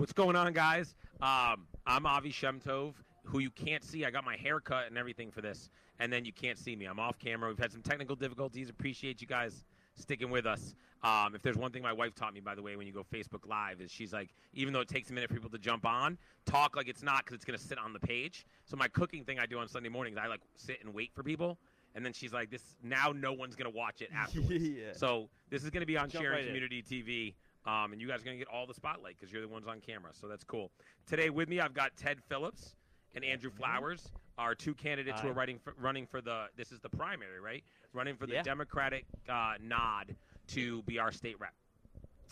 What's 0.00 0.14
going 0.14 0.34
on, 0.34 0.54
guys? 0.54 0.94
Um, 1.20 1.66
I'm 1.86 2.06
Avi 2.06 2.32
Shemtov, 2.32 2.94
who 3.22 3.40
you 3.40 3.50
can't 3.50 3.84
see. 3.84 4.06
I 4.06 4.10
got 4.10 4.24
my 4.24 4.34
hair 4.34 4.58
cut 4.58 4.86
and 4.86 4.96
everything 4.96 5.30
for 5.30 5.42
this, 5.42 5.68
and 5.98 6.10
then 6.10 6.24
you 6.24 6.32
can't 6.32 6.56
see 6.56 6.74
me. 6.74 6.86
I'm 6.86 6.98
off 6.98 7.18
camera. 7.18 7.50
We've 7.50 7.58
had 7.58 7.70
some 7.70 7.82
technical 7.82 8.16
difficulties. 8.16 8.70
Appreciate 8.70 9.20
you 9.20 9.26
guys 9.26 9.62
sticking 9.96 10.30
with 10.30 10.46
us. 10.46 10.74
Um, 11.02 11.34
if 11.34 11.42
there's 11.42 11.58
one 11.58 11.70
thing 11.70 11.82
my 11.82 11.92
wife 11.92 12.14
taught 12.14 12.32
me, 12.32 12.40
by 12.40 12.54
the 12.54 12.62
way, 12.62 12.76
when 12.76 12.86
you 12.86 12.94
go 12.94 13.04
Facebook 13.12 13.46
Live, 13.46 13.82
is 13.82 13.90
she's 13.90 14.10
like, 14.10 14.30
even 14.54 14.72
though 14.72 14.80
it 14.80 14.88
takes 14.88 15.10
a 15.10 15.12
minute 15.12 15.28
for 15.28 15.34
people 15.34 15.50
to 15.50 15.58
jump 15.58 15.84
on, 15.84 16.16
talk 16.46 16.76
like 16.76 16.88
it's 16.88 17.02
not 17.02 17.26
because 17.26 17.34
it's 17.34 17.44
going 17.44 17.58
to 17.58 17.62
sit 17.62 17.76
on 17.76 17.92
the 17.92 18.00
page. 18.00 18.46
So 18.64 18.78
my 18.78 18.88
cooking 18.88 19.24
thing 19.24 19.38
I 19.38 19.44
do 19.44 19.58
on 19.58 19.68
Sunday 19.68 19.90
mornings, 19.90 20.16
I 20.16 20.28
like 20.28 20.40
sit 20.56 20.78
and 20.82 20.94
wait 20.94 21.10
for 21.14 21.22
people. 21.22 21.58
And 21.94 22.02
then 22.06 22.14
she's 22.14 22.32
like, 22.32 22.50
"This 22.50 22.62
now, 22.82 23.12
no 23.12 23.32
one's 23.32 23.56
gonna 23.56 23.68
watch 23.68 24.00
it 24.00 24.10
afterwards." 24.14 24.50
Yeah. 24.62 24.92
So 24.92 25.28
this 25.50 25.64
is 25.64 25.70
gonna 25.70 25.86
be 25.86 25.96
on 25.96 26.08
Jump 26.08 26.22
Sharing 26.22 26.36
right 26.36 26.46
in. 26.46 26.54
Community 26.54 26.82
TV, 26.82 27.34
um, 27.66 27.92
and 27.92 28.00
you 28.00 28.08
guys 28.08 28.20
are 28.20 28.24
gonna 28.24 28.36
get 28.36 28.48
all 28.48 28.66
the 28.66 28.74
spotlight 28.74 29.16
because 29.18 29.32
you're 29.32 29.42
the 29.42 29.48
ones 29.48 29.66
on 29.66 29.80
camera. 29.80 30.10
So 30.18 30.28
that's 30.28 30.44
cool. 30.44 30.70
Today 31.06 31.30
with 31.30 31.48
me, 31.48 31.60
I've 31.60 31.74
got 31.74 31.96
Ted 31.96 32.18
Phillips 32.28 32.74
and 33.14 33.24
Andrew 33.24 33.50
Flowers, 33.50 34.12
our 34.38 34.54
two 34.54 34.74
candidates 34.74 35.20
who 35.20 35.28
are 35.28 35.32
running 35.32 35.58
for, 35.58 35.74
running 35.80 36.06
for 36.06 36.20
the. 36.20 36.46
This 36.56 36.72
is 36.72 36.80
the 36.80 36.88
primary, 36.88 37.40
right? 37.40 37.62
Running 37.92 38.16
for 38.16 38.26
the 38.26 38.34
Yeah. 38.34 38.42
Democratic 38.42 39.04
uh, 39.28 39.54
nod 39.60 40.14
to 40.48 40.82
be 40.82 40.98
our 40.98 41.12
state 41.12 41.36
rep. 41.40 41.54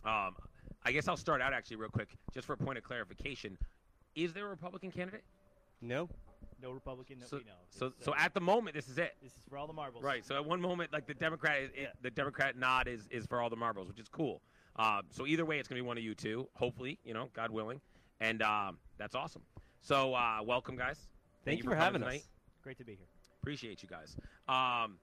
Um, 0.04 0.36
I 0.84 0.92
guess 0.92 1.08
I'll 1.08 1.16
start 1.16 1.42
out 1.42 1.52
actually 1.52 1.76
real 1.76 1.90
quick, 1.90 2.08
just 2.32 2.46
for 2.46 2.52
a 2.52 2.56
point 2.56 2.78
of 2.78 2.84
clarification. 2.84 3.58
Is 4.14 4.32
there 4.32 4.46
a 4.46 4.48
Republican 4.48 4.90
candidate? 4.90 5.24
No. 5.82 6.08
No 6.62 6.70
Republican 6.70 7.18
that 7.20 7.28
so, 7.28 7.36
we 7.38 7.44
know. 7.44 7.52
so, 7.70 7.86
It's, 7.86 8.04
so 8.04 8.12
uh, 8.12 8.16
at 8.18 8.34
the 8.34 8.40
moment, 8.40 8.74
this 8.74 8.88
is 8.88 8.98
it. 8.98 9.14
this 9.22 9.32
is 9.32 9.38
for 9.48 9.58
all 9.58 9.66
the 9.66 9.72
marbles. 9.72 10.02
Right. 10.02 10.24
So 10.24 10.34
at 10.36 10.44
one 10.44 10.60
moment, 10.60 10.92
like 10.92 11.06
the 11.06 11.14
Democrat, 11.14 11.62
it, 11.62 11.72
Yeah. 11.76 11.86
the 12.02 12.10
Democrat 12.10 12.56
nod 12.56 12.88
is 12.88 13.06
is 13.10 13.26
for 13.26 13.40
all 13.40 13.50
the 13.50 13.56
marbles, 13.56 13.86
which 13.88 14.00
is 14.00 14.08
cool. 14.08 14.40
Um, 14.78 15.02
so 15.10 15.26
either 15.26 15.44
way, 15.44 15.58
it's 15.58 15.68
going 15.68 15.78
to 15.78 15.82
be 15.82 15.86
one 15.86 15.98
of 15.98 16.04
you 16.04 16.14
two. 16.14 16.48
Hopefully, 16.54 16.98
you 17.04 17.12
know, 17.12 17.30
God 17.34 17.50
willing, 17.50 17.80
and 18.20 18.42
um, 18.42 18.78
that's 18.96 19.14
awesome. 19.14 19.42
So 19.80 20.14
uh, 20.14 20.38
welcome, 20.44 20.76
guys. 20.76 21.08
Thank, 21.44 21.58
you 21.58 21.64
for 21.64 21.70
coming 21.70 21.84
having 21.84 22.00
tonight. 22.02 22.20
us. 22.20 22.28
Great 22.62 22.78
to 22.78 22.84
be 22.84 22.92
here. 22.92 23.06
Appreciate 23.42 23.82
you 23.82 23.88
guys. 23.88 24.16
Um, 24.48 24.98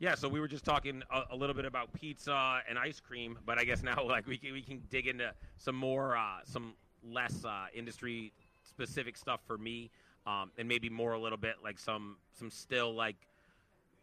yeah, 0.00 0.14
so 0.14 0.28
we 0.28 0.38
were 0.38 0.48
just 0.48 0.64
talking 0.64 1.02
a, 1.10 1.22
a 1.32 1.36
little 1.36 1.54
bit 1.54 1.64
about 1.64 1.92
pizza 1.92 2.60
and 2.68 2.78
ice 2.78 3.00
cream, 3.00 3.38
but 3.44 3.58
I 3.58 3.64
guess 3.64 3.82
now 3.82 4.04
like 4.06 4.26
we 4.26 4.36
can 4.36 4.52
we 4.52 4.62
can 4.62 4.82
dig 4.90 5.06
into 5.06 5.32
some 5.56 5.74
more 5.74 6.16
uh, 6.16 6.40
some 6.44 6.74
less 7.04 7.44
uh, 7.44 7.66
industry 7.74 8.32
specific 8.64 9.16
stuff 9.16 9.40
for 9.46 9.58
me, 9.58 9.90
um, 10.26 10.50
and 10.58 10.68
maybe 10.68 10.88
more 10.88 11.12
a 11.12 11.18
little 11.18 11.38
bit 11.38 11.56
like 11.64 11.78
some 11.78 12.16
some 12.38 12.50
still 12.50 12.94
like 12.94 13.16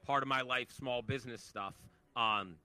part 0.06 0.24
of 0.24 0.28
my 0.28 0.42
life 0.42 0.72
small 0.72 1.02
business 1.02 1.42
stuff. 1.42 1.76
Um, 2.16 2.56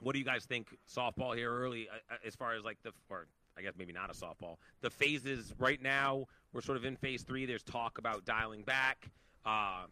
what 0.00 0.12
do 0.12 0.18
you 0.18 0.24
guys 0.24 0.44
think 0.44 0.68
softball 0.92 1.34
here 1.34 1.52
early 1.52 1.88
uh, 1.88 2.14
uh, 2.14 2.16
as 2.26 2.34
far 2.34 2.54
as 2.54 2.64
like 2.64 2.78
the 2.82 2.92
or 3.08 3.26
I 3.56 3.62
guess 3.62 3.72
maybe 3.76 3.92
not 3.92 4.10
a 4.10 4.14
softball. 4.14 4.56
The 4.80 4.90
phases 4.90 5.52
right 5.58 5.80
now 5.82 6.26
we're 6.52 6.62
sort 6.62 6.78
of 6.78 6.84
in 6.84 6.96
phase 6.96 7.22
three. 7.22 7.46
There's 7.46 7.62
talk 7.62 7.98
about 7.98 8.24
dialing 8.24 8.62
back. 8.62 9.08
Uh, 9.44 9.84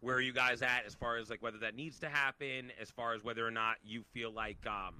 where 0.00 0.16
are 0.16 0.20
you 0.20 0.32
guys 0.32 0.62
at 0.62 0.84
as 0.86 0.94
far 0.94 1.16
as 1.16 1.30
like 1.30 1.42
whether 1.42 1.58
that 1.58 1.74
needs 1.74 1.98
to 2.00 2.08
happen 2.08 2.70
as 2.80 2.90
far 2.90 3.14
as 3.14 3.24
whether 3.24 3.46
or 3.46 3.50
not 3.50 3.76
you 3.82 4.02
feel 4.12 4.30
like 4.30 4.58
um, 4.66 4.94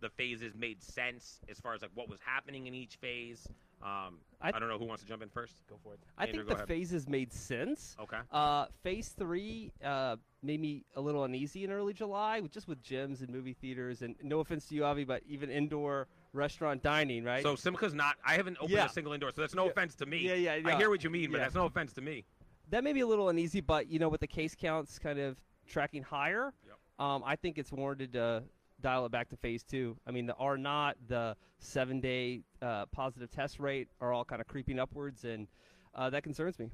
the 0.00 0.10
phases 0.10 0.54
made 0.54 0.82
sense 0.82 1.40
as 1.50 1.58
far 1.58 1.74
as 1.74 1.82
like 1.82 1.90
what 1.94 2.08
was 2.08 2.18
happening 2.24 2.66
in 2.66 2.74
each 2.74 2.96
phase 2.96 3.48
um, 3.82 4.18
I, 4.40 4.48
I- 4.48 4.50
don't 4.58 4.68
know 4.68 4.78
who 4.78 4.84
wants 4.86 5.02
to 5.02 5.08
jump 5.08 5.22
in 5.22 5.28
first 5.28 5.54
Go 5.68 5.76
for 5.82 5.94
it. 5.94 6.00
I 6.18 6.24
Andrew, 6.26 6.38
think 6.40 6.48
the 6.48 6.54
ahead. 6.56 6.68
phases 6.68 7.08
made 7.08 7.32
sense. 7.32 7.96
okay 8.00 8.18
Uh, 8.30 8.66
phase 8.82 9.08
three 9.10 9.72
uh, 9.84 10.16
made 10.42 10.60
me 10.60 10.84
a 10.96 11.00
little 11.00 11.24
uneasy 11.24 11.64
in 11.64 11.70
early 11.72 11.92
July, 11.92 12.40
just 12.50 12.66
with 12.68 12.82
gyms 12.82 13.20
and 13.20 13.30
movie 13.30 13.52
theaters. 13.54 14.02
And 14.02 14.16
no 14.22 14.40
offense 14.40 14.66
to 14.66 14.74
you, 14.74 14.84
Avi, 14.84 15.04
but 15.04 15.22
even 15.26 15.50
indoor 15.50 16.08
restaurant 16.32 16.82
dining, 16.82 17.24
right? 17.24 17.42
so 17.42 17.54
simcha's 17.54 17.92
not 17.92 18.16
i 18.24 18.32
haven't 18.34 18.56
opened 18.56 18.70
Yeah. 18.70 18.86
a 18.86 18.88
single 18.88 19.12
indoor 19.12 19.30
so 19.32 19.42
that's 19.42 19.54
no 19.54 19.66
Yeah. 19.66 19.70
offense 19.72 19.94
to 19.96 20.06
me 20.06 20.16
yeah, 20.18 20.56
yeah, 20.56 20.66
i 20.68 20.76
hear 20.76 20.88
what 20.88 21.04
you 21.04 21.10
mean 21.10 21.30
but 21.30 21.36
Yeah. 21.36 21.42
that's 21.44 21.54
no 21.54 21.66
offense 21.66 21.92
to 21.92 22.00
me 22.00 22.24
that 22.70 22.82
may 22.82 22.94
be 22.94 23.00
a 23.00 23.06
little 23.06 23.28
uneasy, 23.28 23.60
but 23.60 23.88
you 23.88 23.98
know, 23.98 24.08
with 24.08 24.22
the 24.22 24.26
case 24.26 24.54
counts 24.54 24.98
kind 24.98 25.18
of 25.18 25.36
tracking 25.68 26.02
higher, 26.02 26.54
Yep. 26.66 27.06
um, 27.06 27.22
I 27.26 27.36
think 27.36 27.58
it's 27.58 27.70
warranted 27.70 28.14
to 28.14 28.44
dial 28.82 29.06
it 29.06 29.12
back 29.12 29.28
to 29.30 29.36
phase 29.36 29.62
two. 29.62 29.96
I 30.06 30.10
mean, 30.10 30.26
the 30.26 30.34
R 30.34 30.58
naught, 30.58 30.96
the 31.08 31.36
seven 31.58 32.00
day 32.00 32.40
uh, 32.60 32.86
positive 32.86 33.30
test 33.30 33.58
rate 33.58 33.88
are 34.00 34.12
all 34.12 34.24
kind 34.24 34.40
of 34.40 34.46
creeping 34.48 34.78
upwards, 34.78 35.24
and 35.24 35.46
uh, 35.94 36.10
that 36.10 36.22
concerns 36.22 36.58
me. 36.58 36.70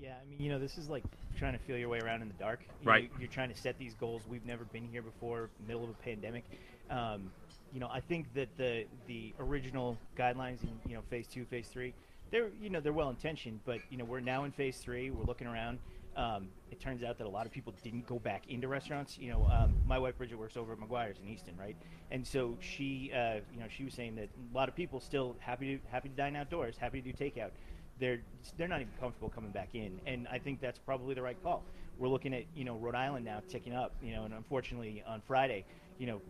Yeah, 0.00 0.14
I 0.22 0.28
mean, 0.28 0.40
you 0.40 0.50
know, 0.50 0.58
this 0.58 0.76
is 0.76 0.88
like 0.90 1.04
trying 1.38 1.54
to 1.54 1.58
feel 1.58 1.78
your 1.78 1.88
way 1.88 1.98
around 2.00 2.20
in 2.22 2.28
the 2.28 2.34
dark. 2.34 2.60
You 2.82 2.88
Right. 2.88 3.10
Know, 3.10 3.18
you're 3.20 3.28
trying 3.28 3.48
to 3.48 3.56
set 3.56 3.78
these 3.78 3.94
goals. 3.94 4.22
We've 4.28 4.44
never 4.44 4.64
been 4.64 4.84
here 4.84 5.02
before, 5.02 5.48
middle 5.66 5.84
of 5.84 5.90
a 5.90 5.94
pandemic. 5.94 6.44
Um, 6.90 7.30
you 7.72 7.80
know, 7.80 7.88
I 7.90 8.00
think 8.00 8.32
that 8.34 8.48
the 8.56 8.84
the 9.06 9.32
original 9.40 9.96
guidelines 10.18 10.62
in 10.62 10.70
you 10.86 10.94
know 10.94 11.02
phase 11.08 11.26
two, 11.26 11.44
phase 11.46 11.68
three, 11.68 11.94
they're 12.30 12.50
you 12.60 12.70
know 12.70 12.80
they're 12.80 12.92
well 12.92 13.10
intentioned, 13.10 13.60
but 13.64 13.78
you 13.90 13.96
know 13.96 14.04
we're 14.04 14.20
now 14.20 14.44
in 14.44 14.52
phase 14.52 14.76
three. 14.78 15.10
We're 15.10 15.24
looking 15.24 15.46
around. 15.46 15.78
Um, 16.16 16.48
it 16.70 16.80
turns 16.80 17.02
out 17.02 17.18
that 17.18 17.26
a 17.26 17.30
lot 17.30 17.46
of 17.46 17.52
people 17.52 17.74
didn't 17.82 18.06
go 18.06 18.18
back 18.18 18.44
into 18.48 18.68
restaurants. 18.68 19.18
You 19.18 19.30
know, 19.30 19.50
um, 19.52 19.74
my 19.86 19.98
wife 19.98 20.16
Bridget 20.16 20.38
works 20.38 20.56
over 20.56 20.72
at 20.72 20.78
McGuire's 20.78 21.18
in 21.18 21.28
Easton, 21.28 21.54
right? 21.58 21.76
And 22.10 22.26
so 22.26 22.56
she, 22.60 23.12
uh, 23.14 23.40
you 23.52 23.60
know, 23.60 23.66
she 23.68 23.84
was 23.84 23.94
saying 23.94 24.16
that 24.16 24.28
a 24.52 24.56
lot 24.56 24.68
of 24.68 24.74
people 24.74 25.00
still 25.00 25.36
happy 25.40 25.76
to 25.76 25.88
happy 25.90 26.08
to 26.08 26.14
dine 26.14 26.36
outdoors, 26.36 26.76
happy 26.78 27.02
to 27.02 27.12
do 27.12 27.24
takeout. 27.24 27.50
They're 27.98 28.20
they're 28.56 28.68
not 28.68 28.80
even 28.80 28.92
comfortable 29.00 29.28
coming 29.28 29.50
back 29.50 29.74
in, 29.74 30.00
and 30.06 30.26
I 30.30 30.38
think 30.38 30.60
that's 30.60 30.78
probably 30.78 31.14
the 31.14 31.22
right 31.22 31.40
call. 31.42 31.62
We're 31.98 32.08
looking 32.08 32.34
at 32.34 32.44
you 32.54 32.64
know 32.64 32.76
Rhode 32.76 32.94
Island 32.94 33.24
now 33.24 33.42
ticking 33.48 33.74
up, 33.74 33.94
you 34.02 34.12
know, 34.14 34.24
and 34.24 34.34
unfortunately 34.34 35.02
on 35.06 35.20
Friday, 35.20 35.64
you 35.98 36.06
know, 36.06 36.20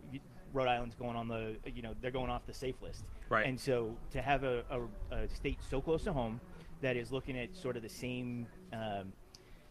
Rhode 0.53 0.67
Island's 0.67 0.95
going 0.95 1.15
on 1.15 1.27
the 1.27 1.55
you 1.73 1.81
know 1.81 1.93
they're 2.01 2.11
going 2.11 2.29
off 2.29 2.45
the 2.45 2.53
safe 2.53 2.75
list, 2.81 3.03
Right. 3.29 3.45
And 3.45 3.59
so 3.59 3.95
to 4.11 4.21
have 4.21 4.43
a, 4.43 4.63
a, 4.69 5.15
a 5.15 5.29
state 5.29 5.59
so 5.69 5.81
close 5.81 6.03
to 6.03 6.13
home 6.13 6.39
that 6.81 6.95
is 6.95 7.11
looking 7.11 7.37
at 7.37 7.55
sort 7.55 7.75
of 7.75 7.83
the 7.83 7.89
same. 7.89 8.47
Um, 8.73 9.13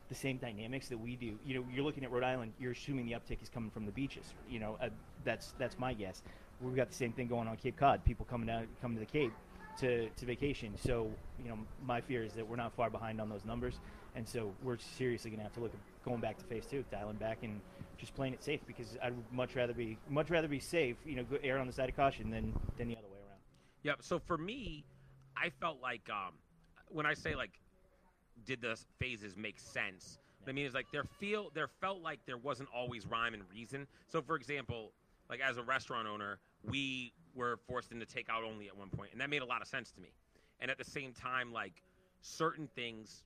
the 0.08 0.14
same 0.14 0.36
dynamics 0.38 0.88
that 0.88 0.98
we 0.98 1.16
do. 1.16 1.38
You 1.44 1.56
know, 1.56 1.64
you're 1.72 1.84
looking 1.84 2.04
at 2.04 2.10
Rhode 2.10 2.24
Island. 2.24 2.52
You're 2.58 2.72
assuming 2.72 3.06
the 3.06 3.12
uptick 3.12 3.42
is 3.42 3.48
coming 3.48 3.70
from 3.70 3.86
the 3.86 3.92
beaches. 3.92 4.24
You 4.48 4.60
know, 4.60 4.78
uh, 4.80 4.88
that's 5.24 5.54
that's 5.58 5.78
my 5.78 5.94
guess. 5.94 6.22
We've 6.60 6.76
got 6.76 6.88
the 6.88 6.94
same 6.94 7.12
thing 7.12 7.26
going 7.26 7.48
on 7.48 7.56
Cape 7.56 7.76
Cod. 7.76 8.04
People 8.04 8.26
coming 8.28 8.46
down, 8.46 8.66
coming 8.80 8.96
to 8.96 9.00
the 9.00 9.10
Cape 9.10 9.32
to, 9.78 10.08
to 10.08 10.26
vacation. 10.26 10.74
So, 10.76 11.10
you 11.42 11.48
know, 11.48 11.58
my 11.84 12.00
fear 12.00 12.22
is 12.24 12.32
that 12.32 12.46
we're 12.46 12.56
not 12.56 12.72
far 12.74 12.90
behind 12.90 13.20
on 13.20 13.28
those 13.28 13.44
numbers, 13.44 13.74
and 14.14 14.26
so 14.26 14.52
we're 14.62 14.78
seriously 14.78 15.30
going 15.30 15.38
to 15.38 15.44
have 15.44 15.54
to 15.54 15.60
look 15.60 15.72
at 15.74 15.80
going 16.04 16.20
back 16.20 16.38
to 16.38 16.44
phase 16.44 16.64
two, 16.66 16.84
dialing 16.90 17.16
back 17.16 17.38
and 17.42 17.60
just 17.98 18.14
playing 18.14 18.32
it 18.32 18.42
safe 18.42 18.60
because 18.66 18.96
I'd 19.02 19.14
much 19.32 19.56
rather 19.56 19.74
be 19.74 19.98
much 20.08 20.30
rather 20.30 20.48
be 20.48 20.60
safe. 20.60 20.96
You 21.04 21.16
know, 21.16 21.24
go 21.24 21.36
err 21.42 21.58
on 21.58 21.66
the 21.66 21.72
side 21.72 21.88
of 21.88 21.96
caution 21.96 22.30
than 22.30 22.54
than 22.78 22.88
the 22.88 22.96
other 22.96 23.08
way 23.08 23.18
around. 23.28 23.40
Yep. 23.82 23.96
So 24.02 24.18
for 24.18 24.38
me, 24.38 24.84
I 25.36 25.50
felt 25.60 25.80
like 25.82 26.08
um, 26.10 26.34
when 26.88 27.06
I 27.06 27.14
say 27.14 27.34
like, 27.34 27.50
did 28.44 28.60
the 28.60 28.78
phases 28.98 29.36
make 29.36 29.58
sense? 29.58 30.18
What 30.40 30.50
I 30.50 30.52
mean 30.52 30.66
it's 30.66 30.74
like 30.74 30.86
there 30.92 31.04
feel 31.04 31.50
there 31.54 31.68
felt 31.80 32.02
like 32.02 32.20
there 32.26 32.38
wasn't 32.38 32.68
always 32.74 33.06
rhyme 33.06 33.34
and 33.34 33.42
reason. 33.52 33.86
So 34.08 34.20
for 34.22 34.36
example, 34.36 34.92
like 35.28 35.40
as 35.40 35.56
a 35.56 35.62
restaurant 35.62 36.06
owner, 36.06 36.38
we 36.64 37.12
were 37.34 37.58
forced 37.66 37.92
into 37.92 38.06
takeout 38.06 38.44
only 38.48 38.68
at 38.68 38.76
one 38.76 38.88
point, 38.88 39.10
and 39.12 39.20
that 39.20 39.30
made 39.30 39.42
a 39.42 39.46
lot 39.46 39.62
of 39.62 39.68
sense 39.68 39.90
to 39.92 40.00
me. 40.00 40.10
And 40.60 40.70
at 40.70 40.78
the 40.78 40.84
same 40.84 41.12
time, 41.12 41.52
like 41.52 41.82
certain 42.22 42.68
things 42.74 43.24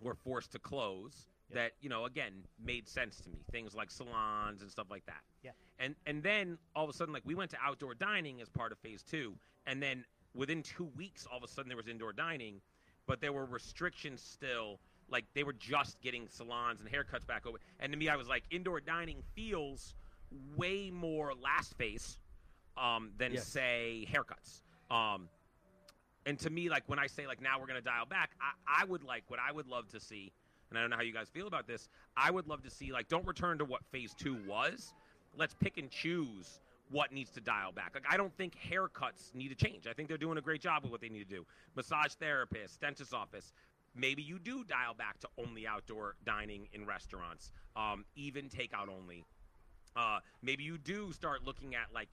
were 0.00 0.14
forced 0.14 0.52
to 0.52 0.58
close 0.58 1.26
Yep. 1.50 1.56
that 1.58 1.72
you 1.80 1.88
know 1.88 2.04
again 2.04 2.32
made 2.64 2.86
sense 2.88 3.20
to 3.22 3.28
me. 3.28 3.38
Things 3.50 3.74
like 3.74 3.90
salons 3.90 4.62
and 4.62 4.70
stuff 4.70 4.86
like 4.88 5.04
that. 5.06 5.22
Yeah. 5.42 5.50
And 5.80 5.96
and 6.06 6.22
then 6.22 6.58
all 6.76 6.84
of 6.84 6.90
a 6.90 6.92
sudden, 6.92 7.12
like 7.12 7.24
we 7.26 7.34
went 7.34 7.50
to 7.50 7.56
outdoor 7.60 7.94
dining 7.94 8.40
as 8.40 8.48
part 8.48 8.70
of 8.70 8.78
phase 8.78 9.02
two, 9.02 9.34
and 9.66 9.82
then 9.82 10.04
within 10.32 10.62
two 10.62 10.88
weeks, 10.96 11.26
all 11.28 11.38
of 11.38 11.42
a 11.42 11.48
sudden 11.48 11.68
there 11.68 11.76
was 11.76 11.88
indoor 11.88 12.12
dining, 12.12 12.60
but 13.10 13.20
there 13.20 13.32
were 13.32 13.44
restrictions 13.44 14.22
still. 14.22 14.78
Like 15.10 15.24
they 15.34 15.42
were 15.42 15.52
just 15.52 16.00
getting 16.00 16.28
salons 16.28 16.80
and 16.80 16.88
haircuts 16.88 17.26
back 17.26 17.44
open. 17.44 17.60
And 17.80 17.92
to 17.92 17.98
me, 17.98 18.08
I 18.08 18.14
was 18.14 18.28
like, 18.28 18.44
indoor 18.52 18.78
dining 18.80 19.24
feels 19.34 19.94
way 20.56 20.92
more 20.92 21.32
last 21.34 21.76
phase 21.76 22.18
um, 22.76 23.10
than 23.18 23.32
Yes. 23.32 23.48
say 23.48 24.06
haircuts. 24.08 24.62
Um, 24.94 25.28
and 26.24 26.38
to 26.38 26.50
me, 26.50 26.68
like 26.68 26.84
when 26.86 27.00
I 27.00 27.08
say 27.08 27.26
like 27.26 27.42
now 27.42 27.58
we're 27.58 27.66
gonna 27.66 27.80
dial 27.80 28.06
back, 28.06 28.30
I, 28.40 28.82
I 28.82 28.84
would 28.84 29.02
like 29.02 29.24
what 29.26 29.40
I 29.40 29.50
would 29.50 29.66
love 29.66 29.88
to 29.88 29.98
see, 29.98 30.30
and 30.68 30.78
I 30.78 30.80
don't 30.80 30.90
know 30.90 30.96
how 30.96 31.02
you 31.02 31.12
guys 31.12 31.28
feel 31.28 31.48
about 31.48 31.66
this. 31.66 31.88
I 32.16 32.30
would 32.30 32.46
love 32.46 32.62
to 32.62 32.70
see 32.70 32.92
like 32.92 33.08
don't 33.08 33.26
return 33.26 33.58
to 33.58 33.64
what 33.64 33.84
phase 33.90 34.14
two 34.14 34.36
was. 34.46 34.94
Let's 35.36 35.54
pick 35.54 35.78
and 35.78 35.90
choose 35.90 36.60
what 36.90 37.12
needs 37.12 37.30
to 37.30 37.40
dial 37.40 37.72
back. 37.72 37.92
Like 37.94 38.04
I 38.10 38.16
don't 38.16 38.36
think 38.36 38.56
haircuts 38.56 39.34
need 39.34 39.48
to 39.48 39.54
change. 39.54 39.86
I 39.86 39.92
think 39.92 40.08
they're 40.08 40.18
doing 40.18 40.38
a 40.38 40.42
great 40.42 40.60
job 40.60 40.82
with 40.82 40.92
what 40.92 41.00
they 41.00 41.08
need 41.08 41.28
to 41.28 41.36
do. 41.36 41.46
Massage 41.76 42.14
therapist, 42.14 42.80
dentist 42.80 43.14
office. 43.14 43.52
Maybe 43.94 44.22
you 44.22 44.38
do 44.38 44.64
dial 44.64 44.94
back 44.94 45.18
to 45.20 45.28
only 45.38 45.66
outdoor 45.66 46.14
dining 46.24 46.68
in 46.72 46.86
restaurants, 46.86 47.52
um, 47.76 48.04
even 48.14 48.48
takeout 48.48 48.88
only. 48.88 49.24
Uh, 49.96 50.20
maybe 50.42 50.62
you 50.62 50.78
do 50.78 51.12
start 51.12 51.44
looking 51.44 51.74
at 51.74 51.92
like 51.92 52.08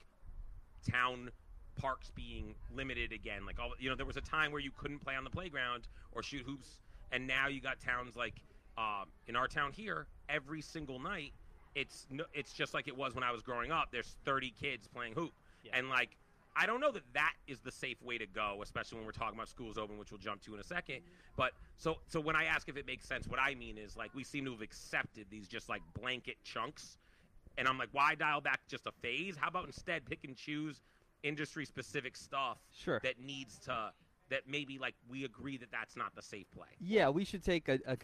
town 0.90 1.30
parks 1.76 2.10
being 2.10 2.54
limited 2.74 3.12
again. 3.12 3.46
Like 3.46 3.58
all 3.60 3.72
you 3.78 3.88
know, 3.88 3.96
there 3.96 4.06
was 4.06 4.16
a 4.16 4.22
time 4.22 4.50
where 4.52 4.60
you 4.60 4.70
couldn't 4.76 4.98
play 4.98 5.14
on 5.14 5.24
the 5.24 5.30
playground 5.30 5.88
or 6.12 6.22
shoot 6.22 6.42
hoops, 6.44 6.78
and 7.12 7.26
now 7.26 7.48
you 7.48 7.60
got 7.60 7.80
towns 7.80 8.16
like 8.16 8.34
um, 8.76 9.06
in 9.26 9.36
our 9.36 9.48
town 9.48 9.72
here. 9.72 10.06
Every 10.28 10.60
single 10.60 10.98
night, 10.98 11.32
it's 11.78 12.06
no, 12.10 12.24
it's 12.34 12.52
just 12.52 12.74
like 12.74 12.88
it 12.88 12.96
was 12.96 13.14
when 13.14 13.24
I 13.24 13.30
was 13.32 13.42
growing 13.42 13.70
up. 13.70 13.88
There's 13.92 14.16
30 14.24 14.52
kids 14.60 14.88
playing 14.88 15.12
hoop, 15.14 15.32
Yeah. 15.62 15.72
and 15.78 15.88
like 15.88 16.16
I 16.56 16.66
don't 16.66 16.80
know 16.80 16.90
that 16.90 17.04
that 17.14 17.34
is 17.46 17.60
the 17.60 17.70
safe 17.70 18.02
way 18.02 18.18
to 18.18 18.26
go, 18.26 18.60
especially 18.64 18.96
when 18.98 19.06
we're 19.06 19.12
talking 19.12 19.36
about 19.38 19.48
schools 19.48 19.78
open, 19.78 19.96
which 19.96 20.10
we'll 20.10 20.18
jump 20.18 20.42
to 20.42 20.54
in 20.54 20.60
a 20.60 20.64
second. 20.64 21.02
But 21.36 21.52
so 21.76 21.98
so 22.08 22.20
when 22.20 22.34
I 22.34 22.44
ask 22.44 22.68
if 22.68 22.76
it 22.76 22.86
makes 22.86 23.06
sense, 23.06 23.28
what 23.28 23.38
I 23.40 23.54
mean 23.54 23.78
is 23.78 23.96
like 23.96 24.12
we 24.14 24.24
seem 24.24 24.44
to 24.46 24.50
have 24.52 24.62
accepted 24.62 25.26
these 25.30 25.46
just 25.46 25.68
like 25.68 25.82
blanket 26.00 26.36
chunks, 26.42 26.98
and 27.56 27.68
I'm 27.68 27.78
like, 27.78 27.90
why 27.92 28.14
dial 28.16 28.40
back 28.40 28.60
just 28.68 28.86
a 28.86 28.92
phase? 29.00 29.36
How 29.38 29.48
about 29.48 29.66
instead 29.66 30.04
pick 30.04 30.24
and 30.24 30.36
choose 30.36 30.80
industry 31.22 31.64
specific 31.64 32.16
stuff 32.16 32.58
Sure. 32.72 33.00
that 33.04 33.20
needs 33.20 33.58
to 33.60 33.92
that 34.30 34.42
maybe 34.46 34.78
like 34.78 34.94
we 35.10 35.24
agree 35.24 35.56
that 35.58 35.70
that's 35.70 35.96
not 35.96 36.14
the 36.14 36.22
safe 36.22 36.46
play. 36.54 36.66
Yeah, 36.80 37.08
we 37.08 37.24
should 37.24 37.42
take 37.42 37.68
a. 37.68 37.78
a 37.86 37.96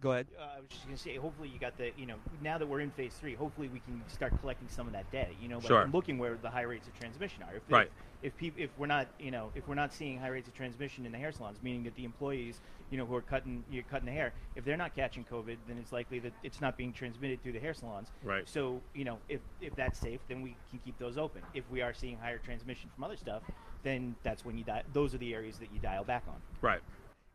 go 0.00 0.12
ahead. 0.12 0.26
Uh, 0.38 0.42
I 0.56 0.60
was 0.60 0.68
just 0.70 0.84
going 0.84 0.96
to 0.96 1.02
say, 1.02 1.16
hopefully 1.16 1.48
you 1.48 1.58
got 1.58 1.76
the, 1.76 1.90
you 1.96 2.06
know, 2.06 2.16
now 2.40 2.58
that 2.58 2.66
we're 2.66 2.80
in 2.80 2.90
phase 2.90 3.14
three, 3.14 3.34
hopefully 3.34 3.68
we 3.68 3.78
can 3.80 4.02
start 4.08 4.32
collecting 4.40 4.68
some 4.68 4.86
of 4.86 4.92
that 4.94 5.10
data, 5.12 5.30
you 5.40 5.48
know, 5.48 5.60
by 5.60 5.68
Sure. 5.68 5.90
looking 5.92 6.18
where 6.18 6.36
the 6.40 6.50
high 6.50 6.62
rates 6.62 6.88
of 6.88 6.98
transmission 6.98 7.42
are. 7.42 7.56
If, 7.56 7.62
Right. 7.68 7.90
If, 8.22 8.32
if, 8.32 8.36
peop- 8.36 8.58
if 8.58 8.70
we're 8.78 8.86
not, 8.86 9.08
you 9.20 9.30
know, 9.30 9.50
if 9.54 9.68
we're 9.68 9.74
not 9.74 9.92
seeing 9.92 10.18
high 10.18 10.28
rates 10.28 10.48
of 10.48 10.54
transmission 10.54 11.04
in 11.06 11.12
the 11.12 11.18
hair 11.18 11.30
salons, 11.30 11.58
meaning 11.62 11.84
that 11.84 11.94
the 11.94 12.04
employees, 12.04 12.60
you 12.90 12.98
know, 12.98 13.04
who 13.04 13.14
are 13.14 13.22
cutting, 13.22 13.64
you're 13.70 13.82
cutting 13.84 14.06
the 14.06 14.12
hair, 14.12 14.32
if 14.56 14.64
they're 14.64 14.76
not 14.76 14.94
catching 14.96 15.24
COVID, 15.24 15.56
then 15.68 15.76
it's 15.78 15.92
likely 15.92 16.18
that 16.20 16.32
it's 16.42 16.60
not 16.60 16.76
being 16.76 16.92
transmitted 16.92 17.42
through 17.42 17.52
the 17.52 17.60
hair 17.60 17.74
salons. 17.74 18.08
Right. 18.24 18.48
So, 18.48 18.80
you 18.94 19.04
know, 19.04 19.18
if, 19.28 19.40
if 19.60 19.76
that's 19.76 19.98
safe, 19.98 20.20
then 20.26 20.40
we 20.42 20.56
can 20.70 20.78
keep 20.84 20.98
those 20.98 21.18
open. 21.18 21.42
If 21.54 21.70
we 21.70 21.82
are 21.82 21.92
seeing 21.92 22.16
higher 22.18 22.38
transmission 22.38 22.90
from 22.94 23.04
other 23.04 23.16
stuff, 23.16 23.42
then 23.82 24.14
that's 24.22 24.44
when 24.44 24.56
you 24.58 24.64
di- 24.64 24.82
those 24.92 25.14
are 25.14 25.18
the 25.18 25.34
areas 25.34 25.58
that 25.58 25.68
you 25.72 25.78
dial 25.80 26.04
back 26.04 26.24
on. 26.28 26.36
Right. 26.60 26.80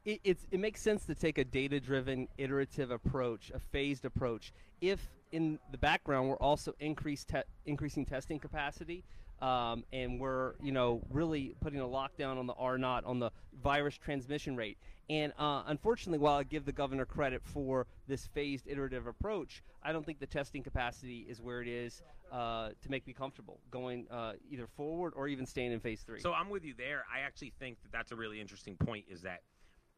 it, 0.05 0.19
it's, 0.23 0.47
it 0.51 0.59
makes 0.59 0.81
sense 0.81 1.05
to 1.05 1.15
take 1.15 1.38
a 1.38 1.44
data 1.44 1.79
driven, 1.79 2.27
iterative 2.38 2.91
approach, 2.91 3.51
a 3.53 3.59
phased 3.59 4.05
approach. 4.05 4.53
If 4.81 5.01
in 5.31 5.59
the 5.71 5.77
background 5.77 6.29
we're 6.29 6.38
also 6.38 6.73
increase 6.79 7.25
te- 7.25 7.41
increasing 7.65 8.05
testing 8.05 8.39
capacity, 8.39 9.03
um, 9.41 9.83
and 9.91 10.19
we're 10.19 10.53
you 10.63 10.71
know 10.71 11.01
really 11.11 11.55
putting 11.59 11.79
a 11.79 11.85
lockdown 11.85 12.38
on 12.38 12.47
the 12.47 12.53
R 12.53 12.77
naught 12.77 13.03
on 13.05 13.19
the 13.19 13.31
virus 13.61 13.95
transmission 13.97 14.55
rate. 14.55 14.77
And 15.09 15.31
uh, 15.39 15.63
unfortunately, 15.68 16.19
while 16.19 16.36
I 16.36 16.44
give 16.44 16.65
the 16.65 16.71
governor 16.71 17.06
credit 17.06 17.42
for 17.44 17.88
this 18.07 18.27
phased 18.27 18.68
iterative 18.68 19.07
approach, 19.07 19.63
I 19.81 19.94
don't 19.94 20.06
think 20.06 20.19
the 20.19 20.27
testing 20.27 20.63
capacity 20.63 21.25
is 21.30 21.42
where 21.42 21.62
it 21.62 21.68
is 21.68 22.01
uh, 22.31 22.69
to 22.81 22.92
make 22.92 23.07
me 23.07 23.13
comfortable 23.13 23.59
going 23.71 24.06
uh, 24.12 24.33
either 24.50 24.68
forward 24.68 25.13
or 25.15 25.30
even 25.30 25.45
staying 25.45 25.71
in 25.71 25.80
phase 25.80 26.01
three. 26.01 26.19
So 26.19 26.33
I'm 26.33 26.50
with 26.50 26.65
you 26.65 26.74
there. 26.77 27.06
I 27.13 27.21
actually 27.21 27.54
think 27.57 27.81
that 27.83 27.92
that's 27.92 28.12
a 28.12 28.15
really 28.15 28.42
interesting 28.42 28.75
point. 28.75 29.06
Is 29.09 29.21
that 29.21 29.44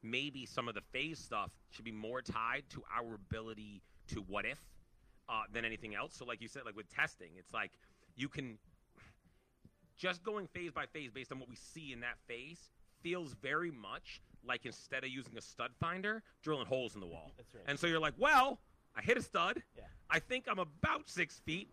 maybe 0.04 0.46
some 0.46 0.68
of 0.68 0.76
the 0.76 0.84
phase 0.92 1.18
stuff 1.18 1.52
should 1.72 1.86
be 1.86 1.92
more 1.92 2.22
tied 2.22 2.64
to 2.70 2.84
our 2.96 3.16
ability 3.16 3.82
to 4.10 4.22
what 4.22 4.46
if 4.46 4.60
uh, 5.28 5.44
than 5.52 5.66
anything 5.66 5.96
else. 5.96 6.14
So, 6.16 6.26
like 6.26 6.42
you 6.42 6.48
said, 6.48 6.64
like 6.66 6.76
with 6.76 6.90
testing, 6.94 7.30
it's 7.38 7.54
like 7.54 7.72
you 8.16 8.30
can 8.30 8.58
just 9.98 10.24
going 10.24 10.48
phase 10.48 10.72
by 10.72 10.86
phase 10.86 11.12
based 11.12 11.32
on 11.32 11.40
what 11.40 11.50
we 11.50 11.56
see 11.56 11.94
in 11.94 12.00
that 12.02 12.18
phase 12.28 12.70
feels 13.02 13.34
very 13.42 13.72
much 13.72 14.22
like 14.46 14.66
instead 14.66 15.04
of 15.04 15.10
using 15.10 15.38
a 15.38 15.42
stud 15.42 15.72
finder, 15.80 16.24
drilling 16.42 16.66
holes 16.66 16.96
in 16.96 17.02
the 17.02 17.08
wall. 17.08 17.32
That's 17.38 17.54
right. 17.54 17.64
And 17.68 17.80
so 17.80 17.88
you're 17.88 18.00
like, 18.00 18.16
well, 18.18 18.60
I 18.96 19.02
hit 19.02 19.18
a 19.18 19.22
stud. 19.22 19.62
Yeah. 19.78 19.84
I 20.10 20.20
think 20.20 20.46
I'm 20.50 20.60
about 20.60 21.08
six 21.08 21.40
feet. 21.40 21.70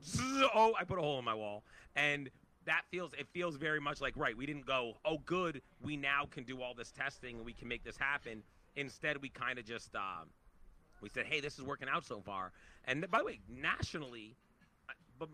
Oh, 0.55 0.75
I 0.79 0.85
put 0.85 0.99
a 0.99 1.03
hole 1.03 1.19
in 1.19 1.25
my 1.25 1.35
wall, 1.35 1.65
and 1.95 2.31
that 2.67 2.83
feels 2.91 3.13
it 3.15 3.27
feels 3.33 3.57
very 3.57 3.81
much 3.81 4.01
like 4.01 4.15
right. 4.17 4.37
We 4.37 4.47
didn't 4.47 4.67
go, 4.67 4.95
oh, 5.05 5.19
good. 5.25 5.63
We 5.83 5.97
now 5.97 6.27
can 6.31 6.45
do 6.45 6.61
all 6.61 6.75
this 6.75 6.91
testing 6.91 7.37
and 7.37 7.45
we 7.45 7.53
can 7.53 7.69
make 7.69 7.85
this 7.85 7.97
happen. 7.97 8.43
Instead, 8.75 9.23
we 9.23 9.31
kind 9.31 9.59
of 9.59 9.65
just 9.65 9.95
um, 9.95 10.29
we 11.01 11.09
said, 11.09 11.27
hey, 11.27 11.41
this 11.41 11.59
is 11.59 11.65
working 11.65 11.89
out 11.89 12.05
so 12.05 12.21
far. 12.21 12.53
And 12.85 13.09
by 13.11 13.19
the 13.19 13.25
way, 13.25 13.41
nationally, 13.49 14.37
uh, 14.89 14.93
but 15.19 15.29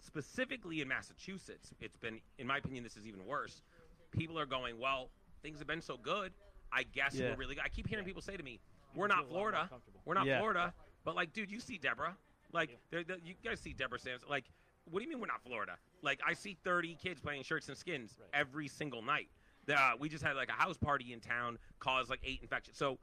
specifically 0.00 0.80
in 0.80 0.88
Massachusetts, 0.88 1.72
it's 1.80 1.96
been, 1.96 2.20
in 2.38 2.46
my 2.46 2.58
opinion, 2.58 2.84
this 2.84 2.96
is 2.96 3.06
even 3.06 3.24
worse. 3.24 3.62
People 4.10 4.38
are 4.38 4.46
going, 4.46 4.78
well, 4.78 5.10
things 5.42 5.58
have 5.58 5.66
been 5.66 5.82
so 5.82 5.96
good. 5.96 6.32
I 6.74 6.82
guess 6.82 7.14
Yeah. 7.14 7.30
we're 7.30 7.36
really 7.36 7.54
good. 7.54 7.64
I 7.64 7.68
keep 7.68 7.86
hearing 7.86 8.04
Yeah. 8.04 8.08
people 8.08 8.22
say 8.22 8.36
to 8.36 8.42
me, 8.42 8.60
we're 8.94 9.06
not 9.06 9.18
a 9.18 9.22
lot 9.22 9.30
more 9.30 9.50
Florida. 9.52 9.70
We're 10.04 10.14
not 10.14 10.26
Yeah. 10.26 10.38
Florida. 10.38 10.74
But 11.04 11.14
like, 11.14 11.32
dude, 11.32 11.50
you 11.50 11.60
see 11.60 11.78
Deborah. 11.78 12.16
Like, 12.52 12.70
Yeah. 12.70 12.76
they're, 12.90 13.04
they're- 13.04 13.20
you 13.24 13.34
guys 13.44 13.60
see 13.60 13.72
Deborah 13.72 13.98
Sanders. 13.98 14.28
Like, 14.28 14.44
what 14.90 14.98
do 15.00 15.04
you 15.04 15.10
mean 15.10 15.20
we're 15.20 15.26
not 15.26 15.42
Florida? 15.42 15.78
Like, 16.02 16.20
I 16.24 16.34
see 16.34 16.54
30 16.64 16.94
kids 16.96 17.20
playing 17.20 17.42
shirts 17.44 17.68
and 17.68 17.78
skins 17.78 18.16
Right. 18.20 18.28
every 18.34 18.68
single 18.68 19.02
night. 19.02 19.30
The, 19.66 19.80
uh, 19.80 19.96
we 19.98 20.08
just 20.08 20.22
had 20.24 20.36
like 20.36 20.48
a 20.50 20.52
house 20.52 20.76
party 20.76 21.12
in 21.12 21.20
town, 21.20 21.58
caused 21.78 22.10
like 22.10 22.20
eight 22.22 22.42
infections. 22.42 22.76
So 22.76 22.98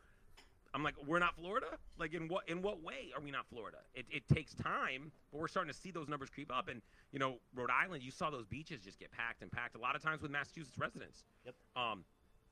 I'm 0.74 0.84
like, 0.84 0.96
we're 1.06 1.20
not 1.20 1.36
Florida. 1.36 1.78
Like, 1.98 2.14
in 2.14 2.28
what 2.28 2.48
in 2.48 2.62
what 2.62 2.82
way 2.82 3.12
are 3.16 3.20
we 3.22 3.32
not 3.32 3.46
Florida? 3.48 3.80
It, 3.94 4.06
it 4.12 4.28
takes 4.28 4.54
time, 4.54 5.12
but 5.32 5.40
we're 5.40 5.48
starting 5.48 5.74
to 5.74 5.78
see 5.78 5.92
those 5.92 6.08
numbers 6.08 6.30
creep 6.30 6.52
up. 6.56 6.68
And 6.70 6.82
you 7.12 7.20
know, 7.20 7.40
Rhode 7.56 7.72
Island, 7.72 8.04
you 8.04 8.12
saw 8.12 8.30
those 8.30 8.46
beaches 8.46 8.82
just 8.84 9.00
get 9.00 9.12
packed 9.12 9.42
and 9.42 9.52
packed 9.52 9.76
a 9.76 9.80
lot 9.80 9.96
of 9.96 10.02
times 10.04 10.22
with 10.22 10.32
Massachusetts 10.32 10.78
residents. 10.78 11.24
Yep. 11.46 11.56
Um, 11.76 12.06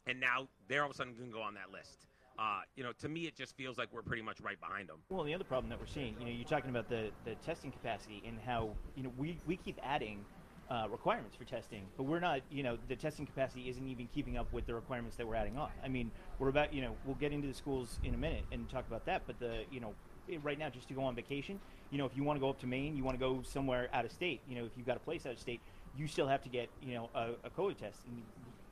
and 0.08 0.20
now 0.20 0.48
they're 0.68 0.82
all 0.82 0.90
of 0.90 0.96
a 0.96 0.98
sudden 0.98 1.14
going 1.14 1.30
to 1.30 1.34
go 1.34 1.42
on 1.42 1.54
that 1.56 1.72
list. 1.72 2.08
Uh, 2.38 2.62
you 2.76 2.84
know, 2.84 2.94
to 2.94 3.10
me, 3.10 3.22
it 3.28 3.36
just 3.36 3.56
feels 3.58 3.78
like 3.78 3.90
we're 3.92 4.02
pretty 4.02 4.22
much 4.22 4.40
right 4.40 4.60
behind 4.62 4.88
them. 4.88 4.98
Well, 5.10 5.26
the 5.26 5.34
other 5.34 5.44
problem 5.44 5.70
that 5.72 5.80
we're 5.80 5.88
seeing, 5.88 6.16
you 6.20 6.26
know, 6.26 6.32
you're 6.32 6.48
talking 6.48 6.70
about 6.70 6.88
the, 6.88 7.12
the 7.26 7.36
testing 7.46 7.70
capacity 7.70 8.24
and 8.26 8.38
how, 8.46 8.70
you 8.96 9.04
know, 9.04 9.12
we, 9.18 9.38
we 9.46 9.58
keep 9.58 9.78
adding 9.84 10.24
uh, 10.70 10.88
requirements 10.90 11.36
for 11.36 11.44
testing, 11.44 11.84
but 11.98 12.04
we're 12.04 12.22
not, 12.22 12.40
you 12.50 12.64
know, 12.64 12.78
the 12.88 12.96
testing 12.96 13.26
capacity 13.26 13.68
isn't 13.70 13.86
even 13.88 14.08
keeping 14.14 14.38
up 14.38 14.52
with 14.54 14.66
the 14.68 14.74
requirements 14.74 15.18
that 15.18 15.28
we're 15.28 15.36
adding 15.36 15.58
on. 15.58 15.72
I 15.84 15.90
mean, 15.90 16.12
we're 16.38 16.48
about, 16.48 16.74
you 16.74 16.82
know, 16.82 16.96
we'll 17.06 17.16
get 17.16 17.34
into 17.34 17.48
the 17.48 17.54
schools 17.54 18.00
in 18.06 18.14
a 18.14 18.18
minute 18.18 18.46
and 18.54 18.70
talk 18.70 18.88
about 18.88 19.06
that, 19.08 19.24
but 19.28 19.38
the, 19.40 19.64
you 19.70 19.82
know, 19.82 19.94
right 20.44 20.60
now, 20.60 20.70
just 20.70 20.88
to 20.88 20.94
go 20.94 21.04
on 21.04 21.16
vacation, 21.16 21.60
you 21.90 21.98
know, 21.98 22.06
if 22.06 22.16
you 22.16 22.24
want 22.24 22.38
to 22.38 22.40
go 22.40 22.50
up 22.50 22.60
to 22.60 22.68
Maine, 22.68 22.96
you 22.96 23.04
want 23.04 23.20
to 23.20 23.20
go 23.20 23.42
somewhere 23.42 23.90
out 23.94 24.06
of 24.06 24.12
state, 24.12 24.42
you 24.48 24.56
know, 24.56 24.64
if 24.64 24.72
you've 24.78 24.86
got 24.86 24.96
a 24.96 25.02
place 25.02 25.26
out 25.26 25.34
of 25.34 25.40
state, 25.40 25.60
you 25.98 26.08
still 26.08 26.28
have 26.28 26.44
to 26.44 26.50
get, 26.50 26.70
you 26.82 26.94
know, 26.94 27.10
a, 27.16 27.32
a 27.44 27.50
COVID 27.50 27.78
test. 27.78 27.98
And 28.06 28.22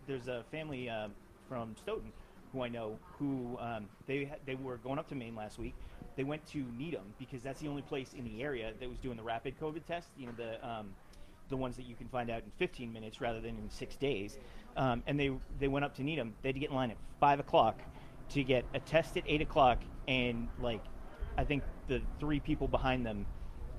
there's 0.07 0.27
a 0.27 0.43
family 0.51 0.89
um, 0.89 1.11
from 1.47 1.75
Stoughton 1.77 2.11
who 2.53 2.63
I 2.63 2.69
know 2.69 2.97
who 3.19 3.57
um, 3.59 3.85
they 4.07 4.31
they 4.45 4.55
were 4.55 4.77
going 4.77 4.99
up 4.99 5.07
to 5.09 5.15
Maine 5.15 5.35
last 5.35 5.59
week. 5.59 5.75
They 6.15 6.23
went 6.23 6.45
to 6.47 6.65
Needham 6.77 7.13
because 7.19 7.43
that's 7.43 7.59
the 7.59 7.67
only 7.67 7.81
place 7.83 8.13
in 8.17 8.23
the 8.23 8.41
area 8.41 8.71
that 8.79 8.89
was 8.89 8.97
doing 8.99 9.17
the 9.17 9.23
rapid 9.23 9.59
COVID 9.59 9.85
test. 9.85 10.07
You 10.17 10.27
know 10.27 10.33
the 10.37 10.67
um, 10.67 10.87
the 11.49 11.57
ones 11.57 11.75
that 11.75 11.85
you 11.85 11.95
can 11.95 12.07
find 12.07 12.29
out 12.29 12.43
in 12.43 12.51
15 12.57 12.91
minutes 12.91 13.21
rather 13.21 13.39
than 13.39 13.51
in 13.51 13.69
six 13.69 13.95
days. 13.95 14.37
Um, 14.75 15.03
and 15.07 15.19
they 15.19 15.31
they 15.59 15.67
went 15.67 15.85
up 15.85 15.95
to 15.95 16.03
Needham. 16.03 16.33
They 16.41 16.49
had 16.49 16.55
to 16.55 16.59
get 16.59 16.69
in 16.69 16.75
line 16.75 16.91
at 16.91 16.97
five 17.19 17.39
o'clock 17.39 17.81
to 18.29 18.43
get 18.43 18.65
a 18.73 18.79
test 18.79 19.17
at 19.17 19.23
eight 19.27 19.41
o'clock, 19.41 19.79
and 20.07 20.47
like 20.61 20.83
I 21.37 21.43
think 21.43 21.63
the 21.87 22.01
three 22.19 22.39
people 22.39 22.67
behind 22.67 23.05
them, 23.05 23.25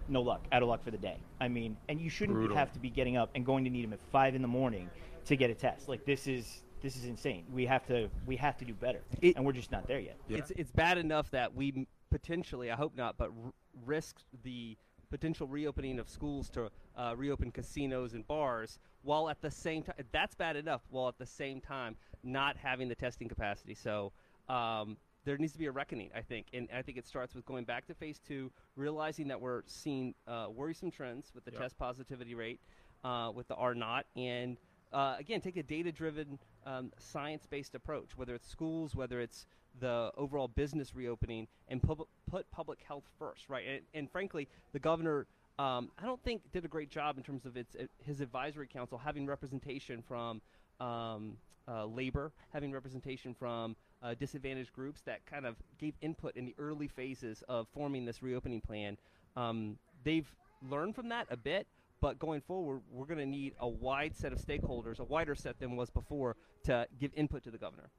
no 0.09 0.23
luck, 0.23 0.43
out 0.53 0.63
of 0.63 0.69
luck 0.69 0.85
for 0.85 0.91
the 0.91 0.99
day. 0.99 1.17
I 1.41 1.49
mean, 1.49 1.77
and 1.89 2.01
you 2.01 2.11
shouldn't 2.11 2.37
Brutal. 2.37 2.57
have 2.57 2.73
to 2.73 2.79
be 2.79 2.91
getting 2.91 3.17
up 3.17 3.31
and 3.35 3.45
going 3.45 3.65
to 3.65 3.71
Needham 3.71 3.93
at 3.93 4.01
five 4.13 4.35
in 4.35 4.43
the 4.43 4.49
morning 4.49 4.89
to 5.29 5.37
get 5.37 5.51
a 5.51 5.55
test. 5.55 5.89
Like 5.89 6.05
this 6.05 6.27
is 6.27 6.63
this 6.83 6.97
is 6.97 7.05
insane. 7.05 7.45
We 7.53 7.67
have 7.67 7.87
to 7.87 8.09
we 8.27 8.37
have 8.37 8.57
to 8.59 8.65
do 8.65 8.75
better, 8.75 9.03
It- 9.23 9.37
and 9.37 9.45
we're 9.45 9.53
just 9.53 9.71
not 9.71 9.87
there 9.87 10.01
yet. 10.01 10.17
Yeah. 10.29 10.39
It's 10.39 10.51
it's 10.53 10.71
bad 10.73 10.99
enough 10.99 11.31
that 11.31 11.55
we 11.55 11.87
potentially, 12.11 12.71
I 12.71 12.77
hope 12.77 12.97
not, 12.97 13.17
but 13.19 13.31
r- 13.45 13.53
risk 13.87 14.17
the 14.43 14.77
potential 15.11 15.47
reopening 15.47 15.99
of 15.99 16.09
schools 16.09 16.51
to 16.51 16.71
uh, 16.97 17.15
reopen 17.17 17.51
casinos 17.51 18.15
and 18.15 18.27
bars, 18.27 18.79
while 19.03 19.29
at 19.29 19.41
the 19.41 19.51
same 19.51 19.83
time, 19.83 19.95
that's 20.13 20.35
bad 20.35 20.57
enough. 20.57 20.83
While 20.91 21.09
at 21.09 21.19
the 21.19 21.27
same 21.27 21.61
time, 21.61 21.97
not 22.23 22.57
having 22.57 22.89
the 22.89 22.95
testing 22.97 23.29
capacity. 23.29 23.75
So. 23.75 24.13
Um, 24.49 24.97
there 25.25 25.37
needs 25.37 25.53
to 25.53 25.59
be 25.59 25.67
a 25.67 25.71
reckoning, 25.71 26.09
I 26.17 26.23
think, 26.23 26.47
and 26.55 26.69
I 26.75 26.81
think 26.81 26.97
it 26.97 27.07
starts 27.07 27.35
with 27.35 27.45
going 27.45 27.65
back 27.65 27.87
to 27.89 27.95
phase 27.95 28.19
two, 28.19 28.51
realizing 28.77 29.29
that 29.29 29.39
we're 29.39 29.61
seeing 29.67 30.15
uh, 30.27 30.47
worrisome 30.51 30.91
trends 30.91 31.33
with 31.35 31.45
the 31.45 31.51
Yep. 31.51 31.61
test 31.61 31.77
positivity 31.79 32.35
rate, 32.35 32.61
uh, 33.05 33.31
with 33.35 33.47
the 33.49 33.55
R 33.57 33.75
naught, 33.75 34.07
and 34.17 34.57
uh, 34.93 35.17
again, 35.19 35.41
take 35.41 35.57
a 35.57 35.63
data-driven, 35.63 36.39
um, 36.67 36.93
science-based 36.99 37.75
approach, 37.75 38.17
whether 38.17 38.35
it's 38.35 38.49
schools, 38.49 38.95
whether 38.95 39.21
it's 39.21 39.47
the 39.81 40.11
overall 40.17 40.49
business 40.49 40.95
reopening, 40.95 41.47
and 41.69 41.83
pub- 41.83 42.07
put 42.31 42.51
public 42.51 42.81
health 42.87 43.05
first, 43.19 43.49
right? 43.49 43.65
And, 43.67 43.81
and 43.95 44.11
frankly, 44.11 44.49
the 44.73 44.79
governor, 44.79 45.27
um, 45.59 45.91
I 45.99 46.05
don't 46.05 46.23
think 46.23 46.43
did 46.53 46.65
a 46.65 46.69
great 46.69 46.91
job 46.91 47.17
in 47.17 47.23
terms 47.23 47.45
of 47.47 47.57
its 47.57 47.77
his 48.05 48.21
advisory 48.21 48.67
council 48.67 48.99
having 48.99 49.27
representation 49.27 50.03
from 50.03 50.41
um, 50.81 51.37
uh, 51.69 51.85
labor, 51.87 52.33
having 52.53 52.73
representation 52.73 53.35
from 53.35 53.77
uh, 54.03 54.15
disadvantaged 54.15 54.73
groups 54.73 55.03
that 55.03 55.25
kind 55.27 55.45
of 55.45 55.57
gave 55.79 55.95
input 56.01 56.37
in 56.37 56.45
the 56.45 56.55
early 56.59 56.89
phases 56.89 57.43
of 57.49 57.67
forming 57.75 58.05
this 58.05 58.23
reopening 58.23 58.61
plan. 58.61 58.97
Um, 59.37 59.79
they've 60.05 60.29
learned 60.69 60.95
from 60.95 61.09
that 61.11 61.27
a 61.31 61.37
bit, 61.37 61.67
but 62.01 62.19
going 62.19 62.41
forward, 62.41 62.81
we're 62.91 63.07
going 63.07 63.19
to 63.19 63.27
need 63.27 63.55
a 63.61 63.69
wide 63.69 64.17
set 64.17 64.33
of 64.33 64.39
stakeholders, 64.39 64.99
a 65.01 65.05
wider 65.05 65.35
set 65.35 65.59
than 65.59 65.77
was 65.77 65.91
before, 65.91 66.37
to 66.65 66.87
give 67.01 67.11
input 67.15 67.43
to 67.45 67.51
the 67.51 67.59
governor. 67.59 67.91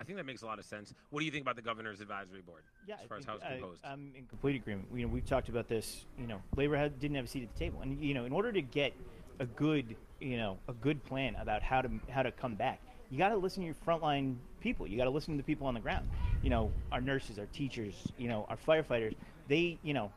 I 0.00 0.04
think 0.04 0.16
that 0.16 0.24
makes 0.24 0.40
a 0.42 0.46
lot 0.46 0.58
of 0.58 0.64
sense. 0.64 0.94
What 1.10 1.20
do 1.20 1.26
you 1.26 1.30
think 1.30 1.42
about 1.42 1.56
the 1.56 1.62
governor's 1.62 2.00
advisory 2.00 2.40
board 2.40 2.62
Yeah, 2.86 2.94
as 2.94 3.00
I 3.04 3.06
far 3.06 3.16
as 3.18 3.24
think- 3.24 3.30
how 3.30 3.36
it's 3.36 3.44
I- 3.44 3.58
composed? 3.60 3.84
I'm 3.84 4.12
in 4.16 4.26
complete 4.26 4.56
agreement. 4.56 4.88
You 4.94 5.02
know, 5.06 5.12
we've 5.12 5.26
talked 5.26 5.48
about 5.50 5.68
this. 5.68 6.06
You 6.18 6.26
know, 6.26 6.40
labor 6.56 6.76
had, 6.76 6.98
didn't 6.98 7.16
have 7.16 7.26
a 7.26 7.28
seat 7.28 7.42
at 7.42 7.52
the 7.52 7.58
table, 7.58 7.82
and 7.82 8.02
you 8.02 8.14
know, 8.14 8.24
in 8.24 8.32
order 8.32 8.50
to 8.52 8.62
get 8.62 8.94
a 9.40 9.46
good, 9.46 9.96
you 10.20 10.36
know, 10.38 10.58
a 10.68 10.72
good 10.72 11.02
plan 11.04 11.34
about 11.36 11.62
how 11.62 11.82
to 11.82 11.90
how 12.08 12.22
to 12.22 12.32
come 12.32 12.54
back, 12.54 12.80
you 13.10 13.18
got 13.18 13.28
to 13.30 13.36
listen 13.36 13.60
to 13.62 13.66
your 13.66 13.74
frontline 13.74 14.36
people. 14.60 14.86
You 14.86 14.96
got 14.96 15.04
to 15.04 15.10
listen 15.10 15.34
to 15.34 15.38
the 15.42 15.46
people 15.46 15.66
on 15.66 15.74
the 15.74 15.80
ground. 15.80 16.08
You 16.42 16.48
know, 16.50 16.72
our 16.92 17.00
nurses, 17.02 17.38
our 17.38 17.46
teachers, 17.46 17.94
you 18.16 18.28
know, 18.28 18.46
our 18.48 18.56
firefighters. 18.56 19.16
They, 19.48 19.78
you 19.82 19.92
know, 19.92 20.12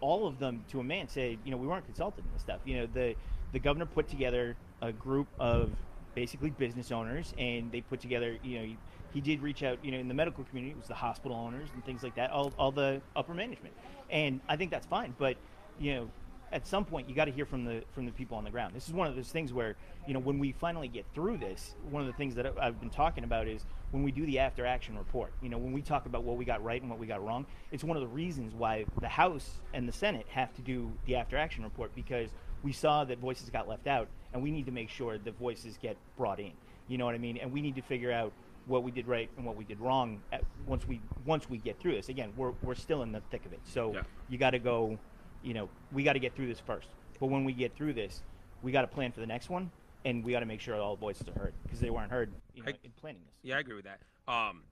all 0.00 0.26
of 0.26 0.38
them 0.38 0.64
to 0.70 0.80
a 0.80 0.84
man 0.84 1.08
said, 1.08 1.38
you 1.44 1.50
know, 1.50 1.56
we 1.56 1.66
weren't 1.66 1.84
consulted 1.84 2.24
in 2.24 2.32
this 2.32 2.42
stuff. 2.42 2.60
You 2.64 2.78
know, 2.78 2.86
the 2.92 3.14
the 3.52 3.58
governor 3.58 3.86
put 3.86 4.08
together 4.08 4.56
a 4.82 4.92
group 4.92 5.28
of 5.38 5.70
basically 6.14 6.50
business 6.50 6.92
owners, 6.92 7.32
and 7.38 7.70
they 7.72 7.80
put 7.80 8.00
together. 8.00 8.36
You 8.42 8.58
know, 8.58 8.64
he, 8.64 8.78
he 9.14 9.20
did 9.20 9.40
reach 9.40 9.62
out. 9.62 9.78
You 9.82 9.92
know, 9.92 9.98
in 9.98 10.08
the 10.08 10.14
medical 10.14 10.44
community, 10.44 10.72
it 10.72 10.78
was 10.78 10.88
the 10.88 10.94
hospital 10.94 11.36
owners 11.36 11.68
and 11.74 11.84
things 11.84 12.02
like 12.02 12.14
that, 12.16 12.30
all 12.30 12.52
all 12.58 12.72
the 12.72 13.00
upper 13.14 13.34
management, 13.34 13.74
and 14.10 14.40
I 14.48 14.56
think 14.56 14.70
that's 14.70 14.86
fine. 14.86 15.14
But 15.18 15.36
you 15.78 15.94
know, 15.94 16.10
at 16.52 16.66
some 16.66 16.84
point, 16.84 17.08
you 17.08 17.14
got 17.14 17.24
to 17.26 17.32
hear 17.32 17.44
from 17.46 17.64
the 17.64 17.82
from 17.92 18.06
the 18.06 18.12
people 18.12 18.36
on 18.36 18.44
the 18.44 18.50
ground. 18.50 18.74
This 18.74 18.88
is 18.88 18.94
one 18.94 19.06
of 19.08 19.16
those 19.16 19.28
things 19.28 19.52
where 19.52 19.76
you 20.06 20.14
know 20.14 20.20
when 20.20 20.38
we 20.38 20.52
finally 20.52 20.88
get 20.88 21.04
through 21.14 21.38
this, 21.38 21.74
one 21.90 22.00
of 22.02 22.06
the 22.06 22.12
things 22.14 22.34
that 22.36 22.52
I've 22.60 22.80
been 22.80 22.90
talking 22.90 23.24
about 23.24 23.48
is 23.48 23.64
when 23.90 24.02
we 24.02 24.12
do 24.12 24.24
the 24.26 24.38
after 24.38 24.64
action 24.66 24.96
report. 24.96 25.32
You 25.42 25.48
know, 25.48 25.58
when 25.58 25.72
we 25.72 25.82
talk 25.82 26.06
about 26.06 26.22
what 26.24 26.36
we 26.36 26.44
got 26.44 26.62
right 26.62 26.80
and 26.80 26.90
what 26.90 26.98
we 26.98 27.06
got 27.06 27.24
wrong, 27.24 27.46
it's 27.72 27.84
one 27.84 27.96
of 27.96 28.00
the 28.02 28.08
reasons 28.08 28.54
why 28.54 28.84
the 29.00 29.08
House 29.08 29.50
and 29.74 29.88
the 29.88 29.92
Senate 29.92 30.26
have 30.30 30.54
to 30.54 30.62
do 30.62 30.92
the 31.06 31.16
after 31.16 31.36
action 31.36 31.64
report 31.64 31.94
because 31.94 32.30
we 32.62 32.72
saw 32.72 33.04
that 33.04 33.18
voices 33.18 33.50
got 33.50 33.68
left 33.68 33.86
out, 33.86 34.08
and 34.32 34.42
we 34.42 34.50
need 34.50 34.66
to 34.66 34.72
make 34.72 34.88
sure 34.88 35.18
the 35.18 35.32
voices 35.32 35.78
get 35.80 35.96
brought 36.16 36.40
in. 36.40 36.52
You 36.88 36.98
know 36.98 37.04
what 37.06 37.14
I 37.14 37.18
mean? 37.18 37.36
And 37.38 37.52
we 37.52 37.60
need 37.60 37.74
to 37.76 37.82
figure 37.82 38.12
out 38.12 38.32
what 38.66 38.82
we 38.82 38.90
did 38.90 39.06
right 39.06 39.30
and 39.36 39.46
what 39.46 39.56
we 39.56 39.64
did 39.64 39.78
wrong 39.80 40.20
at, 40.32 40.42
once 40.66 40.86
we 40.88 41.00
once 41.24 41.48
we 41.48 41.58
get 41.58 41.78
through 41.78 41.94
this. 41.94 42.08
Again, 42.08 42.32
we're 42.36 42.52
we're 42.62 42.74
still 42.74 43.02
in 43.02 43.12
the 43.12 43.20
thick 43.30 43.44
of 43.46 43.52
it, 43.52 43.60
so 43.64 43.92
Yeah. 43.94 44.02
you 44.28 44.38
got 44.38 44.50
to 44.50 44.58
go. 44.58 44.98
You 45.46 45.54
know, 45.54 45.68
we 45.92 46.02
got 46.02 46.14
to 46.14 46.18
get 46.18 46.34
through 46.34 46.48
this 46.48 46.58
first. 46.58 46.88
But 47.20 47.26
when 47.28 47.44
we 47.44 47.52
get 47.52 47.72
through 47.76 47.92
this, 47.92 48.22
we 48.62 48.72
got 48.72 48.80
to 48.80 48.88
plan 48.88 49.12
for 49.12 49.20
the 49.20 49.26
next 49.28 49.48
one, 49.48 49.70
and 50.04 50.24
we 50.24 50.32
got 50.32 50.40
to 50.40 50.46
make 50.46 50.60
sure 50.60 50.74
all 50.74 50.96
voices 50.96 51.28
are 51.28 51.38
heard 51.38 51.54
because 51.62 51.78
they 51.78 51.88
weren't 51.88 52.10
heard 52.10 52.32
you 52.54 52.64
know, 52.64 52.68
I- 52.72 52.78
in 52.82 52.90
planning 53.00 53.20
this. 53.24 53.34
Yeah, 53.44 53.56
I 53.56 53.60
agree 53.60 53.76
with 53.76 53.84
that. 53.84 54.00
Um, 54.26 54.64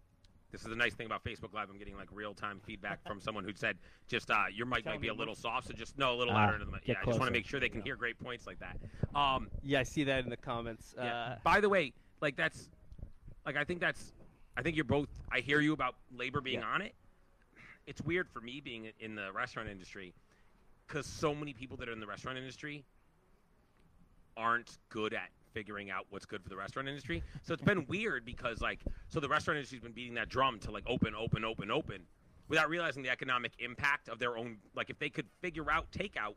this 0.50 0.62
is 0.62 0.66
the 0.68 0.74
nice 0.76 0.92
thing 0.94 1.06
about 1.06 1.22
Facebook 1.24 1.52
Live. 1.54 1.70
I'm 1.70 1.78
getting 1.78 1.96
like 1.96 2.08
real 2.12 2.34
time 2.34 2.60
feedback 2.66 3.06
from 3.06 3.20
someone 3.20 3.44
who 3.44 3.52
said, 3.54 3.76
"Just 4.08 4.32
uh, 4.32 4.44
your 4.52 4.66
mic 4.66 4.82
Tell 4.82 4.92
might 4.94 5.00
be 5.00 5.08
a 5.08 5.14
little 5.14 5.36
soft, 5.36 5.68
so 5.68 5.74
just 5.74 5.96
no, 5.96 6.12
a 6.12 6.16
little 6.16 6.32
Ah, 6.34 6.38
louder 6.38 6.54
into 6.54 6.66
the 6.66 6.72
mic." 6.72 6.82
Yeah, 6.86 6.96
I 7.00 7.04
just 7.06 7.20
want 7.20 7.28
to 7.28 7.32
make 7.32 7.46
sure 7.46 7.60
they 7.60 7.68
can 7.68 7.80
hear 7.82 7.94
great 7.94 8.18
points 8.18 8.44
like 8.46 8.58
that. 8.58 8.76
Um, 9.16 9.48
Yeah, 9.62 9.78
I 9.78 9.84
see 9.84 10.02
that 10.04 10.24
in 10.24 10.30
the 10.30 10.36
comments. 10.36 10.92
yeah. 10.98 11.14
Uh, 11.14 11.36
By 11.44 11.60
the 11.60 11.68
way, 11.68 11.92
like 12.20 12.34
that's, 12.36 12.68
like 13.46 13.56
I 13.56 13.62
think 13.64 13.78
that's, 13.80 14.12
I 14.56 14.62
think 14.62 14.74
you're 14.74 14.84
both. 14.84 15.08
I 15.30 15.38
hear 15.40 15.60
you 15.60 15.72
about 15.72 15.94
labor 16.16 16.40
being 16.40 16.60
Yeah. 16.60 16.66
on 16.66 16.82
it. 16.82 16.94
It's 17.86 18.00
weird 18.02 18.28
for 18.28 18.40
me 18.40 18.60
being 18.60 18.90
in 18.98 19.14
the 19.14 19.30
restaurant 19.32 19.68
industry 19.68 20.14
because 20.86 21.06
so 21.06 21.34
many 21.34 21.52
people 21.52 21.76
that 21.78 21.88
are 21.88 21.92
in 21.92 22.00
the 22.00 22.06
restaurant 22.06 22.38
industry 22.38 22.84
aren't 24.36 24.78
good 24.88 25.14
at 25.14 25.28
figuring 25.52 25.90
out 25.90 26.06
what's 26.10 26.26
good 26.26 26.42
for 26.42 26.48
the 26.48 26.56
restaurant 26.56 26.88
industry. 26.88 27.22
So 27.42 27.54
it's 27.54 27.62
been 27.62 27.86
weird 27.86 28.24
because 28.24 28.60
like 28.60 28.80
so 29.08 29.20
the 29.20 29.28
restaurant 29.28 29.58
industry's 29.58 29.82
been 29.82 29.92
beating 29.92 30.14
that 30.14 30.28
drum 30.28 30.58
to 30.60 30.70
like 30.70 30.84
open, 30.86 31.14
open, 31.14 31.44
open, 31.44 31.70
open 31.70 32.02
without 32.48 32.68
realizing 32.68 33.02
the 33.02 33.10
economic 33.10 33.52
impact 33.58 34.08
of 34.08 34.18
their 34.18 34.36
own 34.36 34.58
like 34.74 34.90
if 34.90 34.98
they 34.98 35.08
could 35.08 35.26
figure 35.40 35.70
out 35.70 35.90
takeout 35.92 36.34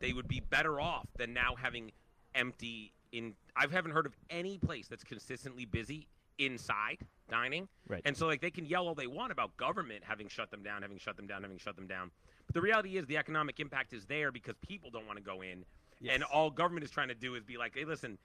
they 0.00 0.12
would 0.12 0.28
be 0.28 0.40
better 0.40 0.80
off 0.80 1.06
than 1.16 1.32
now 1.32 1.54
having 1.54 1.92
empty 2.34 2.92
in 3.12 3.34
I 3.56 3.66
haven't 3.70 3.92
heard 3.92 4.06
of 4.06 4.16
any 4.28 4.58
place 4.58 4.88
that's 4.88 5.04
consistently 5.04 5.64
busy 5.64 6.08
inside 6.38 6.98
dining. 7.28 7.68
Right. 7.88 8.02
And 8.04 8.16
so 8.16 8.26
like 8.26 8.40
they 8.40 8.50
can 8.50 8.64
yell 8.64 8.88
all 8.88 8.94
they 8.94 9.06
want 9.06 9.30
about 9.30 9.56
government 9.56 10.02
having 10.04 10.28
shut 10.28 10.50
them 10.50 10.62
down, 10.62 10.82
having 10.82 10.98
shut 10.98 11.16
them 11.16 11.26
down, 11.26 11.42
having 11.42 11.58
shut 11.58 11.76
them 11.76 11.86
down. 11.86 12.10
But 12.50 12.54
the 12.54 12.62
reality 12.62 12.96
is 12.96 13.06
the 13.06 13.16
economic 13.16 13.60
impact 13.60 13.92
is 13.92 14.06
there 14.06 14.32
because 14.32 14.56
people 14.56 14.90
don't 14.90 15.06
want 15.06 15.18
to 15.18 15.22
go 15.22 15.40
in. 15.40 15.64
And 16.10 16.24
all 16.24 16.50
government 16.50 16.84
is 16.84 16.90
trying 16.90 17.06
to 17.06 17.14
do 17.14 17.36
is 17.36 17.44
be 17.44 17.56
like, 17.56 17.76
hey, 17.76 17.84
listen, 17.84 18.18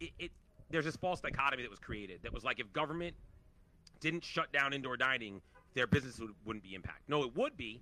it, 0.00 0.10
it 0.18 0.30
there's 0.68 0.84
this 0.84 0.96
false 0.96 1.20
dichotomy 1.20 1.62
that 1.62 1.70
was 1.70 1.78
created 1.78 2.18
that 2.24 2.32
was 2.32 2.42
like 2.42 2.58
if 2.58 2.72
government 2.72 3.14
didn't 4.00 4.24
shut 4.24 4.52
down 4.52 4.72
indoor 4.72 4.96
dining, 4.96 5.40
their 5.74 5.86
business 5.86 6.18
would, 6.18 6.30
wouldn't 6.44 6.64
be 6.64 6.74
impacted. 6.74 7.04
No, 7.06 7.22
it 7.22 7.36
would 7.36 7.56
be. 7.56 7.80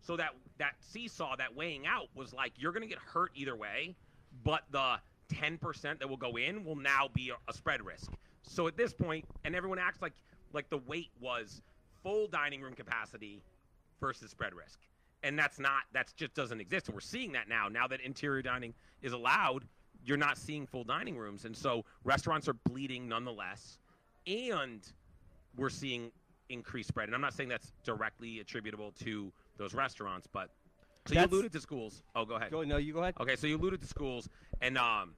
So 0.00 0.16
that 0.16 0.30
that 0.56 0.76
seesaw, 0.80 1.36
that 1.36 1.54
weighing 1.54 1.86
out, 1.86 2.08
was 2.14 2.32
like 2.32 2.52
you're 2.56 2.72
going 2.72 2.82
to 2.82 2.88
get 2.88 2.98
hurt 2.98 3.30
either 3.34 3.54
way, 3.54 3.94
but 4.42 4.62
the 4.70 4.96
10% 5.34 5.98
that 5.98 6.08
will 6.08 6.16
go 6.16 6.36
in 6.36 6.64
will 6.64 6.76
now 6.76 7.10
be 7.12 7.28
a, 7.28 7.50
a 7.50 7.52
spread 7.52 7.84
risk. 7.84 8.10
So 8.42 8.68
at 8.68 8.76
this 8.78 8.94
point, 8.94 9.26
and 9.44 9.54
everyone 9.54 9.78
acts 9.78 10.00
like 10.00 10.14
like 10.54 10.70
the 10.70 10.78
weight 10.78 11.10
was 11.20 11.60
full 12.02 12.26
dining 12.26 12.62
room 12.62 12.72
capacity 12.72 13.42
versus 14.00 14.30
spread 14.30 14.54
risk, 14.54 14.78
and 15.22 15.38
that's 15.38 15.58
not 15.58 15.82
that's 15.92 16.12
just 16.12 16.34
doesn't 16.34 16.60
exist. 16.60 16.86
And 16.88 16.94
we're 16.94 17.00
seeing 17.00 17.32
that 17.32 17.48
now. 17.48 17.68
Now 17.68 17.86
that 17.88 18.00
interior 18.00 18.42
dining 18.42 18.74
is 19.02 19.12
allowed, 19.12 19.64
you're 20.04 20.16
not 20.16 20.38
seeing 20.38 20.66
full 20.66 20.84
dining 20.84 21.16
rooms, 21.16 21.44
and 21.44 21.56
so 21.56 21.84
restaurants 22.04 22.48
are 22.48 22.54
bleeding 22.68 23.08
nonetheless, 23.08 23.78
and 24.26 24.80
we're 25.56 25.70
seeing 25.70 26.10
increased 26.48 26.88
spread. 26.88 27.08
And 27.08 27.14
I'm 27.14 27.20
not 27.20 27.34
saying 27.34 27.48
that's 27.48 27.72
directly 27.84 28.40
attributable 28.40 28.92
to 29.04 29.32
those 29.56 29.74
restaurants, 29.74 30.26
but 30.32 30.50
so 31.06 31.14
That's- 31.14 31.30
you 31.30 31.36
alluded 31.36 31.52
to 31.52 31.60
schools. 31.60 32.02
Oh, 32.14 32.24
go 32.24 32.34
ahead. 32.34 32.50
go, 32.50 32.62
no, 32.62 32.76
you 32.78 32.92
go 32.92 33.00
ahead. 33.00 33.14
Okay, 33.20 33.36
so 33.36 33.46
you 33.46 33.56
alluded 33.56 33.80
to 33.80 33.86
schools, 33.86 34.28
and 34.60 34.76
um, 34.76 35.14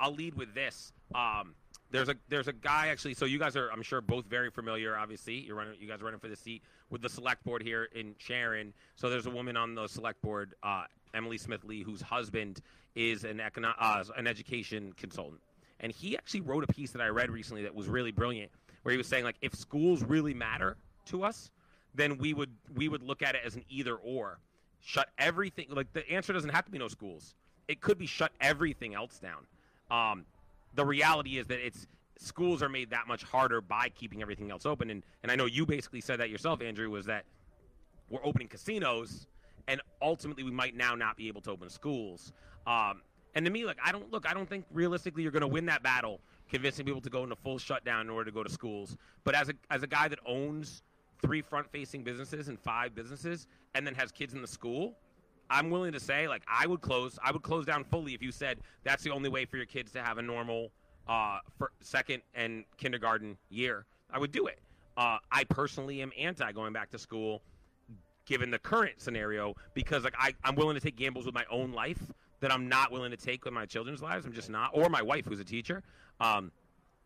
I'll 0.00 0.12
lead 0.14 0.34
with 0.34 0.54
this. 0.54 0.92
Um, 1.14 1.54
there's 1.94 2.08
a 2.08 2.16
there's 2.28 2.48
a 2.48 2.52
guy 2.52 2.88
actually. 2.88 3.14
So 3.14 3.24
you 3.24 3.38
guys 3.38 3.54
are, 3.54 3.70
I'm 3.70 3.82
sure, 3.82 4.00
both 4.00 4.26
very 4.26 4.50
familiar. 4.50 4.96
Obviously, 4.96 5.34
you're 5.34 5.54
running. 5.54 5.76
You 5.78 5.86
guys 5.86 6.02
running 6.02 6.18
for 6.18 6.28
the 6.28 6.36
seat 6.36 6.62
with 6.90 7.02
the 7.02 7.08
select 7.08 7.44
board 7.44 7.62
here 7.62 7.88
in 7.94 8.16
Sharon. 8.18 8.74
So 8.96 9.08
there's 9.08 9.26
a 9.26 9.30
woman 9.30 9.56
on 9.56 9.76
the 9.76 9.86
select 9.86 10.20
board, 10.20 10.54
uh, 10.64 10.84
Emily 11.14 11.38
Smith 11.38 11.62
Lee, 11.64 11.82
whose 11.82 12.02
husband 12.02 12.60
is 12.96 13.22
an 13.22 13.38
econo- 13.38 13.74
uh, 13.78 14.02
an 14.16 14.26
education 14.26 14.92
consultant, 14.96 15.40
and 15.80 15.92
he 15.92 16.16
actually 16.16 16.40
wrote 16.40 16.64
a 16.64 16.72
piece 16.72 16.90
that 16.90 17.00
I 17.00 17.08
read 17.08 17.30
recently 17.30 17.62
that 17.62 17.74
was 17.74 17.86
really 17.86 18.10
brilliant, 18.10 18.50
where 18.82 18.90
he 18.90 18.98
was 18.98 19.06
saying 19.06 19.22
like, 19.22 19.36
if 19.40 19.54
schools 19.54 20.02
really 20.02 20.34
matter 20.34 20.76
to 21.06 21.22
us, 21.22 21.52
then 21.94 22.18
we 22.18 22.34
would 22.34 22.50
we 22.74 22.88
would 22.88 23.04
look 23.04 23.22
at 23.22 23.36
it 23.36 23.42
as 23.46 23.54
an 23.54 23.64
either 23.68 23.94
or. 23.94 24.40
Shut 24.80 25.08
everything. 25.16 25.66
Like 25.70 25.92
the 25.92 26.08
answer 26.10 26.32
doesn't 26.32 26.50
have 26.50 26.64
to 26.64 26.72
be 26.72 26.78
no 26.78 26.88
schools. 26.88 27.34
It 27.68 27.80
could 27.80 27.98
be 27.98 28.06
shut 28.06 28.32
everything 28.40 28.94
else 28.94 29.18
down. 29.18 29.46
Um, 29.90 30.26
the 30.74 30.84
reality 30.84 31.38
is 31.38 31.46
that 31.46 31.64
it's 31.64 31.86
schools 32.18 32.62
are 32.62 32.68
made 32.68 32.90
that 32.90 33.06
much 33.06 33.22
harder 33.22 33.60
by 33.60 33.88
keeping 33.88 34.22
everything 34.22 34.50
else 34.50 34.66
open. 34.66 34.90
And 34.90 35.02
and 35.22 35.32
I 35.32 35.36
know 35.36 35.46
you 35.46 35.66
basically 35.66 36.00
said 36.00 36.20
that 36.20 36.30
yourself, 36.30 36.62
Andrew, 36.62 36.90
was 36.90 37.06
that 37.06 37.24
we're 38.10 38.24
opening 38.24 38.48
casinos, 38.48 39.26
and 39.68 39.80
ultimately 40.02 40.44
we 40.44 40.50
might 40.50 40.76
now 40.76 40.94
not 40.94 41.16
be 41.16 41.28
able 41.28 41.40
to 41.42 41.50
open 41.50 41.68
schools. 41.70 42.32
Um, 42.66 43.02
and 43.34 43.44
to 43.44 43.50
me, 43.50 43.64
like 43.64 43.78
I 43.84 43.92
don't 43.92 44.10
look, 44.12 44.28
I 44.28 44.34
don't 44.34 44.48
think 44.48 44.64
realistically 44.72 45.22
you're 45.22 45.32
going 45.32 45.40
to 45.42 45.48
win 45.48 45.66
that 45.66 45.82
battle, 45.82 46.20
convincing 46.48 46.84
people 46.84 47.00
to 47.00 47.10
go 47.10 47.24
into 47.24 47.36
full 47.36 47.58
shutdown 47.58 48.02
in 48.02 48.10
order 48.10 48.26
to 48.30 48.34
go 48.34 48.42
to 48.42 48.50
schools. 48.50 48.96
But 49.24 49.34
as 49.34 49.48
a 49.48 49.54
as 49.70 49.82
a 49.82 49.86
guy 49.86 50.08
that 50.08 50.20
owns 50.26 50.82
three 51.22 51.40
front-facing 51.40 52.04
businesses 52.04 52.48
and 52.48 52.60
five 52.60 52.94
businesses, 52.94 53.46
and 53.74 53.86
then 53.86 53.94
has 53.94 54.12
kids 54.12 54.34
in 54.34 54.42
the 54.42 54.48
school, 54.48 54.96
I'm 55.50 55.70
willing 55.70 55.92
to 55.92 56.00
say 56.00 56.28
like 56.28 56.42
I 56.48 56.66
would 56.66 56.80
close, 56.80 57.18
I 57.22 57.32
would 57.32 57.42
close 57.42 57.66
down 57.66 57.84
fully 57.84 58.14
if 58.14 58.22
you 58.22 58.32
said 58.32 58.58
that's 58.82 59.02
the 59.02 59.10
only 59.10 59.28
way 59.28 59.44
for 59.44 59.56
your 59.56 59.66
kids 59.66 59.92
to 59.92 60.02
have 60.02 60.18
a 60.18 60.22
normal 60.22 60.70
uh, 61.08 61.38
second 61.80 62.22
and 62.34 62.64
kindergarten 62.76 63.36
year. 63.50 63.86
I 64.10 64.18
would 64.18 64.32
do 64.32 64.46
it. 64.46 64.58
Uh, 64.96 65.18
I 65.30 65.44
personally 65.44 66.02
am 66.02 66.12
anti 66.18 66.50
going 66.52 66.72
back 66.72 66.90
to 66.90 66.98
school 66.98 67.42
given 68.26 68.50
the 68.50 68.58
current 68.58 69.00
scenario 69.00 69.54
because 69.74 70.04
like 70.04 70.14
I, 70.18 70.34
I'm 70.44 70.54
willing 70.54 70.74
to 70.74 70.80
take 70.80 70.96
gambles 70.96 71.26
with 71.26 71.34
my 71.34 71.44
own 71.50 71.72
life 71.72 72.00
that 72.40 72.52
I'm 72.52 72.68
not 72.68 72.90
willing 72.90 73.10
to 73.10 73.16
take 73.16 73.44
with 73.44 73.54
my 73.54 73.66
children's 73.66 74.02
lives. 74.02 74.26
I'm 74.26 74.32
just 74.32 74.50
not, 74.50 74.70
or 74.74 74.88
my 74.88 75.02
wife 75.02 75.24
who's 75.26 75.40
a 75.40 75.44
teacher. 75.44 75.82
Um, 76.20 76.52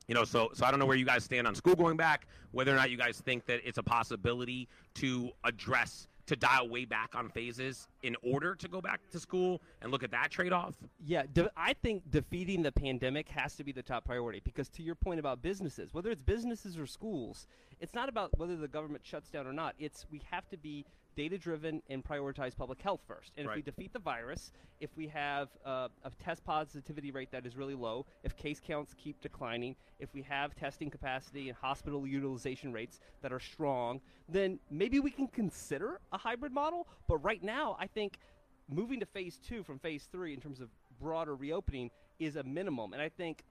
you 0.06 0.14
know, 0.14 0.24
so 0.24 0.50
so 0.54 0.64
I 0.64 0.70
don't 0.70 0.80
know 0.80 0.86
where 0.86 0.96
you 0.96 1.04
guys 1.04 1.22
stand 1.22 1.46
on 1.46 1.54
school 1.54 1.74
going 1.74 1.96
back. 1.96 2.26
Whether 2.52 2.72
or 2.72 2.76
not 2.76 2.90
you 2.90 2.96
guys 2.96 3.20
think 3.20 3.44
that 3.46 3.60
it's 3.64 3.78
a 3.78 3.82
possibility 3.82 4.68
to 4.94 5.30
address 5.44 6.08
to 6.28 6.36
dial 6.36 6.68
way 6.68 6.84
back 6.84 7.14
on 7.14 7.30
phases 7.30 7.88
in 8.02 8.14
order 8.22 8.54
to 8.54 8.68
go 8.68 8.80
back 8.80 9.00
to 9.10 9.18
school 9.18 9.60
and 9.82 9.90
look 9.90 10.02
at 10.02 10.10
that 10.10 10.30
trade 10.30 10.52
off. 10.52 10.74
Yeah, 11.04 11.22
de- 11.32 11.50
I 11.56 11.72
think 11.72 12.10
defeating 12.10 12.62
the 12.62 12.72
pandemic 12.72 13.28
has 13.30 13.56
to 13.56 13.64
be 13.64 13.72
the 13.72 13.82
top 13.82 14.04
priority 14.04 14.40
because, 14.44 14.68
to 14.70 14.82
your 14.82 14.94
point 14.94 15.18
about 15.18 15.42
businesses, 15.42 15.92
whether 15.92 16.10
it's 16.10 16.22
businesses 16.22 16.78
or 16.78 16.86
schools, 16.86 17.46
it's 17.80 17.94
not 17.94 18.08
about 18.08 18.38
whether 18.38 18.56
the 18.56 18.68
government 18.68 19.04
shuts 19.04 19.30
down 19.30 19.46
or 19.46 19.52
not. 19.52 19.74
It's 19.78 20.06
we 20.10 20.20
have 20.30 20.48
to 20.50 20.58
be 20.58 20.84
data 21.18 21.36
driven 21.36 21.82
and 21.90 22.04
prioritize 22.04 22.56
public 22.56 22.80
health 22.80 23.00
first. 23.08 23.32
And 23.36 23.48
if 23.48 23.56
we 23.56 23.62
defeat 23.62 23.92
the 23.92 23.98
virus, 23.98 24.52
if 24.78 24.90
we 24.96 25.08
have 25.08 25.48
uh, 25.66 25.88
a 26.04 26.10
test 26.22 26.44
positivity 26.44 27.10
rate 27.10 27.32
that 27.32 27.44
is 27.44 27.56
really 27.56 27.74
low, 27.74 28.06
if 28.22 28.36
case 28.36 28.60
counts 28.64 28.94
keep 28.96 29.20
declining, 29.20 29.74
if 29.98 30.14
we 30.14 30.22
have 30.22 30.54
testing 30.54 30.88
capacity 30.88 31.48
and 31.48 31.58
hospital 31.58 32.06
utilization 32.06 32.72
rates 32.72 33.00
that 33.20 33.32
are 33.32 33.40
strong, 33.40 34.00
then 34.28 34.60
maybe 34.70 35.00
we 35.00 35.10
can 35.10 35.26
consider 35.26 36.00
a 36.12 36.18
hybrid 36.18 36.52
model. 36.52 36.86
But 37.08 37.16
right 37.18 37.42
now, 37.42 37.76
I 37.80 37.88
think 37.88 38.20
moving 38.68 39.00
to 39.00 39.06
phase 39.06 39.40
two 39.44 39.64
from 39.64 39.80
phase 39.80 40.08
three 40.12 40.32
in 40.34 40.40
terms 40.40 40.60
of 40.60 40.68
broader 41.00 41.34
reopening 41.34 41.90
is 42.20 42.36
a 42.36 42.44
minimum. 42.44 42.92
And 42.92 43.02
I 43.02 43.08
think 43.08 43.42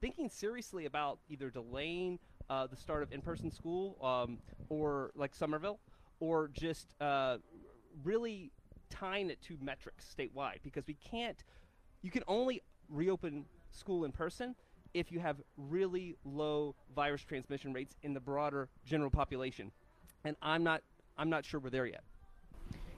thinking 0.00 0.28
seriously 0.28 0.86
about 0.86 1.20
either 1.28 1.48
delaying 1.48 2.18
uh, 2.50 2.66
the 2.66 2.76
start 2.76 3.04
of 3.04 3.12
in-person 3.12 3.52
school 3.52 3.96
um, 4.02 4.38
or 4.68 5.12
like 5.14 5.32
Somerville, 5.32 5.78
or 6.20 6.48
just 6.48 6.94
uh, 7.00 7.38
really 8.02 8.50
tying 8.90 9.30
it 9.30 9.40
to 9.42 9.56
metrics 9.60 10.06
statewide 10.16 10.58
because 10.62 10.86
we 10.86 10.96
can't. 11.10 11.42
You 12.02 12.10
can 12.10 12.22
only 12.26 12.62
reopen 12.88 13.46
school 13.70 14.04
in 14.04 14.12
person 14.12 14.54
if 14.92 15.10
you 15.10 15.18
have 15.20 15.36
really 15.56 16.16
low 16.24 16.74
virus 16.94 17.22
transmission 17.22 17.72
rates 17.72 17.96
in 18.02 18.14
the 18.14 18.20
broader 18.20 18.68
general 18.84 19.10
population, 19.10 19.72
and 20.24 20.36
I'm 20.42 20.62
not. 20.62 20.82
I'm 21.16 21.30
not 21.30 21.44
sure 21.44 21.60
we're 21.60 21.70
there 21.70 21.86
yet. 21.86 22.02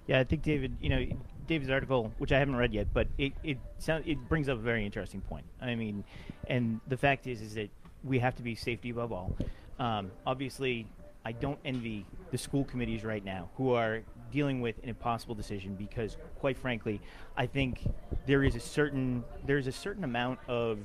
Yeah, 0.06 0.20
I 0.20 0.24
think 0.24 0.42
David, 0.42 0.76
you 0.80 0.88
know, 0.88 1.04
David's 1.46 1.70
article, 1.70 2.12
which 2.18 2.32
I 2.32 2.38
haven't 2.38 2.56
read 2.56 2.72
yet, 2.72 2.88
but 2.92 3.08
it 3.18 3.32
it 3.42 3.58
sound, 3.78 4.04
it 4.06 4.18
brings 4.28 4.48
up 4.48 4.58
a 4.58 4.60
very 4.60 4.84
interesting 4.84 5.20
point. 5.20 5.44
I 5.60 5.74
mean, 5.74 6.04
and 6.48 6.80
the 6.86 6.96
fact 6.96 7.26
is 7.26 7.40
is 7.40 7.54
that 7.54 7.70
we 8.04 8.18
have 8.20 8.36
to 8.36 8.42
be 8.42 8.54
safety 8.54 8.90
above 8.90 9.12
all. 9.12 9.36
Um, 9.78 10.10
obviously, 10.26 10.86
I 11.26 11.32
don't 11.32 11.58
envy 11.64 12.06
the 12.30 12.38
school 12.38 12.64
committees 12.64 13.02
right 13.02 13.24
now 13.24 13.48
who 13.56 13.72
are 13.72 14.02
dealing 14.30 14.60
with 14.60 14.80
an 14.84 14.88
impossible 14.88 15.34
decision 15.34 15.74
because, 15.74 16.16
quite 16.38 16.56
frankly, 16.56 17.00
I 17.36 17.46
think 17.46 17.80
there 18.26 18.44
is 18.44 18.54
a 18.54 18.60
certain 18.60 19.24
there 19.44 19.58
is 19.58 19.66
a 19.66 19.72
certain 19.72 20.04
amount 20.04 20.38
of 20.46 20.78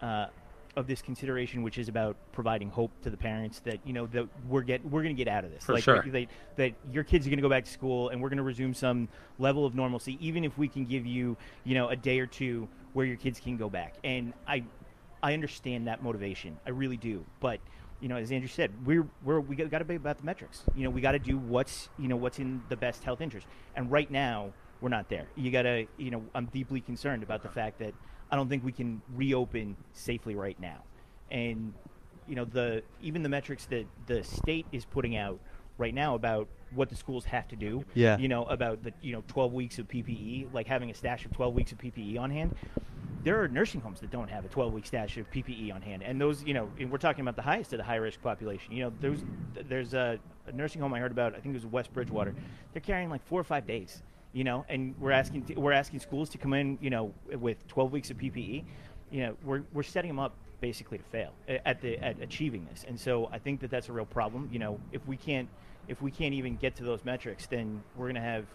uh, 0.00 0.28
of 0.74 0.86
this 0.86 1.02
consideration, 1.02 1.62
which 1.62 1.76
is 1.76 1.88
about 1.88 2.16
providing 2.32 2.70
hope 2.70 2.92
to 3.02 3.10
the 3.10 3.16
parents 3.18 3.60
that 3.60 3.78
you 3.84 3.92
know 3.92 4.06
that 4.06 4.26
we're 4.48 4.62
get 4.62 4.82
we're 4.86 5.02
going 5.02 5.14
to 5.14 5.22
get 5.22 5.30
out 5.30 5.44
of 5.44 5.50
this. 5.50 5.64
For 5.64 5.74
like, 5.74 5.84
sure. 5.84 6.02
That, 6.02 6.28
that 6.56 6.72
your 6.90 7.04
kids 7.04 7.26
are 7.26 7.28
going 7.28 7.36
to 7.36 7.42
go 7.42 7.50
back 7.50 7.66
to 7.66 7.70
school 7.70 8.08
and 8.08 8.22
we're 8.22 8.30
going 8.30 8.38
to 8.38 8.42
resume 8.42 8.72
some 8.72 9.06
level 9.38 9.66
of 9.66 9.74
normalcy, 9.74 10.16
even 10.18 10.44
if 10.44 10.56
we 10.56 10.66
can 10.66 10.86
give 10.86 11.04
you 11.04 11.36
you 11.64 11.74
know 11.74 11.90
a 11.90 11.96
day 11.96 12.20
or 12.20 12.26
two 12.26 12.66
where 12.94 13.04
your 13.04 13.18
kids 13.18 13.38
can 13.38 13.58
go 13.58 13.68
back. 13.68 13.96
And 14.02 14.32
I 14.48 14.64
I 15.22 15.34
understand 15.34 15.88
that 15.88 16.02
motivation, 16.02 16.56
I 16.66 16.70
really 16.70 16.96
do. 16.96 17.22
But 17.40 17.60
you 18.04 18.08
know, 18.08 18.16
as 18.16 18.30
Andrew 18.30 18.48
said, 18.48 18.70
we're 18.84 19.06
we're 19.24 19.40
we 19.40 19.56
got 19.56 19.78
to 19.78 19.84
be 19.86 19.94
about 19.94 20.18
the 20.18 20.24
metrics. 20.24 20.62
You 20.76 20.84
know, 20.84 20.90
we 20.90 21.00
got 21.00 21.12
to 21.12 21.18
do 21.18 21.38
what's 21.38 21.88
you 21.98 22.06
know 22.06 22.16
what's 22.16 22.38
in 22.38 22.60
the 22.68 22.76
best 22.76 23.02
health 23.02 23.22
interest. 23.22 23.46
And 23.76 23.90
right 23.90 24.10
now, 24.10 24.52
we're 24.82 24.90
not 24.90 25.08
there. 25.08 25.26
You 25.36 25.50
got 25.50 25.62
to 25.62 25.86
you 25.96 26.10
know, 26.10 26.22
I'm 26.34 26.44
deeply 26.44 26.82
concerned 26.82 27.22
about 27.22 27.42
the 27.42 27.48
fact 27.48 27.78
that 27.78 27.94
I 28.30 28.36
don't 28.36 28.50
think 28.50 28.62
we 28.62 28.72
can 28.72 29.00
reopen 29.14 29.74
safely 29.94 30.34
right 30.34 30.60
now. 30.60 30.82
And 31.30 31.72
you 32.28 32.34
know, 32.34 32.44
the 32.44 32.82
even 33.00 33.22
the 33.22 33.30
metrics 33.30 33.64
that 33.66 33.86
the 34.04 34.22
state 34.22 34.66
is 34.70 34.84
putting 34.84 35.16
out 35.16 35.40
right 35.78 35.94
now 35.94 36.14
about 36.14 36.46
what 36.74 36.88
the 36.88 36.96
schools 36.96 37.24
have 37.24 37.48
to 37.48 37.56
do. 37.56 37.84
Yeah. 37.94 38.18
You 38.18 38.28
know, 38.28 38.44
about 38.44 38.82
the 38.82 38.92
you 39.00 39.12
know 39.12 39.22
12 39.28 39.52
weeks 39.52 39.78
of 39.78 39.88
PPE, 39.88 40.52
like 40.52 40.66
having 40.66 40.90
a 40.90 40.94
stash 40.94 41.24
of 41.24 41.32
12 41.32 41.54
weeks 41.54 41.72
of 41.72 41.78
PPE 41.78 42.18
on 42.18 42.30
hand. 42.30 42.54
There 43.22 43.42
are 43.42 43.48
nursing 43.48 43.80
homes 43.80 44.00
that 44.00 44.10
don't 44.10 44.28
have 44.28 44.44
a 44.44 44.48
12-week 44.48 44.84
stash 44.84 45.16
of 45.16 45.30
PPE 45.30 45.74
on 45.74 45.80
hand, 45.80 46.02
and 46.02 46.20
those, 46.20 46.44
you 46.44 46.52
know, 46.52 46.68
and 46.78 46.90
we're 46.92 46.98
talking 46.98 47.22
about 47.22 47.36
the 47.36 47.42
highest 47.42 47.72
of 47.72 47.78
the 47.78 47.84
high-risk 47.84 48.20
population. 48.20 48.74
You 48.74 48.84
know, 48.84 48.92
there's 49.00 49.24
there's 49.66 49.94
a, 49.94 50.18
a 50.46 50.52
nursing 50.52 50.82
home 50.82 50.92
I 50.92 50.98
heard 50.98 51.10
about. 51.10 51.34
I 51.34 51.40
think 51.40 51.54
it 51.54 51.58
was 51.58 51.64
West 51.64 51.90
Bridgewater. 51.94 52.34
They're 52.74 52.82
carrying 52.82 53.08
like 53.08 53.24
four 53.26 53.40
or 53.40 53.44
five 53.44 53.66
days. 53.66 54.02
You 54.34 54.44
know, 54.44 54.66
and 54.68 54.94
we're 55.00 55.12
asking 55.12 55.54
we're 55.56 55.72
asking 55.72 56.00
schools 56.00 56.28
to 56.30 56.38
come 56.38 56.52
in, 56.52 56.76
you 56.82 56.90
know, 56.90 57.14
with 57.38 57.66
12 57.68 57.92
weeks 57.92 58.10
of 58.10 58.18
PPE. 58.18 58.64
You 59.10 59.20
know, 59.22 59.36
we're 59.42 59.62
we're 59.72 59.84
setting 59.84 60.08
them 60.08 60.18
up 60.18 60.34
basically 60.60 60.98
to 60.98 61.04
fail 61.04 61.32
at 61.48 61.80
the 61.80 61.96
at 61.98 62.20
achieving 62.20 62.66
this, 62.70 62.84
and 62.86 62.98
so 62.98 63.30
I 63.32 63.38
think 63.38 63.60
that 63.60 63.70
that's 63.70 63.88
a 63.88 63.92
real 63.92 64.06
problem. 64.06 64.50
You 64.52 64.58
know, 64.58 64.80
if 64.92 65.06
we 65.06 65.16
can't 65.16 65.48
if 65.88 66.02
we 66.02 66.10
can't 66.10 66.34
even 66.34 66.56
get 66.56 66.76
to 66.76 66.84
those 66.84 67.04
metrics, 67.04 67.46
then 67.46 67.82
we're 67.96 68.06
going 68.06 68.14
to 68.16 68.20
have 68.20 68.46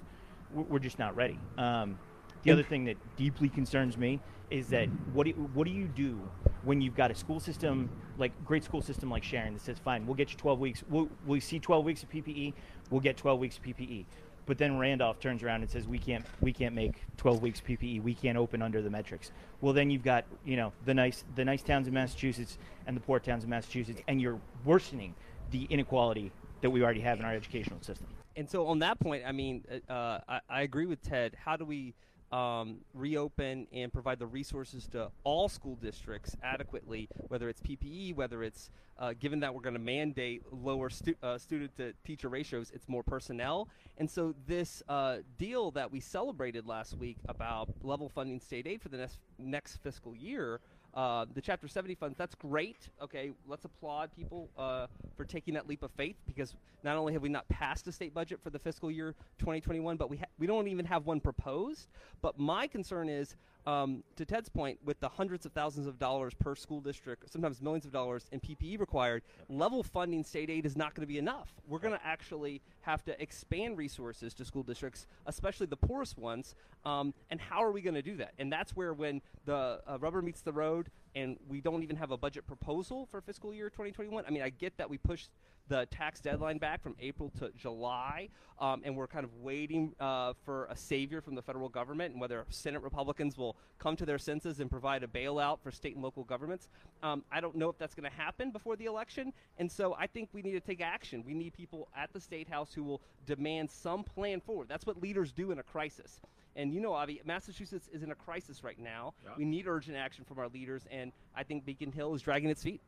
we're 0.52 0.80
just 0.80 0.98
not 0.98 1.16
ready. 1.16 1.38
Um, 1.58 2.00
the 2.44 2.52
other 2.52 2.64
thing 2.64 2.86
that 2.86 2.98
deeply 3.18 3.50
concerns 3.50 3.98
me 3.98 4.20
is 4.50 4.68
that 4.70 4.88
what 5.14 5.26
do, 5.26 5.32
what 5.54 5.66
do 5.66 5.72
you 5.72 5.86
do 5.88 6.20
when 6.64 6.82
you've 6.82 6.96
got 6.96 7.12
a 7.12 7.16
school 7.16 7.40
system 7.40 7.90
like 8.18 8.32
great 8.46 8.64
school 8.64 8.82
system 8.82 9.10
like 9.10 9.24
Sharon 9.24 9.54
that 9.54 9.62
says 9.62 9.78
fine 9.78 10.06
we'll 10.06 10.16
get 10.16 10.32
you 10.32 10.38
12 10.38 10.60
weeks 10.60 10.84
we'll, 10.90 11.10
we'll 11.26 11.42
see 11.42 11.60
12 11.60 11.86
weeks 11.86 12.04
of 12.04 12.10
PPE 12.10 12.54
we'll 12.90 13.02
get 13.02 13.18
12 13.18 13.40
weeks 13.40 13.58
of 13.58 13.64
PPE 13.64 14.06
but 14.46 14.58
then 14.58 14.80
Randolph 14.80 15.20
turns 15.20 15.44
around 15.44 15.62
and 15.62 15.70
says 15.70 15.88
we 15.88 16.00
can't 16.00 16.26
we 16.42 16.52
can't 16.52 16.74
make 16.74 17.04
12 17.18 17.42
weeks 17.42 17.62
PPE 17.62 18.02
we 18.02 18.14
can't 18.14 18.38
open 18.38 18.62
under 18.62 18.82
the 18.82 18.90
metrics 18.90 19.32
well 19.62 19.74
then 19.74 19.90
you've 19.90 20.04
got 20.04 20.26
you 20.46 20.58
know 20.58 20.74
the 20.86 20.94
nice 20.94 21.24
the 21.36 21.46
nice 21.46 21.62
towns 21.62 21.88
in 21.88 21.94
Massachusetts 21.94 22.58
and 22.88 22.98
the 22.98 23.02
poor 23.02 23.20
towns 23.20 23.44
in 23.44 23.50
Massachusetts 23.50 24.02
and 24.08 24.22
you're 24.22 24.40
worsening 24.66 25.14
the 25.52 25.66
inequality 25.66 26.32
that 26.62 26.70
we 26.70 26.84
already 26.84 27.02
have 27.02 27.20
in 27.20 27.26
our 27.26 27.34
educational 27.34 27.82
system 27.82 28.08
And 28.36 28.50
so 28.50 28.68
on 28.68 28.80
that 28.80 29.00
point, 29.00 29.24
I 29.26 29.32
mean, 29.32 29.64
uh, 29.90 29.92
uh, 29.92 30.20
I, 30.28 30.40
I 30.50 30.62
agree 30.62 30.86
with 30.86 31.02
Ted. 31.02 31.36
How 31.44 31.58
do 31.58 31.66
we 31.66 31.94
um, 32.32 32.78
reopen 32.94 33.68
and 33.74 33.92
provide 33.92 34.20
the 34.20 34.28
resources 34.28 34.88
to 34.90 35.10
all 35.24 35.50
school 35.50 35.76
districts 35.76 36.36
adequately, 36.44 37.10
whether 37.28 37.50
it's 37.50 37.62
PPE, 37.62 38.16
whether 38.16 38.44
it's 38.44 38.70
uh, 39.00 39.14
given 39.20 39.40
that 39.40 39.54
we're 39.54 39.62
going 39.62 39.74
to 39.76 39.80
mandate 39.80 40.44
lower 40.52 40.90
stu- 40.90 41.16
uh, 41.24 41.38
student 41.38 41.76
to 41.78 41.94
teacher 42.06 42.30
ratios, 42.30 42.72
it's 42.74 42.88
more 42.88 43.02
personnel. 43.02 43.68
And 43.98 44.10
so 44.10 44.36
this 44.46 44.84
uh, 44.90 45.18
deal 45.38 45.72
that 45.72 45.92
we 45.92 46.00
celebrated 46.00 46.68
last 46.68 46.98
week 46.98 47.18
about 47.28 47.70
level 47.82 48.10
funding 48.10 48.40
state 48.40 48.68
aid 48.68 48.82
for 48.82 48.90
the 48.90 48.98
next 48.98 49.20
next 49.38 49.78
fiscal 49.78 50.16
year. 50.16 50.60
Uh, 50.94 51.26
the 51.34 51.42
Chapter 51.42 51.68
70 51.68 51.96
funds, 51.96 52.18
that's 52.18 52.36
great. 52.36 52.90
Okay, 53.02 53.32
let's 53.48 53.66
applaud 53.66 54.10
people 54.16 54.50
uh, 54.58 54.88
for 55.16 55.24
taking 55.24 55.54
that 55.54 55.68
leap 55.68 55.84
of 55.84 55.92
faith 55.92 56.16
because 56.26 56.56
not 56.84 56.98
only 56.98 57.14
have 57.14 57.22
we 57.22 57.30
not 57.30 57.48
passed 57.48 57.88
a 57.88 57.92
state 57.92 58.14
budget 58.14 58.40
for 58.42 58.50
the 58.50 58.60
fiscal 58.60 58.90
year 58.90 59.14
2021, 59.38 59.98
but 59.98 60.10
we, 60.10 60.18
ha- 60.18 60.26
we 60.40 60.48
don't 60.48 60.68
even 60.68 60.86
have 60.86 61.06
one 61.06 61.20
proposed. 61.20 61.88
But 62.22 62.40
my 62.40 62.68
concern 62.68 63.08
is, 63.10 63.36
um, 63.66 64.04
to 64.16 64.26
Ted's 64.26 64.50
point, 64.50 64.80
with 64.84 65.00
the 65.00 65.10
hundreds 65.10 65.46
of 65.46 65.52
thousands 65.52 65.88
of 65.88 66.00
dollars 66.00 66.34
per 66.34 66.56
school 66.56 66.82
district, 66.82 67.32
sometimes 67.32 67.62
millions 67.62 67.86
of 67.86 67.92
dollars 67.92 68.26
in 68.32 68.40
PPE 68.40 68.80
required, 68.80 69.24
level 69.50 69.84
funding 69.84 70.24
state 70.24 70.50
aid 70.50 70.66
is 70.66 70.76
not 70.76 70.96
going 70.96 71.04
to 71.04 71.08
be 71.08 71.18
enough. 71.18 71.54
We're 71.68 71.80
going 71.80 71.94
to 71.94 72.06
actually 72.06 72.62
have 72.82 73.04
to 73.06 73.22
expand 73.22 73.78
resources 73.78 74.34
to 74.36 74.46
school 74.46 74.64
districts, 74.64 75.08
especially 75.26 75.68
the 75.68 75.78
poorest 75.78 76.18
ones. 76.18 76.56
Um, 76.86 77.14
and 77.30 77.40
how 77.40 77.64
are 77.64 77.72
we 77.72 77.82
going 77.82 77.96
to 77.96 78.02
do 78.02 78.16
that? 78.18 78.34
And 78.40 78.52
that's 78.52 78.76
where 78.76 78.94
when 78.94 79.22
the 79.46 79.82
uh, 79.88 79.98
rubber 80.00 80.22
meets 80.22 80.42
the 80.42 80.54
road 80.54 80.90
and 81.16 81.38
we 81.48 81.62
don't 81.62 81.84
even 81.84 81.96
have 81.96 82.12
a 82.12 82.18
budget 82.18 82.46
proposal 82.46 83.08
for 83.10 83.22
fiscal 83.22 83.54
year 83.54 83.70
2021. 83.70 84.24
I 84.26 84.30
mean, 84.30 84.42
I 84.42 84.50
get 84.50 84.78
that 84.78 84.90
we 84.90 84.98
pushed 84.98 85.30
the 85.68 85.86
tax 85.92 86.20
deadline 86.20 86.58
back 86.58 86.82
from 86.82 86.96
April 87.00 87.32
to 87.40 87.52
July, 87.56 88.30
um, 88.60 88.82
and 88.84 88.96
we're 88.96 89.08
kind 89.08 89.24
of 89.24 89.34
waiting 89.36 89.94
uh, 90.00 90.34
for 90.44 90.66
a 90.66 90.76
savior 90.76 91.22
from 91.22 91.36
the 91.36 91.42
federal 91.42 91.70
government 91.70 92.12
and 92.14 92.20
whether 92.20 92.46
Senate 92.50 92.82
Republicans 92.82 93.38
will 93.38 93.56
come 93.78 93.96
to 93.96 94.06
their 94.06 94.18
senses 94.18 94.60
and 94.60 94.70
provide 94.70 95.04
a 95.04 95.08
bailout 95.08 95.60
for 95.62 95.72
state 95.72 95.94
and 95.94 96.04
local 96.04 96.24
governments. 96.24 96.68
Um, 97.04 97.24
I 97.32 97.40
don't 97.40 97.56
know 97.56 97.70
if 97.70 97.78
that's 97.78 97.94
going 97.94 98.10
to 98.10 98.16
happen 98.18 98.52
before 98.52 98.76
the 98.76 98.86
election, 98.86 99.32
and 99.58 99.72
so 99.72 99.96
I 99.98 100.08
think 100.08 100.30
we 100.34 100.42
need 100.42 100.54
to 100.54 100.60
take 100.60 100.82
action. 100.82 101.24
We 101.26 101.36
need 101.36 101.54
people 101.54 101.88
at 101.96 102.12
the 102.14 102.20
state 102.20 102.50
house 102.50 102.74
who 102.74 102.84
will 102.84 103.02
demand 103.26 103.70
some 103.70 104.04
plan 104.04 104.42
forward. 104.42 104.68
That's 104.68 104.86
what 104.86 105.02
leaders 105.02 105.32
do 105.32 105.52
in 105.52 105.60
a 105.60 105.64
crisis. 105.64 106.20
And 106.60 106.74
you 106.74 106.82
know, 106.82 106.92
Avi, 106.92 107.22
Massachusetts 107.24 107.90
is 107.94 108.04
in 108.04 108.12
a 108.12 108.16
crisis 108.16 108.66
right 108.66 108.78
now. 108.78 109.14
Yeah. 109.24 109.32
We 109.38 109.46
need 109.46 109.66
urgent 109.66 109.96
action 109.96 110.26
from 110.26 110.40
our 110.40 110.50
leaders, 110.50 110.84
and 110.92 111.14
I 111.34 111.42
think 111.42 111.64
Beacon 111.64 111.90
Hill 111.90 112.14
is 112.14 112.22
dragging 112.22 112.50
its 112.50 112.62
feet. 112.62 112.82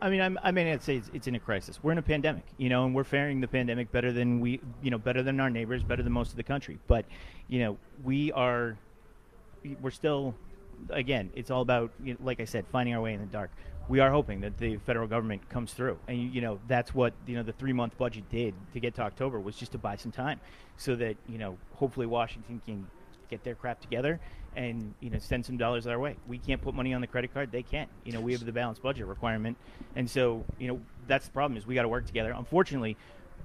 I 0.00 0.08
mean, 0.08 0.22
I'm, 0.22 0.38
I 0.42 0.52
may 0.52 0.70
not 0.70 0.82
say 0.82 0.96
it's, 0.96 1.10
it's 1.12 1.26
in 1.26 1.34
a 1.34 1.38
crisis. 1.38 1.80
We're 1.82 1.92
in 1.92 1.98
a 1.98 2.02
pandemic, 2.02 2.44
you 2.56 2.70
know, 2.70 2.86
and 2.86 2.94
we're 2.94 3.04
faring 3.04 3.42
the 3.42 3.48
pandemic 3.48 3.92
better 3.92 4.10
than 4.10 4.40
we, 4.40 4.60
you 4.82 4.90
know, 4.90 4.96
better 4.96 5.22
than 5.22 5.38
our 5.38 5.50
neighbors, 5.50 5.82
better 5.82 6.02
than 6.02 6.12
most 6.12 6.30
of 6.30 6.36
the 6.36 6.42
country. 6.42 6.78
But, 6.86 7.04
you 7.48 7.60
know, 7.60 7.78
we 8.04 8.32
are, 8.32 8.78
we're 9.82 9.90
still, 9.90 10.34
again, 10.90 11.30
it's 11.34 11.50
all 11.50 11.60
about, 11.60 11.92
you 12.02 12.14
know, 12.14 12.20
like 12.22 12.40
I 12.40 12.46
said, 12.46 12.64
finding 12.72 12.94
our 12.94 13.02
way 13.02 13.12
in 13.12 13.20
the 13.20 13.26
dark. 13.26 13.50
We 13.88 14.00
are 14.00 14.10
hoping 14.10 14.40
that 14.40 14.58
the 14.58 14.78
federal 14.78 15.06
government 15.06 15.48
comes 15.48 15.72
through, 15.72 15.98
and 16.08 16.34
you, 16.34 16.40
know, 16.40 16.58
that's 16.66 16.94
what 16.94 17.14
you 17.26 17.36
know 17.36 17.42
the 17.42 17.52
three 17.52 17.72
month 17.72 17.96
budget 17.96 18.28
did 18.28 18.54
to 18.72 18.80
get 18.80 18.94
to 18.96 19.02
October 19.02 19.38
was 19.38 19.56
just 19.56 19.72
to 19.72 19.78
buy 19.78 19.96
some 19.96 20.10
time, 20.10 20.40
so 20.76 20.96
that 20.96 21.16
you 21.28 21.38
know, 21.38 21.56
hopefully 21.74 22.06
Washington 22.06 22.60
can 22.66 22.86
get 23.30 23.42
their 23.44 23.54
crap 23.54 23.80
together 23.80 24.20
and 24.56 24.94
you 25.00 25.10
know 25.10 25.18
send 25.18 25.44
some 25.46 25.56
dollars 25.56 25.86
our 25.86 25.98
way. 25.98 26.16
We 26.26 26.38
can't 26.38 26.60
put 26.60 26.74
money 26.74 26.94
on 26.94 27.00
the 27.00 27.06
credit 27.06 27.32
card; 27.32 27.52
they 27.52 27.62
can't. 27.62 27.88
You 28.04 28.12
know, 28.12 28.20
we 28.20 28.32
have 28.32 28.44
the 28.44 28.52
balanced 28.52 28.82
budget 28.82 29.06
requirement, 29.06 29.56
and 29.94 30.10
so 30.10 30.44
you 30.58 30.66
know 30.68 30.80
that's 31.06 31.26
the 31.26 31.32
problem 31.32 31.56
is 31.56 31.66
we 31.66 31.74
got 31.74 31.82
to 31.82 31.88
work 31.88 32.06
together. 32.06 32.34
Unfortunately, 32.36 32.96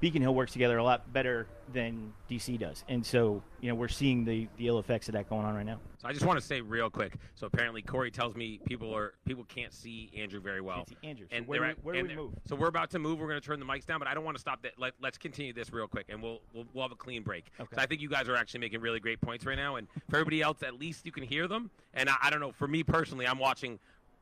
Beacon 0.01 0.21
Hill 0.21 0.33
works 0.33 0.51
together 0.51 0.77
a 0.79 0.83
lot 0.83 1.13
better 1.13 1.47
than 1.71 2.11
DC 2.29 2.59
does, 2.59 2.83
and 2.89 3.05
so 3.05 3.41
you 3.61 3.69
know 3.69 3.75
we're 3.75 3.87
seeing 3.87 4.25
the 4.25 4.47
the 4.57 4.67
ill 4.67 4.79
effects 4.79 5.07
of 5.07 5.13
that 5.13 5.29
going 5.29 5.45
on 5.45 5.53
right 5.55 5.65
now. 5.65 5.79
So 6.01 6.07
I 6.07 6.11
just 6.11 6.25
want 6.25 6.39
to 6.39 6.45
say 6.45 6.59
real 6.59 6.89
quick. 6.89 7.13
So 7.35 7.45
apparently 7.45 7.83
Corey 7.83 8.09
tells 8.09 8.35
me 8.35 8.59
people 8.65 8.93
are 8.95 9.13
people 9.25 9.43
can't 9.45 9.71
see 9.71 10.11
Andrew 10.17 10.41
very 10.41 10.59
well. 10.59 10.77
Can't 10.77 10.89
see 10.89 10.97
Andrew. 11.07 11.27
So 11.29 11.37
And 11.37 11.47
where 11.47 11.59
do 11.59 11.65
we- 11.67 11.73
where 11.83 12.01
do 12.01 12.07
we 12.07 12.15
move? 12.15 12.33
So 12.47 12.55
we're 12.55 12.67
about 12.67 12.89
to 12.91 12.99
move. 12.99 13.19
We're 13.19 13.27
going 13.29 13.39
to 13.39 13.45
turn 13.45 13.59
the 13.59 13.65
mics 13.65 13.85
down, 13.85 13.99
but 13.99 14.07
I 14.07 14.15
don't 14.15 14.23
want 14.25 14.35
to 14.35 14.41
stop 14.41 14.63
that. 14.63 14.73
Let, 14.79 14.93
let's 14.99 15.19
continue 15.19 15.53
this 15.53 15.71
real 15.71 15.87
quick, 15.87 16.07
and 16.09 16.21
we'll 16.21 16.41
we'll, 16.53 16.65
we'll 16.73 16.83
have 16.83 16.91
a 16.91 16.95
clean 16.95 17.21
break. 17.21 17.51
Okay. 17.59 17.75
So 17.75 17.81
I 17.81 17.85
think 17.85 18.01
you 18.01 18.09
guys 18.09 18.27
are 18.27 18.35
actually 18.35 18.61
making 18.61 18.81
really 18.81 18.99
great 18.99 19.21
points 19.21 19.45
right 19.45 19.57
now, 19.57 19.75
and 19.75 19.87
for 20.09 20.15
everybody 20.15 20.41
else, 20.41 20.63
at 20.63 20.73
least 20.79 21.05
you 21.05 21.11
can 21.11 21.23
hear 21.23 21.47
them. 21.47 21.69
And 21.93 22.09
I, 22.09 22.15
I 22.23 22.29
don't 22.31 22.39
know. 22.39 22.51
For 22.51 22.67
me 22.67 22.83
personally, 22.83 23.27
I'm 23.27 23.37
watching 23.39 23.77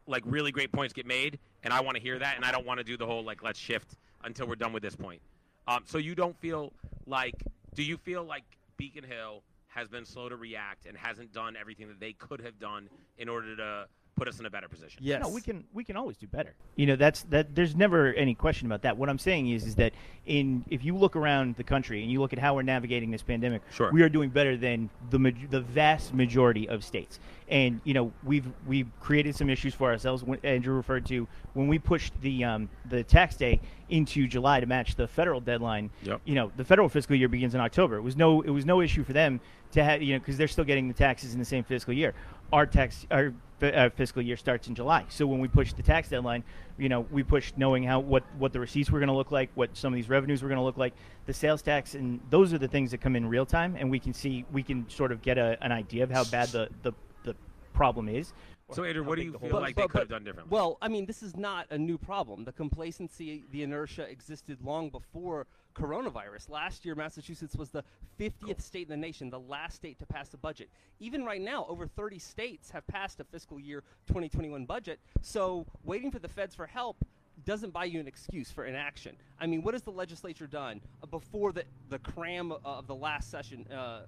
like 0.08 0.24
really 0.26 0.52
great 0.52 0.74
points 0.74 0.94
get 0.94 1.06
made, 1.06 1.40
and 1.64 1.74
I 1.74 1.80
want 1.80 1.96
to 1.96 2.04
hear 2.04 2.20
that, 2.20 2.36
and 2.36 2.44
I 2.44 2.52
don't 2.52 2.66
want 2.66 2.80
to 2.80 2.84
do 2.84 2.98
the 2.98 3.06
whole 3.06 3.24
like 3.24 3.42
let's 3.44 3.60
shift 3.60 3.96
until 4.26 4.46
we're 4.46 4.56
done 4.56 4.74
with 4.74 4.84
this 4.84 4.96
point. 4.98 5.22
Um, 5.70 5.84
so 5.86 6.00
you 6.00 6.16
don't 6.16 6.36
feel 6.40 6.74
like? 7.06 7.36
Do 7.76 7.84
you 7.84 7.98
feel 7.98 8.24
like 8.24 8.44
Beacon 8.78 9.04
Hill 9.04 9.44
has 9.68 9.88
been 9.88 10.04
slow 10.04 10.28
to 10.28 10.36
react 10.36 10.88
and 10.88 10.98
hasn't 10.98 11.32
done 11.32 11.56
everything 11.56 11.88
that 11.90 12.00
they 12.00 12.14
could 12.14 12.42
have 12.42 12.60
done 12.60 12.90
in 13.20 13.30
order 13.30 13.56
to 13.56 13.88
put 14.16 14.28
us 14.28 14.40
in 14.40 14.46
a 14.46 14.50
better 14.50 14.68
position. 14.68 15.00
Yes. 15.02 15.22
No, 15.24 15.30
we 15.30 15.42
can 15.42 15.64
we 15.74 15.84
can 15.84 15.96
always 15.96 16.18
do 16.18 16.28
better. 16.28 16.54
You 16.76 16.86
know, 16.88 16.96
that's 16.96 17.24
that. 17.30 17.56
There's 17.56 17.76
never 17.76 18.14
any 18.14 18.36
question 18.36 18.66
about 18.68 18.82
that. 18.82 18.98
What 18.98 19.10
I'm 19.10 19.18
saying 19.20 19.50
is, 19.50 19.66
is 19.66 19.76
that 19.76 19.94
in 20.26 20.66
if 20.70 20.84
you 20.84 20.96
look 20.96 21.16
around 21.16 21.56
the 21.56 21.64
country 21.64 22.02
and 22.04 22.12
you 22.12 22.20
look 22.20 22.34
at 22.34 22.40
how 22.40 22.56
we're 22.56 22.62
navigating 22.64 23.12
this 23.12 23.22
pandemic, 23.24 23.62
Sure. 23.74 23.92
we 23.92 24.02
are 24.02 24.10
doing 24.10 24.30
better 24.30 24.58
than 24.58 24.90
the 25.10 25.34
the 25.50 25.62
vast 25.62 26.14
majority 26.14 26.68
of 26.68 26.84
states. 26.84 27.20
And 27.48 27.82
you 27.84 27.94
know, 27.94 28.12
we've 28.24 28.46
we've 28.68 28.88
created 29.00 29.36
some 29.36 29.50
issues 29.50 29.74
for 29.74 29.90
ourselves. 29.90 30.24
When 30.24 30.40
Andrew 30.44 30.76
referred 30.76 31.06
to 31.08 31.28
when 31.54 31.68
we 31.68 31.80
pushed 31.80 32.14
the 32.22 32.44
um, 32.44 32.70
the 32.90 33.04
tax 33.04 33.36
day 33.36 33.60
into 33.90 34.28
July 34.28 34.60
to 34.60 34.66
match 34.68 34.96
the 34.96 35.08
federal 35.08 35.40
deadline. 35.42 35.90
Yep. 36.04 36.22
You 36.26 36.36
know, 36.36 36.52
the 36.58 36.64
federal 36.66 36.90
fiscal 36.90 37.16
year 37.16 37.28
begins 37.28 37.56
in 37.56 37.62
October. 37.62 37.96
It 37.98 38.02
was 38.02 38.16
no 38.18 38.42
it 38.42 38.50
was 38.52 38.66
no 38.66 38.82
issue 38.82 39.04
for 39.04 39.14
them 39.14 39.40
to 39.72 39.84
have 39.84 40.02
you 40.04 40.14
know 40.14 40.20
because 40.20 40.38
they're 40.38 40.48
still 40.48 40.64
getting 40.66 40.88
the 40.88 40.94
taxes 40.94 41.34
in 41.34 41.40
the 41.40 41.46
same 41.46 41.64
fiscal 41.64 41.94
year. 41.94 42.14
Our 42.54 42.66
tax 42.66 43.06
our 43.10 43.32
fi- 43.32 43.36
uh, 43.62 43.90
fiscal 43.90 44.22
year 44.22 44.38
starts 44.38 44.68
in 44.68 44.76
July. 44.76 45.06
So 45.10 45.26
when 45.28 45.40
we 45.40 45.48
pushed 45.48 45.78
the 45.78 45.84
tax 45.84 46.10
deadline, 46.10 46.44
you 46.78 46.90
know, 46.90 47.02
we 47.12 47.24
pushed 47.24 47.58
knowing 47.58 47.84
how 47.84 48.00
what 48.00 48.24
what 48.38 48.54
the 48.54 48.60
receipts 48.60 48.90
were 48.90 49.00
going 49.00 49.08
to 49.08 49.16
look 49.16 49.32
like, 49.32 49.50
what 49.56 49.76
some 49.76 49.94
of 49.94 49.96
these 49.96 50.10
revenues 50.10 50.42
were 50.42 50.50
going 50.50 50.60
to 50.60 50.64
look 50.64 50.78
like, 50.78 50.94
the 51.26 51.34
sales 51.34 51.62
tax, 51.62 51.96
and 51.96 52.20
those 52.30 52.54
are 52.54 52.58
the 52.58 52.68
things 52.68 52.92
that 52.92 53.00
come 53.00 53.16
in 53.16 53.28
real 53.28 53.46
time, 53.46 53.76
and 53.78 53.90
we 53.90 54.00
can 54.00 54.14
see 54.14 54.46
we 54.52 54.64
can 54.64 54.90
sort 54.90 55.12
of 55.12 55.22
get 55.22 55.38
a, 55.38 55.58
an 55.62 55.72
idea 55.72 56.04
of 56.04 56.12
how 56.12 56.24
bad 56.26 56.50
the 56.50 56.70
the, 56.84 56.94
the 57.24 57.36
problem 57.74 58.10
is. 58.10 58.34
So, 58.72 58.84
Andrew, 58.84 59.04
what 59.04 59.18
do 59.18 59.24
you 59.24 59.32
the 59.32 59.40
feel 59.40 59.52
hole 59.52 59.62
like 59.62 59.72
is. 59.72 59.76
they 59.78 59.88
could 59.88 60.00
have 60.02 60.10
done 60.10 60.24
differently? 60.24 60.52
Well, 60.52 60.78
I 60.82 60.90
mean, 60.90 61.08
this 61.08 61.24
is 61.24 61.36
not 61.36 61.66
a 61.72 61.78
new 61.78 61.98
problem. 61.98 62.44
The 62.44 62.52
complacency, 62.52 63.46
the 63.52 63.64
inertia 63.64 64.04
existed 64.04 64.60
long 64.64 64.90
before 64.90 65.48
coronavirus. 65.80 66.50
Last 66.50 66.86
year, 66.86 66.96
Massachusetts 66.96 67.56
was 67.56 67.70
the 67.70 67.84
50th 68.20 68.62
state 68.62 68.84
in 68.84 68.90
the 68.90 68.98
nation, 68.98 69.30
the 69.30 69.40
last 69.40 69.76
state 69.76 70.00
to 70.00 70.06
pass 70.06 70.34
a 70.34 70.38
budget. 70.38 70.70
Even 71.00 71.24
right 71.24 71.42
now, 71.42 71.66
over 71.70 71.88
30 71.88 72.20
states 72.20 72.70
have 72.72 72.86
passed 72.88 73.20
a 73.20 73.24
fiscal 73.24 73.60
year 73.60 73.84
2021 74.08 74.66
budget. 74.66 75.00
So, 75.22 75.66
waiting 75.84 76.12
for 76.12 76.20
the 76.20 76.28
feds 76.28 76.56
for 76.56 76.66
help 76.66 77.06
doesn't 77.46 77.72
buy 77.72 77.86
you 77.86 78.00
an 78.00 78.08
excuse 78.08 78.52
for 78.52 78.66
inaction. 78.66 79.16
I 79.40 79.48
mean, 79.48 79.62
what 79.62 79.74
has 79.74 79.84
the 79.84 79.92
legislature 79.92 80.48
done 80.48 80.82
uh, 81.02 81.08
before 81.08 81.54
the, 81.54 81.64
the 81.90 82.00
cram 82.00 82.52
uh, 82.52 82.58
of 82.64 82.88
the 82.88 82.96
last 82.96 83.32
session 83.32 83.66
uh, 83.72 84.02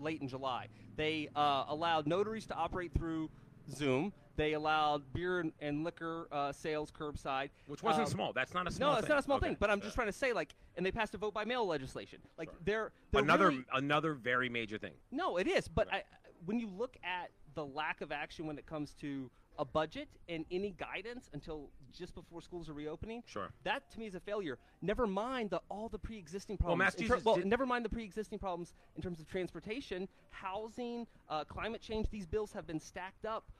late 0.00 0.22
in 0.22 0.28
July? 0.28 0.68
They 0.96 1.28
uh, 1.36 1.64
allowed 1.68 2.06
notaries 2.06 2.46
to 2.46 2.54
operate 2.54 2.92
through 2.96 3.30
Zoom. 3.70 4.12
They 4.38 4.52
allowed 4.52 5.12
beer 5.12 5.44
and, 5.60 5.82
liquor 5.82 6.28
uh, 6.30 6.52
sales 6.52 6.92
curbside, 6.92 7.50
Which 7.66 7.82
wasn't 7.82 8.06
Um, 8.06 8.12
small. 8.12 8.32
That's 8.32 8.54
not 8.54 8.68
a 8.68 8.70
small 8.70 8.90
No, 8.90 8.94
thing. 8.94 8.98
it's 9.00 9.08
not 9.08 9.18
a 9.18 9.22
small 9.22 9.36
Okay. 9.38 9.48
thing. 9.48 9.56
But 9.58 9.68
I'm 9.68 9.80
just 9.80 9.96
trying 9.96 10.06
to 10.06 10.12
say, 10.12 10.32
like, 10.32 10.54
and 10.76 10.86
they 10.86 10.92
passed 10.92 11.12
a 11.16 11.18
vote 11.18 11.34
by 11.34 11.44
mail 11.44 11.66
legislation. 11.66 12.20
Like, 12.38 12.48
they're, 12.64 12.92
they're 13.10 13.20
another 13.22 13.48
really- 13.48 13.64
another 13.72 14.14
very 14.14 14.48
major 14.48 14.78
thing. 14.78 14.94
no, 15.10 15.38
it 15.38 15.48
is. 15.48 15.66
But 15.66 15.92
I, 15.92 16.04
when 16.46 16.60
you 16.60 16.68
look 16.68 16.96
at 17.02 17.32
the 17.54 17.66
lack 17.66 18.00
of 18.00 18.12
action 18.12 18.46
when 18.46 18.58
it 18.58 18.66
comes 18.66 18.94
to 19.00 19.28
a 19.58 19.64
budget 19.64 20.08
and 20.28 20.44
any 20.52 20.70
guidance 20.70 21.30
until 21.32 21.68
just 21.92 22.14
before 22.14 22.40
schools 22.40 22.68
are 22.68 22.74
reopening, 22.74 23.24
Sure. 23.26 23.48
that 23.64 23.90
to 23.90 23.98
me 23.98 24.06
is 24.06 24.14
a 24.14 24.20
failure. 24.20 24.56
Never 24.82 25.04
mind 25.08 25.50
the 25.50 25.60
all 25.68 25.88
the 25.88 25.98
pre-existing 25.98 26.58
Well, 26.60 26.76
problems. 26.76 26.94
in 26.94 27.08
ter- 27.08 27.18
well, 27.24 27.34
did- 27.34 27.46
never 27.46 27.66
mind 27.66 27.84
the 27.84 27.88
pre-existing 27.88 28.38
problems 28.38 28.72
in 28.94 29.02
terms 29.02 29.18
of 29.18 29.26
transportation, 29.26 30.08
housing, 30.30 31.08
uh, 31.28 31.42
climate 31.42 31.80
change. 31.80 32.08
These 32.08 32.26
bills 32.28 32.52
have 32.52 32.68
been 32.68 32.78
stacked 32.78 33.26
up. 33.26 33.50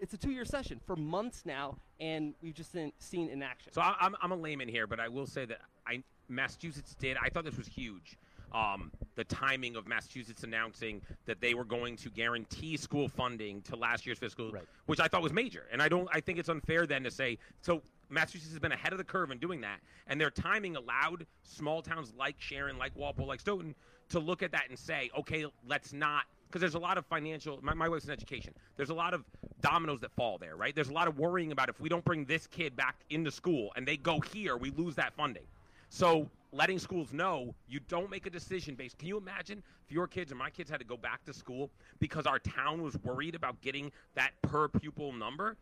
It's 0.00 0.14
a 0.14 0.18
two-year 0.18 0.44
session 0.44 0.80
for 0.86 0.96
months 0.96 1.42
now, 1.46 1.76
and 2.00 2.34
we've 2.42 2.54
just 2.54 2.72
seen, 2.72 2.92
seen 2.98 3.28
inaction. 3.28 3.72
So 3.72 3.80
I, 3.80 3.94
I'm, 4.00 4.14
I'm 4.22 4.32
a 4.32 4.36
layman 4.36 4.68
here, 4.68 4.86
but 4.86 5.00
I 5.00 5.08
will 5.08 5.26
say 5.26 5.44
that 5.46 5.60
I 5.86 6.02
Massachusetts 6.28 6.94
did. 6.98 7.16
I 7.22 7.28
thought 7.28 7.44
this 7.44 7.56
was 7.56 7.66
huge. 7.66 8.16
Um, 8.52 8.92
the 9.16 9.24
timing 9.24 9.74
of 9.74 9.88
Massachusetts 9.88 10.44
announcing 10.44 11.02
that 11.26 11.40
they 11.40 11.54
were 11.54 11.64
going 11.64 11.96
to 11.96 12.08
guarantee 12.10 12.76
school 12.76 13.08
funding 13.08 13.62
to 13.62 13.74
last 13.76 14.06
year's 14.06 14.18
fiscal, 14.18 14.52
Right. 14.52 14.62
which 14.86 15.00
I 15.00 15.08
thought 15.08 15.22
was 15.22 15.32
major. 15.32 15.64
And 15.72 15.82
I 15.82 15.88
don't. 15.88 16.08
I 16.12 16.20
think 16.20 16.38
it's 16.38 16.48
unfair 16.48 16.86
then 16.86 17.02
to 17.04 17.10
say 17.10 17.38
so. 17.62 17.82
Massachusetts 18.10 18.52
has 18.52 18.60
been 18.60 18.70
ahead 18.72 18.92
of 18.92 18.98
the 18.98 19.04
curve 19.04 19.30
in 19.30 19.38
doing 19.38 19.60
that, 19.62 19.80
and 20.06 20.20
their 20.20 20.30
timing 20.30 20.76
allowed 20.76 21.26
small 21.42 21.82
towns 21.82 22.12
like 22.16 22.36
Sharon, 22.38 22.78
like 22.78 22.94
Walpole, 22.94 23.26
like 23.26 23.40
Stoughton 23.40 23.74
to 24.10 24.20
look 24.20 24.42
at 24.42 24.52
that 24.52 24.64
and 24.68 24.78
say, 24.78 25.10
okay, 25.18 25.46
let's 25.66 25.92
not 25.92 26.24
because 26.54 26.60
there's 26.60 26.80
a 26.80 26.86
lot 26.86 26.96
of 26.98 27.04
financial. 27.06 27.58
My, 27.62 27.74
my 27.74 27.88
wife's 27.88 28.04
in 28.04 28.12
education. 28.12 28.54
There's 28.76 28.90
a 28.90 28.94
lot 28.94 29.12
of 29.12 29.24
dominoes 29.60 29.98
that 30.02 30.12
fall 30.12 30.38
there, 30.38 30.54
right? 30.54 30.72
There's 30.72 30.88
a 30.88 30.92
lot 30.92 31.08
of 31.08 31.18
worrying 31.18 31.50
about 31.50 31.68
if 31.68 31.80
we 31.80 31.88
don't 31.88 32.04
bring 32.04 32.24
this 32.26 32.46
kid 32.46 32.76
back 32.76 32.94
into 33.10 33.32
school 33.32 33.72
and 33.74 33.84
they 33.84 33.96
go 33.96 34.20
here, 34.20 34.56
we 34.56 34.70
lose 34.70 34.94
that 34.94 35.14
funding. 35.14 35.42
So 35.88 36.30
letting 36.52 36.78
schools 36.78 37.12
know 37.12 37.56
you 37.68 37.80
don't 37.88 38.08
make 38.08 38.26
a 38.26 38.30
decision 38.30 38.76
based. 38.76 38.98
Can 38.98 39.08
you 39.08 39.18
imagine 39.18 39.64
if 39.84 39.90
your 39.92 40.06
kids 40.06 40.30
or 40.30 40.36
my 40.36 40.48
kids 40.48 40.70
had 40.70 40.78
to 40.78 40.86
go 40.86 40.96
back 40.96 41.24
to 41.24 41.34
school 41.34 41.70
because 41.98 42.24
our 42.24 42.38
town 42.38 42.82
was 42.82 42.96
worried 43.02 43.34
about 43.34 43.60
getting 43.60 43.90
that 44.14 44.30
per 44.42 44.68
pupil 44.68 45.12
number? 45.12 45.56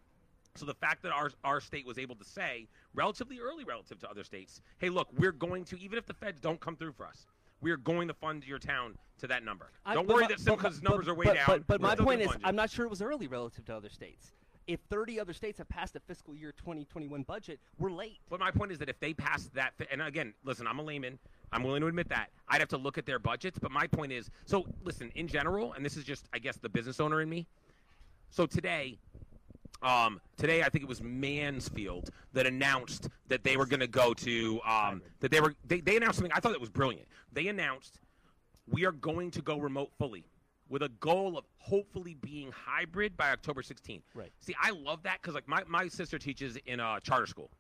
So 0.57 0.66
the 0.66 0.74
fact 0.74 1.02
that 1.05 1.12
our 1.12 1.31
our 1.42 1.62
state 1.62 1.87
was 1.87 1.96
able 1.96 2.16
to 2.16 2.24
say 2.24 2.66
relatively 2.94 3.40
early 3.40 3.64
relative 3.64 3.98
to 4.00 4.11
other 4.11 4.24
states, 4.24 4.61
hey, 4.76 4.90
look, 4.90 5.09
we're 5.16 5.33
going 5.33 5.64
to 5.64 5.81
even 5.81 5.96
if 5.96 6.05
the 6.05 6.12
feds 6.12 6.38
don't 6.38 6.61
come 6.61 6.76
through 6.76 6.92
for 6.92 7.07
us, 7.07 7.24
we 7.62 7.70
are 7.70 7.79
going 7.79 8.09
to 8.09 8.14
fund 8.14 8.44
your 8.44 8.59
town 8.59 8.98
to 9.18 9.27
that 9.29 9.44
number. 9.44 9.70
I- 9.87 9.94
don't 9.94 10.09
worry 10.09 10.22
my- 10.22 10.29
that 10.29 10.40
Simcha's 10.40 10.83
numbers 10.83 11.07
but- 11.07 11.12
are 11.12 11.14
way 11.14 11.27
but, 11.27 11.35
down. 11.35 11.46
But, 11.46 11.66
but 11.66 11.81
my 11.81 11.94
point 11.94 12.20
is, 12.20 12.29
you. 12.29 12.37
I'm 12.44 12.57
not 12.57 12.70
sure 12.70 12.85
it 12.85 12.90
was 12.90 13.01
early 13.01 13.29
relative 13.29 13.64
to 13.66 13.77
other 13.77 13.88
states. 13.88 14.33
If 14.66 14.81
30 14.90 15.18
other 15.18 15.33
states 15.33 15.59
have 15.59 15.68
passed 15.68 15.96
a 15.96 16.01
fiscal 16.01 16.37
year 16.37 16.53
2021 16.53 17.22
budget, 17.22 17.59
we're 17.79 17.90
late. 17.90 18.20
But 18.31 18.38
my 18.38 18.51
point 18.51 18.70
is 18.70 18.79
that 18.79 18.88
if 18.88 18.98
they 19.01 19.12
pass 19.12 19.51
that, 19.55 19.72
and 19.90 20.03
again, 20.03 20.35
listen, 20.44 20.66
I'm 20.66 20.79
a 20.79 20.83
layman. 20.83 21.18
I'm 21.53 21.64
willing 21.64 21.81
to 21.81 21.88
admit 21.88 22.09
that. 22.11 22.31
I'd 22.48 22.61
have 22.61 22.68
to 22.68 22.77
look 22.77 22.96
at 22.96 23.05
their 23.05 23.18
budgets. 23.18 23.59
But 23.59 23.72
my 23.72 23.87
point 23.87 24.12
is, 24.12 24.31
so 24.44 24.66
listen, 24.85 25.11
in 25.14 25.27
general, 25.27 25.72
and 25.72 25.85
this 25.85 25.96
is 25.96 26.05
just, 26.05 26.29
I 26.33 26.38
guess, 26.38 26.57
the 26.57 26.68
business 26.68 27.01
owner 27.01 27.20
in 27.20 27.29
me. 27.29 27.46
So 28.31 28.46
today, 28.46 28.98
um, 29.83 30.21
today 30.37 30.62
I 30.62 30.68
think 30.68 30.83
it 30.83 30.88
was 30.88 31.03
Mansfield 31.03 32.11
that 32.33 32.47
announced 32.47 33.09
that 33.29 33.45
they 33.45 33.57
were 33.57 33.66
going 33.66 33.81
to 33.81 33.87
go 33.87 34.14
to, 34.14 34.61
um, 34.66 35.03
that 35.21 35.31
they 35.31 35.40
were, 35.40 35.55
they, 35.66 35.81
they 35.81 35.97
announced 35.97 36.18
something. 36.18 36.33
I 36.35 36.40
thought 36.40 36.53
it 36.53 36.61
was 36.61 36.71
brilliant. 36.71 37.07
They 37.33 37.49
announced 37.49 38.01
we 38.68 38.85
are 38.85 38.92
going 38.92 39.31
to 39.33 39.42
go 39.42 39.59
remote 39.59 39.90
fully 39.99 40.25
with 40.68 40.83
a 40.83 40.88
goal 41.01 41.37
of 41.37 41.45
hopefully 41.59 42.16
being 42.21 42.51
hybrid 42.51 43.16
by 43.16 43.31
October 43.31 43.62
16th. 43.62 44.03
Right. 44.14 44.33
See, 44.40 44.55
I 44.61 44.71
love 44.71 45.03
that 45.03 45.21
because 45.21 45.35
like 45.35 45.47
my, 45.47 45.62
my 45.68 45.88
sister 45.88 46.18
teaches 46.18 46.57
in 46.66 46.81
a 46.81 46.99
charter 47.03 47.27
school. 47.27 47.51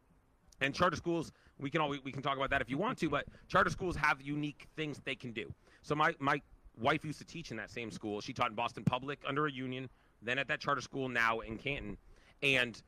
And 0.62 0.74
charter 0.74 0.96
schools, 0.96 1.32
we 1.58 1.70
can 1.70 1.80
all 1.80 1.88
we, 1.88 1.98
we 2.04 2.12
can 2.12 2.22
talk 2.22 2.36
about 2.36 2.50
that 2.50 2.62
if 2.62 2.70
you 2.70 2.78
want 2.78 2.98
to, 2.98 3.10
but 3.10 3.26
charter 3.48 3.68
schools 3.68 3.96
have 3.96 4.22
unique 4.22 4.68
things 4.76 5.00
they 5.04 5.14
can 5.14 5.32
do. 5.32 5.52
So 5.82 5.94
my 5.94 6.14
my 6.20 6.40
wife 6.80 7.04
used 7.04 7.18
to 7.18 7.24
teach 7.24 7.50
in 7.50 7.56
that 7.58 7.70
same 7.70 7.90
school. 7.90 8.20
She 8.20 8.32
taught 8.32 8.50
in 8.50 8.54
Boston 8.54 8.84
Public 8.84 9.18
under 9.26 9.46
a 9.46 9.52
union, 9.52 9.90
then 10.22 10.38
at 10.38 10.48
that 10.48 10.60
charter 10.60 10.80
school 10.80 11.08
now 11.08 11.40
in 11.40 11.58
Canton, 11.58 11.98
and 12.42 12.80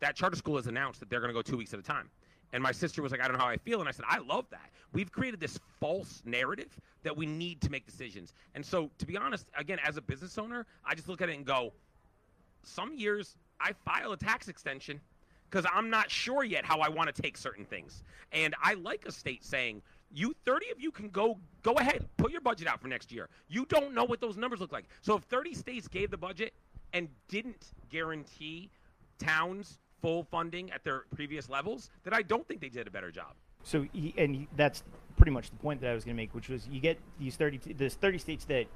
that 0.00 0.16
charter 0.16 0.36
school 0.36 0.56
has 0.56 0.66
announced 0.66 1.00
that 1.00 1.10
they're 1.10 1.20
going 1.20 1.28
to 1.28 1.34
go 1.34 1.42
two 1.42 1.56
weeks 1.56 1.72
at 1.74 1.80
a 1.80 1.82
time. 1.82 2.08
And 2.52 2.62
my 2.62 2.72
sister 2.72 3.02
was 3.02 3.12
like, 3.12 3.20
I 3.20 3.28
don't 3.28 3.36
know 3.36 3.44
how 3.44 3.50
I 3.50 3.56
feel, 3.58 3.80
and 3.80 3.88
I 3.88 3.92
said, 3.92 4.04
I 4.08 4.18
love 4.18 4.46
that. 4.50 4.70
We've 4.92 5.12
created 5.12 5.38
this 5.38 5.58
false 5.78 6.20
narrative 6.24 6.76
that 7.04 7.16
we 7.16 7.26
need 7.26 7.60
to 7.60 7.70
make 7.70 7.86
decisions. 7.86 8.34
And 8.54 8.64
so, 8.66 8.90
to 8.98 9.06
be 9.06 9.16
honest, 9.16 9.46
again, 9.56 9.78
as 9.86 9.96
a 9.96 10.02
business 10.02 10.36
owner, 10.36 10.66
I 10.84 10.94
just 10.94 11.08
look 11.08 11.20
at 11.20 11.28
it 11.28 11.36
and 11.36 11.44
go, 11.44 11.72
some 12.64 12.94
years 12.94 13.36
I 13.60 13.72
file 13.84 14.12
a 14.12 14.16
tax 14.16 14.48
extension 14.48 15.00
because 15.48 15.64
I'm 15.72 15.90
not 15.90 16.10
sure 16.10 16.44
yet 16.44 16.64
how 16.64 16.80
I 16.80 16.88
want 16.88 17.14
to 17.14 17.22
take 17.22 17.36
certain 17.36 17.64
things. 17.64 18.02
And 18.32 18.54
I 18.62 18.74
like 18.74 19.04
a 19.06 19.12
state 19.12 19.44
saying, 19.44 19.82
you 20.12 20.34
30 20.44 20.70
of 20.70 20.80
you 20.80 20.90
can 20.90 21.08
go 21.08 21.38
go 21.62 21.74
ahead, 21.74 22.08
put 22.16 22.32
your 22.32 22.40
budget 22.40 22.66
out 22.66 22.80
for 22.80 22.88
next 22.88 23.12
year. 23.12 23.28
You 23.48 23.64
don't 23.66 23.94
know 23.94 24.04
what 24.04 24.20
those 24.20 24.36
numbers 24.36 24.60
look 24.60 24.72
like. 24.72 24.86
So 25.02 25.16
if 25.16 25.22
30 25.24 25.54
states 25.54 25.86
gave 25.86 26.10
the 26.10 26.16
budget 26.16 26.52
and 26.92 27.08
didn't 27.28 27.72
guarantee 27.90 28.70
towns 29.20 29.78
full 30.02 30.24
funding 30.24 30.72
at 30.72 30.82
their 30.82 31.04
previous 31.14 31.48
levels, 31.48 31.90
then 32.04 32.14
I 32.14 32.22
don't 32.22 32.46
think 32.48 32.60
they 32.60 32.70
did 32.70 32.86
a 32.86 32.90
better 32.90 33.10
job. 33.10 33.34
So, 33.62 33.86
he, 33.92 34.14
and 34.16 34.34
he, 34.34 34.48
that's 34.56 34.82
pretty 35.16 35.32
much 35.32 35.50
the 35.50 35.56
point 35.56 35.82
that 35.82 35.90
I 35.90 35.94
was 35.94 36.04
going 36.04 36.16
to 36.16 36.22
make, 36.22 36.34
which 36.34 36.48
was 36.48 36.66
you 36.68 36.80
get 36.80 36.98
these 37.18 37.36
thirty, 37.36 37.58
there's 37.74 37.94
thirty 37.94 38.18
states 38.18 38.46
that 38.46 38.66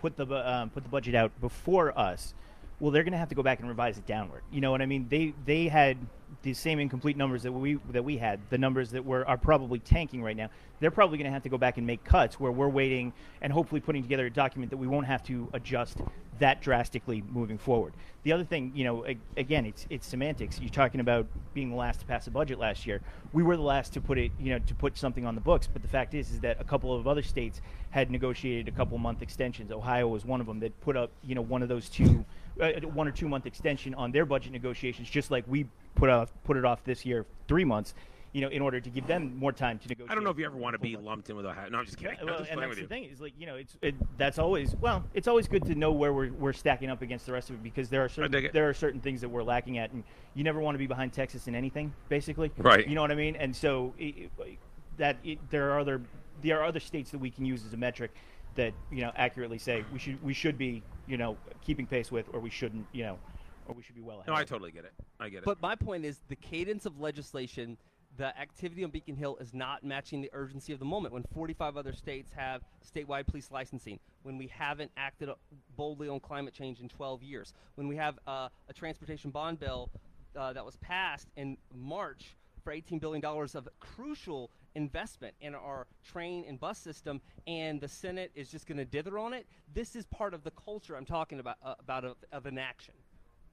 put 0.00 0.16
the 0.16 0.26
um, 0.26 0.70
put 0.70 0.82
the 0.82 0.88
budget 0.88 1.14
out 1.14 1.30
before 1.40 1.96
us. 1.98 2.34
Well, 2.80 2.90
they're 2.90 3.04
going 3.04 3.12
to 3.12 3.18
have 3.18 3.28
to 3.28 3.36
go 3.36 3.42
back 3.44 3.60
and 3.60 3.68
revise 3.68 3.98
it 3.98 4.06
downward. 4.06 4.42
You 4.50 4.60
know 4.60 4.72
what 4.72 4.82
I 4.82 4.86
mean? 4.86 5.06
They 5.08 5.32
they 5.46 5.68
had 5.68 5.96
the 6.42 6.52
same 6.52 6.80
incomplete 6.80 7.16
numbers 7.16 7.44
that 7.44 7.52
we 7.52 7.78
that 7.92 8.04
we 8.04 8.16
had, 8.16 8.40
the 8.50 8.58
numbers 8.58 8.90
that 8.90 9.04
were 9.04 9.26
are 9.28 9.38
probably 9.38 9.78
tanking 9.78 10.20
right 10.20 10.36
now. 10.36 10.50
They're 10.80 10.90
probably 10.90 11.16
going 11.16 11.26
to 11.26 11.32
have 11.32 11.44
to 11.44 11.48
go 11.48 11.56
back 11.56 11.78
and 11.78 11.86
make 11.86 12.02
cuts 12.02 12.40
where 12.40 12.50
we're 12.50 12.68
waiting 12.68 13.12
and 13.40 13.52
hopefully 13.52 13.80
putting 13.80 14.02
together 14.02 14.26
a 14.26 14.30
document 14.30 14.70
that 14.70 14.76
we 14.76 14.88
won't 14.88 15.06
have 15.06 15.22
to 15.24 15.48
adjust 15.52 15.98
that 16.38 16.60
drastically 16.60 17.22
moving 17.30 17.58
forward. 17.58 17.92
The 18.22 18.32
other 18.32 18.44
thing, 18.44 18.72
you 18.74 18.84
know, 18.84 19.04
again, 19.36 19.66
it's 19.66 19.86
it's 19.90 20.06
semantics. 20.06 20.58
You're 20.58 20.70
talking 20.70 21.00
about 21.00 21.26
being 21.52 21.70
the 21.70 21.76
last 21.76 22.00
to 22.00 22.06
pass 22.06 22.26
a 22.26 22.30
budget 22.30 22.58
last 22.58 22.86
year. 22.86 23.02
We 23.32 23.42
were 23.42 23.56
the 23.56 23.62
last 23.62 23.92
to 23.94 24.00
put 24.00 24.18
it, 24.18 24.32
you 24.40 24.50
know, 24.50 24.58
to 24.60 24.74
put 24.74 24.96
something 24.96 25.26
on 25.26 25.34
the 25.34 25.40
books. 25.42 25.68
But 25.70 25.82
the 25.82 25.88
fact 25.88 26.14
is, 26.14 26.30
is 26.30 26.40
that 26.40 26.60
a 26.60 26.64
couple 26.64 26.94
of 26.94 27.06
other 27.06 27.22
states 27.22 27.60
had 27.90 28.10
negotiated 28.10 28.66
a 28.66 28.72
couple 28.72 28.96
month 28.96 29.20
extensions. 29.20 29.70
Ohio 29.70 30.08
was 30.08 30.24
one 30.24 30.40
of 30.40 30.46
them 30.46 30.58
that 30.60 30.78
put 30.80 30.96
up, 30.96 31.10
you 31.22 31.34
know, 31.34 31.42
one 31.42 31.62
of 31.62 31.68
those 31.68 31.88
two, 31.90 32.24
uh, 32.60 32.72
one 32.94 33.06
or 33.06 33.12
two 33.12 33.28
month 33.28 33.44
extension 33.44 33.94
on 33.94 34.10
their 34.10 34.24
budget 34.24 34.52
negotiations, 34.52 35.10
just 35.10 35.30
like 35.30 35.44
we 35.46 35.66
put 35.94 36.08
off 36.08 36.32
put 36.44 36.56
it 36.56 36.64
off 36.64 36.82
this 36.84 37.04
year 37.04 37.26
three 37.46 37.64
months. 37.64 37.94
You 38.34 38.40
know, 38.40 38.48
in 38.48 38.60
order 38.60 38.80
to 38.80 38.90
give 38.90 39.06
them 39.06 39.34
more 39.38 39.52
time 39.52 39.78
to 39.78 39.88
negotiate. 39.88 40.10
I 40.10 40.14
don't 40.16 40.24
know 40.24 40.30
if 40.30 40.38
you 40.38 40.44
ever 40.44 40.56
want 40.56 40.74
to 40.74 40.78
be 40.80 40.96
lumped 40.96 41.30
in 41.30 41.36
with 41.36 41.46
a 41.46 41.54
hat. 41.54 41.70
No, 41.70 41.78
I'm 41.78 41.84
just 41.86 41.96
kidding. 41.96 42.14
Yeah, 42.16 42.20
I'm 42.22 42.26
well, 42.26 42.38
just 42.40 42.50
and 42.50 42.60
that's 42.60 42.68
with 42.68 42.76
the 42.78 42.82
you. 42.82 42.88
thing 42.88 43.04
is 43.04 43.20
like 43.20 43.32
you 43.38 43.46
know 43.46 43.54
it's 43.54 43.76
it, 43.80 43.94
that's 44.18 44.40
always 44.40 44.74
well 44.80 45.04
it's 45.14 45.28
always 45.28 45.46
good 45.46 45.64
to 45.66 45.76
know 45.76 45.92
where 45.92 46.12
we're, 46.12 46.32
we're 46.32 46.52
stacking 46.52 46.90
up 46.90 47.00
against 47.00 47.26
the 47.26 47.32
rest 47.32 47.48
of 47.48 47.54
it 47.56 47.62
because 47.62 47.88
there 47.88 48.04
are 48.04 48.08
certain 48.08 48.50
there 48.52 48.68
are 48.68 48.74
certain 48.74 49.00
things 49.00 49.20
that 49.20 49.28
we're 49.28 49.44
lacking 49.44 49.78
at 49.78 49.92
and 49.92 50.02
you 50.34 50.42
never 50.42 50.58
want 50.60 50.74
to 50.74 50.80
be 50.80 50.88
behind 50.88 51.12
Texas 51.12 51.46
in 51.46 51.54
anything 51.54 51.94
basically 52.08 52.50
Right. 52.58 52.86
you 52.88 52.96
know 52.96 53.02
what 53.02 53.12
I 53.12 53.14
mean 53.14 53.36
and 53.36 53.54
so 53.54 53.94
it, 53.98 54.30
it- 54.38 54.58
that 54.96 55.16
it, 55.24 55.38
there 55.50 55.70
are 55.72 55.78
other 55.80 56.00
there 56.42 56.60
are 56.60 56.64
other 56.64 56.78
states 56.80 57.10
that 57.12 57.18
we 57.18 57.30
can 57.30 57.44
use 57.44 57.64
as 57.64 57.72
a 57.72 57.76
metric 57.76 58.12
that 58.56 58.72
you 58.92 59.00
know 59.00 59.12
accurately 59.16 59.58
say 59.58 59.84
we 59.92 59.98
should 60.00 60.20
we 60.24 60.32
should 60.34 60.58
be 60.58 60.82
you 61.06 61.16
know 61.16 61.36
keeping 61.64 61.86
pace 61.86 62.10
with 62.12 62.26
or 62.32 62.40
we 62.40 62.50
shouldn't 62.50 62.86
you 62.92 63.04
know 63.04 63.18
or 63.66 63.74
we 63.74 63.82
should 63.82 63.94
be 63.94 64.02
well 64.02 64.16
ahead 64.16 64.26
No, 64.28 64.34
I 64.34 64.44
totally 64.44 64.70
get 64.72 64.84
it. 64.84 64.92
I 65.18 65.28
get 65.30 65.38
it. 65.38 65.44
But 65.46 65.60
my 65.62 65.74
point 65.74 66.04
is 66.04 66.20
the 66.28 66.36
cadence 66.36 66.84
of 66.84 67.00
legislation, 67.00 67.78
the 68.16 68.38
activity 68.38 68.84
on 68.84 68.90
Beacon 68.90 69.16
Hill 69.16 69.36
is 69.40 69.52
not 69.52 69.82
matching 69.82 70.20
the 70.20 70.30
urgency 70.32 70.72
of 70.72 70.78
the 70.78 70.84
moment. 70.84 71.12
When 71.12 71.24
45 71.34 71.76
other 71.76 71.92
states 71.92 72.30
have 72.36 72.62
statewide 72.84 73.26
police 73.26 73.50
licensing, 73.50 73.98
when 74.22 74.38
we 74.38 74.46
haven't 74.46 74.90
acted 74.96 75.30
boldly 75.76 76.08
on 76.08 76.20
climate 76.20 76.54
change 76.54 76.80
in 76.80 76.88
12 76.88 77.22
years, 77.22 77.54
when 77.74 77.88
we 77.88 77.96
have 77.96 78.18
uh, 78.26 78.48
a 78.68 78.72
transportation 78.72 79.30
bond 79.30 79.58
bill 79.58 79.90
uh, 80.36 80.52
that 80.52 80.64
was 80.64 80.76
passed 80.76 81.28
in 81.36 81.56
March 81.74 82.36
for 82.62 82.72
18 82.72 82.98
billion 82.98 83.20
dollars 83.20 83.54
of 83.54 83.68
crucial 83.80 84.50
investment 84.74 85.34
in 85.40 85.54
our 85.54 85.86
train 86.04 86.44
and 86.48 86.58
bus 86.58 86.78
system, 86.78 87.20
and 87.46 87.80
the 87.80 87.88
Senate 87.88 88.30
is 88.34 88.48
just 88.48 88.66
going 88.66 88.78
to 88.78 88.84
dither 88.84 89.18
on 89.18 89.34
it. 89.34 89.46
This 89.74 89.94
is 89.94 90.06
part 90.06 90.34
of 90.34 90.42
the 90.42 90.50
culture 90.52 90.96
I'm 90.96 91.04
talking 91.04 91.40
about 91.40 91.56
uh, 91.62 91.74
about 91.78 92.04
of, 92.04 92.16
of 92.32 92.46
inaction. 92.46 92.94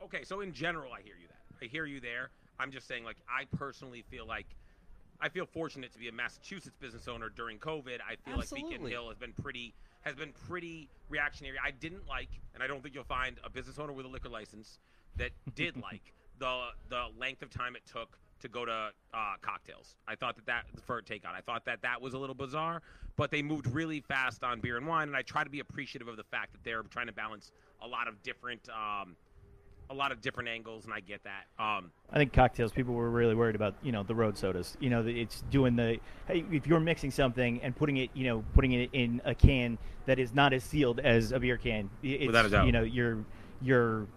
Okay, 0.03 0.23
so 0.23 0.41
in 0.41 0.53
general, 0.53 0.93
I 0.93 1.01
hear 1.01 1.15
you 1.19 1.27
that. 1.27 1.65
I 1.65 1.67
hear 1.67 1.85
you 1.85 1.99
there. 1.99 2.31
I'm 2.61 2.71
just 2.71 2.87
saying, 2.87 3.03
like, 3.03 3.17
I 3.27 3.45
personally 3.57 4.03
feel 4.09 4.27
like 4.27 4.45
I 5.19 5.29
feel 5.29 5.45
fortunate 5.45 5.91
to 5.93 5.99
be 5.99 6.07
a 6.07 6.11
Massachusetts 6.11 6.75
business 6.79 7.07
owner 7.07 7.29
during 7.29 7.57
COVID. 7.57 7.99
I 8.07 8.15
feel 8.25 8.37
like 8.37 8.49
Beacon 8.51 8.85
Hill 8.85 9.09
has 9.09 9.17
been 9.17 9.33
pretty 9.33 9.73
has 10.01 10.15
been 10.15 10.33
pretty 10.47 10.89
reactionary. 11.09 11.57
I 11.63 11.71
didn't 11.71 12.07
like, 12.07 12.29
and 12.53 12.63
I 12.63 12.67
don't 12.67 12.81
think 12.81 12.95
you'll 12.95 13.03
find 13.03 13.37
a 13.43 13.49
business 13.49 13.77
owner 13.77 13.93
with 13.93 14.05
a 14.05 14.09
liquor 14.09 14.29
license 14.29 14.79
that 15.17 15.31
did 15.55 15.77
like 15.81 16.13
the 16.39 16.69
the 16.89 17.05
length 17.19 17.41
of 17.41 17.49
time 17.49 17.75
it 17.75 17.83
took 17.91 18.17
to 18.41 18.47
go 18.47 18.65
to 18.65 18.89
uh, 19.13 19.33
cocktails. 19.41 19.95
I 20.07 20.15
thought 20.15 20.35
that 20.35 20.45
that 20.47 20.65
for 20.85 20.97
a 20.97 21.03
takeout. 21.03 21.35
I 21.35 21.41
thought 21.41 21.65
that 21.65 21.81
that 21.83 22.01
was 22.01 22.13
a 22.15 22.17
little 22.17 22.35
bizarre, 22.35 22.81
but 23.15 23.29
they 23.29 23.43
moved 23.43 23.67
really 23.67 24.01
fast 24.01 24.43
on 24.43 24.59
beer 24.59 24.77
and 24.77 24.87
wine, 24.87 25.07
and 25.07 25.15
I 25.15 25.21
try 25.21 25.43
to 25.43 25.49
be 25.49 25.59
appreciative 25.59 26.07
of 26.07 26.17
the 26.17 26.23
fact 26.23 26.51
that 26.53 26.63
they're 26.63 26.81
trying 26.83 27.07
to 27.07 27.13
balance 27.13 27.51
a 27.81 27.87
lot 27.87 28.07
of 28.07 28.21
different. 28.23 28.67
Um, 28.69 29.15
a 29.89 29.93
lot 29.93 30.11
of 30.11 30.21
different 30.21 30.49
angles, 30.49 30.85
and 30.85 30.93
I 30.93 30.99
get 30.99 31.21
that. 31.23 31.45
Um, 31.61 31.91
I 32.09 32.17
think 32.17 32.33
cocktails. 32.33 32.71
People 32.71 32.93
were 32.93 33.09
really 33.09 33.35
worried 33.35 33.55
about 33.55 33.75
you 33.81 33.91
know 33.91 34.03
the 34.03 34.15
road 34.15 34.37
sodas. 34.37 34.77
You 34.79 34.89
know, 34.89 35.05
it's 35.05 35.43
doing 35.49 35.75
the 35.75 35.99
hey, 36.27 36.45
if 36.51 36.65
you're 36.67 36.79
mixing 36.79 37.11
something 37.11 37.59
and 37.61 37.75
putting 37.75 37.97
it, 37.97 38.09
you 38.13 38.25
know, 38.25 38.43
putting 38.53 38.71
it 38.73 38.89
in 38.93 39.21
a 39.25 39.35
can 39.35 39.77
that 40.05 40.19
is 40.19 40.33
not 40.33 40.53
as 40.53 40.63
sealed 40.63 40.99
as 40.99 41.31
a 41.31 41.39
beer 41.39 41.57
can. 41.57 41.89
It's, 42.01 42.27
Without 42.27 42.45
a 42.45 42.49
doubt. 42.49 42.65
You 42.65 42.71
know, 42.71 42.83
you're 42.83 43.17
you're 43.61 44.07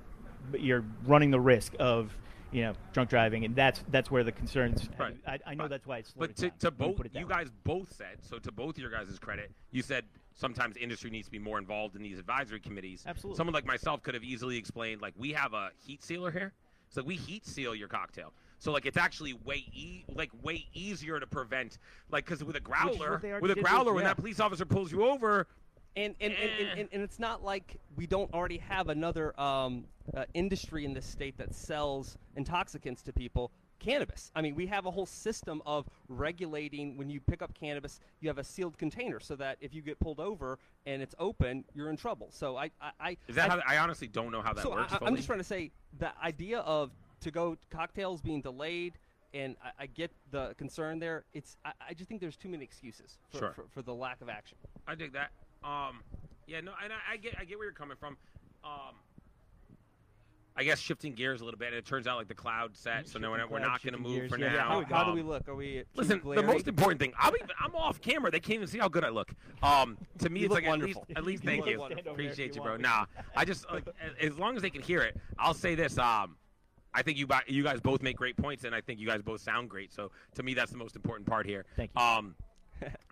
you're 0.58 0.84
running 1.06 1.30
the 1.30 1.40
risk 1.40 1.74
of 1.78 2.16
you 2.52 2.62
know 2.62 2.74
drunk 2.92 3.10
driving, 3.10 3.44
and 3.44 3.56
that's 3.56 3.82
that's 3.90 4.10
where 4.10 4.22
the 4.22 4.32
concerns. 4.32 4.88
Right. 4.98 5.16
I, 5.26 5.38
I 5.46 5.54
know 5.54 5.64
Right. 5.64 5.70
that's 5.70 5.86
why 5.86 5.98
it's. 5.98 6.12
but 6.16 6.36
to, 6.36 6.50
down. 6.50 6.58
to 6.60 6.70
both, 6.70 6.96
put 6.96 7.06
it 7.06 7.12
that 7.14 7.20
you 7.20 7.26
guys 7.26 7.48
both 7.64 7.92
said 7.94 8.18
so. 8.22 8.38
To 8.38 8.52
both 8.52 8.78
your 8.78 8.90
guys' 8.90 9.18
credit, 9.18 9.50
you 9.72 9.82
said 9.82 10.04
sometimes 10.34 10.76
industry 10.76 11.10
needs 11.10 11.26
to 11.26 11.32
be 11.32 11.38
more 11.38 11.58
involved 11.58 11.96
in 11.96 12.02
these 12.02 12.18
advisory 12.18 12.60
committees. 12.60 13.04
Absolutely. 13.06 13.36
Someone 13.36 13.54
like 13.54 13.66
myself 13.66 14.02
could 14.02 14.14
have 14.14 14.24
easily 14.24 14.56
explained, 14.56 15.00
like, 15.00 15.14
we 15.16 15.32
have 15.32 15.54
a 15.54 15.70
heat 15.86 16.02
sealer 16.02 16.30
here, 16.30 16.52
so 16.88 17.02
we 17.02 17.16
heat 17.16 17.46
seal 17.46 17.74
your 17.74 17.88
cocktail. 17.88 18.32
So 18.58 18.72
like 18.72 18.86
it's 18.86 18.96
actually 18.96 19.34
way 19.34 19.64
e- 19.74 20.04
like 20.14 20.30
way 20.42 20.66
easier 20.72 21.20
to 21.20 21.26
prevent 21.26 21.78
like 22.10 22.24
because 22.24 22.42
with 22.42 22.56
a 22.56 22.60
growler 22.60 23.12
what 23.12 23.22
they 23.22 23.30
already 23.32 23.42
with 23.42 23.58
a 23.58 23.60
growler 23.60 23.92
when 23.92 24.04
that 24.04 24.16
police 24.16 24.40
officer 24.40 24.64
pulls 24.64 24.90
you 24.90 25.04
over 25.04 25.46
And 25.96 26.14
and, 26.20 26.32
and, 26.32 26.42
Eh. 26.50 26.62
and, 26.70 26.78
and, 26.80 26.88
and 26.92 27.02
it's 27.02 27.18
not 27.18 27.44
like 27.44 27.76
we 27.96 28.06
don't 28.06 28.32
already 28.32 28.56
have 28.58 28.88
another 28.88 29.38
um, 29.38 29.84
uh, 30.16 30.24
industry 30.32 30.86
in 30.86 30.94
this 30.94 31.04
state 31.04 31.36
that 31.36 31.54
sells 31.54 32.16
intoxicants 32.36 33.02
to 33.02 33.12
people. 33.12 33.50
Cannabis. 33.78 34.30
I 34.34 34.42
mean, 34.42 34.54
we 34.54 34.66
have 34.66 34.86
a 34.86 34.90
whole 34.90 35.06
system 35.06 35.62
of 35.66 35.86
regulating 36.08 36.96
when 36.96 37.10
you 37.10 37.20
pick 37.20 37.42
up 37.42 37.54
cannabis. 37.54 38.00
You 38.20 38.28
have 38.28 38.38
a 38.38 38.44
sealed 38.44 38.78
container 38.78 39.20
so 39.20 39.36
that 39.36 39.58
if 39.60 39.74
you 39.74 39.82
get 39.82 39.98
pulled 40.00 40.20
over 40.20 40.58
and 40.86 41.02
it's 41.02 41.14
open, 41.18 41.64
you're 41.74 41.90
in 41.90 41.96
trouble. 41.96 42.28
So 42.30 42.56
I, 42.56 42.70
I, 42.80 42.90
I 43.00 43.16
is 43.28 43.36
that 43.36 43.50
I, 43.50 43.54
how 43.54 43.62
I 43.66 43.78
honestly 43.78 44.06
don't 44.08 44.32
know 44.32 44.42
how 44.42 44.52
that 44.52 44.62
so 44.62 44.70
works. 44.70 44.92
I, 44.92 44.98
I'm 45.04 45.16
just 45.16 45.26
trying 45.26 45.40
to 45.40 45.44
say 45.44 45.70
the 45.98 46.10
idea 46.22 46.60
of 46.60 46.90
to 47.20 47.30
go 47.30 47.56
cocktails 47.70 48.20
being 48.20 48.40
delayed, 48.40 48.94
and 49.32 49.56
I, 49.62 49.84
I 49.84 49.86
get 49.86 50.10
the 50.30 50.54
concern 50.56 50.98
there. 50.98 51.24
It's 51.34 51.56
I, 51.64 51.72
I 51.90 51.94
just 51.94 52.08
think 52.08 52.20
there's 52.20 52.36
too 52.36 52.48
many 52.48 52.64
excuses 52.64 53.18
for, 53.30 53.38
Sure. 53.38 53.52
for, 53.52 53.64
for 53.72 53.82
the 53.82 53.94
lack 53.94 54.20
of 54.20 54.28
action. 54.28 54.56
I 54.86 54.94
dig 54.94 55.12
that. 55.12 55.30
Um, 55.62 56.00
yeah, 56.46 56.60
no, 56.60 56.72
and 56.82 56.92
I, 56.92 57.14
I 57.14 57.16
get, 57.16 57.34
I 57.38 57.44
get 57.44 57.58
where 57.58 57.66
you're 57.66 57.72
coming 57.72 57.96
from. 57.98 58.16
Um, 58.64 58.94
I 60.56 60.62
guess 60.62 60.78
shifting 60.78 61.14
gears 61.14 61.40
a 61.40 61.44
little 61.44 61.58
bit, 61.58 61.68
and 61.68 61.76
it 61.76 61.84
turns 61.84 62.06
out 62.06 62.16
like 62.16 62.28
the 62.28 62.34
cloud 62.34 62.76
set, 62.76 63.08
so 63.08 63.18
no, 63.18 63.30
we're 63.30 63.38
not, 63.38 63.50
we're 63.50 63.58
cloud, 63.58 63.68
not 63.68 63.82
going 63.82 63.94
to 63.94 63.98
move 63.98 64.14
gears, 64.14 64.30
for 64.30 64.38
yeah, 64.38 64.46
now. 64.48 64.54
yeah, 64.54 64.62
How, 64.86 64.96
how 64.98 65.04
do 65.04 65.10
Um, 65.10 65.16
we 65.16 65.22
look? 65.22 65.48
Are 65.48 65.54
we 65.56 65.72
too 65.78 65.84
Listen, 65.96 66.20
the 66.24 66.42
most 66.44 66.68
important 66.68 67.00
thing. 67.00 67.12
I'll 67.18 67.34
even, 67.34 67.48
I'm 67.58 67.74
off 67.74 68.00
camera. 68.00 68.30
They 68.30 68.38
can't 68.38 68.54
even 68.56 68.68
see 68.68 68.78
how 68.78 68.88
good 68.88 69.02
I 69.04 69.08
look. 69.08 69.32
Um, 69.64 69.98
to 70.18 70.30
me, 70.30 70.44
it's 70.44 70.54
like 70.54 70.64
wonderful. 70.66 71.02
at 71.02 71.08
least, 71.08 71.18
at 71.18 71.24
least 71.24 71.42
You 71.44 71.50
thank 71.50 71.66
you. 71.66 71.82
Appreciate 72.10 72.54
you, 72.54 72.60
you 72.60 72.62
bro. 72.62 72.76
me. 72.76 72.82
Nah, 72.82 73.06
I 73.34 73.44
just 73.44 73.68
like 73.68 73.84
as 74.20 74.38
long 74.38 74.54
as 74.54 74.62
they 74.62 74.70
can 74.70 74.82
hear 74.82 75.02
it, 75.02 75.16
I'll 75.38 75.54
say 75.54 75.74
this. 75.74 75.98
Um, 75.98 76.36
I 76.94 77.02
think 77.02 77.18
you, 77.18 77.26
you 77.48 77.64
guys 77.64 77.80
both 77.80 78.00
make 78.02 78.16
great 78.16 78.36
points, 78.36 78.62
and 78.62 78.72
I 78.76 78.80
think 78.80 79.00
you 79.00 79.08
guys 79.08 79.22
both 79.22 79.40
sound 79.40 79.68
great. 79.68 79.92
So 79.92 80.12
to 80.36 80.42
me, 80.44 80.54
that's 80.54 80.70
the 80.70 80.78
most 80.78 80.94
important 80.94 81.26
part 81.26 81.46
here. 81.46 81.64
Thank 81.76 81.90
you. 81.96 82.00
Um, 82.00 82.36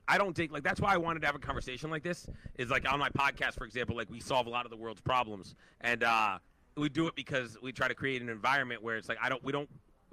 I 0.07 0.19
don't 0.19 0.37
think 0.37 0.53
like 0.53 0.63
that's 0.63 0.81
why 0.81 0.95
I 0.95 0.97
wanted 0.99 1.21
to 1.21 1.27
have 1.27 1.35
a 1.35 1.41
conversation 1.41 1.91
like 1.91 2.05
this. 2.05 2.27
Is 2.57 2.71
like 2.71 2.91
on 2.91 3.01
my 3.01 3.09
podcast, 3.09 3.55
for 3.59 3.65
example, 3.65 3.97
like 3.97 4.11
we 4.11 4.21
solve 4.21 4.47
a 4.47 4.51
lot 4.51 4.65
of 4.65 4.71
the 4.71 4.77
world's 4.77 5.01
problems, 5.01 5.57
and 5.81 6.05
uh, 6.05 6.39
we 6.77 6.89
do 6.89 7.07
it 7.07 7.15
because 7.15 7.57
we 7.63 7.73
try 7.73 7.89
to 7.89 7.95
create 7.95 8.23
an 8.23 8.29
environment 8.29 8.83
where 8.83 8.97
it's 8.97 9.09
like 9.09 9.19
I 9.23 9.29
don't, 9.29 9.43
we 9.45 9.53
don't. 9.53 9.69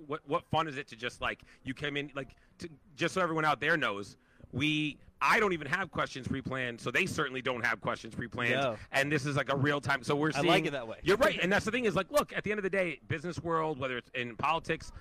What 0.08 0.22
what 0.28 0.46
fun 0.50 0.68
is 0.68 0.78
it 0.78 0.88
to 0.90 0.96
just 0.96 1.22
like 1.22 1.42
you 1.64 1.74
came 1.74 1.98
in 1.98 2.10
like 2.16 2.30
to, 2.60 2.70
just 2.96 3.14
so 3.14 3.22
everyone 3.22 3.46
out 3.46 3.60
there 3.60 3.78
knows 3.78 4.18
we. 4.52 4.98
I 5.22 5.42
don't 5.42 5.52
even 5.52 5.68
have 5.68 5.92
questions 5.92 6.30
pre-planned, 6.30 6.80
so 6.80 6.92
they 6.92 7.06
certainly 7.06 7.42
don't 7.42 7.66
have 7.66 7.82
questions 7.82 8.16
pre-planned. 8.16 8.54
No. 8.54 8.78
And 8.94 9.12
this 9.12 9.26
is 9.26 9.36
like 9.36 9.52
a 9.52 9.56
real 9.58 9.82
time. 9.82 10.02
So 10.02 10.16
we're 10.16 10.32
seeing. 10.32 10.46
I 10.46 10.48
like 10.48 10.66
it 10.66 10.72
that 10.72 10.88
way. 10.88 11.00
You're 11.04 11.18
right, 11.18 11.38
and 11.42 11.52
that's 11.52 11.66
the 11.66 11.72
thing 11.72 11.84
is 11.84 11.94
like, 11.94 12.10
look, 12.10 12.32
at 12.34 12.46
the 12.46 12.52
end 12.52 12.58
of 12.58 12.64
the 12.64 12.70
day, 12.70 13.02
business 13.10 13.44
world, 13.44 13.80
whether 13.80 13.98
it's 13.98 14.10
in 14.16 14.38
politics, 14.38 14.94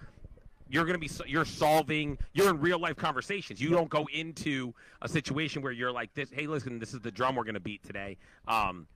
you're 0.69 0.85
going 0.85 0.99
to 1.01 1.01
be 1.01 1.11
you're 1.27 1.45
solving 1.45 2.19
you're 2.33 2.51
in 2.51 2.61
real 2.61 2.79
life 2.79 2.97
conversations 2.97 3.61
you 3.61 3.71
don't 3.71 3.89
go 3.89 4.07
into 4.13 4.73
a 5.03 5.09
situation 5.09 5.63
where 5.63 5.73
you're 5.73 5.93
like 5.93 6.13
this 6.15 6.31
hey 6.31 6.47
listen 6.47 6.79
this 6.79 6.95
is 6.95 7.01
the 7.01 7.11
drum 7.11 7.35
we're 7.35 7.45
going 7.45 7.55
to 7.55 7.61
beat 7.61 7.83
today 7.83 8.17
um 8.47 8.87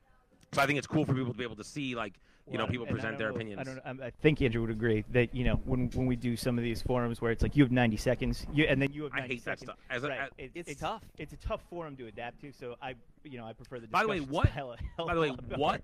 so 0.53 0.61
i 0.61 0.66
think 0.66 0.79
it's 0.79 0.87
cool 0.87 1.05
for 1.05 1.14
people 1.14 1.33
to 1.33 1.38
be 1.38 1.44
able 1.44 1.57
to 1.57 1.64
see 1.64 1.94
like 1.94 2.14
you 2.50 2.59
know 2.59 2.66
people 2.66 2.87
present 2.87 3.18
their 3.18 3.28
know- 3.31 3.35
opinions 3.37 3.61
I 3.61 3.64
don't. 3.64 3.81
um, 3.85 4.00
I 4.02 4.11
think 4.11 4.42
Andrew 4.42 4.61
would 4.62 4.70
agree 4.70 5.05
that 5.11 5.35
you 5.35 5.44
know 5.44 5.55
when 5.64 5.88
when 5.90 6.07
we 6.07 6.16
do 6.16 6.37
some 6.37 6.59
of 6.59 6.64
these 6.64 6.83
forums 6.83 7.20
where 7.20 7.31
it's 7.31 7.42
like 7.42 7.57
you 7.57 7.62
have 7.62 7.70
90 7.72 7.96
seconds, 7.96 8.46
you 8.52 8.64
and 8.64 8.81
then 8.83 8.92
you 8.92 9.05
have 9.05 9.12
I 9.14 9.20
90 9.20 9.35
hate 9.35 9.44
that 9.44 9.61
stuff. 9.61 9.76
As 9.90 10.02
a- 10.05 10.09
right. 10.09 10.20
as- 10.20 10.31
It- 10.38 10.50
It's 10.68 10.81
tough. 10.81 11.02
It's 11.18 11.33
a 11.33 11.37
tough 11.37 11.62
forum 11.70 11.96
to 11.96 12.07
adapt 12.07 12.40
to. 12.40 12.52
So 12.52 12.76
I, 12.83 12.94
you 13.24 13.38
know, 13.38 13.46
I 13.46 13.52
prefer 13.52 13.78
the. 13.81 13.87
by 13.88 14.02
the 14.02 14.09
way 14.09 14.20
what 14.20 14.46
a 14.48 14.50
hell 14.50 14.76
by 14.98 15.14
the 15.14 15.20
way 15.20 15.28
what 15.57 15.83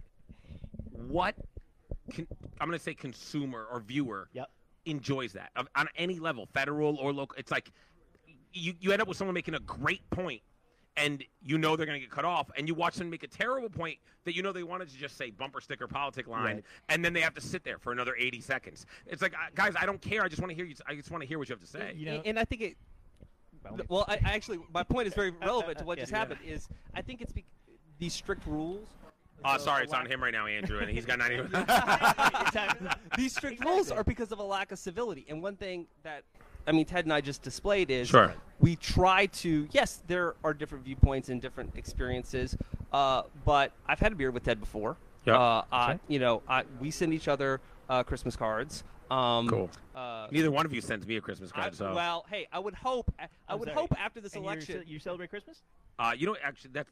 what 0.92 1.36
con, 2.14 2.26
i'm 2.60 2.66
going 2.68 2.76
to 2.78 2.82
say 2.82 2.92
consumer 2.94 3.66
or 3.70 3.78
viewer 3.80 4.28
Yep. 4.32 4.50
enjoys 4.86 5.32
that 5.34 5.50
on 5.76 5.88
any 5.96 6.18
level 6.18 6.46
federal 6.52 6.96
or 6.96 7.12
local 7.12 7.36
it's 7.38 7.50
like 7.52 7.70
you, 8.52 8.72
you 8.80 8.90
end 8.92 9.00
up 9.00 9.06
with 9.08 9.16
someone 9.16 9.34
making 9.34 9.54
a 9.54 9.60
great 9.60 10.08
point 10.10 10.40
and 10.96 11.22
you 11.42 11.58
know 11.58 11.76
they're 11.76 11.86
going 11.86 11.98
to 12.00 12.04
get 12.04 12.10
cut 12.10 12.24
off 12.24 12.50
and 12.56 12.66
you 12.66 12.74
watch 12.74 12.96
them 12.96 13.08
make 13.10 13.22
a 13.22 13.26
terrible 13.28 13.68
point 13.68 13.98
that 14.24 14.34
you 14.34 14.42
know 14.42 14.52
they 14.52 14.62
wanted 14.62 14.88
to 14.88 14.96
just 14.96 15.16
say 15.16 15.30
bumper 15.30 15.60
sticker 15.60 15.86
politic 15.86 16.26
line 16.26 16.56
Right. 16.56 16.64
and 16.88 17.04
then 17.04 17.12
they 17.12 17.20
have 17.20 17.34
to 17.34 17.40
sit 17.40 17.62
there 17.64 17.78
for 17.78 17.92
another 17.92 18.14
80 18.18 18.40
seconds 18.40 18.86
it's 19.06 19.22
like 19.22 19.34
guys 19.54 19.74
i 19.80 19.86
don't 19.86 20.00
care 20.00 20.22
i 20.22 20.28
just 20.28 20.40
want 20.42 20.50
to 20.50 20.56
hear 20.56 20.64
you 20.64 20.74
i 20.86 20.94
just 20.94 21.10
want 21.10 21.22
to 21.22 21.28
hear 21.28 21.38
what 21.38 21.48
you 21.48 21.52
have 21.52 21.60
to 21.60 21.66
say 21.66 21.92
You 21.96 22.06
know, 22.06 22.14
and, 22.16 22.26
and 22.26 22.38
I 22.38 22.44
think 22.44 22.62
it. 22.62 22.76
By 23.62 23.70
all 23.70 23.76
means. 23.76 23.88
Well, 23.90 24.04
I, 24.08 24.14
I 24.24 24.32
actually, 24.34 24.58
my 24.72 24.82
point 24.82 25.06
is 25.08 25.14
very 25.14 25.30
relevant 25.42 25.78
to 25.78 25.84
what 25.84 25.98
Yeah, 25.98 26.02
just 26.02 26.12
yeah. 26.12 26.18
happened. 26.18 26.40
Is 26.46 26.68
I 26.94 27.02
think 27.02 27.20
it's 27.20 27.32
be, 27.32 27.44
these 27.98 28.12
strict 28.12 28.46
rules. 28.46 28.86
uh, 29.44 29.58
sorry 29.58 29.84
it's 29.84 29.92
on 29.92 30.06
him 30.06 30.22
right 30.22 30.32
now 30.32 30.46
andrew 30.46 30.78
and 30.80 30.90
he's 30.90 31.04
got 31.06 31.18
90 31.18 31.44
these 33.16 33.34
strict 33.34 33.64
rules 33.64 33.90
are 33.90 34.04
because 34.04 34.32
of 34.32 34.38
a 34.38 34.42
lack 34.44 34.72
of 34.72 34.78
civility. 34.78 35.26
And 35.28 35.42
one 35.42 35.56
thing 35.56 35.86
that 36.02 36.22
I 36.66 36.72
mean 36.72 36.84
Ted 36.84 37.04
and 37.04 37.12
I 37.12 37.20
just 37.20 37.42
displayed 37.42 37.90
is 37.90 38.08
Sure. 38.08 38.34
we 38.60 38.76
try 38.76 39.26
to 39.26 39.68
yes, 39.70 40.02
there 40.06 40.34
are 40.44 40.52
different 40.54 40.84
viewpoints 40.84 41.28
and 41.28 41.40
different 41.40 41.74
experiences. 41.76 42.56
Uh, 42.92 43.22
but 43.44 43.72
I've 43.86 44.00
had 44.00 44.12
a 44.12 44.14
beer 44.14 44.30
with 44.30 44.44
Ted 44.44 44.60
before. 44.60 44.96
Yeah. 45.24 45.38
Uh, 45.38 45.62
I, 45.70 45.98
you 46.08 46.18
know, 46.18 46.42
I, 46.48 46.64
we 46.80 46.90
send 46.90 47.12
each 47.12 47.28
other 47.28 47.60
uh, 47.90 48.02
Christmas 48.02 48.34
cards. 48.36 48.82
Um, 49.10 49.48
Cool. 49.48 49.70
Uh, 49.94 50.28
Neither 50.30 50.50
one 50.50 50.66
of 50.66 50.72
you 50.72 50.80
sends 50.80 51.06
me 51.06 51.16
a 51.16 51.20
Christmas 51.20 51.50
I, 51.54 51.60
card, 51.62 51.74
so 51.74 51.94
well, 51.94 52.24
hey, 52.30 52.46
I 52.52 52.58
would 52.58 52.74
hope. 52.74 53.12
I 53.18 53.26
I'm 53.48 53.58
would 53.58 53.68
sorry. 53.68 53.78
hope 53.80 53.94
after 53.98 54.20
this 54.20 54.34
And 54.34 54.44
election. 54.44 54.82
ce- 54.84 54.88
you 54.88 54.98
celebrate 54.98 55.30
Christmas? 55.30 55.62
uh, 56.00 56.12
you 56.16 56.26
know 56.26 56.36
actually 56.44 56.70
that's 56.72 56.88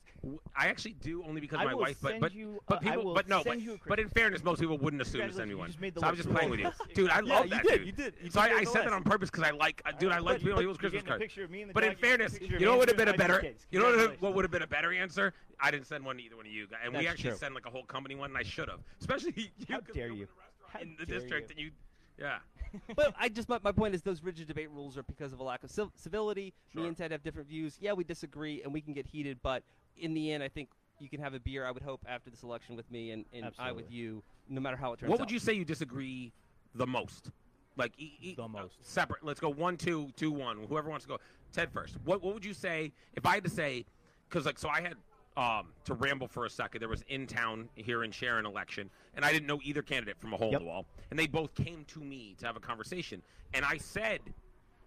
I 0.57 0.67
actually 0.67 0.95
do 0.95 1.23
only 1.29 1.41
because 1.41 1.61
I 1.61 1.65
my 1.65 1.75
wife, 1.75 1.99
but 2.03 2.19
but 2.19 2.35
you, 2.35 2.59
but 2.67 2.77
uh, 2.77 2.79
I 2.79 2.91
people, 2.91 3.05
will 3.05 3.15
but 3.15 3.29
no, 3.29 3.37
but, 3.39 3.53
send 3.53 3.63
you 3.63 3.75
a 3.75 3.79
but 3.87 4.01
in 4.01 4.09
fairness, 4.09 4.43
most 4.43 4.59
people 4.61 4.79
wouldn't 4.79 5.01
assume 5.01 5.29
to 5.29 5.33
send 5.33 5.49
me 5.49 5.55
one. 5.55 5.69
just 5.69 5.81
made 5.81 5.95
the 5.95 6.01
So 6.01 6.07
I'm 6.07 6.17
just 6.17 6.29
playing 6.29 6.51
with 6.51 6.59
you, 6.59 6.71
dude. 6.95 7.11
I 7.11 7.21
Yeah, 7.21 7.35
love 7.35 7.45
you 7.45 7.51
that, 7.51 7.63
did, 7.63 7.79
dude. 7.79 7.87
you 7.87 7.93
did. 7.93 8.15
You 8.25 8.31
so 8.31 8.41
I, 8.41 8.49
did 8.49 8.55
I 8.55 8.59
make 8.61 8.65
the 8.67 8.73
said 8.73 8.87
that 8.87 8.93
on 8.93 9.05
purpose 9.05 9.31
because 9.31 9.45
I 9.45 9.51
like, 9.51 9.81
uh, 9.87 9.93
dude. 9.93 10.11
I 10.11 10.17
But 10.17 10.25
like 10.25 10.39
you 10.41 10.47
people 10.47 10.57
put- 10.57 10.61
people's 10.63 10.75
you 10.77 10.81
Christmas 10.81 11.03
get 11.03 11.09
cards. 11.09 11.23
picture 11.23 11.45
of 11.45 11.51
me 11.53 11.61
and 11.63 11.71
the 11.71 11.75
But 11.75 11.85
in 11.85 11.91
dog, 11.91 11.99
you 11.99 12.03
get 12.03 12.15
a 12.15 12.19
fairness, 12.19 12.51
you 12.61 12.67
know 12.67 12.71
what 12.73 12.79
would 12.81 12.89
have 12.89 12.97
been 12.97 13.09
a 13.09 13.11
and 13.13 13.19
my 13.21 13.27
two 13.27 13.33
better, 13.33 13.55
you 13.71 13.79
know 13.79 14.17
what, 14.19 14.35
would 14.35 14.45
have 14.45 14.51
been 14.51 14.63
a 14.63 14.67
better 14.67 14.93
answer? 14.93 15.35
I 15.61 15.71
didn't 15.71 15.87
send 15.87 16.05
one 16.05 16.17
to 16.17 16.23
either 16.25 16.37
one 16.37 16.47
of 16.47 16.51
you 16.53 16.67
guys, 16.67 16.81
and 16.85 16.93
we 16.97 17.07
actually 17.07 17.31
true. 17.31 17.39
send 17.39 17.55
like 17.55 17.67
a 17.67 17.71
whole 17.71 17.85
company 17.85 18.17
one, 18.17 18.31
and 18.31 18.39
I 18.39 18.43
should 18.43 18.69
have, 18.69 18.81
especially 19.01 19.35
you. 19.37 19.67
How 19.71 19.81
'cause 19.81 19.95
dare 19.95 20.09
you. 20.09 20.25
opened 20.25 20.29
a 20.37 20.41
restaurant 20.41 20.73
How 20.73 20.81
in 20.81 20.97
the 20.99 21.07
district, 21.07 21.51
you. 21.51 21.55
and 21.57 21.65
you, 21.67 21.71
yeah. 22.19 22.39
but 22.97 23.15
I 23.19 23.29
just 23.29 23.49
my, 23.49 23.59
my 23.63 23.73
point 23.73 23.95
is 23.95 24.03
those 24.03 24.23
rigid 24.23 24.49
debate 24.49 24.71
rules 24.71 24.97
are 24.97 25.03
because 25.03 25.33
of 25.33 25.41
a 25.41 25.43
lack 25.43 25.65
of 25.65 25.71
civ- 25.71 25.91
civility. 25.95 26.53
Sure. 26.73 26.83
Me 26.83 26.89
and 26.89 26.97
Ted 26.97 27.13
have 27.13 27.23
different 27.23 27.49
views. 27.49 27.77
Yeah, 27.81 27.93
we 27.93 28.05
disagree 28.05 28.63
and 28.63 28.73
we 28.73 28.81
can 28.81 28.93
get 28.93 29.07
heated, 29.07 29.39
but 29.43 29.63
in 29.97 30.15
the 30.15 30.33
end, 30.33 30.43
I 30.43 30.49
think 30.49 30.69
you 30.99 31.09
can 31.09 31.21
have 31.21 31.35
a 31.35 31.41
beer. 31.41 31.65
I 31.65 31.71
would 31.71 31.83
hope 31.83 32.05
after 32.09 32.31
this 32.31 32.43
election 32.43 32.77
with 32.77 32.91
me 32.91 33.11
and, 33.13 33.25
and 33.33 33.53
I 33.59 33.73
with 33.73 33.91
you, 33.91 34.23
no 34.49 34.61
matter 34.61 34.77
how 34.77 34.93
it 34.93 34.99
turns 35.01 35.09
out. 35.09 35.11
What 35.11 35.21
out. 35.21 35.27
would 35.27 35.31
you 35.33 35.39
say 35.39 35.53
you 35.53 35.65
disagree 35.65 36.33
the 36.75 36.87
most? 36.87 37.31
Like 37.77 37.93
e- 37.99 38.13
e- 38.21 38.35
The 38.35 38.49
most. 38.49 38.79
Uh, 38.81 38.85
separate. 38.85 39.25
Let's 39.25 39.41
go 39.41 39.51
one, 39.51 39.77
two, 39.77 40.09
two, 40.17 40.33
one. 40.33 40.59
Whoever 40.69 40.89
wants 40.89 41.05
to 41.05 41.09
go. 41.09 41.19
Ted 41.53 41.71
first. 41.73 41.97
What 42.05 42.23
What 42.23 42.35
would 42.35 42.45
you 42.45 42.55
say 42.55 42.93
if 43.15 43.27
I 43.27 43.35
had 43.35 43.45
to 43.45 43.51
say? 43.51 43.85
Because 44.29 44.47
like 44.47 44.59
so, 44.59 44.69
I 44.69 44.81
had 44.81 44.95
um, 45.37 45.69
to 45.85 45.95
ramble 45.95 46.29
for 46.29 46.47
a 46.47 46.51
second. 46.51 46.81
There 46.81 46.89
was 46.89 47.03
in 47.09 47.27
town 47.27 47.69
here 47.75 48.05
in 48.05 48.11
Sharon 48.11 48.47
election, 48.47 48.91
and 49.15 49.25
I 49.25 49.33
didn't 49.33 49.47
know 49.47 49.61
either 49.63 49.83
candidate 49.83 50.19
from 50.19 50.33
a 50.33 50.37
hole 50.37 50.51
Yep. 50.51 50.61
in 50.61 50.67
the 50.67 50.71
wall, 50.71 50.87
and 51.11 51.19
they 51.19 51.27
both 51.27 51.55
came 51.55 51.85
to 51.89 52.01
me 52.01 52.35
to 52.39 52.47
have 52.47 52.57
a 52.57 52.61
conversation, 52.61 53.23
and 53.55 53.65
I 53.65 53.77
said 53.77 54.21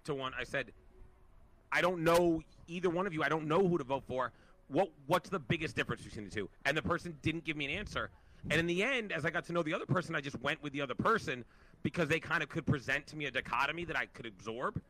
to 0.05 0.15
one, 0.15 0.33
I 0.37 0.43
said, 0.43 0.71
I 1.71 1.81
don't 1.81 2.03
know 2.03 2.41
either 2.67 2.89
one 2.89 3.05
of 3.05 3.13
you. 3.13 3.21
I 3.21 3.29
don't 3.29 3.47
know 3.47 3.67
who 3.67 3.77
to 3.77 3.83
vote 3.83 4.03
for. 4.07 4.31
What 4.69 4.89
What's 5.07 5.29
the 5.29 5.39
biggest 5.39 5.75
difference 5.75 6.01
between 6.01 6.25
the 6.25 6.31
two? 6.31 6.49
And 6.65 6.75
the 6.75 6.81
person 6.81 7.15
didn't 7.21 7.43
give 7.43 7.57
me 7.57 7.65
an 7.65 7.71
answer. 7.71 8.09
And 8.49 8.59
in 8.59 8.67
the 8.67 8.83
end, 8.83 9.11
as 9.11 9.25
I 9.25 9.29
got 9.29 9.45
to 9.45 9.53
know 9.53 9.61
the 9.61 9.73
other 9.73 9.85
person, 9.85 10.15
I 10.15 10.21
just 10.21 10.39
went 10.41 10.63
with 10.63 10.73
the 10.73 10.81
other 10.81 10.95
person 10.95 11.43
because 11.83 12.07
they 12.07 12.19
kind 12.19 12.41
of 12.41 12.49
could 12.49 12.65
present 12.65 13.05
to 13.07 13.15
me 13.17 13.25
a 13.25 13.31
dichotomy 13.31 13.85
that 13.85 13.97
I 13.97 14.05
could 14.07 14.25
absorb. 14.25 14.81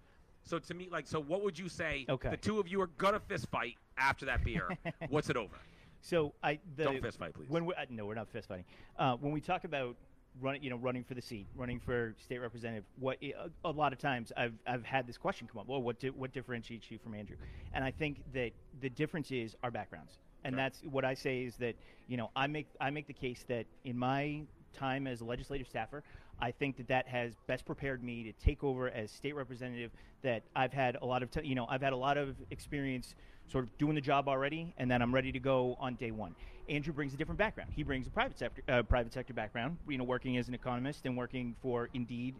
So 0.43 0.59
to 0.59 0.73
me, 0.73 0.89
like, 0.91 1.07
so 1.07 1.19
what 1.19 1.43
would 1.43 1.57
you 1.57 1.69
say? 1.69 2.05
Okay. 2.09 2.29
The 2.29 2.37
two 2.37 2.59
of 2.59 2.67
you 2.67 2.81
are 2.81 2.87
gonna 2.97 3.19
fist 3.19 3.47
fight 3.51 3.75
after 3.97 4.25
that 4.25 4.43
beer. 4.43 4.69
What's 5.09 5.29
it 5.29 5.37
over? 5.37 5.55
So 6.01 6.33
I 6.41 6.59
the, 6.75 6.85
Don't 6.85 7.01
fist 7.01 7.19
fight, 7.19 7.33
please. 7.33 7.49
When 7.49 7.65
we, 7.65 7.73
uh, 7.73 7.85
no, 7.89 8.05
we're 8.05 8.13
not 8.15 8.29
fist 8.29 8.47
fighting. 8.47 8.65
Uh, 8.97 9.15
when 9.17 9.31
we 9.33 9.41
talk 9.41 9.63
about 9.65 9.95
running, 10.41 10.63
you 10.63 10.69
know, 10.69 10.77
running 10.77 11.03
for 11.03 11.13
the 11.13 11.21
seat, 11.21 11.45
running 11.55 11.79
for 11.79 12.15
state 12.23 12.39
representative, 12.39 12.85
what 12.99 13.17
a, 13.21 13.33
a 13.65 13.71
lot 13.71 13.91
of 13.91 13.99
times 13.99 14.31
I've 14.37 14.53
I've 14.65 14.85
had 14.85 15.07
this 15.07 15.17
question 15.17 15.47
come 15.51 15.59
up. 15.59 15.67
Well, 15.67 15.81
what 15.81 15.99
di- 15.99 16.09
what 16.09 16.31
differentiates 16.33 16.89
you 16.89 16.97
from 16.99 17.13
Andrew? 17.15 17.35
And 17.73 17.83
I 17.83 17.91
think 17.91 18.23
that 18.33 18.51
the 18.81 18.89
difference 18.89 19.31
is 19.31 19.55
our 19.61 19.71
backgrounds, 19.71 20.19
and 20.43 20.53
Sure. 20.53 20.57
that's 20.57 20.81
what 20.83 21.03
I 21.03 21.13
say 21.13 21.43
is 21.43 21.57
that 21.57 21.75
you 22.07 22.15
know 22.17 22.31
I 22.35 22.47
make 22.47 22.67
I 22.79 22.89
make 22.91 23.07
the 23.07 23.13
case 23.13 23.43
that 23.49 23.65
in 23.83 23.97
my 23.97 24.41
time 24.73 25.07
as 25.07 25.19
a 25.21 25.25
legislative 25.25 25.67
staffer, 25.67 26.03
I 26.41 26.51
think 26.51 26.77
that 26.77 26.87
that 26.87 27.07
has 27.07 27.33
best 27.47 27.65
prepared 27.65 28.03
me 28.03 28.23
to 28.23 28.31
take 28.33 28.63
over 28.63 28.89
as 28.89 29.11
state 29.11 29.35
representative. 29.35 29.91
That 30.21 30.43
I've 30.55 30.73
had 30.73 30.97
a 31.01 31.05
lot 31.05 31.23
of, 31.23 31.31
t- 31.31 31.45
you 31.45 31.55
know, 31.55 31.65
I've 31.69 31.81
had 31.81 31.93
a 31.93 31.97
lot 31.97 32.17
of 32.17 32.35
experience 32.51 33.15
sort 33.51 33.63
of 33.65 33.77
doing 33.77 33.95
the 33.95 34.01
job 34.01 34.27
already, 34.27 34.73
and 34.77 34.89
then 34.89 35.01
I'm 35.01 35.13
ready 35.13 35.31
to 35.31 35.39
go 35.39 35.75
on 35.79 35.95
day 35.95 36.11
one. 36.11 36.35
Andrew 36.69 36.93
brings 36.93 37.15
a 37.15 37.17
different 37.17 37.39
background. 37.39 37.71
He 37.75 37.81
brings 37.81 38.05
a 38.05 38.11
private 38.11 38.37
sector, 38.37 38.61
uh, 38.69 38.83
private 38.83 39.11
sector 39.11 39.33
background. 39.33 39.77
You 39.87 39.97
know, 39.97 40.03
working 40.03 40.37
as 40.37 40.47
an 40.47 40.53
economist 40.53 41.05
and 41.05 41.17
working 41.17 41.55
for 41.63 41.89
Indeed, 41.95 42.35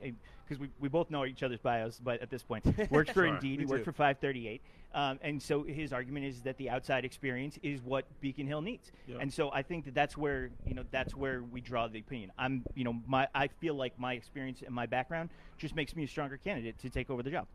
because 0.48 0.60
we, 0.60 0.70
we 0.80 0.88
both 0.88 1.10
know 1.10 1.26
each 1.26 1.42
other's 1.42 1.60
bios, 1.60 2.00
but 2.04 2.22
at 2.22 2.30
this 2.30 2.44
point, 2.44 2.64
worked 2.92 3.10
for 3.10 3.22
Sure. 3.22 3.26
Indeed. 3.26 3.60
He 3.60 3.66
worked 3.66 3.86
too. 3.86 3.92
for 3.92 3.94
538, 3.94 4.62
um, 4.94 5.20
and 5.24 5.42
so 5.42 5.64
his 5.64 5.92
argument 5.92 6.28
is 6.28 6.42
that 6.42 6.58
the 6.58 6.70
outside 6.70 7.06
experience 7.06 7.58
is 7.64 7.82
what 7.82 8.06
Beacon 8.22 8.46
Hill 8.46 8.62
needs. 8.62 8.92
Yeah. 9.08 9.18
And 9.20 9.34
so 9.34 9.52
I 9.52 9.64
think 9.64 9.86
that 9.86 9.96
that's 9.96 10.16
where 10.16 10.52
you 10.64 10.76
know 10.76 10.84
that's 10.92 11.16
where 11.16 11.42
we 11.42 11.60
draw 11.60 11.88
the 11.88 12.00
opinion. 12.00 12.32
I'm 12.38 12.64
you 12.76 12.84
know 12.84 12.96
my 13.08 13.28
I 13.34 13.48
feel 13.48 13.74
like 13.74 14.00
my 14.00 14.14
experience 14.14 14.62
and 14.64 14.76
my 14.76 14.86
background 14.86 15.32
just 15.58 15.76
makes 15.76 15.96
me 15.96 16.04
a 16.04 16.08
stronger 16.08 16.38
candidate 16.38 16.78
to 16.80 16.90
take 16.92 17.10
over 17.10 17.24
the 17.24 17.32
job. 17.32 17.48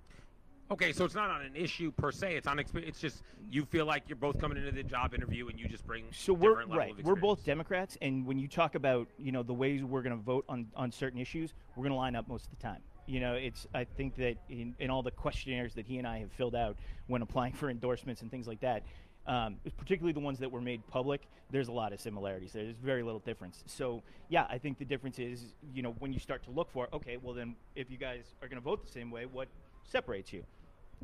Okay, 0.71 0.93
so 0.93 1.05
it's 1.05 1.15
not 1.15 1.31
on 1.31 1.43
an 1.43 1.55
issue 1.55 1.93
per 1.93 2.11
se. 2.11 2.37
It's 2.37 2.47
on 2.47 2.59
experience. 2.59 2.91
It's 2.95 3.01
just 3.01 3.23
you 3.51 3.65
feel 3.67 3.85
like 3.85 4.05
you're 4.09 4.17
both 4.17 4.41
coming 4.41 4.57
into 4.57 4.73
the 4.73 4.83
job 4.83 5.15
interview 5.15 5.49
and 5.49 5.61
you 5.61 5.69
just 5.69 5.87
bring 5.87 6.07
So 6.11 6.33
we're 6.33 6.65
right. 6.67 6.95
We're 7.03 7.15
both. 7.15 7.45
Democrats, 7.45 7.99
and 8.01 8.27
when 8.27 8.39
you 8.39 8.49
talk 8.49 8.75
about 8.75 9.09
you 9.19 9.31
know 9.31 9.43
the 9.43 9.53
ways 9.53 9.85
we're 9.85 10.03
going 10.03 10.17
to 10.17 10.23
vote 10.23 10.45
on 10.49 10.67
on 10.75 10.91
certain 10.91 11.21
issues, 11.21 11.53
we're 11.77 11.83
going 11.83 11.93
to 11.93 11.97
line 11.97 12.17
up 12.17 12.29
most 12.29 12.47
of 12.47 12.51
the 12.51 12.63
time. 12.63 12.81
You 13.07 13.21
know, 13.21 13.35
it's 13.35 13.67
I 13.75 13.85
think 13.85 14.17
that 14.17 14.37
in, 14.49 14.75
in 14.79 14.89
all 14.89 15.03
the 15.03 15.11
questionnaires 15.11 15.75
that 15.75 15.87
he 15.87 15.99
and 15.99 16.07
I 16.07 16.21
have 16.21 16.33
filled 16.33 16.55
out 16.55 16.77
when 17.07 17.21
applying 17.21 17.53
for 17.53 17.69
endorsements 17.69 18.23
and 18.23 18.31
things 18.31 18.49
like 18.49 18.61
that, 18.61 18.85
um, 19.27 19.57
particularly 19.77 20.13
the 20.13 20.21
ones 20.21 20.39
that 20.39 20.51
were 20.51 20.63
made 20.63 20.87
public, 20.89 21.29
there's 21.51 21.69
a 21.69 21.73
lot 21.73 21.93
of 21.93 22.01
similarities. 22.01 22.53
There's 22.53 22.77
very 22.83 23.03
little 23.03 23.21
difference. 23.21 23.63
So 23.67 24.03
yeah, 24.31 24.47
I 24.49 24.57
think 24.57 24.79
the 24.79 24.87
difference 24.87 25.19
is 25.19 25.55
you 25.75 25.83
know 25.83 25.95
when 25.99 26.15
you 26.15 26.19
start 26.19 26.43
to 26.45 26.51
look 26.51 26.71
for 26.73 26.89
okay, 26.95 27.19
well 27.21 27.35
then 27.35 27.57
if 27.77 27.91
you 27.91 27.99
guys 27.99 28.35
are 28.41 28.49
going 28.49 28.61
to 28.61 28.65
vote 28.65 28.85
the 28.85 28.91
same 28.91 29.11
way, 29.11 29.27
what 29.27 29.49
separates 29.85 30.33
you? 30.33 30.45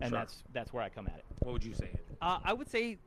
And 0.01 0.11
Sure. 0.11 0.19
that's 0.19 0.43
that's 0.53 0.73
where 0.73 0.83
I 0.83 0.89
come 0.89 1.07
at 1.09 1.17
it. 1.19 1.25
What 1.41 1.53
would 1.53 1.65
you 1.65 1.75
say? 1.75 1.91
Uh, 2.21 2.39
I 2.45 2.53
would 2.53 2.69
say 2.69 2.99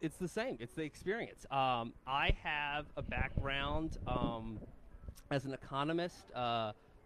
it's 0.00 0.16
the 0.16 0.28
same. 0.28 0.56
It's 0.60 0.74
the 0.74 0.82
experience. 0.82 1.46
Um, 1.50 1.92
I 2.06 2.34
have 2.42 2.86
a 2.96 3.02
background 3.02 3.98
um, 4.06 4.58
as 5.30 5.44
an 5.44 5.52
economist, 5.52 6.24
uh, 6.34 6.38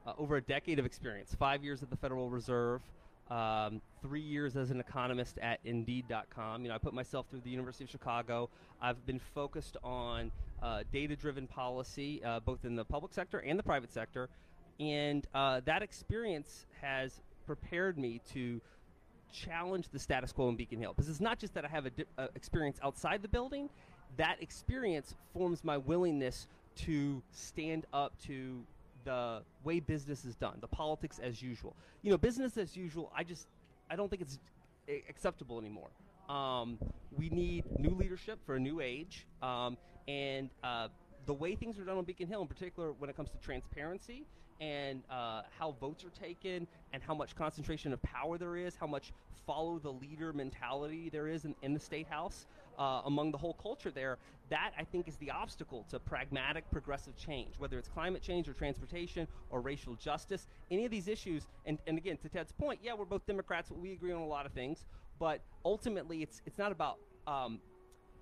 uh, 0.07 0.13
over 0.17 0.37
a 0.37 0.41
decade 0.41 0.79
of 0.79 0.87
experience. 0.87 1.35
Five 1.35 1.65
years 1.65 1.83
at 1.83 1.91
the 1.91 1.97
Federal 1.97 2.31
Reserve, 2.31 2.83
um, 3.31 3.81
three 4.01 4.21
years 4.21 4.57
as 4.57 4.71
an 4.71 4.81
economist 4.81 5.39
at 5.39 5.59
Indeed.com. 5.65 6.63
You 6.63 6.69
know, 6.69 6.75
I 6.75 6.79
put 6.79 6.95
myself 6.95 7.27
through 7.31 7.41
the 7.41 7.51
University 7.51 7.85
of 7.85 7.91
Chicago. 7.91 8.49
I've 8.81 9.05
been 9.07 9.19
focused 9.19 9.77
on 9.83 10.31
uh, 10.63 10.85
data-driven 10.93 11.47
policy, 11.47 12.23
uh, 12.25 12.41
both 12.41 12.65
in 12.65 12.77
the 12.77 12.85
public 12.85 13.13
sector 13.13 13.39
and 13.39 13.59
the 13.59 13.63
private 13.63 13.93
sector, 13.93 14.29
and 14.79 15.27
uh, 15.35 15.61
that 15.65 15.83
experience 15.83 16.67
has 16.81 17.21
prepared 17.47 17.99
me 17.99 18.21
to 18.33 18.61
challenge 19.33 19.89
the 19.89 19.99
status 19.99 20.33
quo 20.33 20.49
in 20.49 20.57
Beacon 20.57 20.79
Hill. 20.79 20.93
Because 20.95 21.09
it's 21.09 21.21
not 21.21 21.39
just 21.39 21.55
that 21.55 21.65
I 21.65 21.69
have 21.69 21.87
a 21.87 21.91
di- 21.91 22.05
uh, 22.19 22.29
experience 22.35 22.79
outside 22.83 23.23
the 23.23 23.29
building, 23.29 23.69
that 24.17 24.37
experience 24.41 25.15
forms 25.33 25.65
my 25.65 25.77
willingness 25.77 26.47
to 26.77 27.23
stand 27.33 27.87
up 27.93 28.13
to 28.27 28.63
the 29.05 29.43
way 29.65 29.81
business 29.81 30.25
is 30.25 30.35
done, 30.37 30.59
the 30.61 30.69
politics 30.69 31.21
as 31.23 31.43
usual. 31.43 31.75
You 32.03 32.11
know, 32.11 32.19
business 32.19 32.57
as 32.57 32.77
usual, 32.77 33.13
I 33.15 33.25
just, 33.25 33.49
I 33.91 33.97
don't 33.97 34.09
think 34.09 34.23
it's 34.23 34.39
acceptable 35.09 35.59
anymore. 35.59 35.91
Um, 36.29 36.79
we 37.17 37.29
need 37.29 37.65
new 37.79 37.95
leadership 37.95 38.39
for 38.47 38.55
a 38.55 38.61
new 38.61 38.81
age. 38.81 39.27
Um, 39.43 39.77
and 40.09 40.49
uh, 40.63 40.89
the 41.27 41.35
way 41.35 41.55
things 41.55 41.79
are 41.79 41.85
done 41.85 41.99
on 41.99 42.05
Beacon 42.05 42.29
Hill, 42.29 42.41
in 42.43 42.49
particular 42.49 42.93
when 42.93 43.11
it 43.11 43.17
comes 43.17 43.31
to 43.31 43.39
transparency 43.39 44.25
and 44.61 45.03
uh, 45.11 45.43
how 45.59 45.73
votes 45.81 46.05
are 46.05 46.11
taken 46.11 46.67
and 46.93 47.03
how 47.03 47.15
much 47.15 47.35
concentration 47.35 47.93
of 47.93 48.03
power 48.03 48.39
there 48.39 48.57
is, 48.57 48.77
how 48.77 48.87
much 48.87 49.13
follow 49.47 49.79
the 49.79 49.91
leader 49.91 50.33
mentality 50.33 51.09
there 51.11 51.29
is 51.29 51.45
in, 51.45 51.55
in 51.63 51.75
the 51.75 51.81
state 51.81 52.07
house 52.07 52.47
uh, 52.79 53.03
among 53.05 53.31
the 53.31 53.39
whole 53.39 53.55
culture 53.55 53.91
there, 53.91 54.19
that 54.51 54.73
I 54.79 54.85
think 54.85 55.09
is 55.09 55.17
the 55.17 55.31
obstacle 55.31 55.85
to 55.91 55.99
pragmatic 55.99 56.71
progressive 56.71 57.17
change, 57.17 57.55
whether 57.59 57.79
it's 57.79 57.89
climate 57.89 58.23
change 58.23 58.49
or 58.49 58.53
transportation 58.53 59.27
or 59.51 59.61
racial 59.61 59.95
justice, 59.95 60.47
any 60.71 60.85
of 60.85 60.91
these 60.91 61.09
issues. 61.09 61.47
And, 61.67 61.79
and 61.87 61.99
again, 61.99 62.17
to 62.19 62.29
Ted's 62.29 62.53
point, 62.53 62.81
yeah, 62.83 62.95
we're 62.95 63.05
both 63.05 63.27
Democrats, 63.27 63.71
we 63.71 63.93
agree 63.93 64.13
on 64.13 64.21
a 64.21 64.27
lot 64.27 64.47
of 64.47 64.53
things, 64.53 64.85
but 65.19 65.41
ultimately 65.65 66.23
it's, 66.23 66.43
it's 66.47 66.59
not 66.59 66.73
about 66.73 66.99
um, 67.27 67.61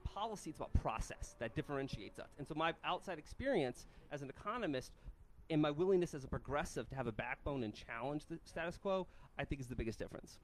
policy, 0.05 0.51
it's 0.51 0.59
about 0.59 0.73
process 0.75 1.35
that 1.39 1.55
differentiates 1.55 2.19
us. 2.19 2.29
And 2.39 2.47
so 2.47 2.55
my 2.55 2.73
outside 2.85 3.19
experience 3.19 3.87
as 4.11 4.23
an 4.23 4.31
economist 4.31 4.93
and 5.51 5.61
my 5.61 5.71
willingness 5.71 6.15
as 6.15 6.25
a 6.25 6.29
progressive 6.29 6.89
to 6.89 6.95
have 6.95 7.07
a 7.07 7.13
backbone 7.13 7.63
and 7.63 7.75
challenge 7.75 8.25
the 8.29 8.39
status 8.45 8.77
quo, 8.77 9.07
I 9.39 9.45
think 9.45 9.61
is 9.61 9.67
the 9.67 9.77
biggest 9.77 9.99
difference. 9.99 10.39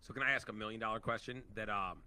So 0.00 0.14
can 0.14 0.22
I 0.22 0.32
ask 0.32 0.48
a 0.48 0.52
million 0.52 0.80
dollar 0.80 1.00
question 1.00 1.42
that 1.54 1.68
um 1.68 1.98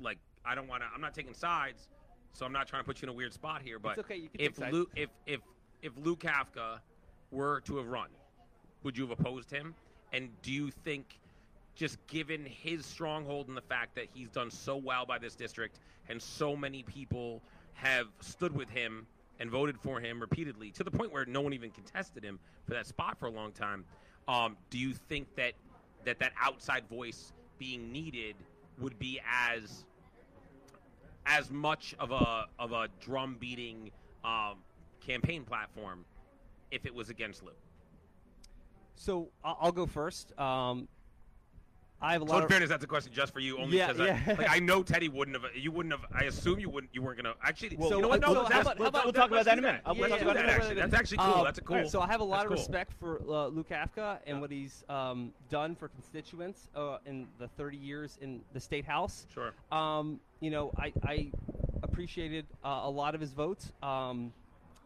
like 0.00 0.18
I 0.44 0.54
don't 0.54 0.68
want 0.68 0.82
to 0.82 0.88
I'm 0.94 1.00
not 1.00 1.14
taking 1.14 1.34
sides, 1.34 1.88
so 2.32 2.46
I'm 2.46 2.52
not 2.52 2.68
trying 2.68 2.82
to 2.82 2.86
put 2.86 3.00
you 3.00 3.06
in 3.06 3.10
a 3.10 3.16
weird 3.16 3.32
spot 3.32 3.62
here, 3.62 3.78
but 3.78 3.98
okay, 3.98 4.16
you 4.16 4.28
can 4.28 4.40
if. 4.40 4.58
Lou 4.58 4.88
if 4.94 5.10
if 5.26 5.40
if 5.82 5.92
Lou 5.98 6.16
Kafka 6.16 6.78
were 7.30 7.60
to 7.62 7.76
have 7.76 7.88
run, 7.88 8.08
would 8.82 8.96
you 8.96 9.06
have 9.06 9.18
opposed 9.18 9.50
him? 9.50 9.74
And 10.12 10.30
do 10.42 10.52
you 10.52 10.70
think 10.70 11.18
just 11.74 12.04
given 12.06 12.44
his 12.44 12.86
stronghold 12.86 13.48
and 13.48 13.56
the 13.56 13.62
fact 13.62 13.94
that 13.94 14.06
he's 14.14 14.30
done 14.30 14.50
so 14.50 14.76
well 14.76 15.04
by 15.04 15.18
this 15.18 15.34
district 15.34 15.78
and 16.08 16.20
so 16.20 16.56
many 16.56 16.82
people 16.82 17.42
have 17.74 18.06
stood 18.20 18.54
with 18.54 18.70
him 18.70 19.06
and 19.40 19.50
voted 19.50 19.78
for 19.78 20.00
him 20.00 20.20
repeatedly 20.20 20.70
to 20.72 20.84
the 20.84 20.90
point 20.90 21.12
where 21.12 21.24
no 21.26 21.40
one 21.40 21.52
even 21.52 21.70
contested 21.70 22.24
him 22.24 22.38
for 22.64 22.74
that 22.74 22.86
spot 22.86 23.18
for 23.18 23.26
a 23.26 23.30
long 23.30 23.52
time. 23.52 23.84
Um, 24.28 24.56
do 24.70 24.78
you 24.78 24.92
think 24.92 25.34
that 25.36 25.52
that 26.04 26.18
that 26.20 26.32
outside 26.40 26.88
voice 26.88 27.32
being 27.58 27.92
needed 27.92 28.36
would 28.78 28.98
be 28.98 29.20
as 29.30 29.84
as 31.26 31.50
much 31.50 31.94
of 31.98 32.10
a 32.12 32.46
of 32.58 32.72
a 32.72 32.88
drum 33.00 33.36
beating 33.38 33.90
um, 34.24 34.56
campaign 35.00 35.44
platform 35.44 36.04
if 36.70 36.86
it 36.86 36.94
was 36.94 37.10
against 37.10 37.42
Lou? 37.44 37.52
So 38.96 39.28
I'll, 39.44 39.72
go 39.72 39.86
first. 39.86 40.36
Um, 40.38 40.88
I 42.00 42.12
have 42.12 42.22
a 42.22 42.26
So 42.26 42.32
lot 42.32 42.38
in 42.38 42.44
of 42.44 42.50
fairness, 42.50 42.68
that's 42.68 42.84
a 42.84 42.86
question 42.86 43.12
just 43.14 43.32
for 43.32 43.40
you, 43.40 43.56
only 43.58 43.78
Yeah, 43.78 43.92
because 43.92 44.06
yeah. 44.06 44.20
I, 44.26 44.32
like 44.34 44.50
I 44.50 44.58
know 44.58 44.82
Teddy 44.82 45.08
wouldn't 45.08 45.36
have. 45.40 45.56
You 45.56 45.72
wouldn't 45.72 45.94
have. 45.94 46.04
I 46.12 46.24
assume 46.24 46.58
you 46.60 46.68
wouldn't. 46.68 46.94
You 46.94 47.00
weren't 47.00 47.16
gonna 47.16 47.34
actually. 47.42 47.74
Well, 47.76 47.88
you 47.88 47.96
know 47.96 48.02
so- 48.02 48.08
what? 48.08 48.20
No, 48.20 48.26
so 48.34 48.34
how 48.44 48.60
about- 48.60 48.78
how 48.78 48.84
about- 48.86 49.04
we'll 49.04 49.12
talk 49.14 49.30
about 49.30 49.44
that 49.46 49.54
in 49.58 49.64
a 49.64 49.66
minute. 49.66 49.80
I'll- 49.86 49.94
Let's 49.94 50.00
we'll 50.00 50.08
do 50.10 50.14
talk 50.16 50.22
about 50.22 50.34
that, 50.34 50.40
that 50.40 50.44
in 50.44 50.50
a 50.50 50.52
actually. 50.52 50.74
minute. 50.74 50.90
That's 50.90 51.00
actually 51.00 51.18
cool. 51.18 51.34
Um, 51.40 51.44
That's 51.44 51.58
a 51.58 51.62
cool. 51.62 51.88
So 51.88 52.00
I 52.02 52.06
have 52.08 52.20
a 52.20 52.24
lot 52.24 52.36
that's 52.36 52.44
of 52.44 52.48
cool. 52.50 52.56
respect 52.58 52.92
for 53.00 53.20
uh, 53.28 53.46
Lou 53.46 53.64
Kafka 53.64 54.18
and 54.26 54.40
what 54.42 54.50
he's 54.50 54.84
um, 54.90 55.32
done 55.48 55.74
for 55.74 55.88
constituents 55.88 56.68
uh, 56.76 56.98
in 57.06 57.26
the 57.38 57.48
30 57.48 57.78
years 57.78 58.18
in 58.20 58.42
the 58.52 58.60
state 58.60 58.84
house. 58.84 59.26
Sure. 59.32 59.54
Um, 59.72 60.20
you 60.40 60.50
know, 60.50 60.72
I, 60.78 60.92
I 61.02 61.30
appreciated 61.82 62.44
uh, 62.62 62.80
a 62.84 62.90
lot 62.90 63.14
of 63.14 63.20
his 63.22 63.32
votes. 63.32 63.72
Um, 63.82 64.32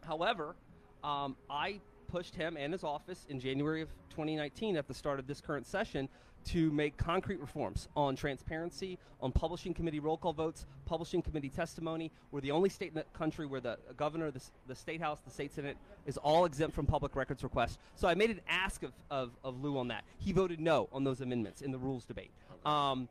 however, 0.07 0.55
um, 1.03 1.35
I 1.49 1.79
pushed 2.07 2.35
him 2.35 2.55
and 2.57 2.71
his 2.73 2.83
office 2.83 3.25
in 3.29 3.39
January 3.39 3.81
of 3.81 3.89
2019 4.11 4.75
at 4.77 4.87
the 4.87 4.93
start 4.93 5.19
of 5.19 5.27
this 5.27 5.39
current 5.41 5.65
session 5.67 6.07
to 6.45 6.71
make 6.71 6.97
concrete 6.97 7.39
reforms 7.39 7.87
on 7.95 8.15
transparency, 8.15 8.97
on 9.21 9.31
publishing 9.31 9.73
committee 9.73 9.99
roll 9.99 10.17
call 10.17 10.33
votes, 10.33 10.65
publishing 10.85 11.21
committee 11.21 11.49
testimony. 11.49 12.11
We're 12.31 12.41
the 12.41 12.51
only 12.51 12.69
state 12.69 12.89
in 12.89 12.95
the 12.95 13.05
country 13.13 13.45
where 13.45 13.61
the 13.61 13.77
governor, 13.97 14.31
the, 14.31 14.41
the 14.67 14.75
state 14.75 15.01
house, 15.01 15.19
the 15.25 15.31
state 15.31 15.53
senate 15.53 15.77
is 16.05 16.17
all 16.17 16.45
exempt 16.45 16.75
from 16.75 16.85
public 16.85 17.15
records 17.15 17.43
requests. 17.43 17.77
So 17.95 18.07
I 18.07 18.15
made 18.15 18.29
an 18.29 18.41
ask 18.47 18.83
of, 18.83 18.91
of, 19.09 19.31
of 19.43 19.63
Lou 19.63 19.77
on 19.77 19.89
that. 19.89 20.03
He 20.17 20.31
voted 20.31 20.59
no 20.59 20.89
on 20.91 21.03
those 21.03 21.21
amendments 21.21 21.61
in 21.61 21.71
the 21.71 21.77
rules 21.77 22.05
debate. 22.05 22.31
Um, 22.65 23.07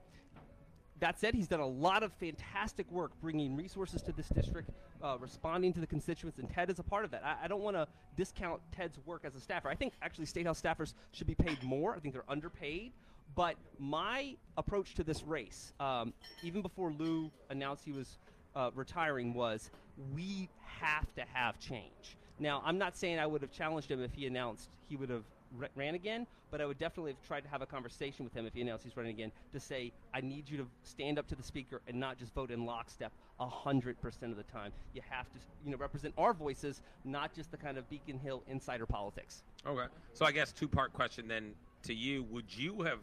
that 1.01 1.19
said, 1.19 1.35
he's 1.35 1.49
done 1.49 1.61
a 1.61 1.67
lot 1.67 2.03
of 2.03 2.13
fantastic 2.15 2.91
work 2.93 3.13
bringing 3.21 3.57
resources 3.57 4.03
to 4.03 4.13
this 4.13 4.29
district, 4.29 4.71
uh, 5.03 5.17
responding 5.19 5.73
to 5.73 5.81
the 5.81 5.87
constituents, 5.87 6.39
and 6.39 6.49
Ted 6.51 6.71
is 6.71 6.79
a 6.79 6.83
part 6.83 7.07
of 7.07 7.11
that. 7.11 7.23
I, 7.25 7.45
I 7.45 7.49
don't 7.49 7.63
want 7.63 7.77
to 7.77 7.89
discount 8.17 8.61
Ted's 8.77 8.99
work 9.07 9.23
as 9.25 9.35
a 9.35 9.41
staffer. 9.41 9.69
I 9.69 9.75
think 9.75 9.95
actually 10.03 10.27
State 10.27 10.47
House 10.47 10.61
staffers 10.61 10.93
should 11.13 11.27
be 11.27 11.35
paid 11.35 11.63
more. 11.63 11.95
I 11.97 12.01
think 12.01 12.13
they're 12.13 12.23
underpaid. 12.29 12.93
But 13.35 13.57
my 13.79 14.37
approach 14.57 14.95
to 14.95 15.05
this 15.05 15.23
race, 15.23 15.73
um, 15.81 16.13
even 16.43 16.63
before 16.63 16.93
Lou 16.93 17.31
announced 17.49 17.85
he 17.85 17.93
was 17.93 18.19
uh, 18.55 18.71
retiring, 18.75 19.35
was 19.35 19.71
we 20.15 20.49
have 20.65 21.13
to 21.15 21.25
have 21.33 21.59
change. 21.59 22.17
Now, 22.39 22.63
I'm 22.65 22.79
not 22.79 22.97
saying 22.97 23.19
I 23.19 23.27
would 23.27 23.43
have 23.43 23.53
challenged 23.53 23.91
him 23.91 24.03
if 24.03 24.13
he 24.15 24.27
announced 24.27 24.71
he 24.89 24.97
would 24.97 25.11
have 25.11 25.25
ra- 25.57 25.69
ran 25.77 25.95
again, 25.95 26.27
but 26.51 26.61
I 26.61 26.67
would 26.67 26.79
definitely 26.79 27.13
have 27.13 27.23
tried 27.27 27.43
to 27.43 27.49
have 27.49 27.63
a 27.63 27.67
conversation 27.67 28.25
with 28.25 28.35
him 28.35 28.47
if 28.47 28.55
he 28.55 28.63
announced 28.63 28.85
he's 28.85 28.97
running 28.97 29.15
again 29.15 29.31
to 29.53 29.61
say, 29.61 29.93
I 30.15 30.21
need 30.23 30.49
you 30.49 30.57
to 30.59 30.67
stand 30.83 31.19
up 31.19 31.29
to 31.29 31.37
the 31.37 31.43
speaker 31.43 31.83
and 31.87 32.01
not 32.01 32.19
just 32.19 32.35
vote 32.35 32.51
in 32.51 32.65
lockstep 32.65 33.13
100% 33.41 33.97
of 34.23 34.37
the 34.37 34.43
time. 34.45 34.73
You 34.95 35.03
have 35.09 35.31
to, 35.33 35.39
you 35.65 35.71
know, 35.71 35.77
represent 35.77 36.15
our 36.19 36.33
voices, 36.33 36.81
not 37.05 37.35
just 37.35 37.51
the 37.51 37.57
kind 37.57 37.77
of 37.79 37.89
Beacon 37.91 38.19
Hill 38.19 38.43
insider 38.49 38.87
politics. 38.87 39.43
Okay. 39.67 39.87
So 40.15 40.25
I 40.25 40.33
guess 40.33 40.51
two 40.51 40.69
part 40.69 40.93
question 40.93 41.29
then 41.29 41.53
to 41.83 41.95
you: 41.95 42.25
Would 42.25 42.57
you 42.57 42.83
have 42.83 42.99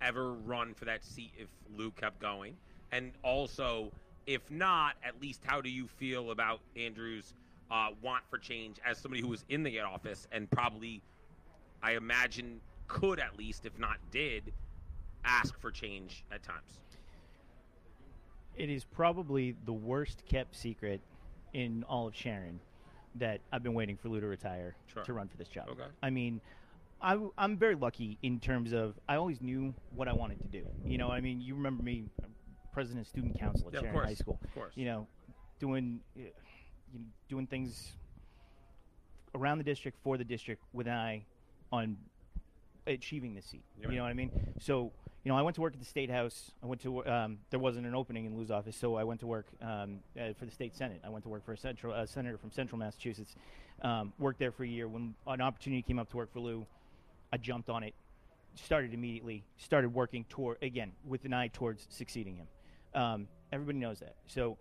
ever 0.00 0.32
run 0.32 0.74
for 0.74 0.84
that 0.86 1.04
seat 1.04 1.32
if 1.38 1.48
Lou 1.76 1.90
kept 1.90 2.20
going? 2.20 2.56
And 2.92 3.12
also, 3.22 3.92
if 4.26 4.50
not, 4.50 4.94
at 5.02 5.20
least 5.20 5.40
how 5.44 5.60
do 5.60 5.68
you 5.70 5.86
feel 5.86 6.30
about 6.30 6.60
Andrew's 6.76 7.34
uh, 7.70 7.88
want 8.02 8.24
for 8.30 8.38
change 8.38 8.78
as 8.84 8.98
somebody 8.98 9.20
who 9.20 9.28
was 9.28 9.44
in 9.48 9.62
the 9.62 9.80
office 9.80 10.26
and 10.32 10.50
probably, 10.50 11.02
I 11.82 11.92
imagine, 11.92 12.60
could 12.86 13.20
at 13.20 13.36
least, 13.38 13.66
if 13.66 13.78
not 13.78 13.98
did, 14.10 14.52
ask 15.24 15.58
for 15.60 15.70
change 15.70 16.24
at 16.32 16.42
times? 16.42 16.78
It 18.56 18.70
is 18.70 18.84
probably 18.84 19.54
the 19.66 19.72
worst 19.72 20.24
kept 20.26 20.56
secret 20.56 21.00
in 21.52 21.84
all 21.88 22.08
of 22.08 22.14
Sharon 22.14 22.58
that 23.16 23.40
I've 23.52 23.62
been 23.62 23.74
waiting 23.74 23.96
for 23.96 24.08
Lou 24.08 24.20
to 24.20 24.26
retire 24.26 24.74
Sure. 24.92 25.02
to 25.04 25.12
run 25.12 25.28
for 25.28 25.36
this 25.36 25.48
job. 25.48 25.68
Okay. 25.70 25.84
I 26.02 26.10
mean, 26.10 26.40
I, 27.00 27.18
am 27.38 27.56
very 27.56 27.74
lucky 27.74 28.18
in 28.22 28.40
terms 28.40 28.72
of 28.72 28.98
I 29.08 29.16
always 29.16 29.40
knew 29.40 29.74
what 29.94 30.08
I 30.08 30.12
wanted 30.12 30.40
to 30.40 30.48
do. 30.48 30.66
You 30.84 30.98
know, 30.98 31.10
I 31.10 31.20
mean, 31.20 31.40
you 31.40 31.54
remember 31.54 31.82
me, 31.82 32.04
president 32.72 33.06
of 33.06 33.08
student 33.08 33.38
council 33.38 33.68
at 33.68 33.74
Yeah, 33.74 33.80
Sharon 33.80 33.94
course. 33.94 34.06
High 34.06 34.14
School. 34.14 34.40
Of 34.42 34.54
course. 34.54 34.72
You 34.76 34.86
know, 34.86 35.06
doing, 35.60 36.00
uh, 36.16 36.22
you 36.92 36.98
know, 36.98 37.06
doing 37.28 37.46
things 37.46 37.92
around 39.34 39.58
the 39.58 39.64
district 39.64 39.98
for 40.02 40.16
the 40.16 40.24
district 40.24 40.62
with 40.72 40.86
an 40.86 40.94
eye 40.94 41.24
on 41.70 41.96
achieving 42.86 43.34
the 43.34 43.42
seat. 43.42 43.64
Yeah. 43.80 43.90
You 43.90 43.96
know 43.96 44.02
what 44.02 44.10
I 44.10 44.14
mean? 44.14 44.30
So, 44.60 44.92
you 45.24 45.30
know, 45.30 45.36
I 45.36 45.42
went 45.42 45.54
to 45.56 45.60
work 45.60 45.74
at 45.74 45.80
the 45.80 45.86
state 45.86 46.10
house. 46.10 46.52
I 46.62 46.66
went 46.66 46.80
to 46.82 47.06
um, 47.06 47.38
there 47.50 47.60
wasn't 47.60 47.86
an 47.86 47.94
opening 47.94 48.24
in 48.24 48.36
Lou's 48.36 48.50
office, 48.50 48.76
so 48.76 48.96
I 48.96 49.04
went 49.04 49.20
to 49.20 49.26
work 49.26 49.46
um, 49.60 49.98
uh, 50.18 50.32
for 50.38 50.46
the 50.46 50.50
state 50.50 50.74
senate. 50.74 51.00
I 51.04 51.10
went 51.10 51.24
to 51.24 51.28
work 51.28 51.44
for 51.44 51.52
a 51.52 51.58
central 51.58 51.92
uh, 51.92 52.06
senator 52.06 52.38
from 52.38 52.50
Central 52.50 52.78
Massachusetts. 52.78 53.34
Um, 53.82 54.12
worked 54.18 54.38
there 54.38 54.50
for 54.50 54.64
a 54.64 54.68
year. 54.68 54.88
When 54.88 55.14
an 55.26 55.40
opportunity 55.40 55.82
came 55.82 55.98
up 55.98 56.10
to 56.10 56.16
work 56.16 56.32
for 56.32 56.40
Lou, 56.40 56.66
I 57.32 57.36
jumped 57.36 57.68
on 57.68 57.82
it. 57.82 57.94
Started 58.54 58.92
immediately. 58.94 59.44
Started 59.56 59.94
working 59.94 60.24
toward 60.28 60.58
again 60.62 60.92
with 61.06 61.24
an 61.24 61.32
eye 61.32 61.48
towards 61.48 61.86
succeeding 61.90 62.36
him. 62.36 62.46
Um, 62.94 63.28
everybody 63.52 63.78
knows 63.78 64.00
that. 64.00 64.16
So, 64.26 64.58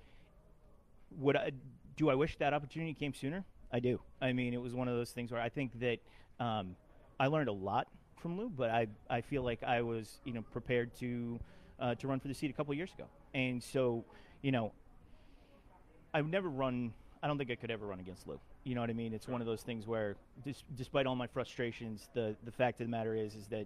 would 1.18 1.36
I 1.36 1.52
do? 1.96 2.10
I 2.10 2.16
wish 2.16 2.38
that 2.38 2.54
opportunity 2.54 2.94
came 2.94 3.14
sooner. 3.14 3.44
I 3.72 3.80
do. 3.80 4.00
I 4.22 4.34
mean, 4.34 4.54
it 4.54 4.62
was 4.62 4.74
one 4.74 4.88
of 4.88 4.96
those 4.96 5.12
things 5.12 5.32
where 5.32 5.42
I 5.42 5.50
think 5.50 5.80
that 5.80 5.98
um, 6.40 6.76
I 7.20 7.28
learned 7.28 7.50
a 7.50 7.54
lot 7.54 7.88
from 8.22 8.38
Lou, 8.38 8.50
but 8.50 8.70
I 8.70 8.88
I 9.10 9.22
feel 9.22 9.44
like 9.44 9.64
I 9.64 9.82
was 9.82 10.20
you 10.26 10.34
know 10.34 10.42
prepared 10.52 10.96
to 11.00 11.40
uh, 11.80 11.96
to 11.96 12.08
run 12.08 12.20
for 12.20 12.28
the 12.28 12.34
seat 12.34 12.50
a 12.50 12.54
couple 12.54 12.72
of 12.72 12.78
years 12.78 12.94
ago, 12.94 13.06
and 13.34 13.62
so 13.62 14.04
you 14.42 14.52
know 14.52 14.72
I've 16.14 16.28
never 16.28 16.50
run. 16.50 16.94
I 17.22 17.28
don't 17.28 17.38
think 17.38 17.52
I 17.52 17.56
could 17.56 17.72
ever 17.72 17.86
run 17.86 18.00
against 18.00 18.28
Lou. 18.28 18.40
You 18.68 18.76
know 18.76 18.82
what 18.82 18.90
I 18.90 18.94
mean? 18.94 19.14
It's 19.14 19.30
one 19.30 19.40
of 19.40 19.48
those 19.48 19.62
things 19.62 19.88
where, 19.88 20.18
dis- 20.44 20.64
despite 20.76 21.06
all 21.06 21.16
my 21.16 21.28
frustrations, 21.28 22.10
the 22.14 22.36
the 22.44 22.52
fact 22.52 22.82
of 22.82 22.88
the 22.88 22.92
matter 22.92 23.16
is, 23.16 23.34
is 23.34 23.48
that 23.48 23.66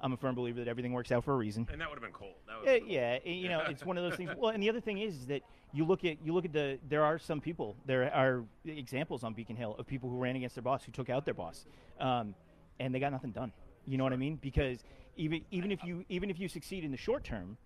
I'm 0.00 0.12
a 0.12 0.16
firm 0.16 0.36
believer 0.36 0.60
that 0.60 0.68
everything 0.68 0.92
works 0.92 1.10
out 1.10 1.24
for 1.24 1.34
a 1.34 1.36
reason. 1.36 1.66
And 1.72 1.80
that 1.80 1.88
would 1.90 1.96
have 1.96 2.04
been 2.04 2.12
cool. 2.12 2.34
That 2.46 2.60
would've 2.60 2.82
cool. 2.82 2.88
yeah, 2.88 3.18
you 3.24 3.48
know, 3.48 3.62
it's 3.68 3.84
one 3.84 3.98
of 3.98 4.04
those 4.04 4.14
things. 4.14 4.30
Well, 4.38 4.52
and 4.52 4.62
the 4.62 4.68
other 4.68 4.80
thing 4.80 4.98
is, 4.98 5.16
is 5.16 5.26
that 5.26 5.42
you 5.72 5.84
look 5.84 6.04
at 6.04 6.18
you 6.24 6.32
look 6.32 6.44
at 6.44 6.52
the 6.52 6.78
there 6.88 7.04
are 7.04 7.18
some 7.18 7.40
people 7.40 7.76
there 7.84 8.14
are 8.14 8.44
examples 8.64 9.24
on 9.24 9.34
Beacon 9.34 9.56
Hill 9.56 9.74
of 9.76 9.88
people 9.88 10.08
who 10.08 10.18
ran 10.18 10.36
against 10.36 10.54
their 10.54 10.62
boss 10.62 10.84
who 10.84 10.92
took 10.92 11.10
out 11.10 11.24
their 11.24 11.34
boss, 11.34 11.66
um, 11.98 12.32
and 12.78 12.94
they 12.94 13.00
got 13.00 13.10
nothing 13.10 13.32
done. 13.32 13.50
You 13.86 13.98
know 13.98 14.04
what 14.04 14.12
I 14.12 14.16
mean? 14.16 14.38
Because 14.40 14.84
even 15.16 15.44
even 15.50 15.72
if 15.72 15.82
you 15.82 16.04
even 16.08 16.30
if 16.30 16.38
you 16.38 16.46
succeed 16.46 16.84
in 16.84 16.92
the 16.92 16.96
short 16.96 17.24
term, 17.24 17.56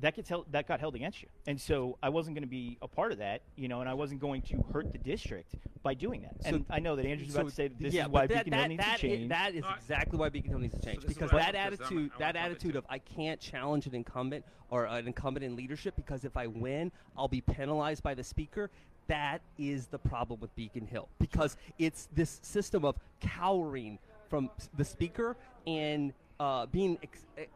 that 0.00 0.14
gets 0.14 0.28
held, 0.28 0.46
that 0.52 0.68
got 0.68 0.80
held 0.80 0.94
against 0.94 1.22
you. 1.22 1.28
And 1.46 1.60
so 1.60 1.98
I 2.02 2.08
wasn't 2.08 2.36
going 2.36 2.44
to 2.44 2.48
be 2.48 2.78
a 2.82 2.88
part 2.88 3.10
of 3.12 3.18
that, 3.18 3.42
you 3.56 3.68
know, 3.68 3.80
and 3.80 3.88
I 3.88 3.94
wasn't 3.94 4.20
going 4.20 4.42
to 4.42 4.64
hurt 4.72 4.92
the 4.92 4.98
district 4.98 5.54
by 5.82 5.94
doing 5.94 6.22
that. 6.22 6.36
and 6.44 6.64
I 6.70 6.78
know 6.78 6.94
that 6.96 7.04
Andrew's 7.06 7.34
about 7.34 7.48
to 7.48 7.54
say 7.54 7.68
that 7.68 7.78
this 7.78 7.94
yeah, 7.94 8.04
is 8.04 8.08
why 8.10 8.26
that, 8.26 8.44
Beacon 8.44 8.58
Hill 8.58 8.68
needs 8.68 8.84
that 8.84 9.00
to 9.00 9.06
i- 9.06 9.16
change. 9.16 9.28
that 9.30 9.54
is 9.54 9.64
exactly 9.76 10.18
why 10.18 10.28
Beacon 10.28 10.50
Hill 10.50 10.58
needs 10.60 10.74
to 10.74 10.80
change 10.80 11.02
this 11.02 11.10
is 11.12 11.16
because 11.16 11.30
that 11.30 11.52
this 11.52 11.80
is- 11.80 11.80
I'm- 11.80 11.88
attitude, 11.98 12.10
that 12.18 12.36
attitude 12.36 12.76
of 12.76 12.84
I 12.88 12.98
can't 12.98 13.40
challenge 13.40 13.86
an 13.86 13.94
incumbent 13.94 14.44
or 14.70 14.84
an 14.84 15.06
incumbent 15.06 15.44
in 15.44 15.56
leadership 15.56 15.96
because 15.96 16.24
if 16.24 16.36
I 16.36 16.46
win, 16.46 16.92
I'll 17.16 17.28
be 17.28 17.40
penalized 17.40 18.02
by 18.02 18.14
the 18.14 18.24
speaker. 18.24 18.70
That 19.08 19.40
is 19.56 19.86
the 19.86 19.98
problem 19.98 20.38
with 20.40 20.54
Beacon 20.54 20.86
Hill 20.86 21.08
because 21.18 21.56
it's 21.78 22.08
this 22.14 22.38
system 22.42 22.84
of 22.84 22.96
cowering 23.20 23.98
from 24.28 24.50
the 24.76 24.84
speaker 24.84 25.36
and 25.66 26.12
uh, 26.38 26.66
being 26.66 26.98
ex- 27.02 27.24
eh, 27.38 27.46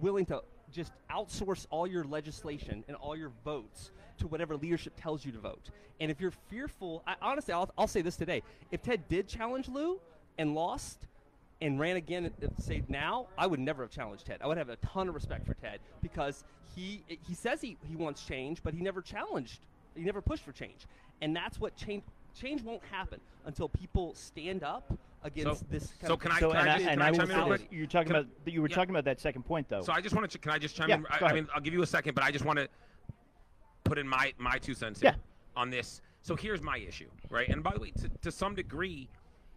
willing 0.00 0.26
to 0.26 0.42
just 0.72 0.92
outsource 1.10 1.66
all 1.70 1.86
your 1.86 2.04
legislation 2.04 2.84
and 2.88 2.96
all 2.96 3.16
your 3.16 3.32
votes 3.44 3.90
to 4.18 4.26
whatever 4.26 4.56
leadership 4.56 4.94
tells 5.00 5.24
you 5.24 5.32
to 5.32 5.38
vote. 5.38 5.70
And 6.00 6.10
if 6.10 6.20
you're 6.20 6.32
fearful, 6.48 7.02
I, 7.06 7.14
honestly, 7.22 7.54
I'll, 7.54 7.70
I'll 7.76 7.86
say 7.86 8.02
this 8.02 8.16
today: 8.16 8.42
if 8.70 8.82
Ted 8.82 9.08
did 9.08 9.28
challenge 9.28 9.68
Lou 9.68 10.00
and 10.38 10.54
lost 10.54 10.98
and 11.60 11.80
ran 11.80 11.96
again, 11.96 12.30
say 12.58 12.82
now, 12.88 13.28
I 13.38 13.46
would 13.46 13.60
never 13.60 13.82
have 13.82 13.90
challenged 13.90 14.26
Ted. 14.26 14.40
I 14.42 14.46
would 14.46 14.58
have 14.58 14.68
a 14.68 14.76
ton 14.76 15.08
of 15.08 15.14
respect 15.14 15.46
for 15.46 15.54
Ted 15.54 15.80
because 16.02 16.44
he 16.74 17.02
he 17.08 17.34
says 17.34 17.60
he, 17.60 17.76
he 17.88 17.96
wants 17.96 18.24
change, 18.24 18.62
but 18.62 18.74
he 18.74 18.80
never 18.80 19.00
challenged, 19.00 19.60
he 19.94 20.02
never 20.02 20.20
pushed 20.20 20.44
for 20.44 20.52
change, 20.52 20.86
and 21.22 21.34
that's 21.34 21.58
what 21.58 21.76
change 21.76 22.02
change 22.38 22.62
won't 22.62 22.82
happen 22.90 23.20
until 23.46 23.68
people 23.68 24.14
stand 24.14 24.62
up 24.62 24.92
against 25.26 25.60
So- 25.60 25.66
this. 25.68 25.86
Kind 25.88 26.06
so 26.06 26.14
of 26.14 26.20
can 26.20 26.30
I- 26.32 26.40
so, 26.40 26.50
can 26.50 26.60
and 26.60 26.70
I, 26.70 26.76
just- 26.78 26.88
and 26.90 27.02
I 27.02 27.06
I 27.06 27.10
will 27.10 27.18
chime 27.18 27.30
in 27.30 27.36
say 27.36 27.64
this, 27.64 27.72
you're 27.72 27.86
talking 27.86 28.06
Can- 28.12 28.16
about 28.16 28.28
you 28.46 28.62
were 28.62 28.68
yeah. 28.68 28.74
talking 28.74 28.90
about 28.90 29.04
that 29.04 29.20
second 29.20 29.42
point 29.44 29.68
though. 29.68 29.82
So 29.82 29.92
I 29.92 30.00
just 30.00 30.14
want 30.14 30.30
to. 30.30 30.38
Can 30.38 30.52
I 30.52 30.58
just 30.58 30.76
chime 30.76 30.88
Yeah, 30.88 30.96
in? 30.96 31.06
I, 31.10 31.18
I 31.26 31.32
mean, 31.32 31.48
I'll 31.54 31.60
give 31.60 31.74
you 31.74 31.82
a 31.82 31.86
second, 31.86 32.14
but 32.14 32.24
I 32.24 32.30
just 32.30 32.44
want 32.44 32.58
to 32.58 32.68
put 33.84 33.98
in 33.98 34.08
my 34.08 34.32
my 34.38 34.58
two 34.58 34.74
cents 34.74 35.00
Yeah. 35.02 35.14
on 35.56 35.70
this. 35.70 36.00
So 36.22 36.34
here's 36.34 36.62
my 36.62 36.78
issue, 36.78 37.08
right? 37.30 37.48
And 37.48 37.62
by 37.62 37.72
the 37.72 37.80
way, 37.80 37.90
to, 37.92 38.08
to 38.22 38.32
some 38.32 38.54
degree, 38.54 39.08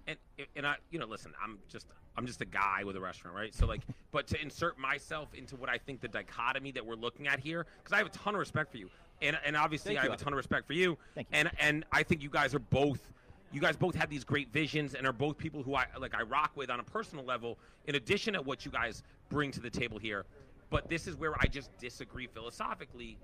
and 0.08 0.18
and 0.56 0.66
I, 0.68 0.76
you 0.92 1.00
know, 1.00 1.06
listen, 1.08 1.34
I'm 1.44 1.60
just 1.68 1.88
I'm 2.18 2.26
just 2.26 2.42
a 2.42 2.46
guy 2.46 2.84
with 2.84 2.96
a 2.96 3.00
restaurant, 3.00 3.36
right? 3.36 3.54
So 3.54 3.66
like, 3.66 3.82
but 4.12 4.28
to 4.28 4.42
insert 4.42 4.78
myself 4.78 5.34
into 5.34 5.56
what 5.56 5.70
I 5.70 5.78
think 5.78 6.02
the 6.02 6.08
dichotomy 6.08 6.72
that 6.74 6.86
we're 6.86 6.96
looking 6.96 7.28
at 7.28 7.40
here, 7.40 7.66
because 7.78 7.94
I 7.94 7.98
have 7.98 8.08
a 8.08 8.12
ton 8.12 8.34
of 8.36 8.40
respect 8.40 8.72
for 8.72 8.78
you, 8.78 8.90
and 9.22 9.38
and 9.46 9.56
obviously 9.56 9.90
Thank 9.96 10.00
I 10.02 10.04
you, 10.06 10.12
have 10.12 10.20
a 10.20 10.24
ton 10.24 10.34
of 10.34 10.38
respect 10.38 10.68
for 10.68 10.74
you, 10.74 10.98
Thank 11.16 11.28
you. 11.32 11.38
and 11.40 11.52
and 11.60 11.86
I 11.92 12.04
think 12.04 12.22
you 12.24 12.30
guys 12.30 12.54
are 12.56 12.60
both. 12.60 13.12
You 13.52 13.60
guys 13.62 13.76
both 13.76 13.96
have 13.96 14.10
these 14.10 14.24
great 14.24 14.52
visions 14.54 14.94
and 14.94 15.08
are 15.08 15.14
both 15.14 15.38
people 15.38 15.64
who 15.64 15.76
I 15.76 15.86
like 16.00 16.14
I 16.16 16.22
rock 16.22 16.52
with 16.56 16.70
on 16.70 16.80
a 16.80 16.84
personal 16.84 17.26
level 17.26 17.58
in 17.88 17.96
addition 17.96 18.34
to 18.34 18.42
what 18.42 18.66
you 18.66 18.72
guys 18.72 19.02
bring 19.30 19.52
to 19.52 19.60
the 19.60 19.70
table 19.70 19.98
here. 19.98 20.26
But 20.70 20.88
this 20.88 21.08
is 21.08 21.16
where 21.16 21.34
I 21.40 21.48
just 21.48 21.76
disagree 21.80 22.28
philosophically 22.28 23.18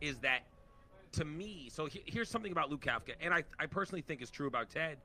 is 0.00 0.18
that 0.18 0.40
to 1.12 1.24
me, 1.24 1.70
so 1.70 1.86
he- 1.86 2.02
here's 2.06 2.28
something 2.28 2.52
about 2.52 2.70
Lou 2.70 2.76
Kafka, 2.76 3.14
and 3.20 3.32
I, 3.32 3.44
I 3.58 3.66
personally 3.66 4.02
think 4.02 4.20
is 4.20 4.30
true 4.30 4.46
about 4.46 4.68
Ted 4.70 4.98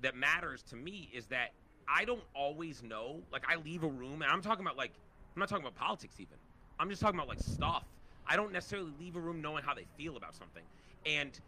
that 0.00 0.16
matters 0.16 0.62
to 0.64 0.76
me 0.76 1.08
is 1.14 1.26
that 1.26 1.52
I 1.88 2.04
don't 2.04 2.24
always 2.34 2.82
know. 2.82 3.22
Like 3.32 3.44
I 3.48 3.56
leave 3.56 3.84
a 3.84 3.88
room, 3.88 4.22
and 4.22 4.30
I'm 4.30 4.42
talking 4.42 4.64
about 4.64 4.76
like 4.76 4.92
I'm 5.34 5.40
not 5.40 5.48
talking 5.48 5.64
about 5.64 5.76
politics 5.76 6.16
even. 6.18 6.38
I'm 6.80 6.90
just 6.90 7.00
talking 7.00 7.18
about 7.18 7.28
like 7.28 7.38
stuff. 7.40 7.84
I 8.26 8.34
don't 8.36 8.52
necessarily 8.52 8.92
leave 8.98 9.14
a 9.14 9.20
room 9.20 9.40
knowing 9.40 9.62
how 9.62 9.74
they 9.74 9.86
feel 9.96 10.16
about 10.16 10.34
something, 10.34 10.64
and 11.06 11.38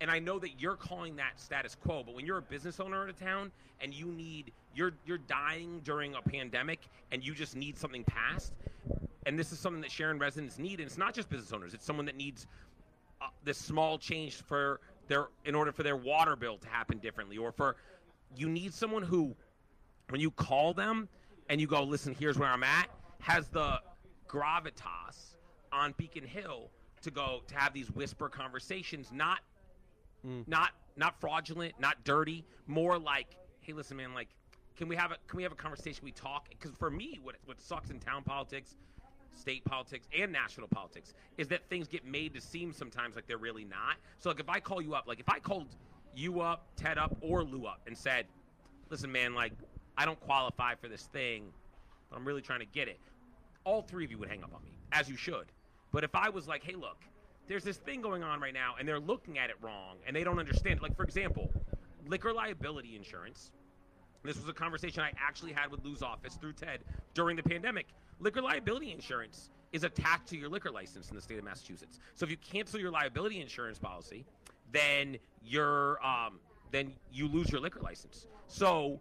and 0.00 0.10
I 0.10 0.18
know 0.18 0.38
that 0.38 0.60
you're 0.60 0.76
calling 0.76 1.16
that 1.16 1.40
status 1.40 1.74
quo. 1.74 2.02
But 2.04 2.14
when 2.14 2.26
you're 2.26 2.38
a 2.38 2.42
business 2.42 2.80
owner 2.80 3.04
in 3.04 3.10
a 3.10 3.12
town 3.12 3.52
and 3.80 3.94
you 3.94 4.06
need 4.06 4.52
you're 4.74 4.92
you're 5.06 5.18
dying 5.18 5.80
during 5.84 6.14
a 6.14 6.22
pandemic 6.22 6.80
and 7.12 7.24
you 7.24 7.34
just 7.34 7.56
need 7.56 7.78
something 7.78 8.04
passed, 8.04 8.52
and 9.26 9.38
this 9.38 9.52
is 9.52 9.58
something 9.58 9.80
that 9.82 9.90
Sharon 9.90 10.18
residents 10.18 10.58
need, 10.58 10.80
and 10.80 10.86
it's 10.86 10.98
not 10.98 11.14
just 11.14 11.28
business 11.28 11.52
owners. 11.52 11.74
It's 11.74 11.84
someone 11.84 12.06
that 12.06 12.16
needs 12.16 12.46
uh, 13.20 13.26
this 13.44 13.58
small 13.58 13.98
change 13.98 14.34
for 14.34 14.80
their 15.08 15.28
in 15.44 15.54
order 15.54 15.72
for 15.72 15.82
their 15.82 15.96
water 15.96 16.36
bill 16.36 16.58
to 16.58 16.68
happen 16.68 16.98
differently, 16.98 17.38
or 17.38 17.52
for 17.52 17.76
you 18.36 18.48
need 18.48 18.74
someone 18.74 19.02
who, 19.02 19.34
when 20.08 20.20
you 20.20 20.30
call 20.30 20.74
them 20.74 21.08
and 21.48 21.60
you 21.60 21.66
go, 21.66 21.82
listen, 21.82 22.16
here's 22.18 22.38
where 22.38 22.48
I'm 22.48 22.64
at, 22.64 22.88
has 23.20 23.48
the 23.48 23.80
gravitas 24.28 25.34
on 25.72 25.94
Beacon 25.96 26.24
Hill 26.24 26.70
to 27.02 27.10
go 27.10 27.42
to 27.46 27.54
have 27.54 27.72
these 27.72 27.90
whisper 27.90 28.28
conversations, 28.28 29.10
not 29.12 29.40
Mm. 30.26 30.46
not 30.48 30.70
not 30.96 31.20
fraudulent, 31.20 31.74
not 31.78 32.04
dirty, 32.04 32.44
more 32.66 32.98
like, 32.98 33.36
hey, 33.60 33.72
listen, 33.72 33.96
man, 33.96 34.14
like, 34.14 34.28
can 34.76 34.88
we 34.88 34.96
have 34.96 35.12
a 35.12 35.16
can 35.28 35.36
we 35.36 35.42
have 35.42 35.52
a 35.52 35.56
conversation? 35.56 36.00
We 36.04 36.12
talk 36.12 36.48
because 36.50 36.72
for 36.76 36.90
me, 36.90 37.18
what 37.22 37.36
what 37.44 37.60
sucks 37.60 37.90
in 37.90 37.98
town 37.98 38.22
politics, 38.22 38.76
state 39.34 39.64
politics, 39.64 40.08
and 40.16 40.32
national 40.32 40.68
politics 40.68 41.12
is 41.36 41.48
that 41.48 41.68
things 41.68 41.88
get 41.88 42.04
made 42.04 42.34
to 42.34 42.40
seem 42.40 42.72
sometimes 42.72 43.16
like 43.16 43.26
they're 43.26 43.36
really 43.38 43.64
not. 43.64 43.96
So 44.18 44.30
like 44.30 44.40
if 44.40 44.48
I 44.48 44.60
call 44.60 44.80
you 44.80 44.94
up, 44.94 45.06
like 45.06 45.20
if 45.20 45.28
I 45.28 45.38
called 45.38 45.76
you 46.14 46.40
up, 46.40 46.68
Ted 46.76 46.96
up, 46.96 47.16
or 47.20 47.42
Lou 47.42 47.66
up 47.66 47.80
and 47.86 47.96
said, 47.96 48.26
listen, 48.88 49.10
man, 49.12 49.34
like 49.34 49.52
I 49.96 50.04
don't 50.04 50.20
qualify 50.20 50.74
for 50.74 50.88
this 50.88 51.02
thing, 51.02 51.52
but 52.10 52.16
I'm 52.16 52.24
really 52.24 52.42
trying 52.42 52.60
to 52.60 52.66
get 52.66 52.88
it. 52.88 53.00
All 53.64 53.82
three 53.82 54.04
of 54.04 54.10
you 54.10 54.18
would 54.18 54.28
hang 54.28 54.42
up 54.42 54.54
on 54.54 54.62
me, 54.62 54.78
as 54.92 55.08
you 55.08 55.16
should. 55.16 55.46
But 55.92 56.04
if 56.04 56.14
I 56.14 56.28
was 56.30 56.48
like, 56.48 56.64
hey, 56.64 56.74
look, 56.74 56.98
there's 57.48 57.64
this 57.64 57.76
thing 57.76 58.00
going 58.00 58.22
on 58.22 58.40
right 58.40 58.54
now, 58.54 58.74
and 58.78 58.88
they're 58.88 59.00
looking 59.00 59.38
at 59.38 59.50
it 59.50 59.56
wrong, 59.60 59.96
and 60.06 60.14
they 60.14 60.24
don't 60.24 60.38
understand 60.38 60.78
it. 60.78 60.82
Like, 60.82 60.96
for 60.96 61.04
example, 61.04 61.50
liquor 62.06 62.32
liability 62.32 62.96
insurance. 62.96 63.52
This 64.22 64.38
was 64.38 64.48
a 64.48 64.54
conversation 64.54 65.02
I 65.02 65.12
actually 65.18 65.52
had 65.52 65.70
with 65.70 65.84
Lou's 65.84 66.02
office 66.02 66.34
through 66.34 66.54
Ted 66.54 66.80
during 67.12 67.36
the 67.36 67.42
pandemic. 67.42 67.86
Liquor 68.20 68.40
liability 68.40 68.92
insurance 68.92 69.50
is 69.72 69.84
attached 69.84 70.28
to 70.28 70.36
your 70.36 70.48
liquor 70.48 70.70
license 70.70 71.10
in 71.10 71.16
the 71.16 71.20
state 71.20 71.38
of 71.38 71.44
Massachusetts. 71.44 71.98
So 72.14 72.24
if 72.24 72.30
you 72.30 72.38
cancel 72.38 72.80
your 72.80 72.90
liability 72.90 73.40
insurance 73.40 73.78
policy, 73.78 74.24
then 74.72 75.18
you're 75.42 76.04
um, 76.04 76.38
then 76.70 76.92
you 77.12 77.28
lose 77.28 77.50
your 77.50 77.60
liquor 77.60 77.80
license. 77.80 78.26
So 78.46 79.00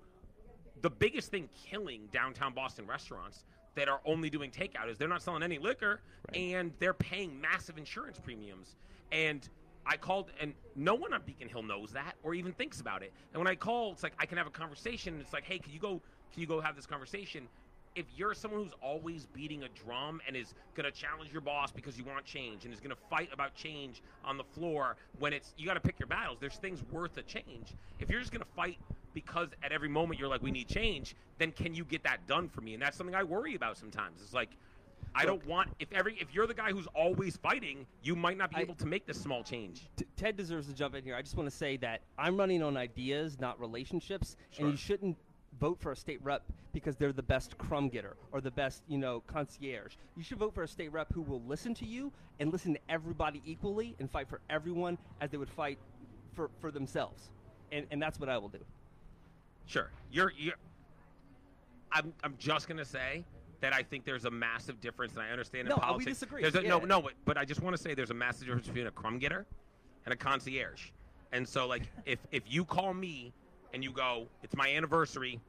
the 0.82 0.90
biggest 0.90 1.32
thing 1.32 1.48
killing 1.66 2.10
downtown 2.12 2.54
Boston 2.54 2.86
restaurants 2.86 3.46
that 3.76 3.90
are 3.90 4.00
only 4.06 4.30
doing 4.30 4.52
takeout 4.52 4.90
is 4.90 4.98
they're 4.98 5.08
not 5.08 5.22
selling 5.22 5.44
any 5.44 5.58
liquor 5.58 6.02
and 6.34 6.72
they're 6.80 6.94
paying 6.94 7.40
massive 7.40 7.78
insurance 7.78 8.20
premiums. 8.20 8.76
And 9.12 9.48
I 9.86 9.98
called, 9.98 10.32
and 10.40 10.54
no 10.76 10.96
one 10.96 11.14
on 11.14 11.22
Beacon 11.26 11.50
Hill 11.50 11.64
knows 11.64 11.92
that 11.92 12.16
or 12.24 12.34
even 12.34 12.54
thinks 12.54 12.82
about 12.82 13.04
it. 13.04 13.12
And 13.34 13.40
when 13.40 13.48
I 13.48 13.56
call, 13.56 13.92
it's 13.92 14.04
like 14.04 14.14
I 14.20 14.26
can 14.26 14.38
have 14.38 14.48
a 14.48 14.52
conversation. 14.52 15.18
It's 15.20 15.34
like, 15.34 15.44
hey, 15.44 15.60
can 15.60 15.74
you 15.74 15.80
go? 15.80 16.02
Can 16.32 16.42
you 16.42 16.48
go 16.48 16.62
have 16.62 16.76
this 16.76 16.86
conversation? 16.86 17.48
If 17.96 18.06
you're 18.16 18.34
someone 18.34 18.64
who's 18.64 18.74
always 18.82 19.28
beating 19.28 19.64
a 19.64 19.70
drum 19.70 20.20
and 20.26 20.36
is 20.36 20.56
going 20.74 20.92
to 20.92 20.92
challenge 20.92 21.32
your 21.32 21.42
boss 21.42 21.72
because 21.72 21.96
you 21.96 22.04
want 22.04 22.26
change 22.26 22.66
and 22.66 22.74
is 22.74 22.80
going 22.80 22.90
to 22.90 23.02
fight 23.08 23.30
about 23.32 23.54
change 23.54 24.02
on 24.26 24.36
the 24.38 24.44
floor 24.44 24.96
when 25.20 25.32
it's 25.32 25.54
you 25.58 25.68
got 25.68 25.76
to 25.76 25.80
pick 25.80 26.00
your 26.00 26.08
battles. 26.08 26.40
There's 26.40 26.56
things 26.56 26.82
worth 26.92 27.18
a 27.18 27.22
change. 27.22 27.76
If 28.00 28.10
you're 28.10 28.20
just 28.20 28.32
going 28.32 28.44
to 28.44 28.52
fight 28.56 28.80
because 29.14 29.50
at 29.64 29.72
every 29.72 29.90
moment 29.90 30.20
you're 30.20 30.30
like 30.30 30.42
we 30.42 30.52
need 30.52 30.68
change, 30.68 31.16
then 31.38 31.52
can 31.52 31.74
you 31.74 31.84
get 31.86 32.04
that 32.04 32.26
done 32.28 32.50
for 32.50 32.62
me? 32.62 32.74
And 32.74 32.82
that's 32.82 32.98
something 32.98 33.16
I 33.16 33.24
worry 33.24 33.56
about 33.56 33.78
sometimes. 33.78 34.22
It's 34.22 34.34
like 34.34 34.50
I 35.16 35.26
don't 35.26 35.46
want 35.46 35.70
if 35.80 35.92
every 35.94 36.16
if 36.20 36.34
you're 36.34 36.48
the 36.48 36.54
guy 36.56 36.72
who's 36.72 36.88
always 36.96 37.38
fighting, 37.38 37.86
you 38.02 38.16
might 38.16 38.38
not 38.38 38.50
be 38.50 38.58
I- 38.58 38.62
able 38.62 38.76
to 38.76 38.86
make 38.88 39.06
this 39.06 39.22
small 39.22 39.44
change. 39.44 39.88
T- 39.96 40.06
Ted 40.18 40.36
deserves 40.36 40.68
to 40.68 40.74
jump 40.74 40.96
in 40.96 41.04
here. 41.04 41.16
I 41.16 41.22
just 41.22 41.36
want 41.38 41.50
to 41.50 41.56
say 41.56 41.78
that 41.78 42.02
I'm 42.18 42.38
running 42.38 42.64
on 42.64 42.78
ideas, 42.78 43.40
not 43.40 43.60
relationships, 43.60 44.36
Sure. 44.52 44.66
and 44.66 44.74
you 44.74 44.78
shouldn't 44.78 45.18
vote 45.60 45.80
for 45.80 45.92
a 45.92 45.96
state 45.96 46.20
rep 46.24 46.42
because 46.72 46.96
they're 46.96 47.14
the 47.14 47.22
best 47.22 47.56
crumb 47.60 47.88
getter 47.90 48.18
or 48.32 48.42
the 48.42 48.50
best, 48.50 48.82
you 48.88 48.98
know, 48.98 49.22
concierge. 49.28 49.94
You 50.18 50.24
should 50.24 50.40
vote 50.40 50.56
for 50.56 50.64
a 50.64 50.68
state 50.68 50.92
rep 50.92 51.14
who 51.14 51.22
will 51.22 51.44
listen 51.44 51.76
to 51.76 51.86
you 51.86 52.12
and 52.40 52.52
listen 52.52 52.74
to 52.74 52.80
everybody 52.90 53.40
equally 53.46 53.96
and 54.00 54.10
fight 54.10 54.28
for 54.28 54.42
everyone 54.50 54.98
as 55.22 55.30
they 55.30 55.38
would 55.38 55.52
fight 55.52 55.78
for, 56.34 56.50
for 56.60 56.72
themselves. 56.72 57.30
And, 57.72 57.86
and 57.92 58.02
that's 58.02 58.20
what 58.20 58.30
I 58.30 58.38
will 58.40 58.50
do. 58.50 58.66
Sure. 59.66 59.90
You're 60.12 60.32
you're 60.38 60.56
I'm 61.92 62.14
I'm 62.24 62.36
just 62.38 62.68
gonna 62.68 62.86
say 62.86 63.24
that 63.62 63.74
I 63.74 63.84
think 63.84 64.04
there's 64.06 64.26
a 64.26 64.32
massive 64.32 64.82
difference, 64.82 65.14
and 65.14 65.22
I 65.22 65.30
understand 65.30 65.68
in 65.68 65.70
No, 65.70 65.76
we 65.76 65.82
politics. 65.82 66.06
disagree. 66.20 66.42
There's 66.42 66.56
a, 66.56 66.62
No, 66.62 66.80
Yeah. 66.80 66.86
no, 66.86 67.02
but, 67.02 67.14
but 67.24 67.38
I 67.38 67.46
just 67.46 67.62
want 67.62 67.76
to 67.78 67.82
say 67.82 67.94
there's 67.94 68.10
a 68.12 68.14
massive 68.14 68.48
difference 68.48 68.68
between 68.68 68.88
a 68.88 68.92
crumb 68.92 69.20
getter 69.20 69.46
and 70.06 70.14
a 70.14 70.18
concierge. 70.18 70.90
And 71.32 71.48
so, 71.48 71.68
like, 71.68 71.84
if 72.06 72.20
if 72.32 72.44
you 72.48 72.66
call 72.66 72.94
me 72.94 73.34
and 73.74 73.84
you 73.84 73.92
go, 73.92 74.28
it's 74.44 74.56
my 74.56 74.70
anniversary. 74.70 75.40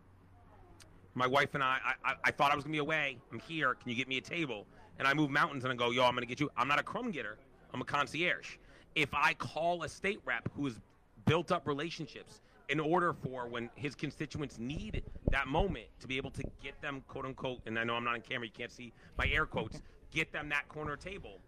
My 1.16 1.26
wife 1.28 1.54
and 1.54 1.62
I, 1.62 1.78
I, 1.84 2.10
I, 2.10 2.14
I 2.24 2.30
thought 2.32 2.50
I 2.50 2.56
was 2.56 2.64
gonna 2.64 2.72
be 2.72 2.78
away. 2.78 3.18
I'm 3.32 3.38
here. 3.38 3.74
Can 3.74 3.88
you 3.90 3.94
get 3.96 4.08
me 4.08 4.18
a 4.18 4.20
table? 4.20 4.66
And 4.98 5.06
I 5.08 5.14
move 5.14 5.30
mountains 5.30 5.64
and 5.64 5.72
I 5.72 5.76
go, 5.76 5.90
yo, 5.90 6.04
I'm 6.04 6.14
gonna 6.14 6.26
get 6.26 6.40
you. 6.40 6.50
I'm 6.56 6.66
not 6.68 6.78
a 6.80 6.82
crumb 6.82 7.10
getter. 7.10 7.36
I'm 7.72 7.80
a 7.80 7.84
concierge. 7.84 8.56
If 8.94 9.12
I 9.12 9.34
call 9.34 9.82
a 9.82 9.88
state 9.88 10.20
rep 10.24 10.48
who 10.56 10.66
has 10.66 10.80
built 11.26 11.50
up 11.52 11.66
relationships 11.66 12.40
in 12.68 12.80
order 12.80 13.12
for 13.12 13.46
when 13.46 13.70
his 13.74 13.94
constituents 13.94 14.58
need 14.58 15.02
that 15.30 15.46
moment 15.48 15.86
to 16.00 16.06
be 16.06 16.16
able 16.16 16.30
to 16.30 16.42
get 16.62 16.80
them, 16.80 17.02
quote 17.08 17.26
unquote, 17.26 17.60
and 17.66 17.78
I 17.78 17.84
know 17.84 17.94
I'm 17.94 18.04
not 18.04 18.14
on 18.14 18.20
camera, 18.20 18.46
you 18.46 18.52
can't 18.52 18.72
see 18.72 18.92
my 19.18 19.26
air 19.28 19.46
quotes, 19.46 19.82
get 20.10 20.32
them 20.32 20.48
that 20.48 20.68
corner 20.68 20.96
table. 20.96 21.40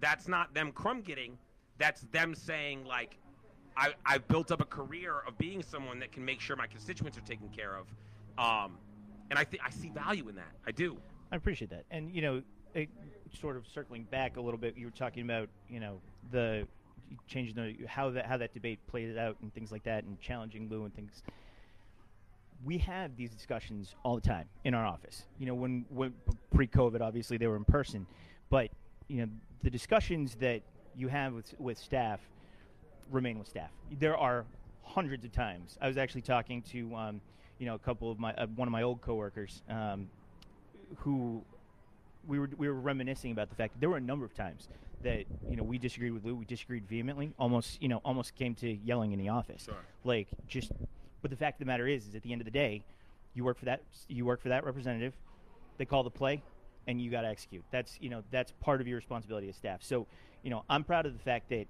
That's 0.00 0.28
not 0.28 0.54
them 0.54 0.72
crumb 0.72 1.02
getting. 1.02 1.38
That's 1.78 2.02
them 2.12 2.34
saying 2.34 2.84
like, 2.84 3.16
I, 3.76 3.94
I've 4.04 4.26
built 4.28 4.52
up 4.52 4.60
a 4.60 4.66
career 4.66 5.22
of 5.26 5.38
being 5.38 5.62
someone 5.62 5.98
that 6.00 6.12
can 6.12 6.24
make 6.24 6.40
sure 6.40 6.56
my 6.56 6.66
constituents 6.66 7.16
are 7.16 7.22
taken 7.22 7.48
care 7.48 7.76
of. 7.76 7.86
Um, 8.38 8.78
and 9.30 9.38
I 9.38 9.44
think 9.44 9.62
I 9.64 9.70
see 9.70 9.88
value 9.88 10.28
in 10.28 10.34
that. 10.36 10.52
I 10.66 10.72
do. 10.72 10.96
I 11.30 11.36
appreciate 11.36 11.70
that. 11.70 11.84
And 11.90 12.14
you 12.14 12.20
know, 12.20 12.42
it, 12.74 12.88
sort 13.40 13.56
of 13.56 13.66
circling 13.66 14.04
back 14.04 14.36
a 14.36 14.40
little 14.40 14.58
bit, 14.58 14.76
you 14.76 14.86
were 14.86 14.92
talking 14.92 15.24
about 15.24 15.48
you 15.68 15.80
know 15.80 16.00
the 16.30 16.66
changing 17.26 17.54
the 17.54 17.86
how 17.86 18.10
that 18.10 18.26
how 18.26 18.36
that 18.36 18.54
debate 18.54 18.78
played 18.86 19.16
out 19.16 19.36
and 19.42 19.52
things 19.54 19.72
like 19.72 19.84
that, 19.84 20.04
and 20.04 20.20
challenging 20.20 20.68
Lou 20.68 20.84
and 20.84 20.94
things. 20.94 21.22
We 22.64 22.78
have 22.78 23.16
these 23.16 23.30
discussions 23.30 23.94
all 24.04 24.14
the 24.14 24.20
time 24.20 24.46
in 24.64 24.72
our 24.72 24.86
office. 24.86 25.24
You 25.40 25.46
know, 25.46 25.54
when, 25.54 25.84
when 25.88 26.14
pre-COVID, 26.54 27.00
obviously 27.00 27.36
they 27.36 27.48
were 27.48 27.56
in 27.56 27.64
person, 27.64 28.06
but 28.50 28.70
you 29.08 29.18
know 29.18 29.28
the 29.62 29.70
discussions 29.70 30.36
that 30.36 30.62
you 30.96 31.08
have 31.08 31.32
with 31.32 31.54
with 31.58 31.78
staff 31.78 32.20
remain 33.10 33.38
with 33.38 33.48
staff. 33.48 33.70
There 33.98 34.16
are 34.16 34.44
hundreds 34.82 35.24
of 35.24 35.32
times. 35.32 35.78
I 35.80 35.88
was 35.88 35.96
actually 35.96 36.22
talking 36.22 36.62
to, 36.72 36.94
um, 36.94 37.20
you 37.58 37.66
know, 37.66 37.74
a 37.74 37.78
couple 37.78 38.10
of 38.10 38.18
my 38.18 38.32
uh, 38.34 38.46
one 38.56 38.68
of 38.68 38.72
my 38.72 38.82
old 38.82 39.00
coworkers, 39.00 39.62
um, 39.68 40.08
who 40.98 41.42
we 42.26 42.38
were 42.38 42.50
we 42.56 42.68
were 42.68 42.74
reminiscing 42.74 43.32
about 43.32 43.48
the 43.48 43.56
fact 43.56 43.74
that 43.74 43.80
there 43.80 43.90
were 43.90 43.96
a 43.96 44.00
number 44.00 44.24
of 44.24 44.34
times 44.34 44.68
that 45.02 45.24
you 45.48 45.56
know 45.56 45.62
we 45.62 45.78
disagreed 45.78 46.12
with 46.12 46.24
Lou. 46.24 46.34
We 46.34 46.44
disagreed 46.44 46.86
vehemently, 46.88 47.32
almost 47.38 47.80
you 47.82 47.88
know 47.88 48.00
almost 48.04 48.34
came 48.34 48.54
to 48.56 48.70
yelling 48.84 49.12
in 49.12 49.18
the 49.18 49.28
office. 49.28 49.64
Sure. 49.64 49.74
Like 50.04 50.28
just, 50.48 50.72
but 51.20 51.30
the 51.30 51.36
fact 51.36 51.56
of 51.56 51.66
the 51.66 51.70
matter 51.70 51.86
is, 51.86 52.06
is 52.06 52.14
at 52.14 52.22
the 52.22 52.32
end 52.32 52.40
of 52.40 52.44
the 52.44 52.50
day, 52.50 52.82
you 53.34 53.44
work 53.44 53.58
for 53.58 53.66
that 53.66 53.82
you 54.08 54.24
work 54.24 54.40
for 54.40 54.48
that 54.48 54.64
representative. 54.64 55.14
They 55.78 55.84
call 55.84 56.02
the 56.02 56.10
play, 56.10 56.42
and 56.86 57.00
you 57.00 57.10
got 57.10 57.22
to 57.22 57.28
execute. 57.28 57.64
That's 57.70 57.98
you 58.00 58.10
know 58.10 58.22
that's 58.30 58.52
part 58.60 58.80
of 58.80 58.86
your 58.86 58.96
responsibility 58.96 59.48
as 59.48 59.56
staff. 59.56 59.82
So 59.82 60.06
you 60.42 60.50
know 60.50 60.64
I'm 60.68 60.84
proud 60.84 61.06
of 61.06 61.12
the 61.12 61.22
fact 61.22 61.48
that 61.50 61.66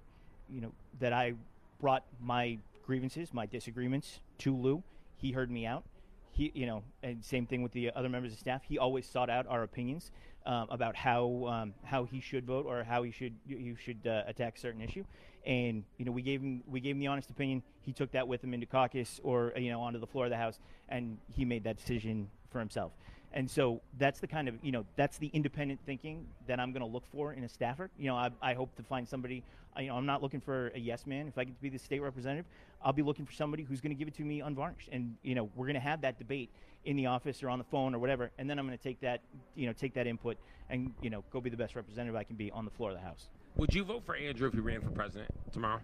you 0.49 0.61
know 0.61 0.73
that 1.01 1.13
I 1.13 1.35
brought 1.81 2.05
my 2.21 2.59
grievances, 2.85 3.33
my 3.33 3.47
disagreements 3.47 4.21
to 4.39 4.55
Lou. 4.55 4.83
He 5.17 5.33
heard 5.33 5.51
me 5.51 5.67
out. 5.67 5.85
He, 6.33 6.51
you 6.55 6.67
know, 6.67 6.83
and 7.03 7.23
same 7.23 7.47
thing 7.47 7.63
with 7.63 7.73
the 7.73 7.91
other 7.95 8.09
members 8.09 8.33
of 8.33 8.39
staff. 8.39 8.63
He 8.67 8.79
always 8.79 9.07
sought 9.07 9.29
out 9.29 9.47
our 9.47 9.63
opinions 9.63 10.11
um, 10.47 10.67
about 10.71 10.97
how 10.97 11.47
um, 11.47 11.75
how 11.85 12.05
he 12.05 12.21
should 12.21 12.47
vote 12.47 12.65
or 12.67 12.83
how 12.85 13.03
he 13.03 13.11
should 13.11 13.35
you 13.47 13.77
should 13.77 14.07
uh, 14.07 14.23
attack 14.27 14.57
certain 14.57 14.81
issue. 14.81 15.05
And 15.45 15.85
you 15.99 16.05
know, 16.05 16.13
we 16.13 16.23
gave 16.23 16.41
him 16.41 16.63
we 16.67 16.81
gave 16.81 16.95
him 16.95 17.01
the 17.01 17.09
honest 17.09 17.31
opinion. 17.31 17.63
He 17.83 17.93
took 17.93 18.13
that 18.13 18.27
with 18.27 18.43
him 18.43 18.55
into 18.55 18.67
caucus 18.67 19.21
or 19.23 19.53
you 19.57 19.71
know 19.71 19.81
onto 19.83 19.99
the 19.99 20.07
floor 20.07 20.25
of 20.25 20.31
the 20.31 20.37
house, 20.39 20.59
and 20.89 21.19
he 21.29 21.45
made 21.45 21.65
that 21.65 21.77
decision 21.77 22.29
for 22.51 22.61
himself. 22.61 22.93
And 23.35 23.51
so 23.51 23.81
that's 23.99 24.21
the 24.21 24.27
kind 24.27 24.49
of 24.49 24.57
you 24.63 24.73
know 24.73 24.85
that's 24.97 25.19
the 25.19 25.29
independent 25.33 25.81
thinking 25.87 26.27
that 26.47 26.61
I'm 26.61 26.73
going 26.73 26.83
to 26.83 26.89
look 26.89 27.05
for 27.11 27.33
in 27.33 27.45
a 27.45 27.49
staffer. 27.49 27.91
You 27.99 28.09
know, 28.09 28.17
I, 28.17 28.31
I 28.43 28.55
hope 28.55 28.75
to 28.77 28.83
find 28.83 29.09
somebody. 29.09 29.43
Uh, 29.77 29.81
you 29.81 29.89
know, 29.89 29.97
I'm 29.97 30.05
not 30.05 30.23
looking 30.23 30.41
for 30.41 30.71
a 30.75 30.79
yes 30.79 31.07
man. 31.07 31.29
If 31.29 31.39
I 31.39 31.45
get 31.45 31.57
to 31.57 31.63
be 31.63 31.71
the 31.71 31.79
state 31.79 32.01
representative, 32.01 32.45
I'll 32.85 32.93
be 32.93 33.03
looking 33.03 33.25
for 33.25 33.33
somebody 33.33 33.63
who's 33.63 33.81
going 33.81 33.95
to 33.95 33.99
give 33.99 34.09
it 34.09 34.15
to 34.17 34.23
me 34.23 34.41
unvarnished. 34.41 34.89
And 34.93 35.17
you 35.23 35.35
know, 35.35 35.49
we're 35.57 35.67
going 35.67 35.75
to 35.75 35.81
have 35.81 36.03
that 36.03 36.19
debate 36.19 36.51
in 36.85 36.97
the 36.97 37.07
office 37.07 37.43
or 37.43 37.49
on 37.49 37.59
the 37.59 37.65
phone 37.65 37.95
or 37.95 37.99
whatever. 37.99 38.31
And 38.39 38.51
then 38.51 38.59
I'm 38.59 38.67
going 38.67 38.77
to 38.77 38.83
take 38.83 39.01
that 39.01 39.21
you 39.55 39.67
know 39.67 39.73
take 39.73 39.95
that 39.95 40.07
input 40.07 40.37
and 40.69 40.93
you 41.01 41.11
know 41.11 41.25
go 41.31 41.41
be 41.41 41.51
the 41.51 41.57
best 41.57 41.75
representative 41.75 42.17
I 42.17 42.25
can 42.25 42.37
be 42.37 42.51
on 42.51 42.65
the 42.65 42.71
floor 42.71 42.91
of 42.91 42.97
the 42.97 43.03
house. 43.03 43.29
Would 43.57 43.75
you 43.75 43.85
vote 43.85 44.05
for 44.05 44.15
Andrew 44.17 44.49
if 44.49 44.55
he 44.55 44.61
ran 44.61 44.81
for 44.81 44.91
president 44.91 45.31
tomorrow? 45.53 45.81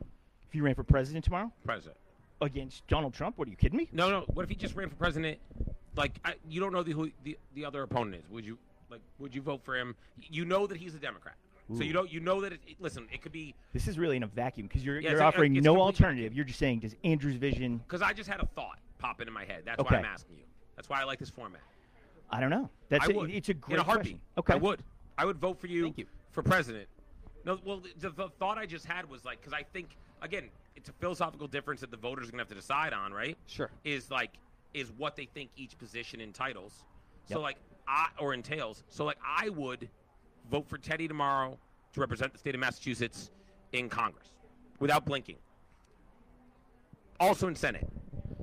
If 0.47 0.53
he 0.53 0.61
ran 0.61 0.75
for 0.75 0.85
president 0.85 1.25
tomorrow 1.25 1.53
President. 1.65 1.99
against 2.41 2.87
Donald 2.89 3.13
Trump, 3.13 3.37
what 3.37 3.47
are 3.47 3.51
you 3.51 3.57
kidding 3.57 3.77
me? 3.77 3.89
No, 3.93 4.11
no. 4.11 4.25
What 4.33 4.43
if 4.45 4.49
he 4.49 4.55
just 4.57 4.75
ran 4.75 4.89
for 4.89 4.97
president 4.97 5.39
like 5.97 6.13
I, 6.25 6.35
you 6.49 6.61
don't 6.61 6.73
know 6.73 6.83
the, 6.83 6.93
who 6.93 7.11
the 7.25 7.37
the 7.55 7.65
other 7.65 7.83
opponent 7.83 8.23
is. 8.25 8.31
Would 8.31 8.45
you 8.45 8.59
like? 8.91 9.01
Would 9.19 9.35
you 9.35 9.43
vote 9.43 9.61
for 9.65 9.77
him? 9.77 9.95
You 10.31 10.45
know 10.45 10.67
that 10.67 10.77
he's 10.77 10.95
a 10.95 10.99
Democrat, 10.99 11.35
so 11.77 11.83
you 11.83 11.91
Ooh. 11.91 11.95
know 11.95 12.05
you 12.05 12.21
know 12.21 12.41
that. 12.41 12.53
It, 12.53 12.61
it- 12.67 12.77
listen, 12.81 13.07
it 13.13 13.23
could 13.23 13.33
be 13.33 13.55
This 13.73 13.89
is 13.89 13.99
really 13.99 14.17
in 14.17 14.23
a 14.23 14.27
vacuum 14.27 14.67
because 14.67 14.85
you're 14.85 15.01
Yeah, 15.01 15.11
you're 15.13 15.21
a- 15.21 15.25
offering 15.25 15.53
no 15.55 15.81
alternative. 15.81 16.25
vacuum. 16.27 16.37
You're 16.37 16.45
just 16.45 16.59
saying 16.59 16.81
does 16.81 16.95
Andrew's 17.05 17.37
vision? 17.37 17.79
because 17.79 18.03
I 18.03 18.13
just 18.13 18.29
had 18.29 18.41
a 18.41 18.47
thought 18.47 18.79
pop 18.99 19.21
into 19.21 19.33
my 19.33 19.45
head. 19.45 19.63
That's 19.65 19.81
Okay. 19.81 19.95
why 19.97 20.01
I'm 20.01 20.05
asking 20.07 20.37
you. 20.37 20.45
That's 20.77 20.89
why 20.89 21.01
I 21.01 21.05
like 21.05 21.19
this 21.19 21.31
format. 21.31 21.61
I 22.31 22.41
don't 22.41 22.51
know. 22.51 22.69
That's 22.89 23.09
a, 23.09 23.21
it's 23.25 23.49
a 23.49 23.55
great 23.55 23.75
in 23.75 23.81
a 23.81 23.83
heartbeat. 23.85 24.19
question. 24.19 24.21
Okay. 24.39 24.53
I 24.53 24.57
would. 24.57 24.83
I 25.17 25.25
would 25.25 25.39
vote 25.39 25.59
for 25.59 25.67
you, 25.67 25.85
Thank 25.85 25.99
you. 25.99 26.07
for 26.33 26.43
president. 26.43 26.87
No, 27.45 27.59
well, 27.65 27.81
the, 27.99 28.11
the 28.11 28.29
thought 28.39 28.59
I 28.59 28.67
just 28.67 28.85
had 28.85 29.09
was 29.09 29.25
like, 29.25 29.41
because 29.41 29.53
I 29.53 29.63
think 29.73 29.97
again, 30.21 30.45
it's 30.77 30.89
a 30.89 30.93
philosophical 30.93 31.47
difference 31.49 31.81
that 31.81 31.91
the 31.91 31.97
voters 31.97 32.29
are 32.29 32.31
gonna 32.33 32.43
have 32.43 32.49
to 32.49 32.55
decide 32.55 32.93
on, 32.93 33.13
right? 33.13 33.37
Sure. 33.47 33.71
Is 33.85 34.11
like, 34.11 34.33
is 34.75 34.93
what 34.97 35.17
they 35.17 35.27
think 35.27 35.51
each 35.57 35.77
position 35.79 36.21
entitles. 36.21 36.85
So 37.27 37.41
like, 37.41 37.57
I 37.87 38.09
or 38.19 38.35
entails. 38.35 38.85
So 38.89 39.05
like, 39.05 39.19
I 39.25 39.49
would 39.51 39.89
vote 40.51 40.69
for 40.69 40.79
Teddy 40.79 41.09
tomorrow 41.09 41.59
to 41.93 42.01
represent 42.01 42.33
the 42.33 42.39
state 42.39 42.55
of 42.55 42.61
Massachusetts 42.61 43.31
in 43.73 43.89
Congress, 43.89 44.29
without 44.79 45.05
blinking. 45.05 45.37
Also 47.21 47.49
in 47.49 47.55
Senate, 47.55 47.87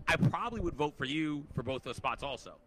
I 0.07 0.15
probably 0.17 0.61
would 0.61 0.75
vote 0.75 0.95
for 0.97 1.05
you 1.05 1.45
for 1.55 1.63
both 1.63 1.83
those 1.83 1.95
spots 1.95 2.21
also 2.21 2.59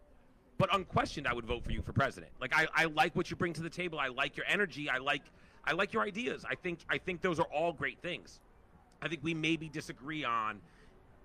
but 0.58 0.74
unquestioned, 0.74 1.26
I 1.26 1.32
would 1.32 1.46
vote 1.46 1.64
for 1.64 1.70
you 1.70 1.80
for 1.80 1.92
president. 1.92 2.32
Like 2.40 2.52
I, 2.54 2.66
I 2.74 2.84
like 2.86 3.14
what 3.14 3.30
you 3.30 3.36
bring 3.36 3.52
to 3.54 3.62
the 3.62 3.70
table. 3.70 3.98
I 3.98 4.08
like 4.08 4.36
your 4.36 4.44
energy. 4.46 4.90
I 4.90 4.98
like, 4.98 5.22
I 5.64 5.72
like 5.72 5.92
your 5.92 6.02
ideas. 6.02 6.44
I 6.48 6.56
think, 6.56 6.80
I 6.90 6.98
think 6.98 7.22
those 7.22 7.38
are 7.38 7.46
all 7.46 7.72
great 7.72 8.02
things. 8.02 8.40
I 9.00 9.08
think 9.08 9.22
we 9.22 9.32
maybe 9.32 9.68
disagree 9.68 10.24
on, 10.24 10.60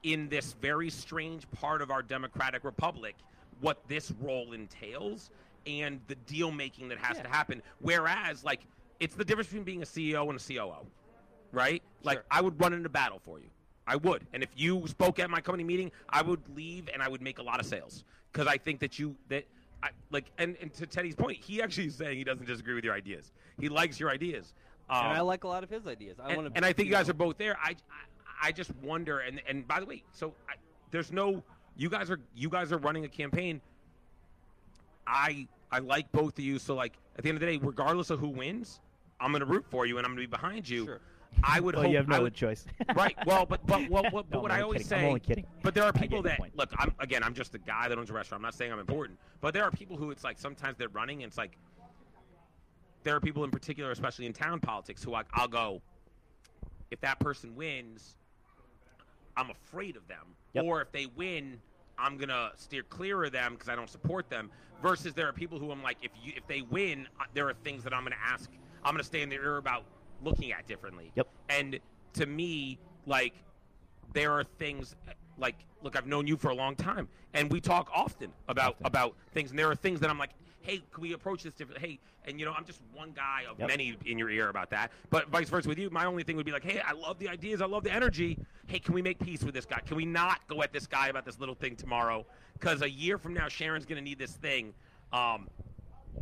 in 0.04 0.28
this 0.30 0.54
very 0.62 0.90
strange 0.90 1.50
part 1.52 1.82
of 1.82 1.90
our 1.90 2.02
democratic 2.02 2.64
republic, 2.64 3.16
what 3.62 3.88
this 3.88 4.12
role 4.22 4.52
entails 4.54 5.30
and 5.66 6.02
the 6.08 6.16
deal 6.16 6.52
making 6.52 6.90
that 6.90 6.98
has 6.98 7.18
Yeah. 7.18 7.24
to 7.24 7.30
happen. 7.30 7.64
Whereas, 7.80 8.44
like, 8.44 8.62
it's 9.00 9.16
the 9.16 9.24
difference 9.26 9.48
between 9.48 9.64
being 9.64 9.82
a 9.82 9.86
CEO 9.86 10.30
and 10.30 10.38
a 10.38 10.44
COO, 10.44 10.86
right? 11.52 11.82
Like, 12.04 12.18
Sure. 12.18 12.26
I 12.32 12.42
would 12.42 12.60
run 12.60 12.74
into 12.74 12.90
battle 12.90 13.20
for 13.20 13.40
you. 13.40 13.50
I 13.88 13.96
would. 13.98 14.26
And 14.34 14.44
if 14.44 14.50
you 14.56 14.88
spoke 14.88 15.20
at 15.20 15.30
my 15.30 15.42
company 15.42 15.64
meeting, 15.64 15.92
I 16.10 16.22
would 16.22 16.42
leave 16.56 16.90
and 16.94 17.02
I 17.02 17.08
would 17.08 17.22
make 17.22 17.40
a 17.40 17.44
lot 17.44 17.60
of 17.60 17.66
sales 17.66 18.04
because 18.32 18.48
I 18.48 18.58
think 18.58 18.80
that 18.80 18.98
you 18.98 19.16
that 19.28 19.46
I 19.82 19.90
like. 20.10 20.32
And, 20.38 20.56
and 20.62 20.74
to 20.76 20.88
Teddy's 20.88 21.16
point, 21.16 21.38
he 21.38 21.62
actually 21.62 21.88
is 21.88 21.96
saying 21.96 22.18
he 22.18 22.24
doesn't 22.24 22.46
disagree 22.46 22.76
with 22.76 22.86
your 22.86 22.94
ideas. 22.94 23.34
He 23.60 23.68
likes 23.68 24.00
your 24.00 24.10
ideas. 24.10 24.54
Um, 24.90 25.06
and 25.06 25.18
I 25.18 25.22
like 25.22 25.44
a 25.44 25.50
lot 25.50 25.64
of 25.64 25.70
his 25.70 25.86
ideas. 25.86 26.18
I 26.18 26.28
and, 26.30 26.38
want 26.38 26.50
to, 26.50 26.56
and 26.56 26.66
I 26.66 26.72
think 26.72 26.88
you 26.88 26.94
guys 26.94 27.10
are 27.10 27.14
both 27.14 27.38
there. 27.38 27.58
I, 27.62 27.76
I, 28.42 28.48
I 28.48 28.52
just 28.52 28.72
wonder. 28.82 29.20
And 29.20 29.42
and 29.48 29.68
by 29.68 29.80
the 29.80 29.86
way, 29.86 30.04
so 30.12 30.34
I, 30.50 30.54
there's 30.92 31.12
no. 31.12 31.44
You 31.76 31.90
guys 31.90 32.12
are 32.12 32.20
you 32.36 32.50
guys 32.50 32.72
are 32.72 32.78
running 32.78 33.04
a 33.06 33.10
campaign. 33.10 33.60
I 35.08 35.48
I 35.72 35.80
like 35.80 36.12
both 36.12 36.38
of 36.38 36.44
you. 36.46 36.60
So 36.60 36.76
like 36.76 36.94
at 37.18 37.24
the 37.24 37.30
end 37.30 37.38
of 37.38 37.40
the 37.42 37.48
day, 37.48 37.60
regardless 37.62 38.10
of 38.10 38.20
who 38.20 38.30
wins, 38.30 38.80
I'm 39.20 39.32
going 39.32 39.40
to 39.42 39.46
root 39.46 39.66
for 39.70 39.86
you 39.86 39.98
and 39.98 40.06
I'm 40.06 40.12
going 40.14 40.24
to 40.24 40.28
be 40.28 40.32
behind 40.32 40.68
you. 40.70 40.86
Sure. 40.86 41.00
I 41.44 41.60
would 41.60 41.74
Well, 41.74 41.86
hope 41.86 41.92
you 41.92 41.98
have 41.98 42.08
no 42.08 42.22
would, 42.22 42.36
choice. 42.36 42.64
right. 42.96 43.16
Well, 43.26 43.48
but 43.48 43.66
but 43.66 43.90
well, 43.90 44.04
what, 44.12 44.30
but 44.30 44.38
No, 44.38 44.40
what 44.42 44.52
I'm 44.52 44.60
I 44.60 44.62
always 44.62 44.84
kidding. 44.84 44.98
I'm 44.98 45.02
say, 45.04 45.08
only 45.08 45.20
kidding. 45.20 45.46
but 45.64 45.74
there 45.74 45.84
are 45.84 45.92
people 45.92 46.22
that 46.24 46.40
look. 46.56 46.70
I'm 46.78 46.94
again. 47.00 47.24
I'm 47.24 47.34
just 47.34 47.56
a 47.56 47.58
guy 47.58 47.88
that 47.90 47.98
owns 47.98 48.12
a 48.12 48.14
restaurant. 48.14 48.40
I'm 48.40 48.44
not 48.46 48.54
saying 48.54 48.72
I'm 48.72 48.78
important, 48.80 49.18
but 49.42 49.54
there 49.56 49.64
are 49.64 49.72
people 49.72 49.98
who 49.98 50.12
it's 50.12 50.24
like 50.24 50.38
sometimes 50.38 50.78
they're 50.78 50.90
running. 50.90 51.24
And 51.24 51.30
it's 51.32 51.38
like 51.40 51.58
there 53.04 53.16
are 53.16 53.20
people 53.20 53.44
in 53.44 53.50
particular, 53.50 53.90
especially 53.90 54.28
in 54.28 54.34
town 54.34 54.60
politics, 54.60 55.04
who 55.04 55.10
like 55.10 55.26
I'll 55.34 55.48
go. 55.48 55.82
If 56.92 57.02
that 57.02 57.20
person 57.20 57.56
wins, 57.56 58.16
I'm 59.38 59.50
afraid 59.50 59.96
of 59.96 60.08
them. 60.08 60.36
Yep. 60.54 60.66
Or 60.66 60.82
if 60.82 60.92
they 60.92 61.08
win, 61.16 61.60
I'm 61.98 62.18
gonna 62.18 62.52
steer 62.56 62.84
clear 62.84 63.24
of 63.24 63.32
them 63.32 63.54
because 63.54 63.70
I 63.70 63.76
don't 63.76 63.90
support 63.90 64.30
them. 64.30 64.50
Versus 64.82 65.14
there 65.14 65.28
are 65.28 65.34
people 65.34 65.60
who 65.60 65.72
I'm 65.72 65.82
like, 65.82 65.98
if 66.02 66.12
you 66.22 66.34
if 66.36 66.46
they 66.48 66.62
win, 66.62 67.08
there 67.34 67.48
are 67.48 67.54
things 67.64 67.84
that 67.84 67.94
I'm 67.94 68.04
gonna 68.04 68.16
ask. 68.24 68.50
I'm 68.84 68.94
gonna 68.94 69.04
stay 69.04 69.22
in 69.22 69.30
their 69.30 69.44
ear 69.44 69.58
about 69.58 69.86
looking 70.22 70.52
at 70.52 70.68
differently. 70.68 71.12
Yep. 71.16 71.28
And 71.50 71.80
to 72.14 72.26
me, 72.26 72.80
like 73.06 73.34
there 74.14 74.32
are 74.32 74.44
things 74.44 74.96
like 75.38 75.56
look, 75.82 75.96
I've 75.98 76.08
known 76.08 76.28
you 76.28 76.38
for 76.38 76.50
a 76.50 76.56
long 76.56 76.76
time, 76.76 77.08
and 77.34 77.52
we 77.52 77.60
talk 77.60 77.90
often 77.94 78.32
about 78.48 78.74
Often. 78.76 78.86
about 78.86 79.16
things, 79.34 79.50
and 79.50 79.60
there 79.60 79.70
are 79.70 79.76
things 79.76 80.00
that 80.00 80.10
I'm 80.10 80.18
like, 80.18 80.32
hey, 80.64 80.82
can 80.92 81.02
we 81.02 81.14
approach 81.14 81.44
this 81.44 81.54
different? 81.54 81.80
Hey, 81.82 82.00
and 82.26 82.40
you 82.40 82.46
know, 82.46 82.54
I'm 82.54 82.66
just 82.66 82.80
one 82.94 83.12
guy 83.12 83.44
of 83.50 83.60
Yep. 83.60 83.68
many 83.68 83.96
in 84.06 84.18
your 84.18 84.30
ear 84.30 84.50
about 84.50 84.70
that. 84.72 84.92
But 85.10 85.28
vice 85.30 85.50
versa 85.50 85.68
with 85.68 85.78
you, 85.78 85.90
my 85.90 86.06
only 86.06 86.24
thing 86.24 86.38
would 86.38 86.46
be 86.46 86.52
like, 86.54 86.64
hey, 86.64 86.80
I 86.80 86.94
love 86.94 87.20
the 87.20 87.28
ideas, 87.30 87.62
I 87.62 87.66
love 87.66 87.84
the 87.84 87.92
energy. 87.92 88.40
Hey, 88.68 88.80
can 88.80 88.94
we 88.94 89.02
make 89.02 89.20
peace 89.20 89.44
with 89.44 89.54
this 89.54 89.66
guy? 89.66 89.82
Can 89.86 89.98
we 89.98 90.06
not 90.06 90.40
go 90.48 90.64
at 90.64 90.72
this 90.72 90.88
guy 90.88 91.10
about 91.10 91.26
this 91.26 91.40
little 91.40 91.56
thing 91.56 91.76
tomorrow? 91.76 92.26
Because 92.54 92.82
a 92.82 92.90
year 92.90 93.18
from 93.18 93.34
now, 93.34 93.50
Sharon's 93.50 93.86
gonna 93.86 94.02
need 94.02 94.18
this 94.18 94.32
thing. 94.32 94.74
Um, 95.12 95.50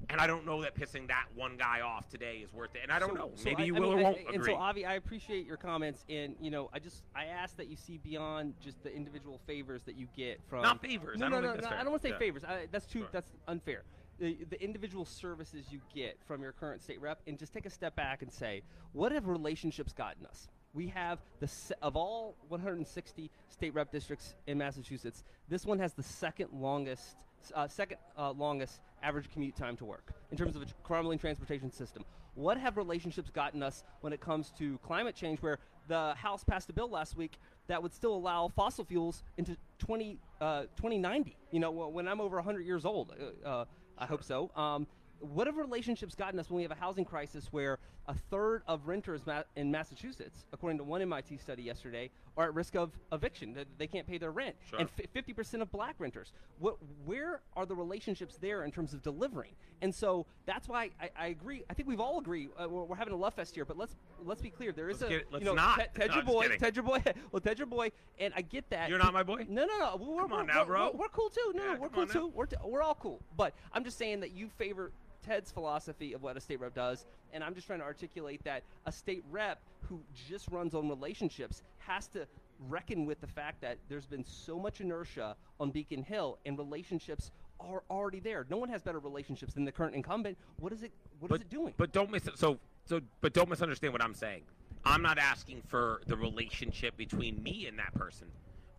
and 0.10 0.20
I 0.20 0.26
don't 0.26 0.46
know 0.46 0.62
that 0.64 0.74
pissing 0.74 1.08
that 1.10 1.26
one 1.36 1.56
guy 1.58 1.82
off 1.82 2.10
today 2.10 2.38
is 2.38 2.52
worth 2.52 2.74
it. 2.76 2.80
And 2.84 2.92
I 2.92 2.98
don't 2.98 3.10
So- 3.10 3.16
know. 3.16 3.32
so 3.36 3.44
Maybe 3.46 3.64
I- 3.64 3.66
you 3.68 3.76
I 3.76 3.80
will 3.80 3.90
mean, 3.92 4.00
or 4.00 4.04
won't 4.04 4.18
And 4.20 4.36
agree. 4.36 4.54
so, 4.54 4.56
Avi, 4.56 4.86
I 4.86 4.96
appreciate 4.96 5.46
your 5.46 5.58
comments, 5.58 6.04
and 6.10 6.36
you 6.42 6.50
know, 6.50 6.70
I 6.74 6.80
just 6.80 7.04
I 7.14 7.26
ask 7.26 7.56
that 7.58 7.68
you 7.68 7.76
see 7.76 7.98
beyond 8.00 8.56
just 8.60 8.82
the 8.84 8.92
individual 8.94 9.38
favors 9.46 9.84
that 9.84 9.96
you 9.96 10.08
get 10.16 10.42
from 10.50 10.64
Not 10.64 10.82
favors. 10.82 11.20
No, 11.20 11.28
I 11.28 11.30
no, 11.30 11.42
don't 11.42 11.62
no, 11.62 11.70
no. 11.70 11.76
I 11.76 11.84
don't 11.84 11.92
want 11.92 12.02
to 12.02 12.08
say 12.08 12.14
Yeah. 12.14 12.20
favors. 12.20 12.44
I, 12.44 12.68
that's 12.72 12.88
too. 12.88 13.00
Sure. 13.02 13.10
That's 13.12 13.32
unfair. 13.48 13.84
The, 14.22 14.38
the 14.52 14.64
individual 14.64 15.04
services 15.04 15.66
you 15.72 15.82
get 15.96 16.20
from 16.28 16.44
your 16.44 16.52
current 16.52 16.84
state 16.84 17.02
rep, 17.02 17.20
and 17.26 17.40
just 17.40 17.54
take 17.54 17.66
a 17.66 17.72
step 17.72 17.96
back 17.96 18.22
and 18.22 18.32
say, 18.32 18.62
what 18.94 19.12
have 19.12 19.26
relationships 19.26 19.94
gotten 19.94 20.28
us? 20.28 20.48
We 20.76 20.90
have 20.90 21.18
the 21.40 21.50
of 21.82 21.96
all 21.96 22.36
160 22.50 23.32
state 23.50 23.74
rep 23.74 23.92
districts 23.92 24.36
in 24.46 24.60
Massachusetts, 24.60 25.24
this 25.50 25.66
one 25.66 25.80
has 25.80 25.94
the 25.94 26.04
second 26.04 26.50
longest, 26.54 27.18
uh, 27.56 27.68
second 27.68 27.98
uh, 28.16 28.30
longest 28.34 28.80
average 29.02 29.28
commute 29.32 29.56
time 29.56 29.76
to 29.78 29.86
work 29.86 30.14
in 30.30 30.38
terms 30.38 30.56
of 30.56 30.62
a 30.62 30.66
crumbling 30.84 31.18
transportation 31.18 31.72
system. 31.72 32.06
What 32.36 32.60
have 32.60 32.78
relationships 32.78 33.32
gotten 33.32 33.64
us 33.64 33.84
when 34.02 34.14
it 34.14 34.22
comes 34.22 34.52
to 34.60 34.78
climate 34.84 35.16
change, 35.16 35.42
where 35.42 35.58
the 35.88 36.14
House 36.14 36.44
passed 36.44 36.70
a 36.70 36.74
bill 36.74 36.90
last 36.90 37.18
week 37.18 37.38
that 37.68 37.82
would 37.82 37.94
still 37.94 38.14
allow 38.14 38.50
fossil 38.50 38.86
fuels 38.86 39.24
into 39.38 39.58
20, 39.80 40.20
uh, 40.40 40.62
2090? 40.78 41.36
You 41.52 41.60
know, 41.60 41.72
when 41.72 42.08
I'm 42.08 42.22
over 42.22 42.38
100 42.38 42.62
years 42.62 42.86
old, 42.86 43.14
uh, 43.46 43.48
uh, 43.48 43.66
I 44.02 44.08
hope 44.08 44.24
so. 44.24 44.50
Um, 44.56 44.88
what 45.20 45.46
have 45.46 45.58
relationships 45.58 46.16
gotten 46.16 46.40
us 46.40 46.50
when 46.50 46.58
we 46.58 46.64
have 46.64 46.72
a 46.72 46.76
housing 46.76 47.06
crisis 47.06 47.48
where 47.52 47.78
a 48.08 48.14
third 48.30 48.64
of 48.68 48.88
renters 48.88 49.22
ma- 49.26 49.44
in 49.56 49.72
Massachusetts, 49.72 50.46
according 50.54 50.78
to 50.80 50.84
one 50.84 51.02
MIT 51.02 51.38
study 51.38 51.64
yesterday, 51.64 52.10
are 52.36 52.46
at 52.46 52.54
risk 52.54 52.76
of 52.76 52.92
eviction? 53.12 53.56
They 53.78 53.88
can't 53.88 54.08
pay 54.08 54.18
their 54.18 54.32
rent, 54.32 54.56
Sure. 54.70 54.80
and 54.80 54.90
fi- 54.90 55.06
50% 55.16 55.62
of 55.62 55.72
black 55.72 55.96
renters. 56.00 56.32
What, 56.60 56.78
where 57.06 57.42
are 57.56 57.66
the 57.66 57.76
relationships 57.76 58.38
there 58.42 58.64
in 58.64 58.72
terms 58.72 58.94
of 58.94 59.02
delivering? 59.04 59.52
And 59.82 59.94
so 59.94 60.26
that's 60.46 60.68
why 60.68 60.90
I, 61.00 61.10
I 61.18 61.28
agree. 61.28 61.64
I 61.70 61.74
think 61.74 61.88
we've 61.88 62.00
all 62.00 62.20
agree. 62.20 62.50
Uh, 62.58 62.68
we're, 62.70 62.84
we're 62.84 62.96
having 62.96 63.14
a 63.14 63.18
love 63.18 63.34
fest 63.34 63.56
here, 63.56 63.66
but 63.66 63.78
let's 63.78 63.96
let's 64.24 64.42
be 64.42 64.50
clear. 64.50 64.72
There 64.72 64.90
is 64.90 65.02
Let's 65.02 65.14
a 65.14 65.18
get- 65.18 65.32
let's 65.32 65.44
you 65.44 65.50
know 65.50 65.56
not. 65.56 65.78
Ted, 65.78 65.90
Ted 65.96 66.10
No, 66.10 66.16
your 66.18 66.24
boy. 66.26 66.48
Ted 66.58 66.76
your 66.76 66.84
boy. 66.84 67.04
well, 67.32 67.40
Ted 67.40 67.58
your 67.60 67.66
boy, 67.68 67.92
and 68.20 68.34
I 68.36 68.42
get 68.42 68.70
that. 68.72 68.90
You're 68.90 69.00
not 69.00 69.14
my 69.14 69.24
boy? 69.24 69.46
No, 69.50 69.66
no, 69.66 69.78
no. 69.80 69.96
We're, 69.98 70.22
Come 70.22 70.34
on 70.34 70.46
we're- 70.46 70.48
now, 70.48 70.56
we're- 70.60 70.66
bro. 70.68 70.92
We're, 70.94 71.00
we're 71.02 71.08
cool 71.10 71.30
too. 71.30 71.52
No, 71.56 71.64
Yeah, 71.64 71.78
we're 71.78 71.90
cool 71.90 72.08
too. 72.08 72.32
We're, 72.34 72.46
t- 72.46 72.56
we're 72.64 72.82
all 72.84 72.96
cool. 72.96 73.20
But 73.38 73.54
I'm 73.74 73.84
just 73.84 73.98
saying 73.98 74.20
that 74.22 74.32
you 74.32 74.50
favor 74.58 74.92
Ted's 75.26 75.52
philosophy 75.52 76.14
of 76.14 76.24
what 76.24 76.36
a 76.38 76.40
state 76.42 76.60
rep 76.60 76.74
does, 76.74 77.06
and 77.34 77.44
I'm 77.44 77.54
just 77.54 77.68
trying 77.68 77.80
to 77.80 77.86
articulate 77.86 78.44
that 78.44 78.64
a 78.86 78.92
state 78.92 79.24
rep 79.30 79.60
who 79.88 80.00
just 80.30 80.48
runs 80.50 80.74
on 80.74 80.90
relationships 80.90 81.64
has 81.80 82.08
to 82.10 82.28
reckon 82.70 83.06
with 83.06 83.20
the 83.22 83.28
fact 83.28 83.62
that 83.62 83.78
there's 83.90 84.06
been 84.06 84.24
so 84.24 84.60
much 84.60 84.82
inertia 84.82 85.36
on 85.60 85.72
Beacon 85.72 86.04
Hill, 86.04 86.38
and 86.46 86.58
relationships 86.58 87.32
are 87.60 87.84
already 87.90 88.20
there. 88.20 88.46
No 88.50 88.58
one 88.58 88.70
has 88.70 88.82
better 88.82 89.00
relationships 89.00 89.54
than 89.54 89.66
the 89.66 89.72
current 89.72 89.96
incumbent. 89.96 90.38
What 90.60 90.74
is 90.74 90.84
it? 90.84 90.92
What 91.20 91.28
is 91.28 91.38
but, 91.38 91.42
it 91.42 91.50
doing? 91.50 91.74
But 91.78 91.92
don't 91.92 92.12
miss 92.12 92.28
so 92.36 92.60
so. 92.86 93.02
But 93.22 93.34
don't 93.34 93.50
misunderstand 93.50 93.94
what 93.94 94.04
I'm 94.04 94.14
saying. 94.14 94.44
I'm 94.84 95.02
not 95.02 95.20
asking 95.20 95.62
for 95.68 96.02
the 96.08 96.16
relationship 96.16 96.98
between 96.98 97.42
me 97.44 97.68
and 97.68 97.78
that 97.78 97.94
person. 97.94 98.28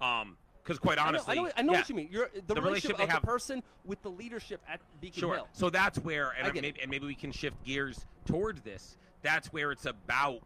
Um, 0.01 0.37
because 0.63 0.79
quite 0.79 0.99
honestly, 0.99 1.33
I 1.33 1.35
know, 1.35 1.43
I 1.43 1.45
know, 1.45 1.53
I 1.57 1.63
know 1.63 1.73
yeah, 1.73 1.79
what 1.81 1.89
you 1.89 1.95
mean. 1.95 2.09
You're 2.11 2.31
the, 2.47 2.55
The 2.55 2.61
relationship, 2.61 2.65
relationship 2.65 2.97
they 2.99 3.03
of 3.05 3.11
have- 3.11 3.21
the 3.23 3.27
person 3.27 3.63
with 3.85 4.03
the 4.03 4.11
leadership 4.11 4.61
at 4.69 4.81
Beacon 5.01 5.21
Sure. 5.21 5.35
Hill. 5.35 5.49
So 5.53 5.71
that's 5.71 5.99
where, 5.99 6.31
and 6.39 6.53
maybe, 6.55 6.75
and 6.81 6.91
maybe 6.91 7.07
we 7.07 7.15
can 7.15 7.33
shift 7.33 7.63
gears 7.65 8.05
towards 8.27 8.61
this. 8.63 8.97
That's 9.23 9.53
where 9.53 9.73
it's 9.73 9.87
about. 9.87 10.41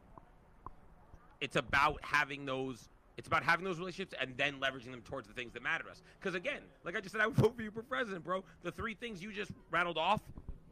It's 1.41 1.57
about 1.57 1.99
having 2.03 2.47
those. 2.47 2.89
It's 3.19 3.27
about 3.29 3.43
having 3.43 3.65
those 3.65 3.79
relationships 3.79 4.15
and 4.21 4.35
then 4.37 4.57
leveraging 4.61 4.91
them 4.91 5.01
towards 5.03 5.27
the 5.27 5.33
things 5.33 5.53
that 5.55 5.63
matter 5.63 5.85
to 5.85 5.91
us. 5.91 6.03
Because 6.21 6.35
again, 6.35 6.61
like 6.85 6.97
I 6.97 7.01
just 7.01 7.13
said, 7.13 7.21
I 7.23 7.27
would 7.27 7.37
vote 7.37 7.57
for 7.57 7.63
you 7.63 7.71
for 7.71 7.83
president, 7.83 8.25
bro. 8.25 8.45
The 8.63 8.71
three 8.73 8.95
things 8.95 9.23
you 9.23 9.33
just 9.33 9.51
rattled 9.71 9.97
off, 9.99 10.21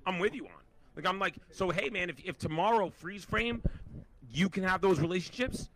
I'm 0.07 0.19
with 0.19 0.35
you 0.35 0.45
on. 0.47 0.53
Like 0.97 1.07
I'm 1.07 1.19
like, 1.19 1.35
so 1.51 1.71
hey 1.71 1.91
man, 1.91 2.09
if 2.11 2.17
if 2.25 2.39
tomorrow 2.39 2.91
freeze 2.91 3.25
frame, 3.25 3.63
you 4.33 4.49
can 4.49 4.63
have 4.65 4.81
those 4.81 5.01
relationships, 5.01 5.69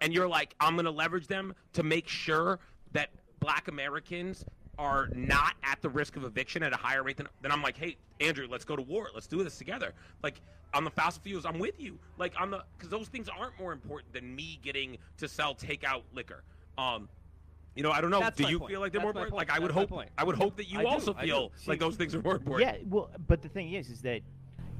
and 0.00 0.12
you're 0.12 0.28
like, 0.28 0.54
I'm 0.60 0.76
gonna 0.76 0.90
leverage 0.90 1.26
them 1.26 1.54
to 1.74 1.82
make 1.82 2.08
sure 2.08 2.58
that 2.92 3.10
Black 3.40 3.68
Americans 3.68 4.44
are 4.78 5.08
not 5.14 5.54
at 5.62 5.80
the 5.82 5.88
risk 5.88 6.16
of 6.16 6.24
eviction 6.24 6.62
at 6.62 6.72
a 6.72 6.76
higher 6.76 7.02
rate 7.02 7.16
than. 7.16 7.28
Then 7.42 7.52
I'm 7.52 7.62
like, 7.62 7.76
hey 7.76 7.96
Andrew, 8.20 8.46
let's 8.50 8.64
go 8.64 8.76
to 8.76 8.82
war. 8.82 9.08
Let's 9.14 9.26
do 9.26 9.42
this 9.44 9.58
together. 9.58 9.92
Like 10.22 10.40
on 10.74 10.84
the 10.84 10.90
fossil 10.90 11.22
fuels, 11.22 11.44
I'm 11.44 11.58
with 11.58 11.78
you. 11.80 11.98
Like 12.18 12.32
on 12.40 12.50
the 12.50 12.64
because 12.76 12.88
those 12.88 13.08
things 13.08 13.28
aren't 13.28 13.58
more 13.58 13.72
important 13.72 14.12
than 14.12 14.34
me 14.34 14.58
getting 14.62 14.96
to 15.18 15.28
sell 15.28 15.54
takeout 15.54 16.02
liquor. 16.14 16.42
Um, 16.78 17.08
You 17.74 17.82
know, 17.82 17.90
I 17.90 18.00
don't 18.00 18.10
know. 18.10 18.20
That's 18.20 18.36
Do 18.36 18.48
you 18.48 18.58
point. 18.58 18.70
feel 18.70 18.80
like 18.80 18.92
they're 18.92 19.00
That's 19.00 19.04
more 19.04 19.10
important? 19.24 19.32
point. 19.36 19.48
Like 19.48 19.56
I 19.56 19.60
would 19.60 19.70
That's 19.70 19.78
hope. 19.80 19.88
point. 19.90 20.10
I 20.16 20.24
would 20.24 20.36
hope 20.36 20.56
that 20.56 20.68
you 20.68 20.80
I 20.80 20.84
also 20.84 21.12
do. 21.12 21.20
feel 21.20 21.52
like 21.66 21.78
those 21.80 21.96
things 21.96 22.14
are 22.14 22.22
more 22.22 22.36
important. 22.36 22.70
Yeah, 22.70 22.82
well, 22.88 23.10
but 23.28 23.42
the 23.42 23.48
thing 23.48 23.72
is, 23.74 23.88
is 23.90 24.00
that 24.02 24.20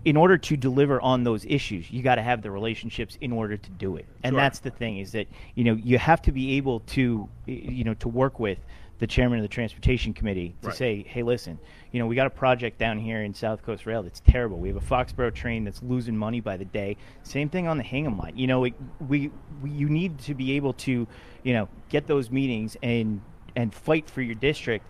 in 0.04 0.16
order 0.16 0.36
to 0.36 0.56
deliver 0.56 1.00
on 1.00 1.22
those 1.22 1.44
issues, 1.46 1.90
you 1.90 2.02
got 2.02 2.16
to 2.16 2.22
have 2.22 2.42
the 2.42 2.50
relationships 2.50 3.16
in 3.20 3.32
order 3.32 3.56
to 3.56 3.70
do 3.70 3.96
it. 3.96 4.06
And 4.24 4.32
Sure. 4.32 4.40
that's 4.40 4.58
the 4.58 4.70
thing 4.70 4.98
is 4.98 5.12
that 5.12 5.28
you 5.54 5.64
know 5.64 5.74
you 5.74 5.98
have 5.98 6.20
to 6.22 6.32
be 6.32 6.56
able 6.56 6.80
to 6.80 7.28
you 7.46 7.84
know 7.84 7.94
to 7.94 8.08
work 8.08 8.38
with 8.40 8.58
the 8.98 9.06
chairman 9.06 9.38
of 9.38 9.42
the 9.42 9.48
transportation 9.48 10.12
committee 10.14 10.54
to 10.62 10.68
Right. 10.68 10.76
say, 10.76 11.02
hey, 11.08 11.22
listen, 11.24 11.58
you 11.92 11.98
know 12.00 12.06
we 12.06 12.14
got 12.16 12.26
a 12.26 12.30
project 12.30 12.78
down 12.78 12.98
here 12.98 13.22
in 13.22 13.32
South 13.34 13.62
Coast 13.62 13.86
Rail 13.86 14.02
that's 14.02 14.20
terrible. 14.20 14.58
We 14.58 14.68
have 14.68 14.76
a 14.76 14.80
Foxborough 14.80 15.34
train 15.34 15.64
that's 15.64 15.82
losing 15.82 16.16
money 16.16 16.40
by 16.40 16.56
the 16.56 16.64
day. 16.64 16.96
Same 17.22 17.48
thing 17.48 17.68
on 17.68 17.76
the 17.78 17.84
Hingham 17.84 18.18
line. 18.18 18.36
You 18.36 18.46
know, 18.48 18.64
it, 18.64 18.74
we, 19.08 19.30
we 19.60 19.70
you 19.70 19.88
need 19.88 20.18
to 20.20 20.34
be 20.34 20.52
able 20.52 20.72
to 20.74 21.06
you 21.44 21.52
know 21.52 21.68
get 21.88 22.06
those 22.06 22.30
meetings 22.30 22.76
and 22.82 23.20
and 23.54 23.72
fight 23.74 24.08
for 24.08 24.22
your 24.22 24.34
district 24.34 24.86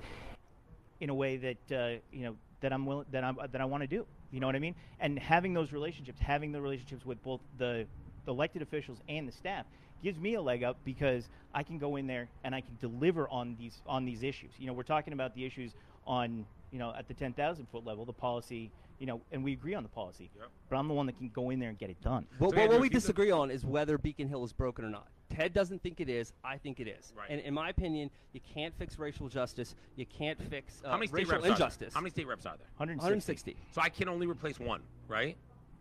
in 1.00 1.10
a 1.10 1.14
way 1.14 1.36
that 1.36 1.72
uh, 1.76 1.98
you 2.12 2.24
know 2.24 2.36
that 2.60 2.72
I'm 2.72 2.86
willing 2.86 3.06
that 3.10 3.24
I'm 3.24 3.36
that 3.50 3.60
I 3.60 3.64
want 3.66 3.82
to 3.82 3.86
do. 3.86 4.06
You 4.32 4.40
know 4.40 4.46
what 4.46 4.56
I 4.56 4.60
mean? 4.60 4.74
And 4.98 5.18
having 5.18 5.54
those 5.54 5.72
relationships, 5.72 6.18
having 6.18 6.52
the 6.52 6.60
relationships 6.60 7.04
with 7.04 7.22
both 7.22 7.40
the, 7.58 7.86
the 8.24 8.32
elected 8.32 8.62
officials 8.62 8.98
and 9.08 9.28
the 9.28 9.32
staff 9.32 9.66
gives 10.02 10.18
me 10.18 10.34
a 10.34 10.42
leg 10.42 10.64
up 10.64 10.78
because 10.84 11.28
I 11.54 11.62
can 11.62 11.78
go 11.78 11.96
in 11.96 12.06
there 12.06 12.28
and 12.42 12.54
I 12.54 12.62
can 12.62 12.76
deliver 12.80 13.28
on 13.28 13.56
these 13.58 13.80
on 13.86 14.04
these 14.04 14.22
issues. 14.22 14.50
You 14.58 14.66
know, 14.66 14.72
we're 14.72 14.82
talking 14.82 15.12
about 15.12 15.34
the 15.34 15.44
issues 15.44 15.72
on 16.06 16.44
you 16.72 16.78
know 16.78 16.92
at 16.96 17.06
the 17.06 17.14
10,000 17.14 17.66
foot 17.70 17.84
level, 17.84 18.04
the 18.04 18.12
policy. 18.12 18.70
You 18.98 19.06
know, 19.06 19.20
and 19.32 19.42
we 19.42 19.52
agree 19.52 19.74
on 19.74 19.82
the 19.82 19.88
policy. 19.88 20.30
Yep. 20.36 20.48
But 20.70 20.76
I'm 20.76 20.86
the 20.86 20.94
one 20.94 21.06
that 21.06 21.18
can 21.18 21.28
go 21.30 21.50
in 21.50 21.58
there 21.58 21.70
and 21.70 21.78
get 21.78 21.90
it 21.90 22.00
done. 22.02 22.24
Well, 22.38 22.50
So, 22.50 22.56
well, 22.56 22.68
what 22.68 22.80
we 22.80 22.86
if 22.86 22.92
you 22.92 23.00
disagree 23.00 23.32
on 23.32 23.50
is 23.50 23.64
whether 23.64 23.98
Beacon 23.98 24.28
Hill 24.28 24.44
is 24.44 24.52
broken 24.52 24.84
or 24.84 24.90
not. 24.90 25.08
Ted 25.34 25.54
doesn't 25.54 25.82
think 25.82 26.00
it 26.00 26.08
is. 26.08 26.32
I 26.44 26.58
think 26.58 26.80
it 26.80 26.88
is. 26.88 27.12
Right. 27.16 27.28
And 27.30 27.40
in 27.40 27.54
my 27.54 27.68
opinion, 27.70 28.10
you 28.32 28.40
can't 28.54 28.74
fix 28.78 28.98
racial 28.98 29.28
justice. 29.28 29.74
You 29.96 30.06
can't 30.06 30.40
fix 30.50 30.82
uh, 30.84 30.90
How 30.90 30.96
many 30.96 31.06
state 31.06 31.16
racial 31.16 31.32
reps 31.32 31.38
are 31.38 31.42
there? 31.42 31.52
injustice. 31.52 31.94
How 31.94 32.00
many 32.00 32.10
state 32.10 32.26
reps 32.26 32.46
are 32.46 32.56
there? 32.56 32.66
160. 32.76 33.02
160. 33.04 33.56
So 33.72 33.80
I 33.80 33.88
can 33.88 34.08
only 34.08 34.26
replace 34.26 34.58
one, 34.60 34.82
right? 35.08 35.36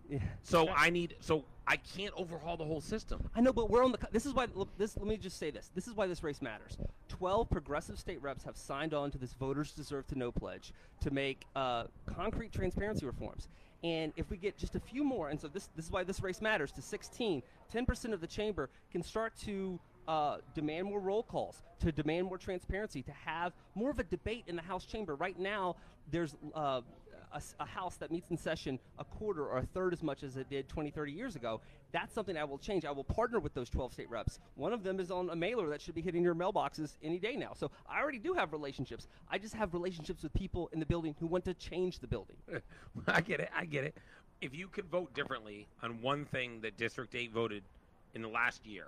Yeah. 0.10 0.20
So 0.44 0.68
I 0.70 0.90
need. 0.90 1.16
So 1.22 1.46
I 1.68 1.78
can't 1.78 2.14
overhaul 2.18 2.58
the 2.58 2.66
whole 2.66 2.82
system. 2.82 3.30
I 3.34 3.40
know, 3.40 3.54
but 3.54 3.70
we're 3.70 3.84
on 3.84 3.94
the. 3.94 4.00
This 4.12 4.26
is 4.26 4.34
why. 4.34 4.48
look, 4.54 4.68
This. 4.78 4.98
Let 4.98 5.08
me 5.08 5.16
just 5.16 5.38
say 5.38 5.52
this. 5.52 5.72
This 5.74 5.88
is 5.88 5.94
why 5.94 6.06
this 6.08 6.22
race 6.22 6.42
matters. 6.42 6.78
Twelve 7.08 7.50
progressive 7.50 7.98
state 7.98 8.22
reps 8.22 8.44
have 8.44 8.58
signed 8.58 8.94
on 8.94 9.10
to 9.12 9.18
this 9.18 9.34
voters 9.34 9.72
deserve 9.72 10.08
to 10.08 10.18
know 10.18 10.32
pledge 10.32 10.74
to 11.02 11.12
make 11.12 11.46
uh, 11.56 11.86
concrete 12.06 12.52
transparency 12.52 13.06
reforms. 13.06 13.48
And 13.84 14.14
if 14.16 14.30
we 14.30 14.38
get 14.38 14.58
just 14.58 14.76
a 14.76 14.80
few 14.80 15.04
more, 15.04 15.30
and 15.30 15.40
so 15.40 15.48
this 15.48 15.70
this 15.76 15.86
is 15.86 15.92
why 15.92 16.04
this 16.04 16.22
race 16.22 16.42
matters 16.42 16.72
to 16.74 16.82
16, 16.82 17.42
10% 17.74 18.14
of 18.14 18.22
the 18.22 18.28
chamber 18.28 18.70
can 18.92 19.02
start 19.02 19.34
to 19.46 19.80
uh, 20.08 20.38
demand 20.54 20.88
more 20.88 21.00
roll 21.00 21.24
calls, 21.24 21.64
to 21.80 21.92
demand 21.92 22.28
more 22.28 22.38
transparency, 22.38 23.02
to 23.02 23.12
have 23.12 23.54
more 23.76 23.90
of 23.90 24.00
a 24.00 24.04
debate 24.04 24.44
in 24.48 24.56
the 24.56 24.62
House 24.62 24.86
chamber. 24.86 25.16
Right 25.16 25.40
now, 25.40 25.76
there's 26.12 26.36
uh, 26.54 26.82
a, 27.34 27.42
a 27.60 27.66
house 27.66 27.98
that 27.98 28.12
meets 28.12 28.30
in 28.30 28.38
session 28.38 28.80
a 29.00 29.04
quarter 29.04 29.46
or 29.46 29.60
a 29.60 29.66
third 29.66 29.94
as 29.94 30.04
much 30.04 30.24
as 30.24 30.38
it 30.38 30.50
did 30.50 30.68
20, 30.68 30.92
30 30.92 31.12
years 31.12 31.36
ago. 31.36 31.62
That's 31.92 32.14
something 32.14 32.38
I 32.38 32.44
will 32.44 32.58
change. 32.58 32.86
I 32.86 32.92
will 32.92 33.04
partner 33.04 33.40
with 33.40 33.54
those 33.54 33.70
12 33.70 33.94
state 33.94 34.10
reps. 34.10 34.40
One 34.56 34.74
of 34.74 34.84
them 34.84 35.00
is 35.00 35.12
on 35.12 35.30
a 35.30 35.36
mailer 35.36 35.70
that 35.70 35.82
should 35.82 35.96
be 35.96 36.02
hitting 36.02 36.24
your 36.24 36.36
mailboxes 36.36 36.98
any 37.04 37.20
day 37.20 37.36
now. 37.36 37.52
So 37.56 37.72
I 37.90 38.02
already 38.02 38.20
do 38.20 38.34
have 38.34 38.54
relationships. 38.54 39.08
I 39.30 39.38
just 39.38 39.54
have 39.56 39.74
relationships 39.74 40.24
with 40.24 40.34
people 40.34 40.70
in 40.72 40.80
the 40.80 40.86
building 40.86 41.16
who 41.20 41.28
want 41.28 41.46
to 41.46 41.54
change 41.54 42.00
the 42.00 42.08
building. 42.08 42.38
I 43.08 43.22
get 43.22 43.40
it. 43.40 43.50
I 43.56 43.66
get 43.66 43.84
it. 43.84 43.98
If 44.42 44.56
you 44.56 44.68
could 44.68 44.86
vote 44.86 45.14
differently 45.14 45.68
on 45.84 46.02
one 46.02 46.26
thing 46.26 46.62
that 46.62 46.78
District 46.78 47.14
Eight 47.14 47.32
voted 47.32 47.64
in 48.16 48.22
the 48.22 48.28
last 48.28 48.66
year, 48.66 48.88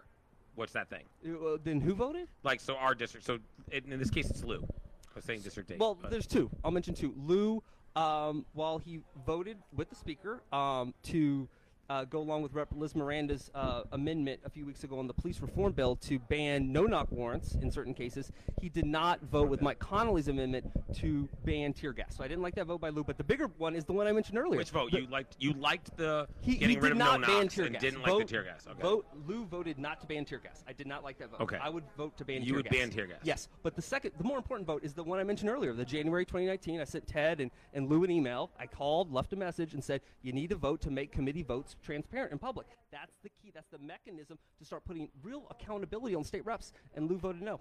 what's 0.55 0.73
that 0.73 0.89
thing? 0.89 1.03
Uh, 1.27 1.57
then 1.63 1.79
who 1.81 1.93
voted? 1.93 2.27
Like, 2.43 2.59
so 2.59 2.75
our 2.75 2.95
district. 2.95 3.25
So 3.25 3.39
in, 3.71 3.91
in 3.91 3.99
this 3.99 4.09
case, 4.09 4.29
it's 4.29 4.43
Lou. 4.43 4.63
I 4.63 5.15
was 5.15 5.25
saying 5.25 5.41
District 5.41 5.69
Eight. 5.71 5.79
Well, 5.79 5.95
but- 5.95 6.09
there's 6.09 6.27
two. 6.27 6.49
I'll 6.63 6.71
mention 6.71 6.95
two. 6.95 7.13
Lou, 7.17 7.61
um, 7.95 8.45
while 8.53 8.79
he 8.79 9.01
voted 9.25 9.57
with 9.75 9.89
the 9.89 9.95
speaker 9.95 10.41
um, 10.51 10.93
to 11.03 11.47
uh, 11.89 12.05
go 12.05 12.19
along 12.19 12.41
with 12.41 12.53
Rep. 12.53 12.69
Liz 12.75 12.95
Miranda's 12.95 13.51
uh, 13.53 13.83
amendment 13.91 14.39
a 14.45 14.49
few 14.49 14.65
weeks 14.65 14.83
ago 14.83 14.99
on 14.99 15.07
the 15.07 15.13
police 15.13 15.39
reform 15.41 15.73
bill 15.73 15.95
to 15.97 16.17
ban 16.19 16.71
no-knock 16.71 17.11
warrants 17.11 17.55
in 17.55 17.69
certain 17.71 17.93
cases, 17.93 18.31
he 18.61 18.69
did 18.69 18.85
not 18.85 19.19
vote 19.23 19.49
with 19.49 19.61
Mike 19.61 19.79
Connolly's 19.79 20.27
amendment 20.27 20.65
to 20.95 21.27
ban 21.45 21.73
tear 21.73 21.91
gas. 21.93 22.15
So 22.15 22.23
I 22.23 22.27
didn't 22.27 22.41
like 22.41 22.55
that 22.55 22.65
vote 22.67 22.79
by 22.81 22.89
Lou. 22.89 23.03
But 23.03 23.17
the 23.17 23.23
bigger 23.23 23.47
one 23.57 23.75
is 23.75 23.85
the 23.85 23.93
one 23.93 24.07
I 24.07 24.11
mentioned 24.11 24.37
earlier. 24.37 24.57
which 24.57 24.69
vote 24.69 24.91
The- 24.91 25.01
you 25.01 25.07
liked? 25.07 25.35
You 25.39 25.53
liked 25.53 25.95
the 25.97 26.27
he, 26.41 26.53
getting 26.55 26.69
he 26.69 26.75
rid 26.75 26.81
did 26.83 26.91
of 26.93 26.97
not 26.99 27.21
no 27.21 27.27
ban 27.27 27.41
knocks 27.43 27.55
tear 27.55 27.65
and 27.65 27.73
gas. 27.73 27.81
didn't 27.81 28.05
vote, 28.05 28.17
like 28.19 28.27
the 28.27 28.33
tear 28.33 28.43
gas. 28.43 28.67
Okay. 28.69 28.81
Vote. 28.81 29.05
Lou 29.27 29.45
voted 29.45 29.77
not 29.77 29.99
to 30.01 30.07
ban 30.07 30.25
tear 30.25 30.39
gas. 30.39 30.63
I 30.67 30.73
did 30.73 30.87
not 30.87 31.03
like 31.03 31.17
that 31.19 31.31
vote. 31.31 31.41
Okay. 31.41 31.57
I 31.61 31.69
would 31.69 31.83
vote 31.97 32.17
to 32.17 32.25
ban 32.25 32.41
You 32.41 32.47
tear 32.47 32.55
would 32.57 32.65
gas. 32.65 32.73
ban 32.73 32.89
tear 32.91 33.07
gas. 33.07 33.19
Yes, 33.23 33.49
but 33.61 33.75
the 33.75 33.81
second, 33.81 34.11
the 34.17 34.23
more 34.23 34.37
important 34.37 34.65
vote 34.67 34.83
is 34.83 34.93
the 34.93 35.03
one 35.03 35.19
I 35.19 35.23
mentioned 35.23 35.49
earlier, 35.49 35.73
the 35.73 35.85
January 35.85 36.25
2019. 36.25 36.79
I 36.79 36.83
sent 36.85 37.05
Ted 37.07 37.41
and, 37.41 37.51
and 37.73 37.89
Lou 37.89 38.03
an 38.03 38.11
email. 38.11 38.51
I 38.59 38.67
called, 38.67 39.11
left 39.13 39.33
a 39.33 39.35
message, 39.35 39.73
and 39.73 39.83
said 39.83 40.01
you 40.21 40.31
need 40.31 40.49
to 40.49 40.55
vote 40.55 40.81
to 40.81 40.91
make 40.91 41.11
committee 41.11 41.43
votes 41.43 41.72
transparent 41.81 42.31
and 42.31 42.41
public. 42.41 42.67
That's 42.91 43.13
the 43.23 43.29
key. 43.29 43.51
That's 43.53 43.69
the 43.71 43.79
mechanism 43.79 44.37
to 44.59 44.65
start 44.65 44.85
putting 44.85 45.09
real 45.23 45.47
accountability 45.49 46.15
on 46.15 46.23
state 46.23 46.45
reps. 46.45 46.73
And 46.95 47.09
Lou 47.09 47.17
voted 47.17 47.41
no. 47.41 47.59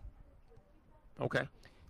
Okay. 1.21 1.43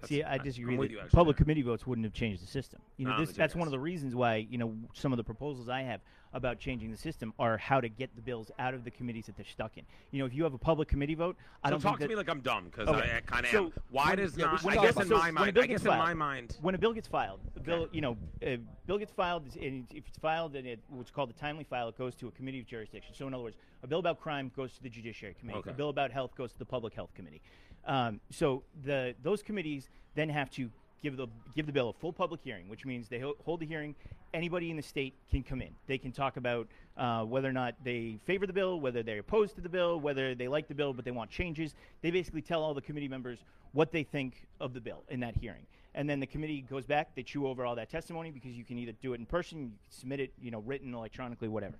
See, 0.04 0.22
I 0.22 0.38
disagree. 0.38 0.76
With 0.76 0.90
you, 0.90 0.98
actually, 0.98 1.10
public 1.10 1.36
there. 1.36 1.44
committee 1.44 1.62
votes 1.62 1.86
wouldn't 1.86 2.04
have 2.04 2.12
changed 2.12 2.42
the 2.42 2.46
system. 2.46 2.80
You 2.96 3.06
know, 3.06 3.12
No, 3.12 3.24
this, 3.24 3.36
that's 3.36 3.54
one 3.54 3.68
of 3.68 3.72
the 3.72 3.78
reasons 3.78 4.14
why 4.14 4.46
you 4.50 4.58
know 4.58 4.74
some 4.94 5.12
of 5.12 5.16
the 5.16 5.24
proposals 5.24 5.68
I 5.68 5.82
have 5.82 6.00
about 6.34 6.58
changing 6.58 6.90
the 6.90 6.96
system 6.96 7.32
are 7.38 7.58
how 7.58 7.80
to 7.80 7.88
get 7.88 8.14
the 8.16 8.22
bills 8.22 8.50
out 8.58 8.74
of 8.74 8.84
the 8.84 8.90
committees 8.90 9.26
that 9.26 9.36
they're 9.36 9.44
stuck 9.44 9.76
in. 9.76 9.84
You 10.10 10.20
know, 10.20 10.26
if 10.26 10.34
you 10.34 10.44
have 10.44 10.54
a 10.54 10.58
public 10.58 10.88
committee 10.88 11.14
vote, 11.14 11.36
I 11.62 11.68
So 11.68 11.72
don't 11.72 11.80
talk 11.80 11.98
think 11.98 12.08
to 12.08 12.08
me 12.08 12.16
like 12.16 12.28
I'm 12.30 12.40
dumb 12.40 12.64
because 12.70 12.88
Okay. 12.88 13.10
I, 13.12 13.16
I 13.18 13.20
kind 13.20 13.44
of 13.44 13.50
So, 13.52 13.64
am. 13.66 13.72
Why 13.90 14.08
when- 14.10 14.16
does 14.18 14.36
yeah, 14.36 14.44
not? 14.46 14.66
I 14.66 14.74
guess 14.76 14.94
so 14.94 15.02
a 15.02 15.32
mind. 15.32 15.54
bill 15.54 15.64
I 15.64 15.66
gets 15.66 15.82
guess 15.82 15.92
in 15.92 15.98
my 15.98 16.14
mind. 16.14 16.56
when 16.62 16.74
a 16.74 16.78
bill 16.78 16.92
gets 16.92 17.08
filed, 17.08 17.40
the 17.54 17.60
bill, 17.60 17.88
you 17.92 18.00
know, 18.00 18.16
a 18.42 18.58
bill 18.86 18.98
gets 18.98 19.12
filed, 19.12 19.44
and 19.60 19.86
if 19.94 20.06
it's 20.08 20.18
filed 20.18 20.56
and 20.56 20.66
it, 20.66 20.80
what's 20.88 21.10
called 21.10 21.30
a 21.30 21.34
timely 21.34 21.64
file, 21.64 21.88
it 21.88 21.98
goes 21.98 22.14
to 22.16 22.28
a 22.28 22.30
committee 22.30 22.60
of 22.60 22.66
jurisdiction. 22.66 23.14
So, 23.14 23.26
in 23.26 23.34
other 23.34 23.42
words, 23.42 23.56
a 23.82 23.86
bill 23.86 23.98
about 23.98 24.20
crime 24.20 24.50
goes 24.56 24.72
to 24.74 24.82
the 24.82 24.88
Judiciary 24.88 25.34
Committee. 25.38 25.58
Okay. 25.58 25.70
A 25.70 25.74
bill 25.74 25.90
about 25.90 26.10
health 26.12 26.34
goes 26.36 26.52
to 26.52 26.58
the 26.58 26.64
Public 26.64 26.94
Health 26.94 27.10
Committee. 27.14 27.42
Um, 27.84 28.20
so, 28.30 28.62
the 28.84 29.14
those 29.22 29.42
committees 29.42 29.88
then 30.14 30.28
have 30.28 30.50
to 30.52 30.70
give 31.02 31.16
the 31.16 31.26
give 31.54 31.66
the 31.66 31.72
bill 31.72 31.88
a 31.90 31.92
full 31.92 32.12
public 32.12 32.40
hearing, 32.42 32.68
which 32.68 32.86
means 32.86 33.08
they 33.08 33.18
ho- 33.18 33.36
hold 33.44 33.60
the 33.60 33.66
hearing. 33.66 33.94
Anybody 34.34 34.70
in 34.70 34.76
the 34.76 34.82
state 34.82 35.14
can 35.30 35.42
come 35.42 35.60
in. 35.60 35.70
They 35.86 35.98
can 35.98 36.12
talk 36.12 36.36
about 36.36 36.68
uh, 36.96 37.24
whether 37.24 37.48
or 37.48 37.52
not 37.52 37.74
they 37.84 38.18
favor 38.24 38.46
the 38.46 38.52
bill, 38.52 38.80
whether 38.80 39.02
they're 39.02 39.18
opposed 39.18 39.54
to 39.56 39.60
the 39.60 39.68
bill, 39.68 40.00
whether 40.00 40.34
they 40.34 40.48
like 40.48 40.68
the 40.68 40.74
bill 40.74 40.92
but 40.92 41.04
they 41.04 41.10
want 41.10 41.30
changes. 41.30 41.74
They 42.00 42.10
basically 42.10 42.42
tell 42.42 42.62
all 42.62 42.74
the 42.74 42.80
committee 42.80 43.08
members 43.08 43.38
what 43.72 43.92
they 43.92 44.02
think 44.02 44.46
of 44.60 44.74
the 44.74 44.80
bill 44.80 45.02
in 45.08 45.20
that 45.20 45.36
hearing. 45.36 45.66
And 45.94 46.08
then 46.08 46.20
the 46.20 46.26
committee 46.26 46.62
goes 46.62 46.86
back, 46.86 47.14
they 47.14 47.22
chew 47.22 47.46
over 47.46 47.66
all 47.66 47.74
that 47.76 47.90
testimony 47.90 48.30
because 48.30 48.52
you 48.52 48.64
can 48.64 48.78
either 48.78 48.92
do 49.02 49.12
it 49.12 49.20
in 49.20 49.26
person, 49.26 49.58
you 49.58 49.66
can 49.66 49.76
submit 49.90 50.20
it, 50.20 50.32
you 50.40 50.50
know, 50.50 50.60
written, 50.60 50.94
electronically, 50.94 51.48
whatever. 51.48 51.74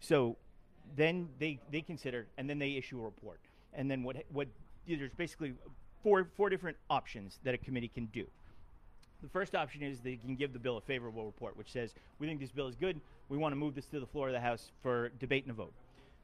So 0.00 0.36
then 0.96 1.28
they, 1.38 1.60
they 1.70 1.80
consider, 1.80 2.26
and 2.38 2.50
then 2.50 2.58
they 2.58 2.72
issue 2.72 3.00
a 3.00 3.04
report. 3.04 3.40
And 3.72 3.90
then 3.90 4.02
what, 4.02 4.16
what 4.32 4.48
there's 4.86 5.14
basically 5.14 5.54
four, 6.02 6.28
four 6.36 6.50
different 6.50 6.76
options 6.90 7.38
that 7.44 7.54
a 7.54 7.58
committee 7.58 7.88
can 7.88 8.06
do. 8.06 8.26
The 9.22 9.28
first 9.28 9.54
option 9.54 9.82
is 9.82 10.00
they 10.00 10.16
can 10.16 10.34
give 10.34 10.52
the 10.52 10.58
bill 10.58 10.76
a 10.76 10.80
favorable 10.80 11.24
report, 11.24 11.56
which 11.56 11.70
says, 11.70 11.94
we 12.18 12.26
think 12.26 12.40
this 12.40 12.50
bill 12.50 12.66
is 12.66 12.74
good, 12.74 13.00
we 13.28 13.38
want 13.38 13.52
to 13.52 13.56
move 13.56 13.74
this 13.74 13.86
to 13.86 14.00
the 14.00 14.06
floor 14.06 14.28
of 14.28 14.34
the 14.34 14.40
House 14.40 14.72
for 14.82 15.10
debate 15.20 15.44
and 15.44 15.52
a 15.52 15.54
vote. 15.54 15.72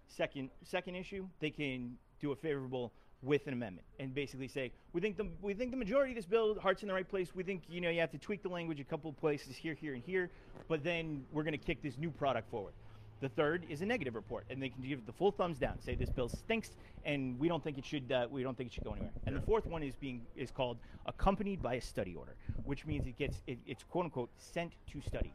Second, 0.08 0.50
second 0.64 0.96
issue, 0.96 1.26
they 1.40 1.50
can 1.50 1.96
do 2.20 2.32
a 2.32 2.36
favorable 2.36 2.92
with 3.22 3.46
an 3.46 3.52
amendment 3.52 3.86
and 3.98 4.14
basically 4.14 4.48
say, 4.48 4.72
we 4.92 5.00
think 5.00 5.16
the 5.16 5.26
we 5.42 5.52
think 5.54 5.70
the 5.70 5.76
majority 5.76 6.12
of 6.12 6.16
this 6.16 6.26
bill 6.26 6.58
heart's 6.60 6.82
in 6.82 6.88
the 6.88 6.94
right 6.94 7.08
place. 7.08 7.34
We 7.34 7.42
think 7.42 7.62
you 7.68 7.80
know 7.80 7.90
you 7.90 8.00
have 8.00 8.12
to 8.12 8.18
tweak 8.18 8.42
the 8.42 8.48
language 8.48 8.80
a 8.80 8.84
couple 8.84 9.10
of 9.10 9.16
places 9.18 9.56
here, 9.56 9.74
here, 9.74 9.94
and 9.94 10.02
here, 10.04 10.30
but 10.68 10.84
then 10.84 11.24
we're 11.32 11.42
going 11.42 11.58
to 11.58 11.64
kick 11.64 11.82
this 11.82 11.98
new 11.98 12.10
product 12.10 12.50
forward. 12.50 12.74
The 13.20 13.28
third 13.28 13.64
is 13.68 13.82
a 13.82 13.86
negative 13.86 14.14
report, 14.14 14.44
and 14.48 14.62
they 14.62 14.68
can 14.68 14.82
give 14.82 15.00
it 15.00 15.06
the 15.06 15.12
full 15.12 15.32
thumbs 15.32 15.58
down, 15.58 15.80
say 15.80 15.94
this 15.94 16.10
bill 16.10 16.28
stinks, 16.28 16.70
and 17.04 17.38
we 17.38 17.48
don't 17.48 17.62
think 17.62 17.78
it 17.78 17.84
should. 17.84 18.10
Uh, 18.12 18.28
we 18.30 18.42
don't 18.42 18.56
think 18.56 18.70
it 18.70 18.74
should 18.74 18.84
go 18.84 18.92
anywhere. 18.92 19.10
And 19.26 19.34
the 19.34 19.40
fourth 19.40 19.66
one 19.66 19.82
is 19.82 19.96
being 19.96 20.22
is 20.36 20.50
called 20.50 20.78
accompanied 21.06 21.60
by 21.60 21.74
a 21.74 21.80
study 21.80 22.14
order, 22.14 22.36
which 22.64 22.86
means 22.86 23.06
it 23.06 23.18
gets 23.18 23.42
it, 23.46 23.58
it's 23.66 23.82
quote 23.82 24.04
unquote 24.04 24.30
sent 24.38 24.72
to 24.92 25.00
study. 25.00 25.32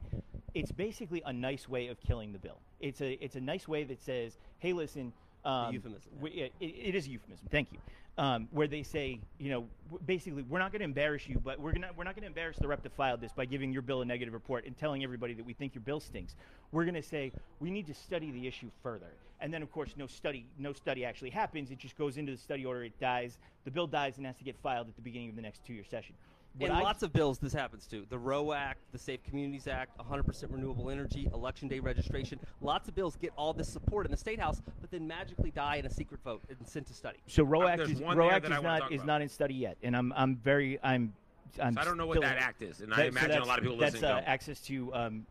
It's 0.54 0.72
basically 0.72 1.22
a 1.26 1.34
nice 1.34 1.68
way 1.68 1.88
of 1.88 2.00
killing 2.02 2.32
the 2.32 2.40
bill. 2.40 2.60
It's 2.80 3.02
a 3.02 3.14
it's 3.24 3.36
a 3.36 3.42
nice 3.42 3.68
way 3.68 3.84
that 3.84 4.02
says, 4.02 4.38
hey, 4.60 4.74
listen. 4.74 5.14
Um, 5.46 5.74
euphemism, 5.74 6.12
yeah. 6.22 6.46
it, 6.46 6.54
it 6.62 6.96
is 6.96 7.06
a 7.08 7.10
euphemism. 7.10 7.48
Thank 7.52 7.70
you. 7.72 7.80
Um, 8.16 8.48
where 8.52 8.68
they 8.68 8.84
say, 8.84 9.20
you 9.40 9.50
know, 9.50 9.66
basically, 10.06 10.44
we're 10.44 10.60
not 10.60 10.72
going 10.72 10.82
to 10.82 10.86
embarrass 10.86 11.28
you, 11.28 11.42
but 11.44 11.60
we're 11.60 11.74
gonna 11.74 11.90
we're 11.98 12.04
not 12.04 12.16
going 12.16 12.22
to 12.22 12.28
embarrass 12.28 12.58
the 12.58 12.68
rep 12.68 12.84
that 12.84 12.94
filed 12.94 13.22
this 13.22 13.32
by 13.34 13.46
giving 13.46 13.74
your 13.74 13.82
bill 13.82 14.04
a 14.04 14.06
negative 14.06 14.36
report 14.36 14.66
and 14.66 14.78
telling 14.78 15.04
everybody 15.04 15.34
that 15.34 15.44
we 15.44 15.54
think 15.54 15.74
your 15.74 15.82
bill 15.82 16.00
stinks. 16.00 16.36
We're 16.72 16.84
going 16.84 16.94
to 16.94 17.02
say 17.02 17.32
we 17.60 17.72
need 17.72 17.88
to 17.88 17.94
study 17.94 18.30
the 18.30 18.48
issue 18.48 18.70
further, 18.84 19.12
and 19.42 19.52
then 19.52 19.64
of 19.64 19.72
course, 19.72 19.96
no 19.98 20.06
study 20.06 20.46
no 20.60 20.74
study 20.74 21.04
actually 21.04 21.32
happens. 21.32 21.72
It 21.72 21.80
just 21.80 21.98
goes 21.98 22.18
into 22.18 22.32
the 22.32 22.38
study 22.38 22.66
order. 22.66 22.84
It 22.84 23.00
dies. 23.00 23.40
The 23.66 23.72
bill 23.72 23.88
dies 23.88 24.18
and 24.18 24.28
has 24.28 24.38
to 24.38 24.44
get 24.44 24.56
filed 24.62 24.88
at 24.90 24.96
the 24.96 25.02
beginning 25.02 25.30
of 25.30 25.36
the 25.36 25.42
next 25.42 25.66
two-year 25.66 25.84
session. 25.84 26.14
What 26.58 26.70
and 26.70 26.80
I- 26.80 26.84
lots 26.84 27.02
of 27.02 27.12
bills 27.12 27.40
this 27.40 27.52
happens 27.54 27.88
to. 27.88 28.06
The 28.10 28.18
ROE 28.18 28.54
Act, 28.54 28.80
the 28.92 29.00
Safe 29.00 29.24
Communities 29.24 29.68
Act, 29.68 29.98
100% 29.98 30.52
renewable 30.52 30.90
energy, 30.92 31.28
election 31.34 31.68
day 31.68 31.80
registration. 31.80 32.40
Lots 32.62 32.88
of 32.88 32.94
bills 32.96 33.16
get 33.16 33.32
all 33.36 33.54
this 33.54 33.68
support 33.68 34.06
in 34.06 34.12
the 34.12 34.18
state 34.18 34.40
house, 34.40 34.62
but 34.80 34.92
then 34.92 35.08
magically 35.08 35.50
die 35.50 35.78
in 35.78 35.86
a 35.86 35.90
secret 35.90 36.22
vote 36.24 36.42
and 36.50 36.58
sent 36.68 36.86
to 36.88 36.94
study. 36.94 37.18
So 37.28 37.44
Roe 37.44 37.64
Act 37.68 37.74
Uh, 37.82 37.86
there's 37.86 37.98
is 37.98 38.02
one 38.02 38.18
Roe 38.18 38.30
Act 38.30 38.44
there 38.44 38.52
is 38.54 38.62
that 38.62 38.66
I 38.66 38.70
wanna 38.70 38.80
not 38.82 38.92
is 38.92 39.02
about. 39.02 39.08
not 39.08 39.22
in 39.24 39.30
study 39.30 39.56
yet, 39.56 39.78
and 39.82 39.96
I'm 39.98 40.14
I'm 40.16 40.36
very 40.36 40.80
I'm. 40.84 41.14
I'm 41.62 41.74
So 41.76 41.82
I 41.82 41.84
don't 41.86 41.98
know 41.98 42.06
what 42.08 42.18
still- 42.18 42.30
that 42.30 42.38
act 42.40 42.62
is, 42.64 42.82
and 42.82 42.92
I 42.94 42.98
That- 43.10 43.14
so 43.14 43.20
imagine 43.20 43.42
a 43.42 43.46
lot 43.46 43.58
of 43.60 43.64
people 43.64 43.78
that's 43.78 43.94
listening 43.94 44.12
uh, 44.12 44.16
don't. 44.16 44.28
access 44.28 44.60
to 44.62 44.94
um, 44.96 45.26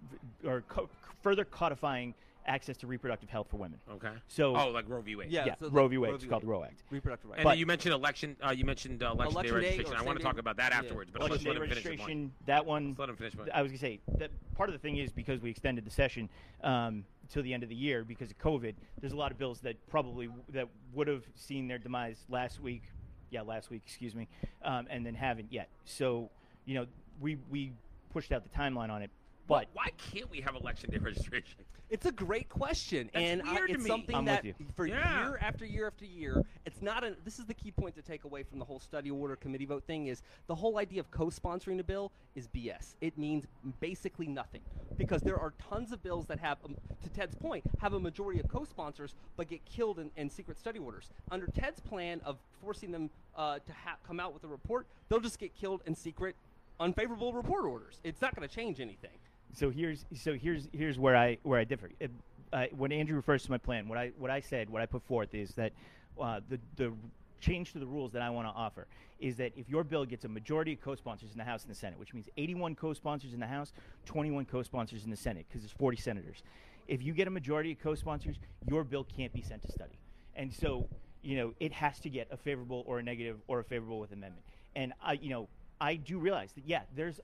or 0.45 0.63
co- 0.69 0.89
further 1.21 1.45
codifying 1.45 2.15
access 2.47 2.77
to 2.79 2.87
reproductive 2.87 3.31
health 3.31 3.49
for 3.51 3.57
women. 3.57 3.79
Okay. 3.91 4.11
So 4.29 4.57
oh, 4.57 4.69
like 4.71 4.89
Roe 4.89 5.01
v. 5.01 5.17
Wade. 5.17 5.31
Yeah, 5.31 5.47
yeah, 5.47 5.55
so 5.61 5.69
Roe 5.71 5.89
v. 5.89 5.99
Wade. 5.99 6.11
Roe 6.11 6.15
It's 6.17 6.25
v. 6.25 6.31
called 6.31 6.43
Wade. 6.43 6.49
the 6.49 6.53
Roe 6.53 6.65
Act. 6.65 6.83
Reproductive 6.91 7.31
rights. 7.31 7.39
And 7.39 7.45
But- 7.45 7.59
you 7.59 7.67
mentioned 7.67 7.95
election. 7.95 8.37
Uh, 8.45 8.51
you 8.51 8.65
mentioned 8.65 9.03
uh, 9.03 9.13
election, 9.13 9.33
Election 9.33 9.55
day 9.55 9.61
day 9.61 9.67
registration. 9.69 9.95
or 9.95 10.03
I 10.03 10.07
want 10.07 10.19
to 10.19 10.25
talk 10.25 10.39
about 10.39 10.57
that 10.57 10.73
yeah. 10.73 10.79
afterwards, 10.79 11.11
but 11.13 11.23
Election 11.23 11.35
let's 11.35 11.45
let 11.47 11.53
day 11.55 11.57
him 11.57 11.69
finish 11.69 11.77
his 11.77 11.85
point. 11.85 11.99
registration. 12.01 12.33
That 12.47 12.67
one. 12.67 12.89
Let's 12.89 12.99
let 12.99 13.09
him 13.11 13.17
finish. 13.17 13.33
his 13.33 13.39
point. 13.39 13.51
I 13.55 13.63
was 13.63 13.71
gonna 13.73 13.79
say 13.79 14.01
that 14.19 14.31
part 14.55 14.69
of 14.69 14.73
the 14.73 14.79
thing 14.79 14.97
is 14.97 15.13
because 15.13 15.41
we 15.41 15.51
extended 15.51 15.85
the 15.85 15.91
session 15.91 16.29
um, 16.65 17.05
till 17.29 17.43
the 17.43 17.55
end 17.55 17.63
of 17.63 17.69
the 17.69 17.75
year 17.75 18.05
because 18.05 18.31
of 18.31 18.39
COVID. 18.39 18.75
There's 19.01 19.13
a 19.13 19.17
lot 19.17 19.31
of 19.33 19.39
bills 19.39 19.61
that 19.61 19.77
probably 19.89 20.29
that 20.51 20.69
would 20.93 21.09
have 21.09 21.25
seen 21.37 21.69
their 21.69 21.79
demise 21.79 22.19
last 22.29 22.61
week. 22.61 22.83
Yeah, 23.31 23.43
last 23.43 23.71
week. 23.71 23.83
Excuse 23.87 24.15
me, 24.15 24.29
um, 24.65 24.87
and 24.91 25.07
then 25.07 25.15
haven't 25.15 25.53
yet. 25.53 25.69
So 25.85 26.31
you 26.67 26.75
know, 26.75 26.87
we 27.21 27.39
we 27.51 27.73
pushed 28.13 28.31
out 28.33 28.43
the 28.43 28.51
timeline 28.59 28.91
on 28.91 29.01
it, 29.03 29.11
but 29.49 29.69
why 29.73 29.89
can't 30.13 30.31
we 30.31 30.41
have 30.41 30.55
election 30.55 30.91
day 30.93 30.99
registration? 30.99 31.59
It's 31.91 32.07
a 32.07 32.13
great 32.13 32.49
question, 32.49 33.11
That's 33.13 33.23
and 33.23 33.43
I, 33.43 33.53
weird 33.53 33.69
to 33.69 33.75
it's 33.75 33.85
me. 33.85 33.91
something 33.91 34.17
I'm 34.17 34.25
that 34.25 34.47
for 34.75 34.87
Yeah. 34.87 35.29
year 35.29 35.39
after 35.43 35.67
year 35.67 35.87
after 35.87 36.07
year, 36.07 36.43
it's 36.65 36.81
not 36.81 37.05
a. 37.05 37.15
This 37.23 37.39
is 37.39 37.45
the 37.45 37.53
key 37.53 37.71
point 37.71 37.95
to 37.97 38.03
take 38.03 38.25
away 38.25 38.45
from 38.45 38.59
the 38.59 38.65
whole 38.65 38.81
study 38.81 39.11
order 39.11 39.37
committee 39.37 39.67
vote 39.67 39.85
thing 39.85 40.07
is 40.07 40.23
the 40.47 40.55
whole 40.55 40.79
idea 40.79 41.01
of 41.01 41.11
co-sponsoring 41.11 41.79
a 41.81 41.85
bill 41.85 42.11
is 42.35 42.49
BS. 42.49 42.95
It 43.03 43.19
means 43.19 43.45
basically 43.81 44.27
nothing 44.27 44.63
because 44.97 45.21
there 45.21 45.39
are 45.39 45.53
tons 45.69 45.93
of 45.93 46.03
bills 46.03 46.25
that 46.29 46.39
have, 46.39 46.57
um, 46.65 46.77
to 47.03 47.11
Ted's 47.11 47.35
point, 47.35 47.63
have 47.79 47.93
a 47.93 48.01
majority 48.01 48.41
of 48.41 48.49
co-sponsors 48.49 49.15
but 49.37 49.49
get 49.49 49.63
killed 49.67 49.99
in, 49.99 50.11
in 50.17 50.31
secret 50.31 50.59
study 50.59 50.79
orders. 50.79 51.11
Under 51.31 51.47
Ted's 51.47 51.81
plan 51.81 52.23
of 52.25 52.39
forcing 52.63 52.91
them 52.91 53.11
uh, 53.37 53.59
to 53.59 53.73
ha- 53.85 53.97
come 54.07 54.19
out 54.19 54.33
with 54.33 54.45
a 54.45 54.49
report, 54.49 54.87
they'll 55.11 55.21
just 55.21 55.39
get 55.39 55.55
killed 55.55 55.83
in 55.85 55.95
secret, 55.95 56.37
unfavorable 56.81 57.35
report 57.35 57.67
orders. 57.67 58.01
It's 58.03 58.23
not 58.23 58.35
going 58.35 58.49
to 58.49 58.55
change 58.55 58.81
anything. 58.81 59.11
So 59.53 59.71
here's 59.71 60.05
so 60.15 60.35
here's 60.35 60.69
here's 60.73 60.99
where 60.99 61.17
I 61.17 61.39
where 61.43 61.61
I 61.61 61.65
differ. 61.65 61.91
It, 62.01 62.11
uh, 62.53 62.67
when 62.77 62.93
Andrew 62.93 63.17
refers 63.17 63.43
to 63.45 63.51
my 63.51 63.59
plan, 63.59 63.89
what 63.89 63.99
I 63.99 64.13
what 64.19 64.31
I 64.31 64.41
said, 64.41 64.71
what 64.71 64.83
I 64.83 64.87
put 64.87 65.03
forth 65.03 65.35
is 65.35 65.55
that 65.55 65.73
uh, 66.21 66.41
the 66.49 66.59
the 66.77 66.93
change 67.41 67.73
to 67.73 67.79
the 67.79 67.87
rules 67.87 68.13
that 68.13 68.23
I 68.23 68.31
want 68.31 68.47
to 68.47 68.53
offer 68.53 68.87
is 69.19 69.37
that 69.37 69.53
if 69.57 69.69
your 69.69 69.85
bill 69.85 70.05
gets 70.05 70.25
a 70.25 70.29
majority 70.29 70.73
of 70.73 70.81
co-sponsors 70.81 71.33
in 71.33 71.39
the 71.39 71.45
House 71.45 71.63
and 71.63 71.71
the 71.71 71.79
Senate, 71.79 71.99
which 71.99 72.15
means 72.15 72.29
81 72.37 72.75
co-sponsors 72.77 73.35
in 73.35 73.41
the 73.41 73.47
House, 73.47 73.73
21 74.07 74.45
co-sponsors 74.47 75.05
in 75.05 75.11
the 75.11 75.17
Senate, 75.17 75.47
because 75.49 75.63
there's 75.63 75.73
40 75.73 75.97
senators. 75.97 76.43
If 76.89 77.03
you 77.03 77.13
get 77.13 77.29
a 77.29 77.31
majority 77.31 77.73
of 77.73 77.81
co-sponsors, 77.81 78.37
your 78.69 78.85
bill 78.85 79.05
can't 79.17 79.33
be 79.33 79.43
sent 79.43 79.63
to 79.63 79.73
study, 79.73 79.99
and 80.35 80.53
so 80.53 80.89
you 81.23 81.37
know 81.37 81.55
it 81.61 81.73
has 81.73 82.01
to 82.01 82.11
get 82.11 82.29
a 82.31 82.37
favorable 82.37 82.85
or 82.87 82.99
a 82.99 83.03
negative 83.03 83.39
or 83.49 83.61
a 83.61 83.65
favorable 83.65 84.01
with 84.01 84.13
amendment. 84.13 84.45
And 84.75 84.93
I, 85.03 85.13
you 85.15 85.31
know, 85.31 85.49
I 85.81 85.97
do 85.97 86.19
realize 86.19 86.53
that 86.53 86.65
yeah, 86.67 86.83
there's 86.97 87.21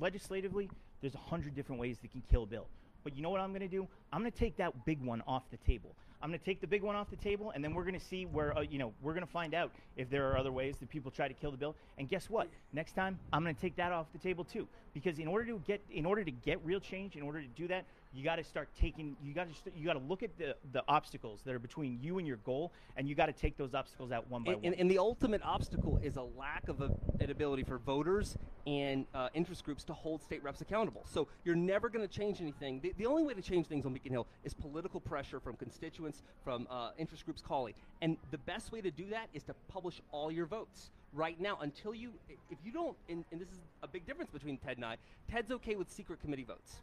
legislatively 0.00 0.68
there's 1.02 1.14
a 1.14 1.18
hundred 1.18 1.54
different 1.54 1.80
ways 1.80 1.98
that 2.00 2.10
can 2.10 2.22
kill 2.30 2.46
bill. 2.46 2.66
But 3.04 3.14
you 3.16 3.22
know 3.22 3.30
what 3.30 3.40
I'm 3.40 3.50
going 3.50 3.60
to 3.60 3.68
do? 3.68 3.86
I'm 4.12 4.20
going 4.20 4.32
to 4.32 4.38
take 4.38 4.56
that 4.56 4.86
big 4.86 5.02
one 5.02 5.22
off 5.26 5.42
the 5.50 5.58
table. 5.58 5.94
I'm 6.22 6.30
going 6.30 6.38
to 6.38 6.44
take 6.44 6.60
the 6.60 6.68
big 6.68 6.82
one 6.82 6.94
off 6.94 7.10
the 7.10 7.16
table, 7.16 7.50
and 7.52 7.64
then 7.64 7.74
we're 7.74 7.82
going 7.82 7.98
to 7.98 8.06
see 8.06 8.26
where, 8.26 8.56
uh, 8.56 8.60
you 8.60 8.78
know, 8.78 8.92
we're 9.02 9.12
going 9.12 9.26
to 9.26 9.32
find 9.32 9.54
out 9.54 9.72
if 9.96 10.08
there 10.08 10.30
are 10.30 10.38
other 10.38 10.52
ways 10.52 10.76
that 10.78 10.88
people 10.88 11.10
try 11.10 11.26
to 11.26 11.34
kill 11.34 11.50
the 11.50 11.56
bill. 11.56 11.74
And 11.98 12.08
guess 12.08 12.30
what? 12.30 12.46
Next 12.72 12.94
time, 12.94 13.18
I'm 13.32 13.42
going 13.42 13.56
to 13.56 13.60
take 13.60 13.74
that 13.76 13.90
off 13.90 14.06
the 14.12 14.20
table 14.20 14.44
too, 14.44 14.68
because 14.94 15.18
in 15.18 15.26
order 15.26 15.46
to 15.46 15.60
get, 15.66 15.80
in 15.90 16.06
order 16.06 16.22
to 16.22 16.30
get 16.30 16.64
real 16.64 16.78
change, 16.78 17.16
in 17.16 17.22
order 17.22 17.42
to 17.42 17.48
do 17.48 17.66
that, 17.68 17.84
you 18.14 18.22
got 18.24 18.36
to 18.36 18.44
start 18.44 18.68
taking, 18.78 19.16
you 19.22 19.32
got 19.32 19.48
to, 19.48 19.54
st- 19.54 19.76
you 19.76 19.86
got 19.86 19.94
to 19.94 19.98
look 19.98 20.22
at 20.22 20.36
the 20.38 20.54
the 20.72 20.82
obstacles 20.88 21.40
that 21.44 21.54
are 21.54 21.58
between 21.58 21.98
you 22.00 22.18
and 22.18 22.26
your 22.26 22.38
goal, 22.38 22.72
and 22.96 23.08
you 23.08 23.14
got 23.14 23.26
to 23.26 23.32
take 23.32 23.56
those 23.56 23.74
obstacles 23.74 24.12
out 24.12 24.28
one 24.30 24.42
by 24.42 24.52
and, 24.52 24.62
one. 24.62 24.72
and, 24.72 24.80
and 24.80 24.90
the 24.90 24.98
ultimate 24.98 25.42
obstacle 25.44 25.98
is 26.02 26.16
a 26.16 26.22
lack 26.22 26.68
of 26.68 26.80
a, 26.80 26.90
an 27.20 27.30
ability 27.30 27.62
for 27.62 27.78
voters 27.78 28.36
and 28.66 29.06
uh, 29.14 29.28
interest 29.34 29.64
groups 29.64 29.82
to 29.84 29.92
hold 29.92 30.22
state 30.22 30.42
reps 30.42 30.60
accountable. 30.60 31.02
So 31.10 31.26
you're 31.44 31.56
never 31.56 31.88
going 31.88 32.06
to 32.06 32.12
change 32.12 32.40
anything. 32.40 32.80
The, 32.80 32.92
the 32.98 33.06
only 33.06 33.22
way 33.22 33.34
to 33.34 33.42
change 33.42 33.66
things 33.66 33.86
on 33.86 33.92
Beacon 33.92 34.12
Hill 34.12 34.26
is 34.44 34.54
political 34.54 35.00
pressure 35.00 35.40
from 35.40 35.56
constituents, 35.56 36.22
from 36.44 36.66
uh, 36.70 36.90
interest 36.98 37.24
groups 37.24 37.42
calling. 37.42 37.74
And 38.02 38.16
the 38.30 38.38
best 38.38 38.72
way 38.72 38.80
to 38.80 38.90
do 38.90 39.06
that 39.10 39.28
is 39.34 39.42
to 39.44 39.54
publish 39.68 40.00
all 40.12 40.30
your 40.30 40.46
votes. 40.46 40.90
Right 41.14 41.38
now, 41.38 41.58
until 41.60 41.94
you, 41.94 42.12
if 42.50 42.58
you 42.64 42.72
don't, 42.72 42.96
and, 43.08 43.24
and 43.32 43.40
this 43.40 43.48
is 43.48 43.60
a 43.82 43.88
big 43.88 44.06
difference 44.06 44.30
between 44.30 44.56
Ted 44.56 44.76
and 44.76 44.84
I, 44.84 44.96
Ted's 45.30 45.50
okay 45.50 45.74
with 45.74 45.90
secret 45.90 46.20
committee 46.22 46.44
votes. 46.44 46.76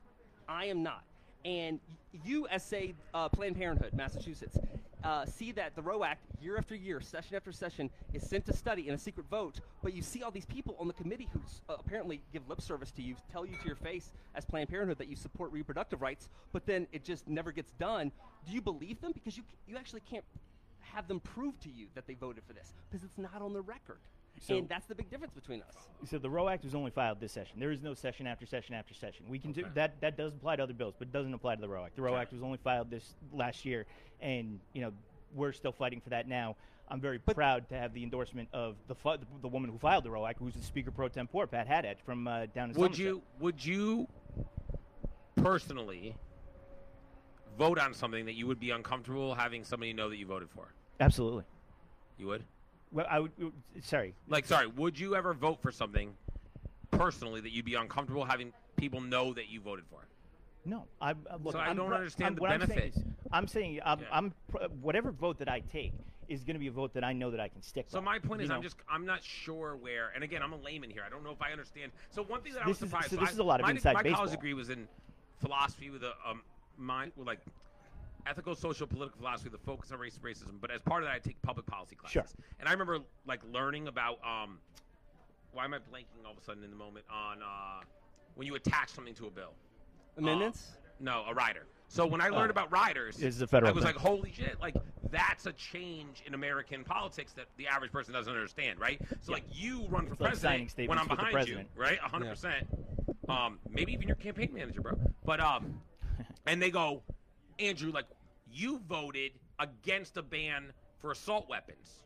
I 0.48 0.66
am 0.66 0.84
not. 0.84 1.04
And 1.46 1.80
you, 2.26 2.48
as 2.48 2.64
say 2.64 2.96
uh, 3.14 3.30
Planned 3.30 3.56
Parenthood, 3.56 3.94
Massachusetts, 3.94 4.58
uh, 5.04 5.26
see 5.26 5.54
that 5.54 5.76
the 5.76 5.82
Roe 5.82 6.04
Act, 6.04 6.22
year 6.42 6.58
after 6.58 6.76
year, 6.76 7.00
session 7.00 7.36
after 7.36 7.52
session, 7.52 7.90
is 8.14 8.28
sent 8.28 8.46
to 8.48 8.54
study 8.54 8.90
in 8.90 8.94
a 8.94 8.98
secret 8.98 9.26
vote, 9.30 9.62
but 9.82 9.94
you 9.94 10.02
see 10.02 10.24
all 10.24 10.32
these 10.32 10.46
people 10.46 10.76
on 10.78 10.88
the 10.88 10.94
committee 10.94 11.30
who 11.32 11.40
uh, 11.70 11.78
apparently 11.80 12.22
give 12.34 12.48
lip 12.50 12.60
service 12.60 12.92
to 12.92 13.02
you, 13.02 13.16
tell 13.32 13.46
you 13.46 13.56
to 13.56 13.66
your 13.66 13.78
face 13.78 14.12
as 14.36 14.46
Planned 14.46 14.70
Parenthood 14.70 14.98
that 14.98 15.08
you 15.08 15.16
support 15.16 15.52
reproductive 15.54 16.02
rights, 16.02 16.28
but 16.52 16.66
then 16.66 16.86
it 16.92 17.06
just 17.06 17.28
never 17.28 17.52
gets 17.52 17.72
done. 17.74 18.12
Do 18.46 18.54
you 18.54 18.62
believe 18.62 19.00
them? 19.00 19.12
Because 19.14 19.38
you 19.38 19.44
you 19.68 19.78
actually 19.78 20.02
can't 20.02 20.26
have 20.82 21.08
them 21.08 21.20
prove 21.20 21.60
to 21.62 21.70
you 21.70 21.88
that 21.96 22.08
they 22.08 22.16
voted 22.16 22.44
for 22.46 22.54
this 22.54 22.74
because 22.90 23.04
it's 23.04 23.18
not 23.18 23.42
on 23.42 23.54
the 23.54 23.62
record. 23.62 24.00
So- 24.42 24.58
and 24.58 24.70
that's 24.70 24.86
the 24.86 24.96
big 24.96 25.10
difference 25.10 25.34
between 25.34 25.62
us. 25.64 25.76
So 26.10 26.18
the 26.18 26.30
Roe 26.30 26.48
Act 26.48 26.64
was 26.64 26.74
only 26.76 26.92
filed 26.92 27.20
this 27.20 27.32
session. 27.32 27.60
There 27.60 27.72
is 27.72 27.82
no 27.82 27.94
session 27.94 28.26
after 28.28 28.46
session 28.46 28.74
after 28.74 28.94
session. 28.94 29.26
We 29.30 29.38
can 29.40 29.52
do 29.52 29.66
that. 29.76 30.00
That 30.02 30.18
does 30.18 30.34
apply 30.34 30.56
to 30.58 30.64
other 30.64 30.74
bills, 30.74 30.94
but 30.98 31.12
doesn't 31.12 31.34
apply 31.34 31.56
to 31.56 31.62
the 31.62 31.68
Roe 31.70 31.84
Act. 31.86 31.96
The 31.96 32.02
Roe 32.02 32.14
Okay. 32.14 32.22
Act 32.22 32.34
was 32.34 32.42
only 32.42 32.58
filed 32.58 32.90
this 32.90 33.16
last 33.34 33.66
year, 33.66 33.86
and 34.22 34.60
you 34.74 34.82
know 34.82 34.94
we're 35.36 35.52
still 35.52 35.72
fighting 35.74 36.00
for 36.02 36.10
that 36.10 36.28
now. 36.28 36.56
I'm 36.92 37.00
very 37.02 37.20
But- 37.20 37.36
proud 37.36 37.70
to 37.70 37.78
have 37.78 37.94
the 37.94 38.02
endorsement 38.02 38.50
of 38.54 38.76
the 38.88 38.96
fu- 38.96 39.18
the 39.42 39.48
woman 39.48 39.70
who 39.70 39.78
filed 39.78 40.04
the 40.06 40.10
Roe 40.12 40.26
Act, 40.26 40.40
who's 40.40 40.56
the 40.56 40.64
Speaker 40.64 40.90
pro 40.92 41.08
tempore, 41.10 41.46
Pat 41.46 41.68
Haddad 41.68 42.00
from 42.00 42.28
uh, 42.28 42.46
down 42.48 42.72
in 42.72 42.76
Would 42.78 42.96
Somerset. 42.96 43.00
you 43.00 43.22
would 43.40 43.64
you 43.66 44.08
personally 45.36 46.16
vote 47.58 47.78
on 47.78 47.94
something 47.94 48.26
that 48.26 48.34
you 48.34 48.48
would 48.48 48.60
be 48.60 48.72
uncomfortable 48.72 49.36
having 49.36 49.64
somebody 49.64 49.94
know 49.94 50.10
that 50.10 50.18
you 50.18 50.26
voted 50.26 50.50
for? 50.50 50.74
Absolutely. 51.00 51.44
You 52.18 52.28
would? 52.28 52.44
Well, 52.92 53.06
I 53.10 53.20
would. 53.20 53.32
Sorry. 53.82 54.16
Like, 54.28 54.46
sorry, 54.46 54.68
would 54.68 55.00
you 55.00 55.16
ever 55.16 55.34
vote 55.34 55.62
for 55.62 55.72
something 55.72 56.14
personally 56.92 57.42
that 57.42 57.52
you'd 57.52 57.66
be 57.66 57.76
uncomfortable 57.76 58.26
having 58.26 58.52
people 58.78 59.00
know 59.02 59.34
that 59.34 59.50
you 59.50 59.62
voted 59.62 59.86
for? 59.90 60.08
No, 60.66 60.86
I, 61.02 61.14
look, 61.42 61.54
So 61.54 61.60
I 61.60 61.68
I'm 61.68 61.78
don't 61.78 61.94
understand 61.94 62.26
I'm- 62.26 62.36
the 62.36 62.42
what 62.42 62.52
I'm 62.52 62.68
saying 62.68 62.92
is- 62.96 63.04
I'm 63.32 63.48
saying 63.48 63.80
I'm, 63.86 64.00
Yeah. 64.00 64.06
I'm 64.12 64.34
whatever 64.82 65.12
vote 65.12 65.38
that 65.40 65.48
I 65.48 65.60
take 65.62 65.94
is 66.28 66.44
going 66.44 66.56
to 66.56 66.60
be 66.60 66.68
a 66.68 66.72
vote 66.72 66.94
that 66.94 67.04
I 67.04 67.14
know 67.14 67.32
that 67.32 67.40
I 67.40 67.48
can 67.48 67.62
stick. 67.62 67.86
So 67.90 68.00
by, 68.00 68.06
my 68.06 68.20
point 68.20 68.42
is, 68.42 68.50
know? 68.50 68.56
I'm 68.56 68.62
just 68.62 68.76
I'm 68.90 69.06
not 69.06 69.24
sure 69.24 69.76
where. 69.78 70.12
And 70.14 70.24
again, 70.24 70.42
I'm 70.44 70.54
a 70.54 70.58
layman 70.58 70.90
here. 70.90 71.04
I 71.06 71.10
don't 71.10 71.24
know 71.24 71.32
if 71.32 71.42
I 71.42 71.52
understand. 71.52 71.92
So 72.10 72.24
one 72.24 72.42
thing 72.42 72.54
that 72.54 72.64
I 72.66 72.68
was 72.68 72.78
This 72.80 72.86
is- 72.88 72.90
surprised. 72.92 73.10
so 73.12 73.16
this 73.18 73.30
I- 73.30 73.32
is 73.32 73.38
a 73.40 73.44
lot 73.44 73.60
of 73.62 73.66
my, 73.68 73.72
inside 73.72 73.94
my 73.94 74.04
college 74.12 74.32
degree 74.32 74.54
was 74.54 74.70
in 74.70 74.88
philosophy 75.40 75.90
with 75.90 76.04
a 76.04 76.14
um, 76.28 76.42
mind 76.78 77.14
with 77.16 77.28
like 77.28 77.40
ethical, 78.28 78.56
social, 78.56 78.88
political 78.88 79.18
philosophy, 79.20 79.50
the 79.50 79.58
focus 79.58 79.92
on 79.92 80.00
race 80.00 80.16
and 80.16 80.24
racism. 80.24 80.60
But 80.62 80.72
as 80.72 80.82
part 80.82 81.04
of 81.04 81.10
that, 81.10 81.16
I 81.16 81.20
take 81.20 81.42
public 81.42 81.66
policy 81.66 81.96
classes. 81.96 82.14
Sure. 82.14 82.26
And 82.60 82.68
I 82.68 82.72
remember 82.72 83.00
like 83.26 83.42
learning 83.52 83.88
about 83.88 84.20
um, 84.26 84.60
why 85.54 85.66
am 85.66 85.74
I 85.74 85.78
blanking 85.78 86.26
all 86.26 86.32
of 86.32 86.38
a 86.38 86.42
sudden 86.42 86.64
in 86.64 86.70
the 86.70 86.76
moment 86.76 87.06
on 87.12 87.42
uh, 87.42 87.82
when 88.36 88.48
you 88.48 88.56
attach 88.56 88.90
something 88.90 89.14
to 89.16 89.28
a 89.28 89.32
bill. 89.32 89.54
Amendments? 90.18 90.72
No, 91.00 91.24
a 91.28 91.34
rider. 91.34 91.66
So 91.88 92.06
when 92.06 92.22
I 92.22 92.30
learned 92.30 92.50
Oh. 92.50 92.52
about 92.52 92.72
riders, 92.72 93.16
This 93.18 93.36
is 93.36 93.42
a 93.42 93.48
federal 93.48 93.72
I 93.72 93.74
was 93.74 93.84
thing. 93.84 93.94
like, 93.96 94.02
holy 94.02 94.32
shit! 94.32 94.62
Like 94.62 94.76
that's 95.10 95.48
a 95.48 95.54
change 95.54 96.22
in 96.28 96.36
American 96.36 96.84
politics 96.84 97.34
that 97.34 97.48
the 97.58 97.68
average 97.68 97.92
person 97.92 98.14
doesn't 98.14 98.32
understand, 98.32 98.80
right? 98.80 99.02
So 99.22 99.32
Yeah. 99.32 99.36
like 99.36 99.44
you 99.52 99.88
run 99.88 100.06
for 100.06 100.12
It's 100.14 100.22
like 100.22 100.30
president 100.32 100.88
when 100.88 101.00
I'm 101.00 101.08
behind 101.08 101.30
you, 101.30 101.32
president. 101.34 101.70
right? 101.76 101.98
hundred 102.00 102.30
percent. 102.30 102.68
Um, 103.28 103.60
maybe 103.70 103.94
even 103.94 104.08
your 104.08 104.18
campaign 104.18 104.54
manager, 104.54 104.82
bro. 104.82 105.00
But 105.26 105.40
um, 105.40 105.82
and 106.46 106.62
they 106.62 106.70
go, 106.70 107.02
Andrew, 107.60 107.92
like 107.92 108.06
you 108.52 108.80
voted 108.88 109.32
against 109.60 110.18
a 110.18 110.24
ban 110.24 110.72
for 111.00 111.12
assault 111.12 111.48
weapons 111.50 112.04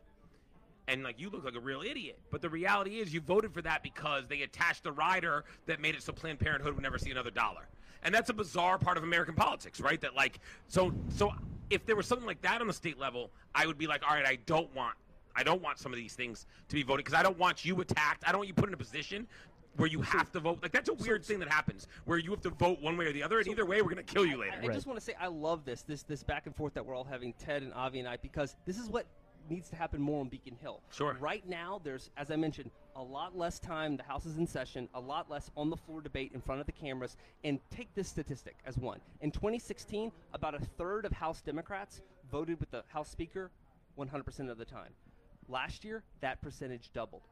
and 0.88 1.02
like 1.02 1.18
you 1.18 1.30
look 1.30 1.44
like 1.44 1.54
a 1.54 1.60
real 1.60 1.82
idiot. 1.82 2.18
But 2.30 2.42
the 2.42 2.48
reality 2.48 2.98
is, 3.00 3.12
you 3.12 3.20
voted 3.20 3.52
for 3.52 3.62
that 3.62 3.82
because 3.82 4.26
they 4.28 4.42
attached 4.42 4.86
a 4.86 4.92
rider 4.92 5.44
that 5.66 5.80
made 5.80 5.94
it 5.94 6.02
so 6.02 6.12
Planned 6.12 6.38
Parenthood 6.38 6.74
would 6.74 6.82
never 6.82 6.98
see 6.98 7.10
another 7.10 7.30
dollar. 7.30 7.68
And 8.02 8.14
that's 8.14 8.28
a 8.28 8.34
bizarre 8.34 8.78
part 8.78 8.98
of 8.98 9.04
American 9.04 9.34
politics, 9.34 9.80
right? 9.80 10.00
That 10.00 10.14
like, 10.14 10.40
so 10.68 10.92
so 11.08 11.32
if 11.70 11.86
there 11.86 11.96
was 11.96 12.06
something 12.06 12.26
like 12.26 12.42
that 12.42 12.60
on 12.60 12.66
the 12.66 12.72
state 12.72 12.98
level, 12.98 13.30
I 13.54 13.66
would 13.66 13.78
be 13.78 13.86
like, 13.86 14.02
all 14.06 14.14
right, 14.14 14.26
I 14.26 14.38
don't 14.46 14.72
want, 14.74 14.94
I 15.34 15.42
don't 15.42 15.62
want 15.62 15.78
some 15.78 15.92
of 15.92 15.96
these 15.96 16.14
things 16.14 16.46
to 16.68 16.74
be 16.74 16.82
voted 16.82 17.04
because 17.04 17.18
I 17.18 17.22
don't 17.22 17.38
want 17.38 17.64
you 17.64 17.80
attacked. 17.80 18.24
I 18.26 18.32
don't 18.32 18.40
want 18.40 18.48
you 18.48 18.54
put 18.54 18.68
in 18.68 18.74
a 18.74 18.78
position. 18.78 19.26
Where 19.76 19.88
you 19.88 20.02
have 20.02 20.30
to 20.32 20.40
vote, 20.40 20.60
like 20.62 20.72
that's 20.72 20.88
a 20.88 20.94
weird 20.94 21.24
thing 21.24 21.40
that 21.40 21.48
happens. 21.48 21.88
Where 22.04 22.18
you 22.18 22.30
have 22.30 22.42
to 22.42 22.50
vote 22.50 22.80
one 22.80 22.96
way 22.96 23.06
or 23.06 23.12
the 23.12 23.22
other, 23.22 23.38
and 23.38 23.48
either 23.48 23.66
way, 23.66 23.82
we're 23.82 23.88
gonna 23.88 24.04
kill 24.04 24.24
you 24.24 24.36
later. 24.36 24.56
I, 24.62 24.66
I 24.66 24.68
just 24.68 24.86
want 24.86 24.98
to 24.98 25.04
say 25.04 25.14
I 25.20 25.26
love 25.26 25.64
this 25.64 25.82
this 25.82 26.02
this 26.04 26.22
back 26.22 26.46
and 26.46 26.54
forth 26.54 26.74
that 26.74 26.86
we're 26.86 26.94
all 26.94 27.04
having, 27.04 27.32
Ted 27.34 27.62
and 27.62 27.74
Avi 27.74 27.98
and 27.98 28.08
I, 28.08 28.16
because 28.18 28.54
this 28.66 28.78
is 28.78 28.88
what 28.88 29.06
needs 29.50 29.68
to 29.70 29.76
happen 29.76 30.00
more 30.00 30.20
on 30.20 30.28
Beacon 30.28 30.56
Hill. 30.60 30.80
Sure. 30.90 31.16
Right 31.20 31.46
now, 31.48 31.80
there's, 31.84 32.10
as 32.16 32.30
I 32.30 32.36
mentioned, 32.36 32.70
a 32.96 33.02
lot 33.02 33.36
less 33.36 33.58
time. 33.58 33.96
The 33.96 34.02
House 34.02 34.26
is 34.26 34.38
in 34.38 34.46
session. 34.46 34.88
A 34.94 35.00
lot 35.00 35.30
less 35.30 35.50
on 35.56 35.70
the 35.70 35.76
floor 35.76 36.00
debate 36.00 36.32
in 36.34 36.40
front 36.40 36.60
of 36.60 36.66
the 36.66 36.72
cameras. 36.72 37.16
And 37.42 37.58
take 37.70 37.92
this 37.94 38.08
statistic 38.08 38.56
as 38.66 38.78
one. 38.78 39.00
In 39.20 39.30
2016, 39.30 40.12
about 40.32 40.54
a 40.54 40.64
third 40.78 41.04
of 41.04 41.12
House 41.12 41.40
Democrats 41.40 42.02
voted 42.30 42.60
with 42.60 42.70
the 42.70 42.84
House 42.88 43.10
Speaker 43.10 43.50
100% 43.98 44.50
of 44.50 44.58
the 44.58 44.64
time. 44.64 44.92
Last 45.48 45.84
year, 45.84 46.02
that 46.20 46.40
percentage 46.40 46.90
doubled. 46.92 47.22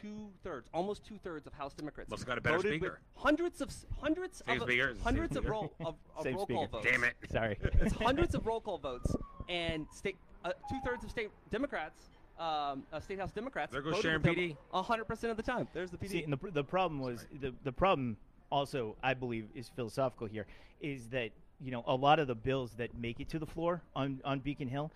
Two 0.00 0.28
thirds, 0.42 0.68
almost 0.72 1.04
two 1.04 1.18
thirds 1.22 1.46
of 1.46 1.52
House 1.52 1.72
Democrats 1.74 2.10
Must 2.10 2.22
have 2.22 2.28
got 2.28 2.38
a 2.38 2.40
better 2.40 2.56
voted 2.56 2.72
with 2.72 2.80
speaker. 2.80 3.00
hundreds 3.16 3.60
of 3.60 3.68
s- 3.68 3.86
hundreds 4.00 4.42
Same 4.46 4.60
of 4.60 4.68
speaker? 4.68 4.88
Is 4.88 4.96
it 4.96 4.98
the 4.98 5.04
same 5.04 5.04
hundreds 5.04 5.36
of 5.36 5.44
roll 5.46 5.72
of, 5.84 5.94
of 6.16 6.22
Same 6.24 6.36
roll 6.36 6.46
call 6.46 6.66
votes. 6.66 6.86
Damn 6.90 7.04
it. 7.04 7.14
Sorry. 7.30 7.58
It's 7.80 7.94
hundreds 7.94 8.34
of 8.34 8.46
roll 8.46 8.60
call 8.60 8.78
votes, 8.78 9.14
and 9.48 9.86
state 9.92 10.16
uh, 10.44 10.52
two 10.70 10.78
thirds 10.84 11.04
of 11.04 11.10
state 11.10 11.30
Democrats, 11.50 12.08
um, 12.38 12.84
uh, 12.92 13.00
state 13.00 13.18
house 13.18 13.30
Democrats. 13.32 13.72
There 13.72 13.82
goes 13.82 13.98
Sharon 14.00 14.22
PD. 14.22 14.56
A 14.72 14.82
hundred 14.82 15.04
percent 15.04 15.30
of 15.30 15.36
the 15.36 15.42
time. 15.42 15.68
There's 15.72 15.90
the 15.90 15.98
PD. 15.98 16.08
See, 16.08 16.22
and 16.24 16.32
the, 16.32 16.50
the 16.50 16.64
problem 16.64 17.00
was 17.00 17.26
the, 17.40 17.52
the 17.64 17.72
problem 17.72 18.16
also 18.50 18.96
I 19.02 19.14
believe 19.14 19.46
is 19.54 19.68
philosophical 19.74 20.26
here 20.26 20.46
is 20.80 21.08
that 21.08 21.30
you 21.60 21.70
know 21.70 21.84
a 21.86 21.94
lot 21.94 22.18
of 22.18 22.26
the 22.26 22.34
bills 22.34 22.72
that 22.78 22.96
make 22.98 23.20
it 23.20 23.28
to 23.30 23.38
the 23.38 23.46
floor 23.46 23.82
on, 23.94 24.20
on 24.24 24.40
Beacon 24.40 24.68
Hill, 24.68 24.90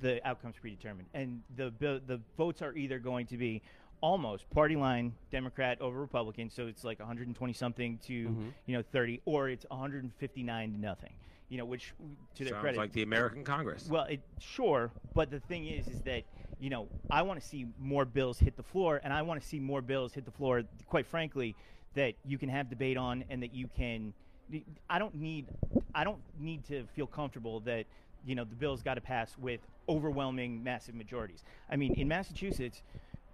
the 0.00 0.26
outcome's 0.26 0.56
predetermined, 0.60 1.08
and 1.14 1.42
the 1.56 1.70
bill, 1.70 2.00
the 2.06 2.20
votes 2.38 2.62
are 2.62 2.74
either 2.74 2.98
going 2.98 3.26
to 3.26 3.36
be 3.36 3.60
almost 4.06 4.50
party 4.50 4.76
line 4.76 5.14
Democrat 5.30 5.80
over 5.80 5.98
Republican, 5.98 6.50
so 6.50 6.66
it's 6.66 6.84
like 6.84 6.98
120 6.98 7.52
something 7.54 7.96
to 7.98 8.28
Mhm. 8.28 8.52
you 8.66 8.76
know 8.76 8.82
30, 8.82 9.22
or 9.24 9.48
it's 9.48 9.64
159 9.70 10.72
to 10.72 10.78
nothing. 10.78 11.14
You 11.48 11.58
know, 11.58 11.64
which 11.66 11.92
to 12.34 12.44
their 12.44 12.54
Sounds 12.54 12.60
credit, 12.62 12.78
like 12.78 12.92
the 12.92 13.02
American 13.02 13.44
Congress. 13.44 13.88
well, 13.88 14.04
it 14.04 14.20
sure, 14.38 14.90
but 15.14 15.30
the 15.30 15.40
thing 15.40 15.66
is, 15.66 15.86
is 15.88 16.00
that 16.02 16.24
you 16.60 16.68
know 16.70 16.88
I 17.10 17.22
want 17.22 17.40
to 17.40 17.46
see 17.46 17.66
more 17.78 18.04
bills 18.04 18.38
hit 18.38 18.56
the 18.56 18.62
floor, 18.62 19.00
and 19.04 19.12
I 19.12 19.22
want 19.22 19.40
to 19.40 19.46
see 19.46 19.60
more 19.60 19.80
bills 19.82 20.12
hit 20.14 20.24
the 20.24 20.30
floor. 20.30 20.62
Quite 20.86 21.06
frankly, 21.06 21.54
that 21.94 22.14
you 22.24 22.38
can 22.38 22.48
have 22.48 22.68
debate 22.70 22.96
on, 22.96 23.24
and 23.30 23.42
that 23.42 23.54
you 23.54 23.68
can. 23.68 24.12
I 24.90 24.98
don't 24.98 25.14
need, 25.14 25.46
I 25.94 26.04
don't 26.04 26.20
need 26.38 26.64
to 26.64 26.86
feel 26.88 27.06
comfortable 27.06 27.60
that 27.60 27.86
you 28.24 28.34
know 28.34 28.44
the 28.44 28.54
bill's 28.56 28.82
got 28.82 28.94
to 28.94 29.00
pass 29.00 29.36
with 29.38 29.60
overwhelming, 29.88 30.62
massive 30.62 30.94
majorities. 30.94 31.44
I 31.70 31.76
mean, 31.76 31.94
in 31.94 32.08
Massachusetts, 32.08 32.82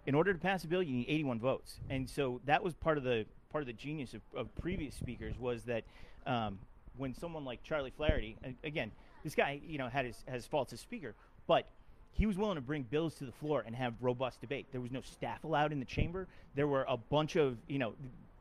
in 0.06 0.14
order 0.14 0.32
to 0.32 0.38
pass 0.38 0.64
a 0.64 0.66
bill, 0.68 0.82
you 0.82 0.92
need 0.94 1.06
81 1.08 1.40
votes, 1.40 1.80
and 1.90 2.08
so 2.08 2.40
that 2.46 2.62
was 2.62 2.74
part 2.74 2.98
of 2.98 3.04
the 3.04 3.26
part 3.50 3.62
of 3.62 3.66
the 3.66 3.72
genius 3.72 4.14
of, 4.14 4.20
of 4.36 4.54
previous 4.56 4.94
speakers 4.94 5.38
was 5.38 5.64
that 5.64 5.82
um, 6.26 6.58
when 6.96 7.14
someone 7.14 7.44
like 7.44 7.62
Charlie 7.62 7.92
Flaherty, 7.96 8.36
again, 8.62 8.90
this 9.24 9.34
guy, 9.34 9.60
you 9.66 9.78
know, 9.78 9.88
had 9.88 10.04
his 10.04 10.22
has 10.28 10.46
faults 10.46 10.72
as 10.72 10.80
speaker, 10.80 11.14
but 11.46 11.66
he 12.12 12.26
was 12.26 12.36
willing 12.36 12.56
to 12.56 12.60
bring 12.60 12.82
bills 12.82 13.14
to 13.14 13.24
the 13.24 13.32
floor 13.32 13.62
and 13.66 13.74
have 13.76 13.94
robust 14.00 14.40
debate. 14.40 14.66
There 14.72 14.80
was 14.80 14.90
no 14.90 15.00
staff 15.00 15.44
allowed 15.44 15.72
in 15.72 15.78
the 15.78 15.84
chamber. 15.86 16.26
There 16.54 16.66
were 16.66 16.84
a 16.88 16.96
bunch 16.96 17.36
of, 17.36 17.56
you 17.68 17.78
know, 17.78 17.94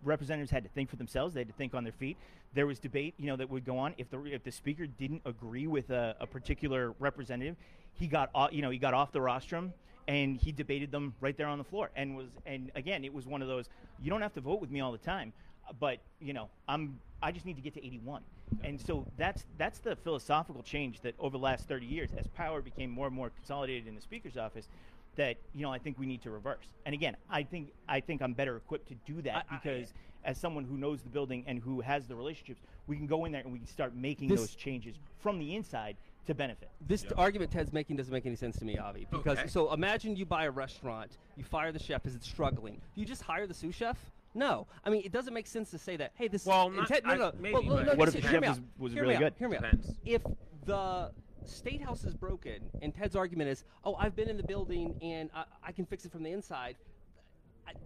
representatives 0.03 0.49
had 0.51 0.63
to 0.63 0.69
think 0.69 0.89
for 0.89 0.95
themselves. 0.95 1.33
They 1.33 1.41
had 1.41 1.47
to 1.47 1.53
think 1.53 1.73
on 1.75 1.83
their 1.83 1.93
feet. 1.93 2.17
There 2.53 2.65
was 2.65 2.79
debate, 2.79 3.13
you 3.17 3.27
know, 3.27 3.35
that 3.35 3.49
would 3.49 3.65
go 3.65 3.77
on. 3.77 3.93
If 3.97 4.09
the 4.09 4.23
if 4.25 4.43
the 4.43 4.51
speaker 4.51 4.87
didn't 4.87 5.21
agree 5.25 5.67
with 5.67 5.89
a, 5.89 6.15
a 6.19 6.25
particular 6.25 6.93
representative, 6.99 7.55
he 7.93 8.07
got, 8.07 8.29
o- 8.33 8.49
you 8.51 8.61
know, 8.61 8.69
he 8.69 8.77
got 8.77 8.93
off 8.93 9.11
the 9.11 9.21
rostrum 9.21 9.73
and 10.07 10.37
he 10.37 10.51
debated 10.51 10.91
them 10.91 11.13
right 11.19 11.35
there 11.37 11.47
on 11.47 11.57
the 11.57 11.63
floor. 11.63 11.91
And 11.95 12.15
was 12.15 12.27
and 12.45 12.71
again, 12.75 13.03
it 13.03 13.13
was 13.13 13.25
one 13.27 13.41
of 13.41 13.47
those. 13.47 13.69
You 14.01 14.09
don't 14.09 14.21
have 14.21 14.33
to 14.33 14.41
vote 14.41 14.61
with 14.61 14.71
me 14.71 14.79
all 14.79 14.91
the 14.91 14.97
time, 14.97 15.33
but 15.79 15.99
you 16.19 16.33
know, 16.33 16.49
I'm 16.67 16.99
I 17.21 17.31
just 17.31 17.45
need 17.45 17.55
to 17.55 17.61
get 17.61 17.73
to 17.73 17.85
81. 17.85 18.21
And 18.63 18.79
so 18.79 19.05
that's 19.17 19.45
that's 19.57 19.79
the 19.79 19.95
philosophical 19.95 20.63
change 20.63 21.01
that 21.01 21.15
over 21.19 21.37
the 21.37 21.43
last 21.43 21.67
30 21.67 21.85
years, 21.85 22.09
as 22.17 22.27
power 22.27 22.61
became 22.61 22.89
more 22.89 23.07
and 23.07 23.15
more 23.15 23.29
consolidated 23.29 23.87
in 23.87 23.95
the 23.95 24.01
speaker's 24.01 24.37
office, 24.37 24.67
that 25.15 25.37
you 25.53 25.63
know 25.63 25.71
I 25.71 25.79
think 25.79 25.99
we 25.99 26.05
need 26.05 26.21
to 26.23 26.31
reverse. 26.31 26.65
And 26.85 26.93
again, 26.95 27.17
I 27.29 27.43
think 27.43 27.69
I 27.89 27.99
think 27.99 28.21
I'm 28.21 28.33
better 28.33 28.55
equipped 28.55 28.87
to 28.89 28.95
do 29.05 29.21
that 29.23 29.35
I- 29.49 29.55
I- 29.55 29.57
because 29.59 29.93
as 30.23 30.37
someone 30.37 30.65
who 30.65 30.77
knows 30.77 31.01
the 31.01 31.09
building 31.09 31.43
and 31.47 31.59
who 31.59 31.79
has 31.81 32.07
the 32.07 32.15
relationships, 32.15 32.61
we 32.85 32.97
can 32.97 33.07
go 33.07 33.25
in 33.25 33.31
there 33.31 33.41
and 33.41 33.51
we 33.51 33.59
can 33.59 33.67
start 33.67 33.95
making 33.95 34.27
This- 34.29 34.39
those 34.39 34.55
changes 34.55 34.95
from 35.19 35.39
the 35.39 35.55
inside 35.55 35.95
to 36.27 36.35
benefit. 36.35 36.69
This 36.85 37.05
argument 37.17 37.51
Ted's 37.51 37.73
making 37.73 37.95
doesn't 37.95 38.13
make 38.13 38.25
any 38.25 38.35
sense 38.35 38.57
to 38.59 38.65
me, 38.65 38.77
Avi. 38.77 39.07
Because 39.09 39.39
Okay. 39.39 39.47
so 39.47 39.73
imagine 39.73 40.15
you 40.15 40.25
buy 40.25 40.45
a 40.45 40.51
restaurant, 40.51 41.17
you 41.35 41.43
fire 41.43 41.71
the 41.71 41.79
chef 41.79 42.03
because 42.03 42.15
it's 42.15 42.27
struggling. 42.27 42.75
Do 42.93 43.01
you 43.01 43.05
just 43.07 43.23
hire 43.23 43.47
the 43.47 43.53
sous 43.53 43.73
chef? 43.73 43.97
No, 44.35 44.67
I 44.85 44.89
mean 44.89 45.01
it 45.03 45.11
doesn't 45.11 45.33
make 45.33 45.47
sense 45.47 45.71
to 45.71 45.77
say 45.79 45.97
that. 45.97 46.11
Hey, 46.15 46.27
this 46.27 46.45
Well, 46.45 46.67
and 46.67 46.75
not- 46.77 46.87
Ted, 46.87 47.03
no, 47.05 47.11
I- 47.11 47.17
no, 47.17 47.31
maybe, 47.39 47.53
well, 47.53 47.63
no, 47.63 47.83
no, 47.83 47.95
What 47.95 48.09
if 48.09 48.15
the 48.15 48.21
chef 48.21 48.41
me 48.41 48.47
was- 48.49 48.61
was 48.77 48.93
Hear 48.93 49.01
really 49.03 49.17
me 49.17 49.25
out. 49.25 49.33
good? 49.33 49.39
Hear 49.39 49.49
me 49.49 49.57
out. 49.57 49.65
If 50.05 50.21
the 50.65 51.11
state 51.45 51.81
house 51.81 52.03
is 52.03 52.13
broken 52.13 52.69
and 52.81 52.93
Ted's 52.93 53.15
argument 53.15 53.49
is, 53.49 53.63
oh, 53.83 53.95
I've 53.95 54.15
been 54.15 54.29
in 54.29 54.37
the 54.37 54.43
building 54.43 54.97
and 55.01 55.29
I, 55.33 55.45
I 55.63 55.71
can 55.71 55.85
fix 55.85 56.05
it 56.05 56.11
from 56.11 56.23
the 56.23 56.31
inside, 56.31 56.75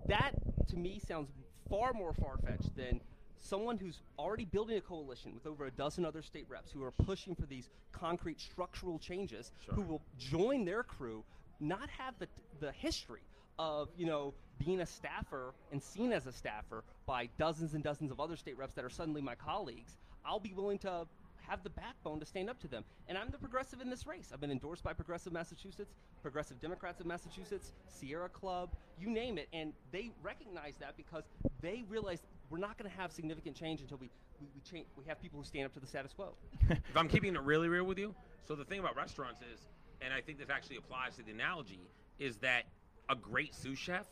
that 0.07 0.33
to 0.67 0.77
me 0.77 0.99
sounds 0.99 1.31
far 1.69 1.93
more 1.93 2.11
far 2.13 2.37
fetched 2.37 2.75
than 2.75 2.99
someone 3.41 3.77
who's 3.77 4.01
already 4.17 4.45
building 4.45 4.77
a 4.77 4.81
coalition 4.81 5.33
with 5.33 5.45
over 5.45 5.65
a 5.65 5.71
dozen 5.71 6.05
other 6.05 6.21
state 6.21 6.45
reps 6.49 6.71
who 6.71 6.83
are 6.83 6.91
pushing 6.91 7.35
for 7.35 7.45
these 7.45 7.69
concrete 7.91 8.39
structural 8.39 8.99
changes, 8.99 9.51
who 9.67 9.81
will 9.81 10.01
join 10.17 10.65
their 10.65 10.83
crew, 10.83 11.23
not 11.59 11.89
have 11.89 12.13
the, 12.19 12.27
the 12.59 12.71
history 12.71 13.21
of 13.59 13.89
you 13.97 14.05
know 14.05 14.33
being 14.57 14.81
a 14.81 14.85
staffer 14.85 15.53
and 15.71 15.81
seen 15.81 16.13
as 16.13 16.25
a 16.25 16.31
staffer 16.31 16.83
by 17.05 17.27
dozens 17.37 17.73
and 17.73 17.83
dozens 17.83 18.11
of 18.11 18.19
other 18.19 18.35
state 18.35 18.57
reps 18.57 18.75
that 18.75 18.85
are 18.85 18.89
suddenly 18.89 19.21
my 19.21 19.35
colleagues. 19.35 19.97
I'll 20.25 20.39
be 20.39 20.53
willing 20.53 20.77
to 20.79 21.07
have 21.47 21.63
the 21.63 21.69
backbone 21.69 22.19
to 22.19 22.25
stand 22.25 22.49
up 22.49 22.59
to 22.61 22.67
them. 22.67 22.83
And 23.07 23.17
I'm 23.17 23.29
the 23.29 23.37
progressive 23.37 23.81
in 23.81 23.89
this 23.89 24.07
race. 24.07 24.29
I've 24.33 24.39
been 24.39 24.51
endorsed 24.51 24.83
by 24.83 24.93
Progressive 24.93 25.33
Massachusetts, 25.33 25.93
Progressive 26.21 26.61
Democrats 26.61 26.99
of 26.99 27.07
Massachusetts, 27.07 27.73
Sierra 27.87 28.29
Club, 28.29 28.69
you 28.99 29.09
name 29.09 29.37
it. 29.37 29.49
And 29.51 29.73
they 29.91 30.11
recognize 30.23 30.75
that 30.79 30.95
because 30.95 31.23
they 31.61 31.83
realize 31.89 32.21
we're 32.51 32.59
not 32.59 32.77
going 32.77 32.91
to 32.91 32.97
have 32.97 33.11
significant 33.11 33.55
change 33.55 33.81
until 33.81 33.97
we, 33.97 34.09
we, 34.39 34.47
we, 34.53 34.61
change, 34.61 34.85
we 34.97 35.05
have 35.05 35.21
people 35.21 35.39
who 35.39 35.45
stand 35.45 35.65
up 35.65 35.73
to 35.73 35.79
the 35.79 35.87
status 35.87 36.11
quo. 36.13 36.33
if 36.69 36.97
I'm 36.97 37.07
keeping 37.07 37.33
it 37.33 37.41
really 37.41 37.69
real 37.69 37.85
with 37.85 37.97
you, 37.97 38.13
so 38.45 38.55
the 38.55 38.65
thing 38.65 38.79
about 38.79 38.95
restaurants 38.95 39.39
is, 39.41 39.61
and 40.01 40.13
I 40.13 40.19
think 40.19 40.37
this 40.37 40.49
actually 40.49 40.75
applies 40.75 41.15
to 41.15 41.23
the 41.23 41.31
analogy, 41.31 41.79
is 42.19 42.37
that 42.37 42.63
a 43.09 43.15
great 43.15 43.55
sous 43.55 43.79
chef. 43.79 44.05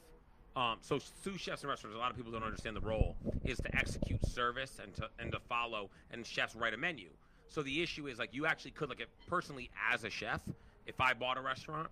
Um, 0.56 0.78
so 0.82 1.00
sous 1.24 1.40
chefs 1.40 1.64
in 1.64 1.70
restaurants, 1.70 1.96
a 1.96 2.00
lot 2.00 2.10
of 2.10 2.18
people 2.18 2.32
don't 2.32 2.44
understand 2.44 2.76
the 2.76 2.82
role 2.82 3.16
is 3.44 3.58
to 3.60 3.76
execute 3.76 4.26
service 4.26 4.80
and 4.82 4.94
to 4.96 5.08
and 5.20 5.32
to 5.32 5.40
follow, 5.40 5.90
and 6.12 6.26
chefs 6.26 6.56
write 6.56 6.74
a 6.74 6.78
menu. 6.78 7.10
So 7.50 7.62
the 7.62 7.82
issue 7.82 8.08
is 8.08 8.18
like 8.18 8.34
you 8.34 8.46
actually 8.46 8.72
could 8.72 8.90
like 8.90 9.00
if, 9.00 9.08
personally 9.28 9.70
as 9.92 10.04
a 10.04 10.10
chef, 10.10 10.42
if 10.86 11.00
I 11.00 11.14
bought 11.14 11.38
a 11.38 11.42
restaurant, 11.42 11.88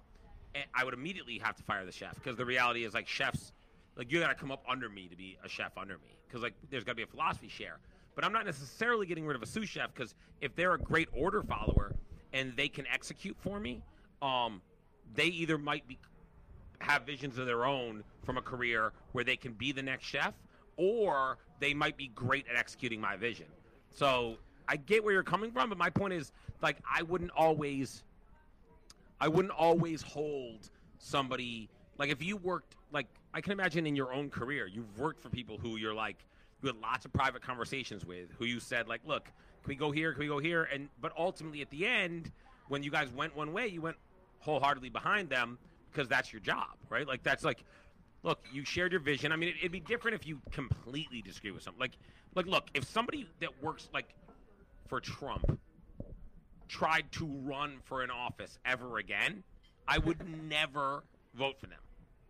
eh, 0.56 0.62
I 0.74 0.84
would 0.84 0.93
immediately 0.93 1.38
have 1.39 1.56
to 1.58 1.64
fire 1.64 1.86
the 1.86 1.91
chef 1.91 2.16
because 2.16 2.36
the 2.36 2.45
reality 2.45 2.84
is 2.84 2.93
like 2.93 3.08
chefs, 3.08 3.54
like 3.98 4.12
you 4.12 4.20
got 4.20 4.30
to 4.30 4.36
come 4.36 4.52
up 4.52 4.64
under 4.70 4.89
me 4.89 5.08
to 5.08 5.16
be 5.16 5.38
a 5.43 5.50
chef 5.50 5.78
under 5.78 5.95
me 5.95 6.18
because 6.28 6.43
like 6.43 6.54
there's 6.70 6.84
got 6.84 6.91
to 6.91 6.95
be 6.95 7.04
a 7.04 7.08
philosophy 7.08 7.50
share. 7.50 7.80
But 8.16 8.26
I'm 8.26 8.34
not 8.34 8.45
necessarily 8.45 9.06
getting 9.06 9.26
rid 9.26 9.36
of 9.36 9.43
a 9.43 9.45
sous 9.45 9.68
chef 9.68 9.93
because 9.93 10.16
if 10.41 10.56
they're 10.56 10.74
a 10.74 10.80
great 10.80 11.10
order 11.14 11.43
follower 11.43 11.95
and 12.34 12.56
they 12.56 12.68
can 12.68 12.86
execute 12.88 13.38
for 13.39 13.60
me, 13.60 13.84
um, 14.22 14.62
they 15.14 15.26
either 15.26 15.58
might 15.58 15.88
be 15.88 15.98
have 16.80 17.04
visions 17.04 17.38
of 17.38 17.48
their 17.48 17.66
own 17.66 18.04
from 18.24 18.38
a 18.38 18.41
career 18.41 18.93
where 19.12 19.24
they 19.24 19.36
can 19.36 19.54
be 19.54 19.72
the 19.72 19.82
next 19.82 20.06
chef, 20.06 20.34
or 20.78 21.38
they 21.60 21.74
might 21.74 21.98
be 21.98 22.08
great 22.10 22.45
at 22.48 22.56
executing 22.56 23.02
my 23.02 23.16
vision. 23.16 23.48
So 23.91 24.38
I 24.68 24.76
get 24.76 25.04
where 25.04 25.14
you're 25.14 25.24
coming 25.24 25.52
from, 25.52 25.70
but 25.70 25.78
my 25.78 25.89
point 25.89 26.14
is 26.14 26.32
like 26.62 26.78
I 26.91 27.02
wouldn't 27.04 27.32
always 27.32 28.04
I 29.20 29.28
wouldn't 29.28 29.54
always 29.54 30.02
hold 30.02 30.70
somebody 31.00 31.70
like 31.98 32.10
if 32.10 32.22
you 32.22 32.38
worked 32.38 32.76
like 32.91 33.08
I 33.34 33.42
can 33.42 33.52
imagine 33.52 33.86
in 33.86 33.96
your 33.96 34.14
own 34.14 34.30
career, 34.30 34.68
you've 34.68 34.98
worked 34.98 35.22
for 35.22 35.30
people 35.30 35.58
who 35.58 35.78
you're 35.78 35.94
like 35.94 36.18
you 36.62 36.68
had 36.68 36.78
lots 36.82 37.06
of 37.06 37.14
private 37.14 37.42
conversations 37.42 38.04
with, 38.04 38.32
who 38.40 38.46
you 38.46 38.60
said 38.60 38.88
like, 38.88 39.02
look, 39.06 39.26
can 39.26 39.70
we 39.70 39.76
go 39.76 39.92
here? 39.92 40.12
Can 40.12 40.22
we 40.22 40.28
go 40.28 40.40
here? 40.40 40.64
And 40.64 40.90
but 41.02 41.12
ultimately 41.18 41.62
at 41.62 41.70
the 41.70 41.86
end, 41.86 42.32
when 42.68 42.84
you 42.84 42.92
guys 42.92 43.10
went 43.12 43.36
one 43.36 43.54
way, 43.54 43.68
you 43.68 43.82
went 43.82 43.98
wholeheartedly 44.40 44.90
behind 44.90 45.30
them 45.30 45.58
because 45.92 46.08
that's 46.08 46.34
your 46.34 46.40
job, 46.40 46.76
right? 46.90 47.08
Like 47.08 47.24
that's 47.24 47.44
like 47.44 47.64
look, 48.24 48.40
you 48.52 48.66
shared 48.66 48.92
your 48.92 49.02
vision. 49.02 49.32
I 49.32 49.36
mean, 49.36 49.50
it, 49.50 49.56
it'd 49.60 49.72
be 49.72 49.80
different 49.80 50.16
if 50.16 50.28
you 50.28 50.42
completely 50.52 51.22
disagree 51.22 51.52
with 51.52 51.64
something. 51.64 51.80
Like, 51.80 51.98
like, 52.36 52.46
look, 52.46 52.70
if 52.74 52.84
somebody 52.84 53.28
that 53.40 53.50
works 53.64 53.88
like 53.94 54.14
for 54.88 55.00
Trump 55.00 55.60
tried 56.68 57.12
to 57.14 57.26
run 57.26 57.78
for 57.84 58.02
an 58.02 58.12
office 58.12 58.60
ever 58.66 58.98
again, 58.98 59.44
I 59.88 60.00
would 60.00 60.18
never 60.50 61.04
vote 61.36 61.60
for 61.60 61.68
them. 61.68 61.80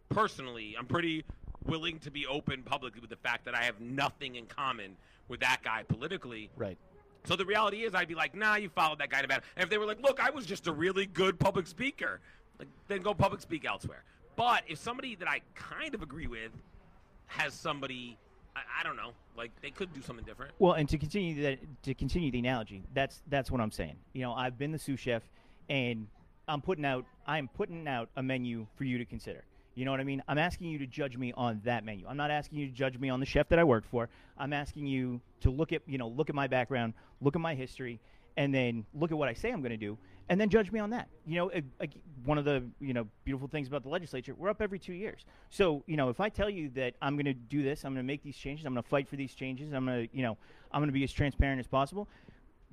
Personally, 0.10 0.76
I'm 0.78 0.86
pretty 0.86 1.24
willing 1.66 2.00
to 2.00 2.12
be 2.12 2.26
open 2.26 2.64
publicly 2.64 3.02
with 3.02 3.10
the 3.10 3.18
fact 3.18 3.46
that 3.46 3.56
I 3.56 3.64
have 3.64 3.80
nothing 3.80 4.36
in 4.36 4.46
common 4.46 4.96
with 5.28 5.42
that 5.42 5.62
guy 5.64 5.84
politically. 5.84 6.50
Right. 6.56 6.78
So 7.26 7.36
the 7.36 7.46
reality 7.46 7.84
is, 7.84 7.94
I'd 7.94 8.08
be 8.08 8.16
like, 8.16 8.34
nah, 8.36 8.56
you 8.56 8.70
followed 8.70 9.00
that 9.00 9.10
guy 9.10 9.22
to 9.22 9.28
bed. 9.28 9.42
And 9.58 9.64
if 9.64 9.70
they 9.70 9.78
were 9.78 9.86
like, 9.86 10.02
look, 10.02 10.20
I 10.20 10.30
was 10.30 10.46
just 10.46 10.68
a 10.68 10.72
really 10.72 11.06
good 11.06 11.38
public 11.38 11.68
speaker, 11.68 12.22
like, 12.58 12.70
then 12.88 13.02
go 13.02 13.14
public 13.14 13.42
speak 13.42 13.66
elsewhere. 13.66 14.04
But 14.38 14.64
if 14.68 14.78
somebody 14.78 15.16
that 15.16 15.28
I 15.28 15.42
kind 15.56 15.94
of 15.94 16.02
agree 16.02 16.28
with 16.28 16.52
has 17.26 17.54
somebody, 17.54 18.18
I, 18.56 18.62
I 18.80 18.84
don't 18.84 18.96
know, 18.96 19.12
like 19.36 19.52
they 19.62 19.72
could 19.72 19.94
do 19.94 20.02
something 20.02 20.24
different. 20.24 20.54
Well, 20.60 20.74
and 20.74 20.88
to 20.90 20.98
continue 20.98 21.42
that, 21.44 21.60
to 21.84 21.94
continue 21.94 22.32
the 22.32 22.40
analogy, 22.40 22.84
that's 22.94 23.22
that's 23.28 23.52
what 23.52 23.60
I'm 23.60 23.72
saying. 23.72 23.98
You 24.14 24.22
know, 24.22 24.34
I've 24.34 24.58
been 24.58 24.72
the 24.72 24.80
sous 24.80 25.00
chef, 25.00 25.24
and 25.70 26.08
I'm 26.48 26.62
putting 26.62 26.86
out 26.86 27.06
I'm 27.26 27.50
putting 27.50 27.88
out 27.88 28.10
a 28.16 28.24
menu 28.24 28.68
for 28.76 28.86
you 28.86 28.98
to 29.00 29.06
consider. 29.06 29.44
You 29.78 29.86
know 29.86 29.92
what 29.92 30.00
I 30.00 30.06
mean? 30.06 30.24
I'm 30.28 30.40
asking 30.40 30.70
you 30.72 30.80
to 30.80 30.88
judge 30.88 31.18
me 31.18 31.34
on 31.38 31.62
that 31.64 31.86
menu. 31.86 32.08
I'm 32.08 32.18
not 32.18 32.32
asking 32.32 32.58
you 32.58 32.66
to 32.66 32.74
judge 32.74 32.98
me 32.98 33.10
on 33.10 33.20
the 33.20 33.28
chef 33.28 33.48
that 33.50 33.60
I 33.60 33.64
worked 33.64 33.88
for. 33.88 34.10
I'm 34.36 34.52
asking 34.52 34.88
you 34.88 35.22
to 35.42 35.52
look 35.52 35.72
at, 35.72 35.84
you 35.86 36.00
know, 36.00 36.08
look 36.08 36.30
at 36.30 36.36
my 36.36 36.48
background, 36.48 36.96
look 37.22 37.36
at 37.36 37.42
my 37.42 37.54
history, 37.54 38.00
and 38.38 38.52
then 38.52 38.86
look 38.96 39.12
at 39.12 39.18
what 39.20 39.30
I 39.30 39.34
say 39.34 39.52
I'm 39.52 39.62
going 39.62 39.70
to 39.70 39.78
do, 39.78 39.96
and 40.30 40.42
then 40.42 40.50
judge 40.50 40.72
me 40.72 40.80
on 40.80 40.90
that. 40.90 41.10
You 41.28 41.36
know, 41.36 41.52
a- 41.52 41.64
a- 41.84 41.90
one 42.26 42.40
of 42.40 42.46
the, 42.46 42.64
you 42.80 42.96
know, 42.96 43.08
beautiful 43.24 43.48
things 43.48 43.68
about 43.68 43.84
the 43.84 43.90
legislature, 43.90 44.34
we're 44.34 44.50
up 44.50 44.64
every 44.64 44.80
2 44.80 44.94
years. 44.94 45.26
So, 45.52 45.84
you 45.86 45.96
know, 45.96 46.10
if 46.10 46.20
I 46.20 46.30
tell 46.30 46.50
you 46.50 46.70
that 46.70 46.96
I'm 47.00 47.16
going 47.16 47.26
to 47.26 47.36
do 47.36 47.62
this, 47.62 47.86
I'm 47.86 47.94
going 47.94 48.04
to 48.04 48.08
make 48.08 48.24
these 48.24 48.36
changes, 48.36 48.66
I'm 48.66 48.74
going 48.74 48.82
to 48.82 48.90
fight 48.90 49.08
for 49.08 49.16
these 49.16 49.36
changes, 49.36 49.74
I'm 49.74 49.86
going 49.86 50.08
to, 50.08 50.18
you 50.18 50.24
know, 50.24 50.38
I'm 50.72 50.82
going 50.82 50.90
to 50.90 50.94
be 50.94 51.04
as 51.04 51.12
transparent 51.12 51.60
as 51.60 51.68
possible, 51.68 52.08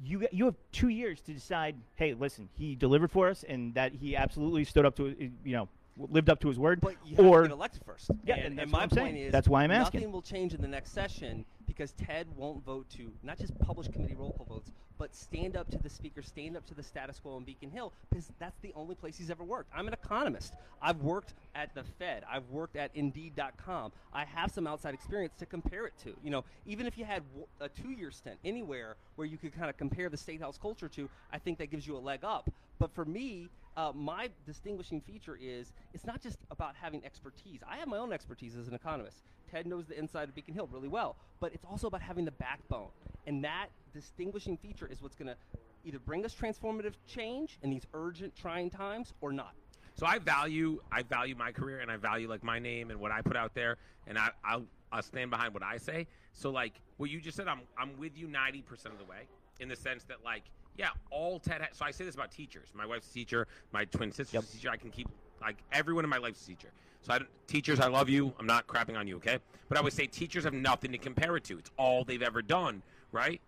you 0.02 0.26
you 0.32 0.46
have 0.46 0.56
two 0.72 0.88
years 0.88 1.20
to 1.20 1.34
decide. 1.34 1.76
Hey, 1.96 2.14
listen, 2.14 2.48
he 2.56 2.74
delivered 2.74 3.10
for 3.12 3.28
us, 3.28 3.44
and 3.44 3.74
that 3.74 3.92
he 3.92 4.16
absolutely 4.16 4.64
stood 4.64 4.84
up 4.86 4.96
to 4.96 5.14
you 5.44 5.52
know 5.52 5.68
lived 5.96 6.28
up 6.28 6.40
to 6.40 6.48
his 6.48 6.58
word. 6.58 6.80
But 6.80 6.96
you 7.04 7.16
have 7.16 7.24
or 7.24 7.42
to 7.42 7.48
get 7.48 7.54
elected 7.54 7.82
first. 7.84 8.10
Yeah, 8.24 8.36
and, 8.36 8.46
and 8.46 8.58
that's 8.58 8.64
and 8.64 8.72
my 8.72 8.86
point 8.86 9.16
is 9.16 9.32
That's 9.32 9.48
why 9.48 9.64
I'm 9.64 9.70
asking. 9.70 10.00
Nothing 10.00 10.12
will 10.12 10.22
change 10.22 10.54
in 10.54 10.60
the 10.60 10.68
next 10.68 10.92
session 10.92 11.44
because 11.66 11.92
Ted 11.92 12.26
won't 12.36 12.64
vote 12.64 12.88
to 12.90 13.10
not 13.22 13.38
just 13.38 13.58
publish 13.58 13.88
committee 13.88 14.14
roll 14.14 14.32
call 14.32 14.46
votes, 14.46 14.70
but 14.98 15.14
stand 15.14 15.56
up 15.56 15.70
to 15.70 15.78
the 15.78 15.88
speaker, 15.88 16.22
stand 16.22 16.56
up 16.56 16.66
to 16.66 16.74
the 16.74 16.82
status 16.82 17.18
quo 17.18 17.36
in 17.36 17.44
Beacon 17.44 17.70
Hill 17.70 17.92
because 18.08 18.30
that's 18.38 18.58
the 18.60 18.72
only 18.74 18.94
place 18.94 19.16
he's 19.16 19.30
ever 19.30 19.42
worked. 19.42 19.70
I'm 19.74 19.88
an 19.88 19.94
economist. 19.94 20.54
I've 20.80 21.00
worked 21.00 21.34
at 21.54 21.74
the 21.74 21.82
Fed. 21.98 22.22
I've 22.30 22.48
worked 22.50 22.76
at 22.76 22.90
Indeed.com. 22.94 23.92
I 24.12 24.24
have 24.24 24.50
some 24.50 24.66
outside 24.66 24.94
experience 24.94 25.34
to 25.38 25.46
compare 25.46 25.86
it 25.86 25.94
to. 26.04 26.14
You 26.22 26.30
know, 26.30 26.44
even 26.66 26.86
if 26.86 26.96
you 26.96 27.04
had 27.04 27.22
a 27.60 27.68
two-year 27.68 28.10
stint 28.10 28.36
anywhere 28.44 28.96
where 29.16 29.26
you 29.26 29.38
could 29.38 29.54
kind 29.54 29.70
of 29.70 29.76
compare 29.76 30.08
the 30.08 30.16
state 30.16 30.40
house 30.40 30.58
culture 30.60 30.88
to, 30.88 31.08
I 31.32 31.38
think 31.38 31.58
that 31.58 31.70
gives 31.70 31.86
you 31.86 31.96
a 31.96 31.98
leg 31.98 32.20
up. 32.22 32.50
But 32.78 32.94
for 32.94 33.04
me, 33.04 33.48
uh, 33.76 33.92
my 33.94 34.30
distinguishing 34.46 35.00
feature 35.00 35.38
is 35.40 35.72
it's 35.92 36.06
not 36.06 36.22
just 36.22 36.38
about 36.50 36.74
having 36.80 37.04
expertise. 37.04 37.60
I 37.68 37.76
have 37.78 37.88
my 37.88 37.98
own 37.98 38.12
expertise 38.12 38.56
as 38.56 38.68
an 38.68 38.74
economist. 38.74 39.24
Ted 39.50 39.66
knows 39.66 39.86
the 39.86 39.98
inside 39.98 40.28
of 40.28 40.34
Beacon 40.34 40.54
Hill 40.54 40.68
really 40.72 40.88
well, 40.88 41.16
but 41.40 41.52
it's 41.52 41.64
also 41.64 41.86
about 41.86 42.02
having 42.02 42.24
the 42.24 42.32
backbone. 42.32 42.88
And 43.26 43.44
that 43.44 43.68
distinguishing 43.92 44.56
feature 44.56 44.86
is 44.86 45.02
what's 45.02 45.14
going 45.14 45.28
to 45.28 45.36
either 45.84 45.98
bring 45.98 46.24
us 46.24 46.34
transformative 46.34 46.94
change 47.06 47.58
in 47.62 47.70
these 47.70 47.86
urgent, 47.94 48.34
trying 48.34 48.70
times 48.70 49.12
or 49.20 49.32
not. 49.32 49.54
So 49.96 50.06
I 50.06 50.18
value 50.18 50.80
I 50.90 51.02
value 51.02 51.36
my 51.36 51.52
career 51.52 51.78
and 51.78 51.90
I 51.90 51.96
value 51.96 52.28
like 52.28 52.42
my 52.42 52.58
name 52.58 52.90
and 52.90 52.98
what 52.98 53.12
I 53.12 53.22
put 53.22 53.36
out 53.36 53.54
there 53.54 53.76
and 54.08 54.18
I 54.18 54.30
I'll, 54.44 54.64
I'll 54.90 55.02
stand 55.02 55.30
behind 55.30 55.54
what 55.54 55.62
I 55.62 55.76
say. 55.76 56.08
So 56.32 56.50
like 56.50 56.80
what 56.96 57.10
you 57.10 57.20
just 57.20 57.36
said, 57.36 57.46
I'm 57.46 57.60
I'm 57.78 57.96
with 57.96 58.16
you 58.16 58.26
ninety 58.26 58.62
percent 58.62 58.92
of 58.92 58.98
the 58.98 59.06
way 59.06 59.28
in 59.60 59.68
the 59.68 59.76
sense 59.76 60.02
that 60.04 60.24
like 60.24 60.42
yeah, 60.76 60.88
all 61.10 61.38
TED. 61.38 61.60
Ha- 61.60 61.68
so 61.72 61.84
I 61.84 61.90
say 61.90 62.04
this 62.04 62.14
about 62.14 62.30
teachers. 62.30 62.68
My 62.74 62.86
wife's 62.86 63.10
a 63.10 63.12
teacher. 63.14 63.46
My 63.72 63.84
twin 63.84 64.10
sister's 64.12 64.34
Yep. 64.34 64.42
a 64.44 64.46
teacher. 64.46 64.70
I 64.70 64.76
can 64.76 64.90
keep 64.90 65.08
like 65.40 65.62
everyone 65.72 66.04
in 66.04 66.10
my 66.10 66.18
life's 66.18 66.42
a 66.42 66.46
teacher. 66.46 66.68
So 67.02 67.12
I 67.12 67.18
don't, 67.18 67.30
teachers, 67.46 67.80
I 67.80 67.88
love 67.88 68.08
you. 68.08 68.32
I'm 68.38 68.46
not 68.46 68.66
crapping 68.66 68.96
on 68.98 69.06
you, 69.06 69.16
okay? 69.16 69.38
But 69.68 69.76
I 69.76 69.82
would 69.82 69.92
say 69.92 70.06
teachers 70.06 70.44
have 70.44 70.54
nothing 70.54 70.90
to 70.92 70.98
compare 70.98 71.36
it 71.36 71.44
to. 71.44 71.58
It's 71.58 71.70
all 71.76 72.02
they've 72.04 72.22
ever 72.22 72.40
done, 72.40 72.82
right? 73.12 73.40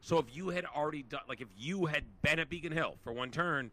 So 0.00 0.18
if 0.18 0.34
you 0.34 0.48
had 0.48 0.64
already 0.64 1.02
done, 1.02 1.20
like 1.28 1.40
if 1.40 1.48
you 1.58 1.86
had 1.86 2.04
been 2.22 2.38
at 2.38 2.48
Beacon 2.48 2.72
Hill 2.72 2.96
for 3.04 3.12
one 3.12 3.30
turn, 3.30 3.70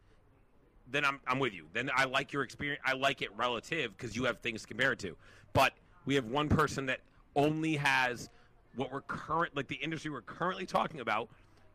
then 0.92 1.06
I'm 1.06 1.20
I'm 1.28 1.40
with 1.40 1.54
you. 1.54 1.68
Then 1.74 1.90
I 1.96 2.06
like 2.06 2.34
your 2.34 2.44
experience. 2.44 2.82
I 2.86 2.94
like 2.94 3.22
it 3.22 3.30
relative 3.38 3.96
because 3.96 4.16
you 4.16 4.26
have 4.26 4.40
things 4.40 4.64
to 4.64 4.68
compare 4.68 4.92
it 4.92 5.00
to. 5.00 5.16
But 5.54 5.74
we 6.06 6.16
have 6.16 6.26
one 6.26 6.50
person 6.50 6.86
that 6.88 7.00
only 7.36 7.78
has 7.78 8.30
what 8.76 8.92
we're 8.92 9.02
current, 9.02 9.56
like 9.56 9.68
the 9.68 9.76
industry 9.76 10.12
we're 10.12 10.22
currently 10.22 10.66
talking 10.66 11.00
about, 11.00 11.30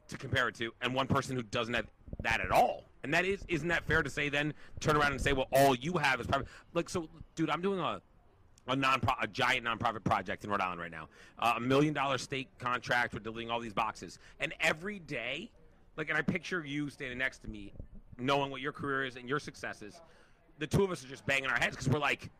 to 0.08 0.18
compare 0.18 0.48
it 0.48 0.54
to, 0.56 0.72
and 0.82 0.94
one 0.94 1.06
person 1.06 1.36
who 1.36 1.42
doesn't 1.42 1.74
have 1.74 1.86
that 2.22 2.40
at 2.40 2.50
all. 2.50 2.84
And 3.02 3.14
that 3.14 3.24
is, 3.24 3.44
isn't 3.48 3.68
that 3.68 3.86
fair 3.86 4.02
to 4.02 4.10
say? 4.10 4.28
Then 4.28 4.52
turn 4.80 4.96
around 4.96 5.12
and 5.12 5.20
say, 5.20 5.32
well, 5.32 5.48
all 5.52 5.74
you 5.74 5.94
have 5.94 6.20
is 6.20 6.26
private. 6.26 6.48
Like, 6.74 6.88
so, 6.88 7.08
dude, 7.36 7.50
I'm 7.50 7.62
doing 7.62 7.78
a 7.78 8.00
a 8.66 8.76
non 8.76 9.00
a 9.20 9.26
giant 9.26 9.64
nonprofit 9.64 10.04
project 10.04 10.44
in 10.44 10.50
Rhode 10.50 10.60
Island 10.60 10.80
right 10.80 10.90
now. 10.90 11.08
Uh, 11.38 11.54
a 11.56 11.60
million 11.60 11.94
dollar 11.94 12.18
state 12.18 12.48
contract 12.58 13.14
with 13.14 13.22
delivering 13.22 13.50
all 13.50 13.60
these 13.60 13.72
boxes, 13.72 14.18
and 14.40 14.52
every 14.60 14.98
day, 14.98 15.50
like, 15.96 16.10
and 16.10 16.18
I 16.18 16.22
picture 16.22 16.64
you 16.64 16.90
standing 16.90 17.18
next 17.18 17.38
to 17.40 17.48
me, 17.48 17.72
knowing 18.18 18.50
what 18.50 18.60
your 18.60 18.72
career 18.72 19.04
is 19.04 19.16
and 19.16 19.28
your 19.28 19.38
successes. 19.38 20.00
The 20.58 20.66
two 20.66 20.82
of 20.82 20.90
us 20.90 21.04
are 21.04 21.08
just 21.08 21.24
banging 21.24 21.48
our 21.48 21.58
heads 21.58 21.76
because 21.76 21.88
we're 21.88 22.00
like, 22.00 22.30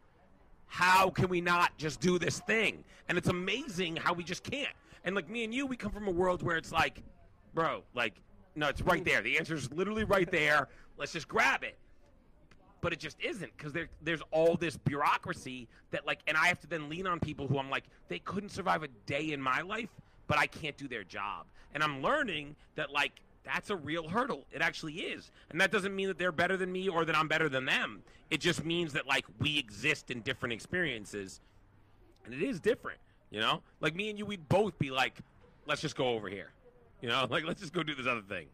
how 0.67 1.09
can 1.11 1.29
we 1.29 1.41
not 1.41 1.77
just 1.79 2.01
do 2.01 2.19
this 2.19 2.41
thing? 2.41 2.85
And 3.09 3.17
it's 3.17 3.29
amazing 3.29 3.97
how 3.97 4.13
we 4.13 4.25
just 4.25 4.43
can't. 4.43 4.75
And 5.05 5.15
like 5.15 5.31
me 5.31 5.45
and 5.45 5.55
you, 5.55 5.67
we 5.67 5.77
come 5.77 5.93
from 5.93 6.09
a 6.09 6.11
world 6.11 6.43
where 6.43 6.57
it's 6.57 6.73
like, 6.73 7.03
bro, 7.55 7.83
like, 7.95 8.15
no, 8.55 8.69
it's 8.69 8.83
right 8.83 9.05
there. 9.05 9.23
The 9.23 9.39
answer 9.39 9.55
is 9.55 9.73
literally 9.73 10.05
right 10.05 10.31
there. 10.31 10.69
Let's 10.97 11.13
just 11.13 11.29
grab 11.29 11.63
it. 11.63 11.77
But 12.81 12.93
it 12.93 13.01
just 13.01 13.17
isn't 13.21 13.57
because 13.57 13.73
there, 13.73 13.89
there's 14.03 14.23
all 14.31 14.57
this 14.57 14.77
bureaucracy 14.77 15.69
that 15.91 16.07
like, 16.07 16.21
and 16.27 16.37
I 16.37 16.47
have 16.47 16.61
to 16.61 16.67
then 16.67 16.89
lean 16.89 17.07
on 17.07 17.19
people 17.19 17.47
who 17.47 17.59
I'm 17.59 17.71
like, 17.71 17.85
they 18.09 18.21
couldn't 18.21 18.51
survive 18.51 18.83
a 18.83 18.89
day 19.07 19.33
in 19.33 19.43
my 19.43 19.63
life, 19.63 19.89
but 20.29 20.39
I 20.39 20.47
can't 20.47 20.77
do 20.77 20.87
their 20.87 21.05
job. 21.05 21.47
And 21.75 21.83
I'm 21.83 22.03
learning 22.03 22.55
that 22.77 22.93
like 22.93 23.13
that's 23.45 23.71
a 23.71 23.77
real 23.77 24.09
hurdle. 24.09 24.45
It 24.53 24.61
actually 24.61 24.95
is. 24.95 25.31
And 25.51 25.61
that 25.61 25.73
doesn't 25.73 25.95
mean 25.95 26.09
that 26.09 26.19
they're 26.19 26.33
better 26.33 26.57
than 26.57 26.71
me 26.71 26.89
or 26.89 27.05
that 27.05 27.17
I'm 27.17 27.29
better 27.29 27.49
than 27.49 27.65
them. 27.65 28.03
It 28.31 28.41
just 28.41 28.65
means 28.65 28.93
that 28.93 29.07
like 29.07 29.25
we 29.41 29.59
exist 29.59 30.11
in 30.11 30.21
different 30.21 30.53
experiences 30.53 31.41
and 32.25 32.35
it 32.35 32.43
is 32.43 32.61
different, 32.61 32.99
you 33.31 33.41
know? 33.41 33.63
Like 33.81 33.97
me 33.97 34.11
and 34.11 34.19
you 34.19 34.27
we'd 34.27 34.49
both 34.49 34.79
be 34.79 34.91
like, 34.91 35.19
let's 35.67 35.81
just 35.81 35.97
go 35.97 36.09
over 36.09 36.29
here. 36.29 36.51
You 37.01 37.09
know, 37.09 37.27
like 37.31 37.45
let's 37.45 37.61
just 37.61 37.73
go 37.73 37.83
do 37.83 37.95
this 37.95 38.07
other 38.07 38.23
thing. 38.23 38.47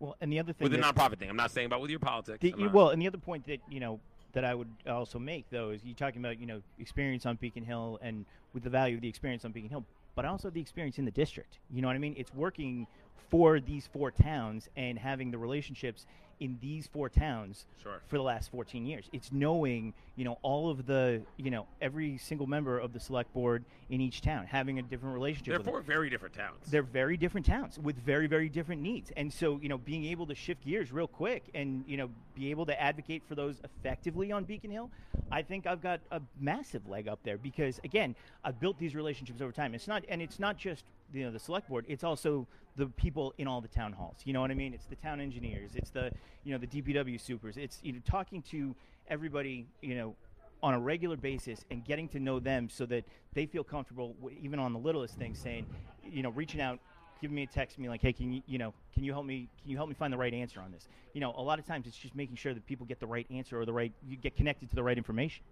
well, 0.00 0.16
and 0.20 0.32
the 0.32 0.38
other 0.38 0.52
thing 0.52 0.64
With 0.64 0.72
the 0.72 0.78
that- 0.78 0.94
nonprofit 0.94 1.18
thing. 1.18 1.28
I'm 1.30 1.36
not 1.36 1.50
saying 1.50 1.66
about 1.66 1.80
with 1.80 1.90
your 1.90 2.00
politics. 2.00 2.38
The, 2.40 2.54
you- 2.56 2.70
well, 2.70 2.90
and 2.90 3.00
the 3.00 3.06
other 3.06 3.18
point 3.18 3.46
that 3.46 3.60
you 3.68 3.80
know 3.80 4.00
that 4.32 4.44
I 4.44 4.54
would 4.54 4.68
also 4.88 5.18
make 5.18 5.44
though 5.50 5.70
is 5.70 5.84
you 5.84 5.94
talking 5.94 6.20
about 6.20 6.40
you 6.40 6.46
know 6.46 6.60
experience 6.78 7.26
on 7.26 7.36
Beacon 7.36 7.64
Hill 7.64 7.98
and 8.02 8.24
with 8.52 8.62
the 8.64 8.70
value 8.70 8.96
of 8.96 9.02
the 9.02 9.08
experience 9.08 9.44
on 9.44 9.52
Beacon 9.52 9.70
Hill, 9.70 9.84
but 10.14 10.24
also 10.24 10.50
the 10.50 10.60
experience 10.60 10.98
in 10.98 11.04
the 11.04 11.10
district. 11.10 11.58
You 11.72 11.82
know 11.82 11.88
what 11.88 11.96
I 11.96 12.00
mean? 12.00 12.14
It's 12.16 12.32
working 12.34 12.86
for 13.30 13.58
these 13.60 13.88
four 13.92 14.10
towns 14.10 14.68
and 14.76 14.98
having 14.98 15.30
the 15.30 15.38
relationships 15.38 16.06
in 16.40 16.58
these 16.60 16.86
four 16.86 17.08
towns 17.08 17.66
Sure. 17.82 18.00
for 18.06 18.16
the 18.16 18.22
last 18.22 18.50
14 18.50 18.86
years. 18.86 19.08
It's 19.12 19.30
knowing, 19.32 19.92
you 20.16 20.24
know, 20.24 20.38
all 20.42 20.70
of 20.70 20.86
the, 20.86 21.22
you 21.36 21.50
know, 21.50 21.66
every 21.80 22.18
single 22.18 22.46
member 22.46 22.78
of 22.78 22.92
the 22.92 23.00
select 23.00 23.32
board 23.34 23.64
in 23.90 24.00
each 24.00 24.20
town, 24.22 24.46
having 24.46 24.78
a 24.78 24.82
different 24.82 25.14
relationship 25.14 25.46
They're 25.46 25.58
with 25.58 25.64
them 25.66 25.72
four 25.74 25.82
very 25.82 26.08
different 26.10 26.34
towns. 26.34 26.70
they're 26.70 26.82
very 26.82 27.16
different 27.16 27.46
towns 27.46 27.78
with 27.78 27.96
very 27.96 28.26
very 28.26 28.48
different 28.48 28.80
needs 28.80 29.12
and 29.16 29.32
so 29.32 29.58
you 29.62 29.68
know 29.68 29.76
being 29.78 30.04
able 30.06 30.26
to 30.26 30.34
shift 30.34 30.64
gears 30.64 30.90
real 30.92 31.06
quick 31.06 31.44
and 31.54 31.84
you 31.86 31.96
know 31.96 32.08
be 32.34 32.50
able 32.50 32.64
to 32.66 32.80
advocate 32.82 33.22
for 33.28 33.34
those 33.34 33.60
effectively 33.64 34.32
on 34.32 34.44
beacon 34.44 34.70
hill 34.70 34.90
i 35.30 35.42
think 35.42 35.66
i've 35.66 35.82
got 35.82 36.00
a 36.12 36.20
massive 36.40 36.86
leg 36.88 37.06
up 37.08 37.18
there 37.24 37.36
because 37.38 37.80
again 37.84 38.14
i've 38.44 38.58
built 38.60 38.78
these 38.78 38.94
relationships 38.94 39.40
over 39.40 39.52
time 39.52 39.74
it's 39.74 39.86
not 39.88 40.02
and 40.08 40.22
it's 40.22 40.38
not 40.38 40.56
just 40.56 40.84
you 41.12 41.24
know 41.24 41.30
the 41.30 41.38
select 41.38 41.68
board 41.68 41.84
it's 41.88 42.04
also 42.04 42.46
the 42.76 42.86
people 42.86 43.34
in 43.38 43.46
all 43.46 43.60
the 43.60 43.68
town 43.68 43.92
halls 43.92 44.16
you 44.24 44.32
know 44.32 44.40
what 44.40 44.50
i 44.50 44.54
mean? 44.54 44.74
It's 44.74 44.86
the 44.86 44.96
town 44.96 45.20
engineers 45.20 45.72
it's 45.74 45.90
the 45.90 46.10
you 46.44 46.52
know 46.52 46.58
the 46.58 46.66
dpw 46.66 47.20
supers 47.20 47.56
it's 47.56 47.78
you 47.82 47.92
know 47.92 48.00
talking 48.04 48.42
to 48.50 48.74
everybody 49.08 49.66
you 49.80 49.94
know 49.94 50.14
on 50.62 50.74
a 50.74 50.80
regular 50.80 51.16
basis 51.16 51.64
and 51.70 51.84
getting 51.84 52.08
to 52.08 52.18
know 52.18 52.40
them 52.40 52.68
so 52.70 52.86
that 52.86 53.04
they 53.34 53.46
feel 53.46 53.62
comfortable 53.64 54.16
even 54.40 54.58
on 54.58 54.72
the 54.72 54.78
littlest 54.78 55.14
things 55.16 55.38
saying 55.38 55.66
you 56.02 56.22
know 56.22 56.30
reaching 56.30 56.60
out 56.60 56.78
giving 57.20 57.34
me 57.34 57.42
a 57.42 57.46
text 57.46 57.78
me 57.78 57.88
like 57.88 58.02
hey 58.02 58.12
can 58.12 58.32
you 58.32 58.42
you 58.46 58.58
know 58.58 58.72
can 58.94 59.04
you 59.04 59.12
help 59.12 59.26
me 59.26 59.48
can 59.60 59.70
you 59.70 59.76
help 59.76 59.88
me 59.88 59.94
find 59.94 60.12
the 60.12 60.16
right 60.16 60.34
answer 60.34 60.60
on 60.60 60.70
this? 60.70 60.88
You 61.12 61.20
know 61.20 61.34
a 61.36 61.42
lot 61.42 61.58
of 61.58 61.66
times 61.66 61.86
it's 61.86 61.96
just 61.96 62.14
making 62.14 62.36
sure 62.36 62.54
that 62.54 62.66
people 62.66 62.86
get 62.86 63.00
the 63.00 63.06
right 63.06 63.26
answer 63.30 63.60
or 63.60 63.64
the 63.64 63.72
right 63.72 63.92
you 64.06 64.16
get 64.16 64.36
connected 64.36 64.68
to 64.70 64.74
the 64.74 64.82
right 64.82 64.96
information 64.96 65.42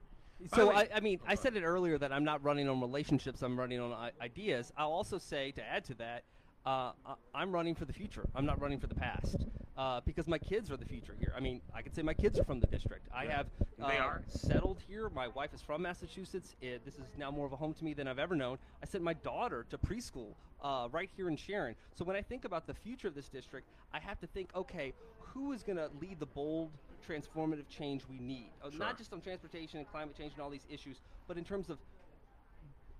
So 0.54 0.70
I, 0.70 0.88
I 0.94 1.00
mean, 1.00 1.20
I 1.26 1.34
said 1.34 1.56
it 1.56 1.62
earlier 1.62 1.98
that 1.98 2.12
I'm 2.12 2.24
not 2.24 2.42
running 2.42 2.68
on 2.68 2.80
relationships. 2.80 3.42
I'm 3.42 3.58
running 3.58 3.80
on 3.80 3.92
I- 3.92 4.10
ideas. 4.20 4.72
I'll 4.76 4.92
also 4.92 5.18
say 5.18 5.52
to 5.52 5.62
add 5.64 5.84
to 5.86 5.94
that, 5.94 6.24
uh, 6.66 6.92
I- 7.06 7.14
I'm 7.34 7.52
running 7.52 7.74
for 7.74 7.84
the 7.84 7.92
future. 7.92 8.26
I'm 8.34 8.46
not 8.46 8.60
running 8.60 8.78
for 8.78 8.86
the 8.86 8.94
past 8.94 9.36
uh, 9.76 10.00
because 10.04 10.26
my 10.28 10.38
kids 10.38 10.70
are 10.70 10.76
the 10.76 10.84
future 10.84 11.14
here. 11.18 11.32
I 11.36 11.40
mean, 11.40 11.60
I 11.74 11.82
could 11.82 11.94
say 11.94 12.02
my 12.02 12.14
kids 12.14 12.38
are 12.38 12.44
from 12.44 12.60
the 12.60 12.66
district. 12.66 13.08
I 13.14 13.24
Yeah. 13.24 13.36
have 13.38 13.46
uh, 13.80 13.88
They 13.88 13.98
are. 13.98 14.22
settled 14.28 14.78
here. 14.88 15.08
My 15.10 15.28
wife 15.28 15.54
is 15.54 15.60
from 15.62 15.82
Massachusetts. 15.82 16.54
It, 16.60 16.84
this 16.84 16.94
is 16.94 17.06
now 17.18 17.30
more 17.30 17.46
of 17.46 17.52
a 17.52 17.56
home 17.56 17.74
to 17.74 17.84
me 17.84 17.94
than 17.94 18.06
I've 18.06 18.18
ever 18.18 18.36
known. 18.36 18.58
I 18.82 18.86
sent 18.86 19.02
my 19.02 19.14
daughter 19.14 19.64
to 19.70 19.78
preschool 19.78 20.34
uh, 20.62 20.88
right 20.92 21.10
here 21.16 21.28
in 21.28 21.36
Sharon. 21.36 21.74
So 21.94 22.04
when 22.04 22.16
I 22.16 22.22
think 22.22 22.44
about 22.44 22.66
the 22.66 22.74
future 22.74 23.08
of 23.08 23.14
this 23.14 23.28
district, 23.28 23.66
I 23.92 23.98
have 23.98 24.20
to 24.20 24.26
think, 24.28 24.50
okay, 24.54 24.92
who 25.18 25.52
is 25.52 25.62
going 25.62 25.78
to 25.78 25.88
lead 26.00 26.20
the 26.20 26.26
bold, 26.26 26.70
transformative 27.06 27.68
change 27.68 28.02
we 28.08 28.18
need? 28.18 28.50
Uh, 28.62 28.70
Sure. 28.70 28.78
Not 28.78 28.98
just 28.98 29.12
on 29.12 29.20
transportation 29.20 29.78
and 29.78 29.88
climate 29.90 30.16
change 30.16 30.32
and 30.34 30.42
all 30.42 30.50
these 30.50 30.66
issues, 30.70 30.98
but 31.26 31.36
in 31.36 31.44
terms 31.44 31.70
of 31.70 31.78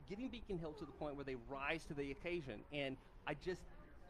getting 0.08 0.28
Beacon 0.28 0.58
Hill 0.58 0.72
to 0.72 0.84
the 0.84 0.92
point 0.92 1.16
where 1.16 1.24
they 1.24 1.36
rise 1.48 1.84
to 1.84 1.94
the 1.94 2.10
occasion. 2.10 2.60
And 2.72 2.96
I 3.26 3.34
just, 3.34 3.62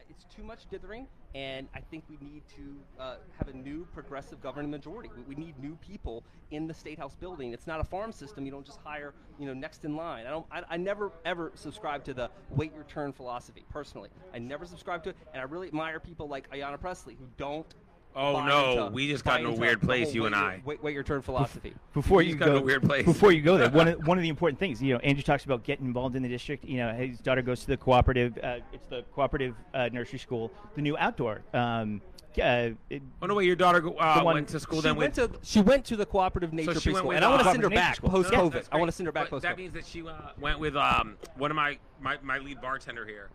it's 0.09 0.25
too 0.35 0.43
much 0.43 0.69
dithering, 0.71 1.07
and 1.35 1.69
I 1.75 1.81
think 1.81 2.05
we 2.11 2.17
need 2.21 2.43
to 2.57 3.03
uh, 3.03 3.17
have 3.39 3.49
a 3.49 3.53
new 3.53 3.87
progressive 3.95 4.43
governing 4.43 4.71
majority. 4.71 5.11
We, 5.17 5.35
we 5.35 5.45
need 5.45 5.59
new 5.61 5.77
people 5.77 6.25
in 6.51 6.67
the 6.67 6.75
State 6.75 6.99
House 6.99 7.15
building. 7.15 7.53
It's 7.53 7.67
not 7.67 7.81
a 7.81 7.85
farm 7.85 8.11
system. 8.13 8.45
You 8.45 8.51
don't 8.53 8.67
just 8.67 8.81
hire, 8.85 9.15
you 9.39 9.47
know, 9.47 9.55
next 9.55 9.85
in 9.85 9.95
line. 9.97 10.27
I 10.27 10.31
don't. 10.31 10.47
I, 10.51 10.63
I 10.71 10.77
never 10.77 11.13
ever 11.25 11.53
subscribe 11.55 12.05
to 12.05 12.15
the 12.15 12.31
wait 12.51 12.75
your 12.75 12.85
turn 12.85 13.13
philosophy. 13.13 13.65
Personally, 13.71 14.11
I 14.35 14.39
never 14.39 14.67
subscribe 14.67 15.05
to 15.05 15.11
it, 15.11 15.17
and 15.33 15.41
I 15.41 15.45
really 15.45 15.69
admire 15.69 16.01
people 16.01 16.27
like 16.29 16.51
Ayanna 16.51 16.81
Pressley 16.81 17.15
who 17.15 17.27
don't 17.37 17.73
Oh, 18.15 18.45
no, 18.45 18.71
into- 18.85 18.93
we 18.95 19.09
just 19.09 19.25
got 19.25 19.41
in 19.41 19.47
a 19.47 19.53
weird 19.53 19.81
the 19.81 19.87
place, 19.87 20.09
whole 20.09 20.15
you 20.15 20.23
wait 20.25 20.33
and 20.33 20.37
your- 20.37 20.51
I. 20.51 20.63
Wait, 20.65 20.83
wait 20.83 20.95
your 20.95 21.03
turn 21.03 21.23
philosophy. 21.23 21.73
before 21.95 22.21
You 22.23 22.29
you 22.31 22.35
just 22.35 22.47
got 22.47 22.53
go 22.55 22.59
a 22.59 22.63
weird 22.63 22.83
place. 22.83 23.05
before 23.07 23.33
you 23.33 23.41
go 23.43 23.57
there 23.57 23.71
one 23.71 23.89
of, 23.89 24.07
one 24.07 24.19
of 24.19 24.23
the 24.23 24.29
important 24.29 24.59
things 24.59 24.83
you 24.83 24.93
know 24.93 24.99
andrew 25.01 25.23
talks 25.23 25.45
about 25.45 25.63
getting 25.65 25.87
involved 25.87 26.15
in 26.17 26.23
the 26.23 26.29
district 26.29 26.65
you 26.65 26.77
know 26.77 26.93
his 26.93 27.19
daughter 27.21 27.41
goes 27.43 27.61
to 27.61 27.67
the 27.69 27.77
cooperative 27.77 28.39
uh, 28.43 28.59
it's 28.73 28.87
the 28.89 29.03
cooperative 29.15 29.55
uh, 29.75 29.89
nursery 29.93 30.19
school 30.19 30.51
the 30.75 30.83
new 30.83 30.97
outdoor 30.99 31.41
um, 31.55 32.01
uh, 32.43 32.71
it, 32.89 33.03
Oh 33.21 33.27
no, 33.27 33.35
wait, 33.35 33.47
your 33.47 33.57
daughter 33.57 33.87
uh, 33.99 34.23
one- 34.23 34.35
went 34.37 34.49
to 34.49 34.61
school 34.61 34.81
she 34.81 34.89
then 34.89 34.97
went 34.97 35.17
with. 35.17 35.33
to 35.33 35.39
she 35.47 35.61
went 35.61 35.85
to 35.87 35.97
the 35.97 36.07
cooperative 36.07 36.53
nature 36.53 36.79
she 36.81 36.93
went 36.93 37.05
preschool, 37.07 37.15
and 37.17 37.25
I 37.25 37.29
want 37.29 37.43
to 37.43 37.51
send 37.51 37.63
her 37.63 37.71
back 37.71 38.01
post 38.03 38.31
COVID. 38.31 38.53
that's 38.53 38.69
I 38.73 38.77
want 38.79 38.89
to 38.91 38.97
send 38.97 39.07
her 39.07 39.13
back 39.13 39.25
But 39.25 39.31
post 39.31 39.43
That 39.43 39.57
means 39.59 39.73
that 39.75 39.87
she 39.87 40.03
uh, 40.07 40.13
went 40.41 40.59
with 40.59 40.75
um, 40.77 41.17
one 41.37 41.51
of 41.51 41.57
my, 41.57 41.79
my, 42.01 42.17
my 42.23 42.39
lead 42.39 42.61
bartender 42.63 43.05
here. 43.07 43.29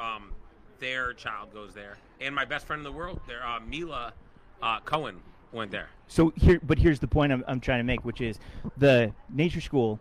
Um, 0.00 0.30
their 0.78 1.12
child 1.14 1.52
goes 1.52 1.72
there, 1.74 1.96
and 2.20 2.32
my 2.34 2.44
best 2.44 2.66
friend 2.66 2.78
in 2.80 2.84
the 2.84 2.92
world, 2.92 3.20
there, 3.26 3.44
uh, 3.46 3.58
Mila 3.60 4.12
uh, 4.64 4.80
Cohen, 4.80 5.20
went 5.52 5.70
there. 5.70 5.88
So 6.08 6.32
here, 6.36 6.60
but 6.62 6.78
here's 6.78 6.98
the 6.98 7.06
point 7.06 7.32
I'm, 7.32 7.44
I'm 7.46 7.60
trying 7.60 7.78
to 7.78 7.84
make, 7.84 8.04
which 8.04 8.20
is 8.20 8.38
the 8.78 9.12
nature 9.30 9.60
school 9.60 10.00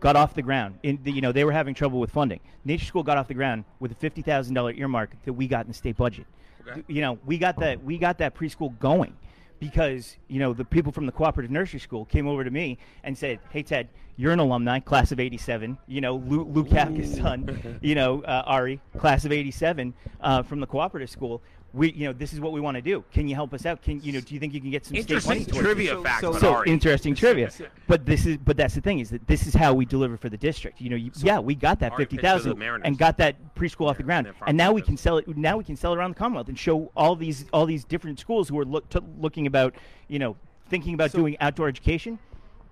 got 0.00 0.16
off 0.16 0.34
the 0.34 0.42
ground. 0.42 0.78
In 0.82 0.98
the, 1.02 1.10
you 1.10 1.20
know, 1.20 1.32
they 1.32 1.44
were 1.44 1.52
having 1.52 1.74
trouble 1.74 1.98
with 1.98 2.10
funding. 2.10 2.40
Nature 2.64 2.86
school 2.86 3.02
got 3.02 3.18
off 3.18 3.28
the 3.28 3.34
ground 3.34 3.64
with 3.80 3.90
a 3.92 3.94
fifty 3.94 4.22
thousand 4.22 4.54
dollar 4.54 4.72
earmark 4.72 5.10
that 5.24 5.32
we 5.32 5.48
got 5.48 5.66
in 5.66 5.68
the 5.68 5.74
state 5.74 5.96
budget. 5.96 6.26
Okay. 6.66 6.82
You 6.86 7.00
know, 7.00 7.18
we 7.26 7.36
got 7.36 7.58
that 7.58 7.82
we 7.82 7.98
got 7.98 8.18
that 8.18 8.34
preschool 8.34 8.78
going 8.78 9.16
because 9.58 10.16
you 10.28 10.38
know 10.38 10.52
the 10.52 10.64
people 10.64 10.92
from 10.92 11.06
the 11.06 11.12
cooperative 11.12 11.50
nursery 11.50 11.80
school 11.80 12.04
came 12.04 12.28
over 12.28 12.44
to 12.44 12.50
me 12.50 12.78
and 13.04 13.16
said, 13.16 13.40
"Hey 13.50 13.62
Ted, 13.62 13.88
you're 14.16 14.32
an 14.32 14.38
alumni, 14.38 14.80
class 14.80 15.12
of 15.12 15.20
'87. 15.20 15.78
You 15.86 16.00
know, 16.00 16.16
Lou, 16.16 16.64
Kafka's 16.64 17.16
son. 17.16 17.78
You 17.82 17.94
know, 17.94 18.22
uh, 18.22 18.42
Ari, 18.46 18.80
class 18.98 19.24
of 19.24 19.32
'87 19.32 19.94
uh, 20.20 20.42
from 20.42 20.60
the 20.60 20.66
cooperative 20.66 21.10
school." 21.10 21.42
We, 21.76 21.92
you 21.92 22.06
know, 22.06 22.14
this 22.14 22.32
is 22.32 22.40
what 22.40 22.52
we 22.52 22.60
want 22.60 22.76
to 22.76 22.80
do. 22.80 23.04
Can 23.12 23.28
you 23.28 23.34
help 23.34 23.52
us 23.52 23.66
out? 23.66 23.82
Can 23.82 24.00
you 24.00 24.10
know? 24.12 24.20
Do 24.20 24.32
you 24.32 24.40
think 24.40 24.54
you 24.54 24.62
can 24.62 24.70
get 24.70 24.86
some 24.86 24.96
state 24.96 25.10
money 25.26 25.40
Interesting 25.40 25.44
towards 25.52 25.66
trivia 25.66 25.90
So- 25.90 26.02
fact 26.02 26.20
so- 26.22 26.28
about 26.30 26.40
so 26.40 26.54
Ari. 26.54 26.70
interesting 26.70 27.14
trivia. 27.14 27.50
But 27.86 28.06
this 28.06 28.24
is 28.24 28.38
but 28.38 28.56
that's 28.56 28.74
the 28.74 28.80
thing 28.80 28.98
is 29.00 29.10
that 29.10 29.26
this 29.26 29.46
is 29.46 29.52
how 29.52 29.74
we 29.74 29.84
deliver 29.84 30.16
for 30.16 30.30
the 30.30 30.38
district. 30.38 30.80
You 30.80 30.88
know, 30.88 30.96
you, 30.96 31.10
yeah, 31.18 31.38
we 31.38 31.54
got 31.54 31.78
that 31.80 31.92
Ari 31.92 32.04
fifty 32.04 32.16
pitched 32.16 32.22
to 32.22 32.32
the 32.32 32.38
thousand 32.44 32.58
Mariners. 32.58 32.86
and 32.86 32.96
got 32.96 33.18
that 33.18 33.36
preschool 33.54 33.90
off 33.90 33.98
the 33.98 34.04
ground, 34.04 34.24
their 34.24 34.34
and 34.46 34.56
now 34.56 34.72
we 34.72 34.80
can 34.80 34.96
sell 34.96 35.18
it. 35.18 35.28
Now 35.36 35.58
we 35.58 35.64
can 35.64 35.76
sell 35.76 35.92
it 35.92 35.98
around 35.98 36.12
the 36.12 36.18
Commonwealth 36.18 36.48
and 36.48 36.58
show 36.58 36.90
all 36.96 37.14
these 37.14 37.44
all 37.52 37.66
these 37.66 37.84
different 37.84 38.18
schools 38.18 38.48
who 38.48 38.58
are 38.58 38.64
look 38.64 38.88
to, 38.90 39.02
looking 39.20 39.46
about 39.46 39.74
you 40.08 40.18
know 40.18 40.34
thinking 40.70 40.94
about 40.94 41.10
So- 41.12 41.18
doing 41.18 41.36
outdoor 41.40 41.68
education. 41.68 42.18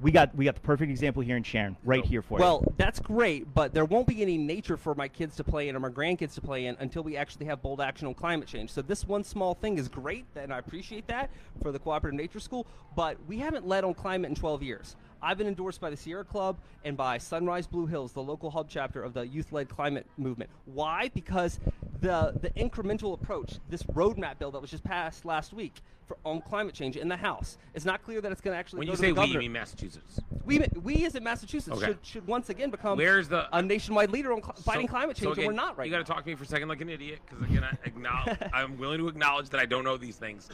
We 0.05 0.13
got 0.13 0.37
we 0.37 0.45
got 0.45 0.55
the 0.55 0.61
perfect 0.61 0.91
example 0.91 1.23
here 1.23 1.39
in 1.39 1.43
Sharon, 1.43 1.79
right 1.83 2.05
here 2.05 2.21
for 2.21 2.39
you. 2.39 2.45
Well, 2.45 2.63
that's 2.77 3.01
great, 3.01 3.55
but 3.55 3.73
there 3.73 3.87
won't 3.87 4.07
be 4.07 4.21
any 4.21 4.37
nature 4.37 4.77
for 4.77 4.95
my 4.95 5.09
kids 5.09 5.35
to 5.37 5.45
play 5.45 5.71
in 5.71 5.77
or 5.77 5.81
my 5.81 5.89
grandkids 5.89 6.35
to 6.35 6.43
play 6.43 6.67
in 6.67 6.77
until 6.79 7.03
we 7.03 7.17
actually 7.17 7.47
have 7.47 7.63
bold 7.63 7.81
action 7.81 8.07
on 8.07 8.13
climate 8.13 8.47
change. 8.47 8.69
So 8.69 8.83
this 8.83 9.07
one 9.07 9.25
small 9.25 9.55
thing 9.55 9.79
is 9.79 9.89
great, 9.89 10.27
and 10.37 10.53
I 10.53 10.59
appreciate 10.59 11.07
that 11.07 11.31
for 11.63 11.73
the 11.73 11.79
Cooperative 11.79 12.19
Nature 12.19 12.39
School, 12.39 12.67
but 12.95 13.17
we 13.27 13.39
haven't 13.39 13.67
led 13.67 13.83
on 13.83 13.95
climate 13.95 14.29
in 14.29 14.35
12 14.35 14.63
years. 14.63 14.95
I've 15.25 15.39
been 15.39 15.47
endorsed 15.49 15.81
by 15.81 15.89
the 15.89 15.97
Sierra 15.97 16.25
Club 16.25 16.59
and 16.85 16.97
by 16.99 17.17
Sunrise 17.17 17.67
Blue 17.67 17.87
Hills, 17.87 18.13
the 18.13 18.23
local 18.23 18.51
hub 18.51 18.67
chapter 18.69 19.03
of 19.03 19.15
the 19.15 19.27
youth-led 19.27 19.71
climate 19.71 20.07
movement. 20.19 20.51
Why? 20.67 21.11
Because 21.15 21.59
the 22.01 22.35
the 22.43 22.51
incremental 22.51 23.15
approach, 23.15 23.55
this 23.71 23.83
roadmap 23.85 24.39
bill 24.39 24.51
that 24.51 24.61
was 24.61 24.71
just 24.71 24.85
passed 24.85 25.25
last 25.25 25.55
week 25.55 25.73
for 26.07 26.19
on 26.27 26.43
climate 26.43 26.75
change 26.75 26.99
in 26.99 27.09
the 27.09 27.17
House, 27.17 27.57
it's 27.73 27.87
not 27.87 28.05
clear 28.05 28.21
that 28.21 28.31
it's 28.31 28.43
going 28.43 28.55
to 28.55 28.59
actually 28.59 28.81
When 28.81 28.89
you 28.89 28.97
say 28.97 29.13
we, 29.13 29.25
you 29.25 29.39
mean 29.39 29.53
Massachusetts. 29.53 30.21
We, 30.45 30.61
we 30.83 31.07
as 31.07 31.15
in 31.15 31.25
Massachusetts 31.25 31.79
Okay. 31.79 31.87
should, 31.87 31.99
should 32.03 32.27
once 32.27 32.51
again 32.51 32.69
become 32.71 32.99
Where's 32.99 33.27
the- 33.29 33.47
a 33.57 33.63
nationwide 33.63 34.11
leader 34.11 34.31
on 34.35 34.43
cl- 34.43 34.53
fighting 34.57 34.87
So- 34.87 34.91
climate 34.91 35.17
so 35.17 35.25
change, 35.25 35.39
again, 35.39 35.49
and 35.49 35.57
we're 35.57 35.65
not 35.65 35.79
right 35.79 35.87
You 35.87 35.91
got 35.93 36.05
to 36.05 36.13
talk 36.13 36.23
to 36.25 36.29
me 36.29 36.35
for 36.35 36.45
a 36.45 36.47
second 36.47 36.69
like 36.69 36.83
an 36.83 36.91
idiot 36.91 37.21
because 37.27 37.43
again, 37.49 37.65
I 37.65 37.75
acknowledge, 37.87 38.37
I'm 38.53 38.77
willing 38.77 38.99
to 38.99 39.09
acknowledge 39.09 39.49
that 39.49 39.61
I 39.61 39.65
don't 39.65 39.85
know 39.85 39.97
these 39.97 40.17
things. 40.17 40.51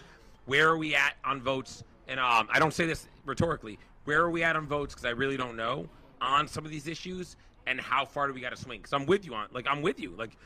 Where 0.47 0.69
are 0.69 0.79
we 0.79 0.95
at 0.95 1.15
on 1.25 1.41
votes? 1.43 1.83
And 2.07 2.21
um, 2.21 2.47
I 2.53 2.61
don't 2.61 2.73
say 2.75 2.87
this 2.87 3.09
rhetorically. 3.25 3.79
Where 4.05 4.21
are 4.21 4.31
we 4.31 4.43
at 4.43 4.57
on 4.57 4.67
votes? 4.67 4.95
Because 4.95 5.05
I 5.07 5.11
really 5.11 5.37
don't 5.37 5.57
know 5.57 5.89
on 6.21 6.49
some 6.49 6.65
of 6.65 6.71
these 6.71 6.87
issues 6.87 7.37
and 7.67 7.81
how 7.81 8.05
far 8.05 8.27
do 8.29 8.35
we 8.35 8.41
got 8.41 8.51
to 8.51 8.57
swing? 8.57 8.79
Because 8.81 8.93
I'm 8.93 9.07
with 9.07 9.25
you 9.25 9.35
on, 9.35 9.49
like 9.53 9.67
I'm 9.69 9.83
with 9.83 10.01
you. 10.01 10.11
Like 10.17 10.37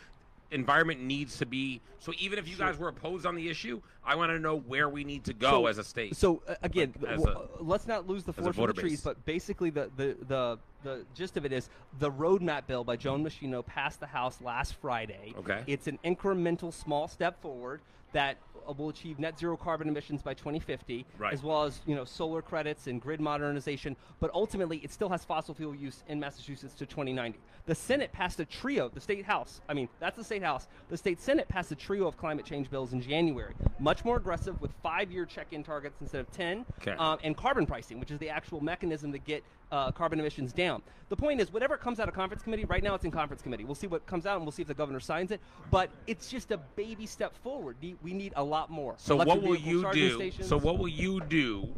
environment 0.51 1.01
needs 1.01 1.39
to 1.39 1.47
be. 1.47 1.81
So 2.01 2.13
even 2.19 2.39
if 2.39 2.47
you 2.49 2.57
guys 2.57 2.77
were 2.77 2.89
opposed 2.89 3.27
on 3.27 3.35
the 3.35 3.49
issue, 3.49 3.81
I 4.05 4.15
want 4.15 4.31
to 4.31 4.39
know 4.39 4.57
where 4.59 4.89
we 4.89 5.03
need 5.05 5.25
to 5.25 5.33
go 5.33 5.51
So- 5.51 5.67
as 5.67 5.79
a 5.79 5.85
state. 5.85 6.17
So 6.17 6.43
uh, 6.47 6.55
again, 6.63 6.93
Like, 7.01 7.17
w- 7.19 7.29
a- 7.37 7.41
uh, 7.41 7.47
let's 7.61 7.87
not 7.87 8.07
lose 8.07 8.25
the 8.25 8.33
forest 8.33 8.57
for 8.57 8.67
the 8.67 8.73
trees. 8.73 8.93
base. 8.93 9.01
But 9.03 9.25
basically, 9.25 9.71
the, 9.71 9.91
the 9.97 10.17
the 10.29 10.59
the 10.83 11.05
gist 11.15 11.37
of 11.37 11.45
it 11.47 11.53
is 11.53 11.71
the 11.99 12.11
roadmap 12.11 12.67
bill 12.67 12.85
by 12.85 12.97
Joan 12.97 13.25
Meschino 13.25 13.65
passed 13.65 14.01
the 14.01 14.07
House 14.07 14.41
last 14.43 14.75
Friday. 14.75 15.33
Okay. 15.39 15.63
it's 15.67 15.87
an 15.87 15.99
incremental, 16.05 16.73
small 16.73 17.09
step 17.09 17.41
forward 17.41 17.81
that 18.13 18.37
will 18.73 18.89
achieve 18.89 19.19
net 19.19 19.39
zero 19.39 19.57
carbon 19.57 19.89
emissions 19.89 20.23
by 20.23 20.35
2050, 20.35 21.05
Right. 21.19 21.33
as 21.33 21.43
well 21.43 21.65
as 21.65 21.81
you 21.87 21.95
know 21.95 22.05
solar 22.05 22.43
credits 22.43 22.87
and 22.87 23.01
grid 23.01 23.21
modernization. 23.21 23.97
But 24.21 24.31
ultimately, 24.35 24.79
it 24.79 24.93
still 24.93 25.09
has 25.11 25.25
fossil 25.25 25.55
fuel 25.55 25.75
use 25.75 26.03
in 26.09 26.19
Massachusetts 26.21 26.75
to 26.75 26.87
2090. 26.87 27.39
The 27.67 27.75
Senate 27.75 28.13
passed 28.13 28.41
a 28.41 28.45
trio. 28.45 28.89
The 28.89 29.01
state 29.01 29.25
house, 29.25 29.61
I 29.69 29.75
mean, 29.75 29.89
that's 30.01 30.17
the 30.17 30.25
state 30.25 30.43
house. 30.43 30.67
The 30.89 30.97
state 30.97 31.21
Senate 31.21 31.49
passed 31.49 31.73
a 31.73 31.75
trio 31.75 32.07
of 32.07 32.17
climate 32.17 32.45
change 32.45 32.71
bills 32.71 32.93
in 32.93 33.01
January, 33.01 33.55
much 33.79 34.05
more 34.05 34.17
aggressive 34.17 34.61
with 34.61 34.71
five-year 34.83 35.27
check-in 35.27 35.63
targets 35.63 36.01
instead 36.01 36.21
of 36.21 36.31
10, 36.33 36.67
Okay. 36.81 36.93
um, 36.93 37.19
and 37.25 37.37
carbon 37.37 37.67
pricing, 37.67 37.99
which 38.01 38.11
is 38.11 38.19
the 38.19 38.29
actual 38.29 38.63
mechanism 38.63 39.13
to 39.13 39.19
get 39.19 39.43
uh, 39.73 39.91
carbon 39.93 40.21
emissions 40.21 40.53
down. 40.53 40.83
The 41.11 41.17
point 41.17 41.41
is, 41.41 41.53
whatever 41.53 41.77
comes 41.77 42.01
out 42.01 42.09
of 42.09 42.15
conference 42.15 42.43
committee, 42.43 42.65
right 42.65 42.83
now 42.83 42.95
it's 42.95 43.05
in 43.05 43.11
conference 43.11 43.43
committee. 43.43 43.65
We'll 43.65 43.75
see 43.75 43.87
what 43.87 44.07
comes 44.07 44.27
out, 44.27 44.37
and 44.37 44.45
we'll 44.45 44.53
see 44.53 44.63
if 44.63 44.69
the 44.69 44.75
governor 44.75 45.01
signs 45.01 45.31
it. 45.31 45.41
But 45.71 45.91
it's 46.07 46.31
just 46.31 46.51
a 46.51 46.57
baby 46.77 47.07
step 47.07 47.35
forward. 47.43 47.77
We- 47.81 47.97
We 48.03 48.13
need 48.15 48.33
a 48.37 48.43
lot 48.45 48.71
more. 48.71 48.95
So 48.99 49.15
Electric 49.15 49.43
what 49.43 49.49
will 49.49 49.57
you 49.57 49.93
do? 49.93 50.15
stations. 50.17 50.49
So 50.49 50.59
what 50.59 50.79
will 50.79 50.89
you 50.89 51.21
do 51.21 51.69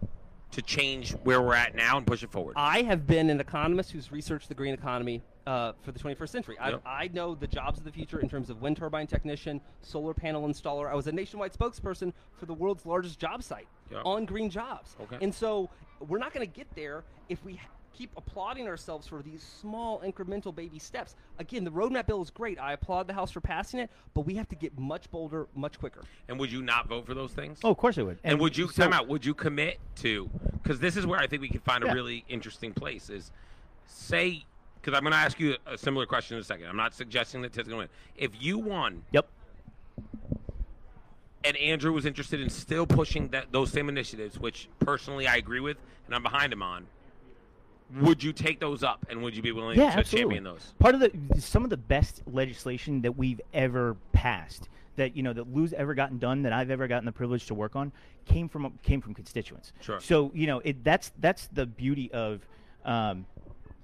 to 0.52 0.62
change 0.62 1.12
where 1.24 1.42
we're 1.42 1.54
at 1.54 1.74
now 1.74 1.96
and 1.96 2.06
push 2.06 2.22
it 2.22 2.30
forward? 2.30 2.54
I 2.56 2.82
have 2.82 3.06
been 3.06 3.30
an 3.30 3.40
economist 3.40 3.90
who's 3.92 4.12
researched 4.12 4.48
the 4.48 4.54
green 4.54 4.74
economy 4.74 5.22
uh, 5.46 5.72
for 5.82 5.92
the 5.92 5.98
21st 5.98 6.28
century. 6.28 6.56
I, 6.58 6.70
Yep. 6.70 6.82
I 6.86 7.08
know 7.08 7.34
the 7.36 7.46
jobs 7.46 7.78
of 7.78 7.84
the 7.84 7.92
future 7.92 8.18
in 8.20 8.28
terms 8.28 8.50
of 8.50 8.62
wind 8.62 8.76
turbine 8.78 9.06
technician, 9.06 9.60
solar 9.82 10.12
panel 10.14 10.46
installer. 10.48 10.90
I 10.90 10.94
was 10.94 11.06
a 11.06 11.12
nationwide 11.12 11.52
spokesperson 11.52 12.12
for 12.36 12.46
the 12.46 12.54
world's 12.54 12.84
largest 12.86 13.18
job 13.20 13.42
site 13.44 13.68
Yep. 13.92 14.02
on 14.04 14.24
green 14.24 14.50
jobs. 14.50 14.96
Okay. 15.02 15.18
And 15.20 15.32
so 15.34 15.68
we're 16.08 16.18
not 16.18 16.32
going 16.34 16.44
to 16.46 16.52
get 16.52 16.66
there 16.74 17.04
if 17.28 17.44
we 17.44 17.60
keep 17.96 18.10
applauding 18.16 18.68
ourselves 18.68 19.06
for 19.06 19.22
these 19.22 19.42
small 19.42 20.00
incremental 20.00 20.54
baby 20.54 20.78
steps. 20.78 21.14
Again, 21.38 21.64
the 21.64 21.70
roadmap 21.70 22.06
bill 22.06 22.22
is 22.22 22.30
great. 22.30 22.58
I 22.60 22.72
applaud 22.74 23.06
the 23.06 23.14
House 23.14 23.30
for 23.30 23.40
passing 23.40 23.80
it, 23.80 23.90
but 24.14 24.22
we 24.22 24.34
have 24.34 24.48
to 24.48 24.54
get 24.54 24.78
much 24.78 25.10
bolder, 25.10 25.46
much 25.54 25.78
quicker. 25.78 26.02
and 26.28 26.38
would 26.38 26.52
you 26.52 26.62
not 26.62 26.88
vote 26.88 27.06
for 27.06 27.14
those 27.14 27.32
things? 27.32 27.58
Oh, 27.64 27.70
of 27.70 27.78
course 27.78 27.96
I 27.98 28.02
would. 28.02 28.18
And, 28.22 28.38
would 28.40 28.56
you 28.56 28.68
so- 28.68 28.82
time 28.82 28.92
out? 28.92 29.08
Would 29.08 29.24
you 29.24 29.34
commit 29.34 29.78
to? 29.96 30.28
Because 30.62 30.78
this 30.78 30.96
is 30.96 31.06
where 31.06 31.18
I 31.18 31.26
think 31.26 31.42
we 31.42 31.48
can 31.48 31.60
find 31.60 31.84
a 31.84 31.94
really 31.94 32.24
interesting 32.28 32.72
place. 32.72 33.08
Is 33.08 33.30
say 33.86 34.44
because 34.80 34.96
I'm 34.96 35.02
going 35.02 35.12
to 35.12 35.18
ask 35.18 35.40
you 35.40 35.56
a 35.66 35.76
similar 35.78 36.06
question 36.06 36.36
in 36.36 36.40
a 36.40 36.44
second. 36.44 36.66
I'm 36.66 36.76
not 36.76 36.94
suggesting 36.94 37.42
that 37.42 37.52
Ted's 37.52 37.68
going 37.68 37.88
to 37.88 37.88
win. 37.88 37.88
If 38.16 38.40
you 38.42 38.58
won 38.58 39.02
Yep. 39.12 39.26
and 41.44 41.56
Andrew 41.56 41.92
was 41.92 42.04
interested 42.06 42.40
in 42.40 42.50
still 42.50 42.86
pushing 42.86 43.28
that 43.28 43.50
those 43.52 43.70
same 43.72 43.88
initiatives, 43.88 44.38
which 44.38 44.68
personally 44.80 45.26
I 45.26 45.36
agree 45.36 45.60
with 45.60 45.76
and 46.06 46.14
I'm 46.14 46.22
behind 46.22 46.52
him 46.52 46.62
on, 46.62 46.86
would 48.00 48.22
you 48.22 48.32
take 48.32 48.60
those 48.60 48.82
up 48.82 49.06
and 49.08 49.22
would 49.22 49.36
you 49.36 49.42
be 49.42 49.52
willing 49.52 49.78
yeah, 49.78 49.92
to 49.92 49.98
absolutely. 49.98 50.36
champion 50.36 50.44
those? 50.44 50.74
Part 50.78 50.94
of 50.94 51.00
the 51.00 51.40
some 51.40 51.64
of 51.64 51.70
the 51.70 51.76
best 51.76 52.22
legislation 52.26 53.02
that 53.02 53.16
we've 53.16 53.40
ever 53.54 53.96
passed, 54.12 54.68
that 54.96 55.16
you 55.16 55.22
know 55.22 55.32
that 55.32 55.52
Lou's 55.54 55.72
ever 55.72 55.94
gotten 55.94 56.18
done, 56.18 56.42
that 56.42 56.52
I've 56.52 56.70
ever 56.70 56.88
gotten 56.88 57.04
the 57.04 57.12
privilege 57.12 57.46
to 57.46 57.54
work 57.54 57.76
on, 57.76 57.92
came 58.24 58.48
from 58.48 58.78
came 58.82 59.00
from 59.00 59.14
constituents. 59.14 59.72
Sure. 59.80 60.00
So 60.00 60.30
you 60.34 60.46
know 60.46 60.60
it, 60.60 60.82
that's 60.84 61.12
that's 61.20 61.48
the 61.48 61.66
beauty 61.66 62.10
of. 62.12 62.46
Um, 62.84 63.26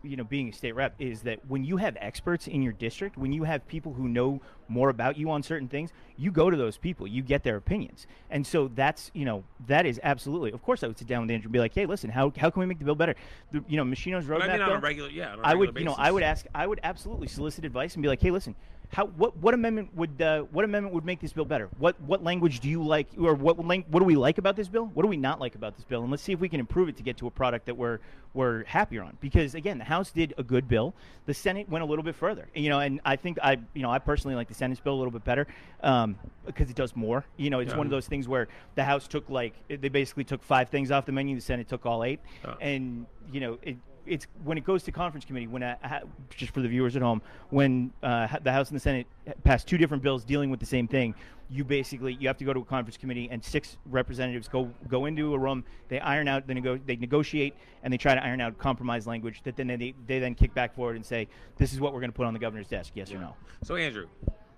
you 0.02 0.16
know, 0.16 0.24
being 0.24 0.48
a 0.48 0.52
state 0.52 0.72
rep 0.72 0.94
is 0.98 1.22
that 1.22 1.38
when 1.48 1.64
you 1.64 1.76
have 1.76 1.96
experts 2.00 2.46
in 2.46 2.62
your 2.62 2.72
district, 2.72 3.16
when 3.16 3.32
you 3.32 3.44
have 3.44 3.66
people 3.68 3.92
who 3.92 4.08
know 4.08 4.40
more 4.68 4.88
about 4.88 5.16
you 5.16 5.30
on 5.30 5.42
certain 5.42 5.68
things, 5.68 5.90
you 6.16 6.30
go 6.30 6.50
to 6.50 6.56
those 6.56 6.76
people, 6.76 7.06
you 7.06 7.22
get 7.22 7.42
their 7.42 7.56
opinions, 7.56 8.06
and 8.30 8.46
so 8.46 8.70
that's 8.74 9.10
you 9.14 9.24
know 9.24 9.44
that 9.66 9.86
is 9.86 10.00
absolutely. 10.02 10.52
Of 10.52 10.62
course, 10.62 10.82
I 10.82 10.86
would 10.86 10.98
sit 10.98 11.08
down 11.08 11.22
with 11.22 11.30
Andrew 11.30 11.46
and 11.46 11.52
be 11.52 11.58
like, 11.58 11.74
hey, 11.74 11.86
listen, 11.86 12.10
how, 12.10 12.32
how 12.36 12.50
can 12.50 12.60
we 12.60 12.66
make 12.66 12.78
the 12.78 12.84
bill 12.84 12.94
better? 12.94 13.14
The, 13.52 13.64
you 13.68 13.76
know, 13.76 13.84
Meschino's 13.84 14.26
roadmap. 14.26 14.40
But 14.40 14.50
I 14.50 14.52
mean 14.52 14.62
on 14.62 14.70
a 14.72 14.78
regular, 14.80 15.10
yeah. 15.10 15.32
On 15.32 15.38
a 15.38 15.42
I 15.42 15.54
would, 15.54 15.68
regular 15.68 15.80
you 15.80 15.84
know. 15.86 15.94
I 15.96 16.10
would 16.10 16.22
ask, 16.22 16.46
I 16.54 16.66
would 16.66 16.80
absolutely 16.82 17.28
solicit 17.28 17.64
advice 17.64 17.94
and 17.94 18.02
be 18.02 18.08
like, 18.08 18.20
hey, 18.20 18.30
listen, 18.30 18.54
how, 18.92 19.06
what, 19.06 19.34
what 19.38 19.54
amendment 19.54 19.88
would, 19.94 20.20
uh, 20.20 20.42
what 20.42 20.66
amendment 20.66 20.94
would 20.94 21.04
make 21.04 21.18
this 21.18 21.32
bill 21.32 21.46
better? 21.46 21.70
What, 21.78 21.98
what 22.02 22.22
language 22.22 22.60
do 22.60 22.68
you 22.68 22.82
like, 22.82 23.06
or 23.18 23.32
what, 23.34 23.58
lang- 23.64 23.86
what 23.90 24.00
do 24.00 24.04
we 24.04 24.16
like 24.16 24.36
about 24.36 24.54
this 24.54 24.68
bill? 24.68 24.90
What 24.92 25.02
do 25.02 25.08
we 25.08 25.16
not 25.16 25.40
like 25.40 25.54
about 25.54 25.76
this 25.76 25.84
bill? 25.84 26.02
And 26.02 26.10
let's 26.10 26.22
see 26.22 26.32
if 26.32 26.40
we 26.40 26.48
can 26.48 26.60
improve 26.60 26.90
it 26.90 26.96
to 26.98 27.02
get 27.02 27.16
to 27.16 27.26
a 27.26 27.30
product 27.30 27.64
that 27.66 27.74
we're, 27.74 28.00
we're 28.34 28.64
happier 28.64 29.02
on. 29.02 29.16
Because 29.20 29.54
again, 29.54 29.78
the 29.78 29.84
House 29.84 30.10
did 30.10 30.34
a 30.36 30.42
good 30.42 30.68
bill. 30.68 30.92
The 31.24 31.32
Senate 31.32 31.70
went 31.70 31.82
a 31.82 31.86
little 31.86 32.02
bit 32.04 32.14
further, 32.14 32.48
you 32.54 32.68
know, 32.68 32.80
and 32.80 33.00
I 33.02 33.16
think 33.16 33.38
I, 33.42 33.58
you 33.72 33.80
know, 33.80 33.90
I 33.90 33.98
personally 33.98 34.34
like 34.34 34.48
the 34.48 34.54
Senate's 34.54 34.80
bill 34.80 34.94
a 34.94 35.00
little 35.00 35.10
bit 35.10 35.24
better 35.24 35.46
um, 35.82 36.16
because 36.44 36.68
it 36.68 36.76
does 36.76 36.94
more. 36.94 37.24
You 37.38 37.48
know, 37.48 37.60
it's 37.60 37.72
Yeah. 37.72 37.78
one 37.78 37.86
of 37.86 37.90
those 37.90 38.06
things 38.06 38.28
where 38.28 38.48
the 38.74 38.84
House 38.84 39.08
took 39.08 39.30
like, 39.30 39.54
they 39.68 39.88
basically 39.88 40.24
took 40.24 40.42
five 40.42 40.68
things 40.68 40.90
off 40.90 41.06
the 41.06 41.12
menu. 41.12 41.34
The 41.34 41.40
Senate 41.40 41.66
took 41.66 41.86
all 41.86 42.04
eight, 42.04 42.20
and 42.60 43.06
you 43.32 43.40
know, 43.40 43.58
it, 43.62 43.76
it's 44.06 44.26
when 44.44 44.58
it 44.58 44.64
goes 44.64 44.82
to 44.82 44.92
conference 44.92 45.24
committee 45.24 45.46
when 45.46 45.62
uh, 45.62 46.00
just 46.30 46.52
for 46.52 46.60
the 46.60 46.68
viewers 46.68 46.96
at 46.96 47.02
home 47.02 47.22
when 47.50 47.92
uh, 48.02 48.26
the 48.42 48.52
House 48.52 48.68
and 48.68 48.76
the 48.76 48.80
Senate 48.80 49.06
pass 49.44 49.64
two 49.64 49.78
different 49.78 50.02
bills 50.02 50.24
dealing 50.24 50.50
with 50.50 50.60
the 50.60 50.66
same 50.66 50.88
thing 50.88 51.14
you 51.50 51.64
basically 51.64 52.14
you 52.14 52.26
have 52.26 52.38
to 52.38 52.44
go 52.44 52.52
to 52.52 52.60
a 52.60 52.64
conference 52.64 52.96
committee 52.96 53.28
and 53.30 53.44
six 53.44 53.76
representatives 53.86 54.48
go 54.48 54.70
go 54.88 55.06
into 55.06 55.34
a 55.34 55.38
room 55.38 55.64
they 55.88 56.00
iron 56.00 56.26
out 56.26 56.46
they, 56.46 56.54
nego- 56.54 56.80
they 56.86 56.96
negotiate 56.96 57.54
and 57.82 57.92
they 57.92 57.98
try 57.98 58.14
to 58.14 58.24
iron 58.24 58.40
out 58.40 58.56
compromise 58.58 59.06
language 59.06 59.42
that 59.44 59.56
then 59.56 59.66
they, 59.66 59.94
they 60.06 60.18
then 60.18 60.34
kick 60.34 60.54
back 60.54 60.74
forward 60.74 60.96
and 60.96 61.04
say 61.04 61.28
this 61.58 61.72
is 61.72 61.80
what 61.80 61.92
we're 61.92 62.00
going 62.00 62.10
to 62.10 62.16
put 62.16 62.26
on 62.26 62.32
the 62.32 62.38
governor's 62.40 62.68
desk 62.68 62.92
yes 62.94 63.12
or 63.12 63.18
no. 63.18 63.34
So 63.62 63.76
Andrew, 63.76 64.06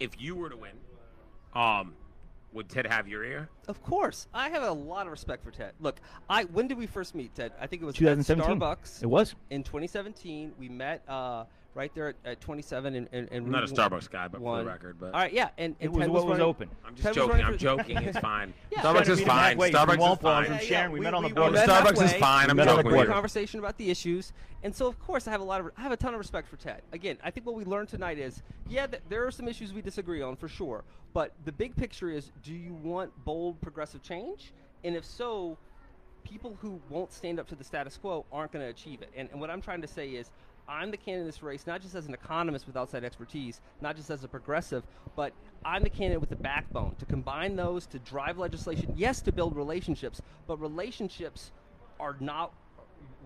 if 0.00 0.10
you 0.18 0.36
were 0.36 0.50
to 0.50 0.56
win, 0.56 0.72
um, 1.54 1.94
would 2.54 2.68
Ted 2.68 2.86
have 2.86 3.06
your 3.06 3.24
ear? 3.24 3.50
Of 3.68 3.82
course, 3.82 4.28
I 4.32 4.48
have 4.48 4.62
a 4.62 4.72
lot 4.72 5.06
of 5.06 5.12
respect 5.12 5.44
for 5.44 5.50
Ted. 5.50 5.72
Look, 5.80 6.00
I 6.30 6.44
when 6.44 6.68
did 6.68 6.78
we 6.78 6.86
first 6.86 7.14
meet, 7.14 7.34
Ted? 7.34 7.52
I 7.60 7.66
think 7.66 7.82
it 7.82 7.84
was 7.84 7.96
at 7.96 7.98
2017 7.98 8.58
Starbucks 8.58 9.02
it 9.02 9.06
was 9.06 9.34
in 9.50 9.62
2017. 9.62 10.52
We 10.58 10.68
met 10.68 11.02
uh, 11.08 11.44
right 11.74 11.92
there 11.94 12.08
at, 12.08 12.16
at 12.24 12.40
27 12.40 12.94
and 12.94 13.08
and, 13.12 13.28
and 13.30 13.46
not 13.48 13.64
a 13.64 13.66
Starbucks 13.66 14.10
guy, 14.10 14.28
but 14.28 14.40
for 14.40 14.58
the 14.58 14.64
record, 14.64 14.96
but 14.98 15.06
All 15.06 15.20
right, 15.20 15.32
yeah, 15.32 15.48
and, 15.58 15.74
and 15.80 15.86
it 15.86 15.92
was 15.92 16.02
Ted 16.02 16.10
what 16.10 16.22
was 16.26 16.30
running- 16.32 16.46
open 16.46 16.70
I'm 16.86 16.94
just 16.94 17.04
Ted 17.04 17.14
joking. 17.14 17.40
I'm 17.44 17.58
joking. 17.58 17.96
It's 18.04 18.18
fine. 18.18 18.54
Yeah. 18.70 18.80
Starbucks 18.82 19.08
is 19.08 19.20
fine. 19.22 19.50
halfway 19.50 19.72
Starbucks 19.72 20.12
is 20.12 20.18
fine. 20.20 20.44
from 20.46 20.58
Sharon. 20.58 20.68
yeah, 20.70 20.88
we, 20.88 20.98
we- 21.00 21.04
met 21.04 21.14
on 21.14 21.22
the 21.22 21.28
we- 21.28 21.34
border. 21.34 21.50
we 21.52 21.56
met 21.58 21.68
Starbucks 21.68 22.04
is 22.04 22.12
fine. 22.14 22.50
I'm 22.50 22.56
We 22.56 22.62
on 22.62 22.66
the 22.68 22.72
joking 22.74 22.86
with 22.86 22.94
Good 23.00 23.06
you. 23.08 23.12
conversation 23.12 23.58
about 23.60 23.76
the 23.78 23.90
issues, 23.90 24.32
and 24.62 24.74
so 24.74 24.86
of 24.86 24.98
course 25.00 25.26
I 25.26 25.30
have 25.32 25.40
a 25.40 25.44
lot 25.44 25.60
of 25.60 25.70
I 25.76 25.82
have 25.82 25.92
a 25.92 25.96
ton 25.96 26.14
of 26.14 26.18
respect 26.18 26.48
for 26.48 26.56
Ted. 26.56 26.82
Again, 26.92 27.18
I 27.24 27.30
think 27.30 27.46
what 27.46 27.56
we 27.56 27.64
learned 27.64 27.88
tonight 27.88 28.18
is 28.18 28.42
yeah, 28.68 28.86
th- 28.86 29.02
there 29.08 29.26
are 29.26 29.30
some 29.30 29.48
issues 29.48 29.72
we 29.72 29.82
disagree 29.82 30.22
on 30.22 30.36
for 30.36 30.48
sure, 30.48 30.84
but 31.12 31.32
the 31.44 31.52
big 31.52 31.74
picture 31.76 32.10
is 32.10 32.30
do 32.42 32.52
you 32.54 32.72
want 32.74 33.10
bold 33.24 33.60
progressive 33.60 34.02
change, 34.02 34.52
and 34.84 34.94
if 34.94 35.04
so, 35.04 35.58
people 36.22 36.56
who 36.62 36.80
won't 36.88 37.12
stand 37.12 37.38
up 37.40 37.48
to 37.48 37.54
the 37.54 37.64
status 37.64 37.96
quo 37.96 38.24
aren't 38.32 38.52
going 38.52 38.64
to 38.64 38.70
achieve 38.70 39.02
it. 39.02 39.10
And, 39.16 39.28
and 39.32 39.40
what 39.40 39.50
I'm 39.50 39.60
trying 39.60 39.82
to 39.82 39.88
say 39.88 40.10
is. 40.10 40.30
I'm 40.68 40.90
the 40.90 40.96
candidate 40.96 41.20
in 41.20 41.26
this 41.26 41.42
race, 41.42 41.66
not 41.66 41.82
just 41.82 41.94
as 41.94 42.06
an 42.06 42.14
economist 42.14 42.66
with 42.66 42.76
outside 42.76 43.04
expertise, 43.04 43.60
not 43.80 43.96
just 43.96 44.10
as 44.10 44.24
a 44.24 44.28
progressive, 44.28 44.82
but 45.14 45.32
I'm 45.64 45.82
the 45.82 45.90
candidate 45.90 46.20
with 46.20 46.30
the 46.30 46.36
backbone 46.36 46.94
to 46.96 47.04
combine 47.04 47.56
those 47.56 47.86
to 47.88 47.98
drive 47.98 48.38
legislation. 48.38 48.92
Yes, 48.96 49.20
to 49.22 49.32
build 49.32 49.56
relationships, 49.56 50.22
but 50.46 50.60
relationships 50.60 51.52
are 52.00 52.16
not 52.20 52.52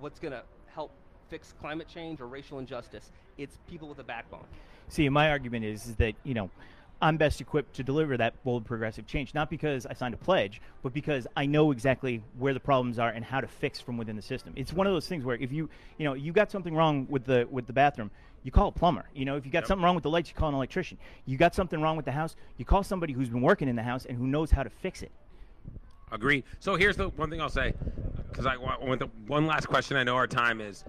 what's 0.01 0.19
going 0.19 0.33
to 0.33 0.43
help 0.67 0.93
fix 1.29 1.55
climate 1.61 1.89
change 1.89 2.21
or 2.21 2.27
racial 2.27 2.59
injustice. 2.59 3.13
It's 3.37 3.59
people 3.69 3.89
with 3.89 3.99
a 3.99 4.05
backbone. 4.05 4.47
See, 4.89 5.09
my 5.09 5.31
argument 5.31 5.65
is, 5.65 5.87
is 5.87 5.97
that 5.97 6.15
you 6.25 6.35
know 6.35 6.51
I'm 7.01 7.17
best 7.17 7.41
equipped 7.41 7.77
to 7.77 7.85
deliver 7.85 8.17
that 8.17 8.43
bold 8.43 8.65
progressive 8.65 9.07
change, 9.07 9.33
not 9.33 9.51
because 9.51 9.87
I 9.87 9.95
signed 9.95 10.15
a 10.15 10.17
pledge, 10.17 10.61
but 10.83 10.93
because 10.93 11.27
I 11.37 11.47
know 11.47 11.71
exactly 11.71 12.23
where 12.39 12.53
the 12.53 12.61
problems 12.61 12.99
are 12.99 13.09
and 13.11 13.25
how 13.25 13.41
to 13.41 13.47
fix 13.47 13.81
from 13.81 13.97
within 13.97 14.17
the 14.17 14.23
system. 14.23 14.53
It's 14.57 14.73
one 14.73 14.87
of 14.87 14.93
those 14.93 15.07
things 15.07 15.25
where 15.25 15.37
if 15.37 15.53
you 15.53 15.71
you 15.99 16.05
know 16.05 16.15
you 16.15 16.33
got 16.33 16.51
something 16.51 16.75
wrong 16.75 17.07
with 17.09 17.25
the 17.25 17.47
with 17.51 17.67
the 17.69 17.73
bathroom, 17.73 18.11
you 18.43 18.51
call 18.51 18.69
a 18.69 18.73
plumber. 18.73 19.05
You 19.15 19.25
know, 19.27 19.37
if 19.37 19.47
you 19.47 19.53
got 19.53 19.61
Yep. 19.63 19.69
something 19.69 19.85
wrong 19.85 19.95
with 19.95 20.03
the 20.03 20.11
lights, 20.11 20.29
you 20.29 20.35
call 20.35 20.49
an 20.49 20.57
electrician. 20.57 20.99
You 21.25 21.37
got 21.37 21.55
something 21.55 21.81
wrong 21.81 21.97
with 21.97 22.05
the 22.05 22.13
house, 22.13 22.35
you 22.57 22.65
call 22.65 22.83
somebody 22.83 23.13
who's 23.13 23.29
been 23.29 23.43
working 23.43 23.69
in 23.69 23.77
the 23.77 23.83
house 23.83 24.05
and 24.05 24.19
who 24.19 24.27
knows 24.27 24.51
how 24.51 24.65
to 24.65 24.71
fix 24.71 25.03
it. 25.03 25.13
Agree. 26.11 26.43
So 26.59 26.75
here's 26.75 26.97
the 26.97 27.11
one 27.11 27.31
thing 27.31 27.41
I'll 27.41 27.49
say, 27.49 27.75
because 28.31 28.47
I 28.47 28.57
want 28.57 28.83
want 28.83 28.99
the 28.99 29.09
one 29.27 29.47
last 29.47 29.69
question. 29.69 29.97
I 29.97 30.03
know 30.03 30.17
our 30.17 30.27
time 30.27 30.61
is. 30.61 30.85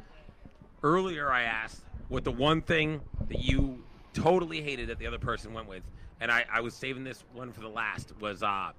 Earlier, 0.82 1.30
I 1.30 1.44
asked 1.44 1.82
what 2.08 2.24
the 2.24 2.32
one 2.32 2.62
thing 2.62 3.02
that 3.28 3.40
you 3.40 3.84
totally 4.22 4.62
hated 4.62 4.90
that 4.90 5.00
the 5.00 5.08
other 5.08 5.20
person 5.20 5.54
went 5.54 5.68
with, 5.68 5.84
and 6.20 6.32
I, 6.32 6.46
I 6.52 6.62
was 6.62 6.74
saving 6.74 7.04
this 7.04 7.24
one 7.34 7.52
for 7.52 7.62
the 7.62 7.70
last. 7.70 8.14
Was 8.20 8.44
uh, 8.44 8.72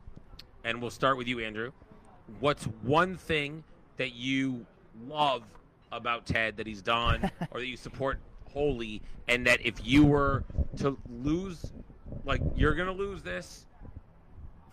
and 0.64 0.80
we'll 0.80 0.90
start 0.90 1.16
with 1.16 1.26
you, 1.26 1.40
Andrew. 1.40 1.72
What's 2.38 2.64
one 2.82 3.16
thing 3.16 3.64
that 3.96 4.14
you 4.14 4.66
love 5.06 5.42
about 5.92 6.26
Ted 6.26 6.56
that 6.58 6.66
he's 6.66 6.82
done, 6.82 7.30
or 7.50 7.60
that 7.60 7.66
you 7.66 7.76
support 7.76 8.18
wholly, 8.52 9.02
and 9.28 9.46
that 9.46 9.64
if 9.64 9.74
you 9.84 10.04
were 10.04 10.44
to 10.78 10.96
lose, 11.08 11.72
like 12.24 12.40
you're 12.56 12.74
gonna 12.74 12.92
lose 12.92 13.22
this, 13.22 13.66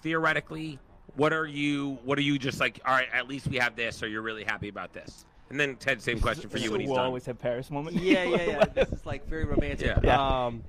theoretically, 0.02 0.80
what 1.15 1.34
are 1.34 1.48
you? 1.48 1.98
What 2.03 2.18
are 2.18 2.23
you 2.23 2.38
just 2.38 2.60
like? 2.60 2.80
All 2.85 2.94
right, 2.94 3.07
at 3.11 3.27
least 3.27 3.48
we 3.48 3.57
have 3.57 3.76
this, 3.76 4.03
or 4.03 4.07
you're 4.07 4.22
really 4.22 4.44
happy 4.44 4.69
about 4.69 4.94
this. 4.94 5.26
And 5.49 5.59
then 5.59 5.75
Ted, 5.77 6.01
same 6.01 6.19
question 6.19 6.49
for 6.49 6.57
you 6.57 6.71
when 6.71 6.81
he's 6.81 6.87
we'll 6.89 6.97
done. 6.97 7.05
always 7.05 7.25
have 7.25 7.39
Paris 7.39 7.71
moment. 7.71 7.95
Yeah, 7.97 8.23
yeah, 8.23 8.41
yeah. 8.43 8.65
this 8.73 8.89
is 8.91 9.05
like 9.05 9.27
very 9.27 9.45
romantic. 9.45 9.87
Yeah. 9.87 9.99
Yeah. 10.03 10.45
Um, 10.45 10.63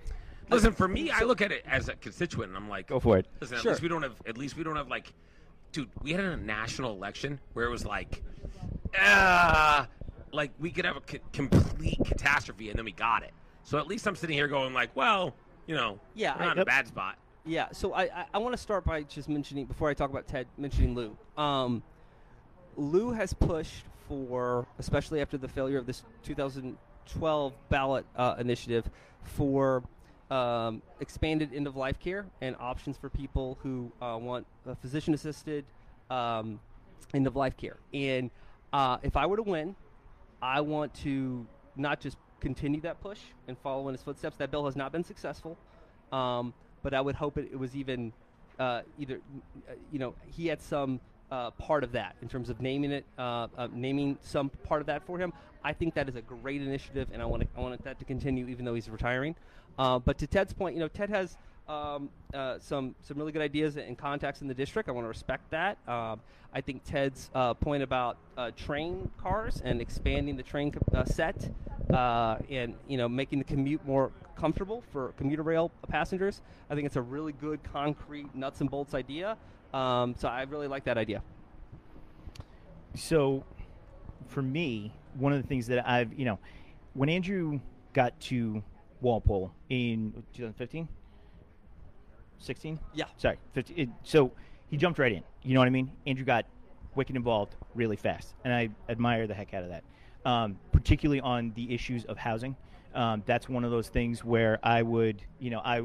Listen, 0.50 0.72
for 0.72 0.88
me, 0.88 1.10
I 1.10 1.20
look 1.24 1.42
at 1.42 1.52
it 1.52 1.62
as 1.66 1.88
a 1.90 1.94
constituent, 1.96 2.48
and 2.48 2.56
I'm 2.56 2.68
like, 2.70 2.86
Go 2.86 3.00
for 3.00 3.18
it. 3.18 3.26
Listen, 3.40 3.58
Sure. 3.58 3.72
at 3.72 3.74
least 3.74 3.82
we 3.82 3.88
don't 3.88 4.02
have. 4.02 4.14
At 4.26 4.38
least 4.38 4.56
we 4.56 4.64
don't 4.64 4.76
have 4.76 4.88
like, 4.88 5.12
dude. 5.72 5.90
We 6.02 6.12
had 6.12 6.20
a 6.24 6.36
national 6.36 6.92
election 6.94 7.38
where 7.52 7.66
it 7.66 7.70
was 7.70 7.84
like, 7.84 8.22
ah, 8.98 9.86
like 10.32 10.52
we 10.58 10.70
could 10.70 10.84
have 10.84 10.96
a 10.96 11.02
c- 11.10 11.18
complete 11.32 11.98
catastrophe, 12.04 12.70
and 12.70 12.78
then 12.78 12.84
we 12.84 12.92
got 12.92 13.22
it. 13.24 13.32
So 13.62 13.78
at 13.78 13.86
least 13.86 14.06
I'm 14.06 14.16
sitting 14.16 14.36
here 14.36 14.48
going 14.48 14.72
like, 14.72 14.94
well, 14.96 15.34
you 15.66 15.74
know, 15.74 15.98
Yeah, 16.14 16.34
we're 16.36 16.42
I- 16.42 16.46
not 16.46 16.56
in 16.56 16.62
a 16.62 16.66
bad 16.66 16.86
spot. 16.88 17.18
Yeah, 17.44 17.68
so 17.72 17.94
I, 17.94 18.02
I, 18.04 18.26
I 18.34 18.38
want 18.38 18.52
to 18.52 18.58
start 18.58 18.84
by 18.84 19.02
just 19.04 19.26
mentioning 19.28 19.64
before 19.66 19.88
I 19.88 19.94
talk 19.94 20.10
about 20.10 20.26
Ted 20.28 20.46
mentioning 20.58 20.94
Lou. 20.94 21.16
Um, 21.42 21.82
Lou 22.76 23.10
has 23.12 23.32
pushed 23.32 23.84
for, 24.08 24.66
especially 24.78 25.20
after 25.20 25.36
the 25.36 25.48
failure 25.48 25.78
of 25.78 25.86
this 25.86 26.02
2012 26.24 27.52
ballot 27.68 28.06
uh, 28.16 28.34
initiative, 28.38 28.88
for 29.22 29.82
um, 30.30 30.82
expanded 31.00 31.50
end 31.54 31.66
of 31.66 31.76
life 31.76 31.98
care 31.98 32.26
and 32.40 32.56
options 32.58 32.96
for 32.96 33.08
people 33.08 33.58
who 33.62 33.90
uh, 34.02 34.16
want 34.20 34.46
physician 34.80 35.14
assisted 35.14 35.64
um, 36.10 36.60
end 37.14 37.26
of 37.26 37.36
life 37.36 37.56
care. 37.56 37.76
And 37.94 38.30
uh, 38.72 38.98
if 39.02 39.16
I 39.16 39.26
were 39.26 39.36
to 39.36 39.42
win, 39.42 39.74
I 40.42 40.60
want 40.60 40.94
to 41.02 41.46
not 41.76 42.00
just 42.00 42.16
continue 42.40 42.80
that 42.82 43.00
push 43.00 43.18
and 43.46 43.56
follow 43.58 43.88
in 43.88 43.94
his 43.94 44.02
footsteps. 44.02 44.36
That 44.36 44.50
bill 44.50 44.66
has 44.66 44.76
not 44.76 44.92
been 44.92 45.04
successful, 45.04 45.56
um, 46.12 46.52
but 46.82 46.94
I 46.94 47.00
would 47.00 47.14
hope 47.14 47.38
it, 47.38 47.48
it 47.52 47.58
was 47.58 47.74
even 47.74 48.12
uh, 48.58 48.82
either, 48.98 49.20
uh, 49.68 49.72
you 49.92 49.98
know, 49.98 50.14
he 50.26 50.46
had 50.46 50.60
some 50.60 51.00
uh, 51.30 51.50
part 51.52 51.84
of 51.84 51.92
that 51.92 52.16
in 52.22 52.28
terms 52.28 52.50
of 52.50 52.60
naming 52.60 52.92
it, 52.92 53.04
uh, 53.18 53.48
uh, 53.56 53.68
naming 53.72 54.18
some 54.22 54.48
part 54.64 54.80
of 54.80 54.86
that 54.86 55.04
for 55.04 55.18
him. 55.18 55.32
I 55.64 55.72
think 55.72 55.94
that 55.94 56.08
is 56.08 56.16
a 56.16 56.22
great 56.22 56.62
initiative, 56.62 57.08
and 57.12 57.20
I 57.20 57.26
want 57.26 57.48
I 57.56 57.60
want 57.60 57.82
that 57.84 57.98
to 57.98 58.04
continue, 58.04 58.46
even 58.48 58.64
though 58.64 58.74
he's 58.74 58.88
retiring. 58.88 59.34
Uh, 59.78 59.98
but 59.98 60.18
to 60.18 60.26
Ted's 60.26 60.52
point, 60.52 60.74
you 60.74 60.80
know, 60.80 60.88
Ted 60.88 61.10
has 61.10 61.36
um, 61.68 62.08
uh, 62.32 62.58
some 62.58 62.94
some 63.02 63.18
really 63.18 63.32
good 63.32 63.42
ideas 63.42 63.76
and 63.76 63.98
contacts 63.98 64.40
in 64.40 64.48
the 64.48 64.54
district. 64.54 64.88
I 64.88 64.92
want 64.92 65.04
to 65.04 65.08
respect 65.08 65.50
that. 65.50 65.78
Um, 65.86 66.20
I 66.54 66.60
think 66.60 66.84
Ted's 66.84 67.30
uh, 67.34 67.54
point 67.54 67.82
about 67.82 68.16
train 68.56 69.10
cars 69.20 69.60
and 69.64 69.80
expanding 69.80 70.36
the 70.36 70.42
train 70.42 70.72
set 71.04 71.50
and 71.90 72.74
you 72.86 72.96
know 72.96 73.08
making 73.08 73.38
the 73.38 73.44
commute 73.44 73.84
more 73.86 74.12
comfortable 74.38 74.82
for 74.92 75.12
commuter 75.18 75.42
rail 75.42 75.70
passengers. 75.88 76.40
I 76.70 76.74
think 76.74 76.86
it's 76.86 76.96
a 76.96 77.02
really 77.02 77.32
good, 77.32 77.60
concrete, 77.64 78.34
nuts 78.34 78.60
and 78.60 78.70
bolts 78.70 78.94
idea. 78.94 79.36
Um, 79.72 80.14
so 80.18 80.28
I 80.28 80.42
really 80.42 80.68
like 80.68 80.84
that 80.84 80.98
idea. 80.98 81.22
So, 82.94 83.44
for 84.26 84.42
me, 84.42 84.92
one 85.14 85.32
of 85.32 85.40
the 85.42 85.46
things 85.46 85.66
that 85.68 85.88
I've, 85.88 86.12
you 86.14 86.24
know, 86.24 86.38
when 86.94 87.08
Andrew 87.08 87.60
got 87.92 88.18
to 88.22 88.62
Walpole 89.00 89.52
in 89.68 90.12
2015, 90.32 90.88
16, 92.38 92.78
Yeah. 92.94 93.04
sorry, 93.16 93.38
15, 93.52 93.78
it, 93.78 93.88
so 94.02 94.32
he 94.68 94.76
jumped 94.76 94.98
right 94.98 95.12
in. 95.12 95.22
You 95.42 95.54
know 95.54 95.60
what 95.60 95.66
I 95.66 95.70
mean? 95.70 95.92
Andrew 96.06 96.24
got 96.24 96.46
wicked 96.94 97.14
involved 97.16 97.56
really 97.74 97.96
fast, 97.96 98.34
and 98.44 98.52
I 98.52 98.70
admire 98.88 99.26
the 99.26 99.34
heck 99.34 99.54
out 99.54 99.62
of 99.62 99.68
that. 99.70 99.84
Um, 100.24 100.58
particularly 100.72 101.20
on 101.20 101.52
the 101.54 101.72
issues 101.72 102.04
of 102.06 102.16
housing, 102.16 102.56
um, 102.94 103.22
that's 103.26 103.48
one 103.48 103.64
of 103.64 103.70
those 103.70 103.88
things 103.88 104.24
where 104.24 104.58
I 104.62 104.82
would, 104.82 105.22
you 105.38 105.50
know, 105.50 105.60
I 105.64 105.82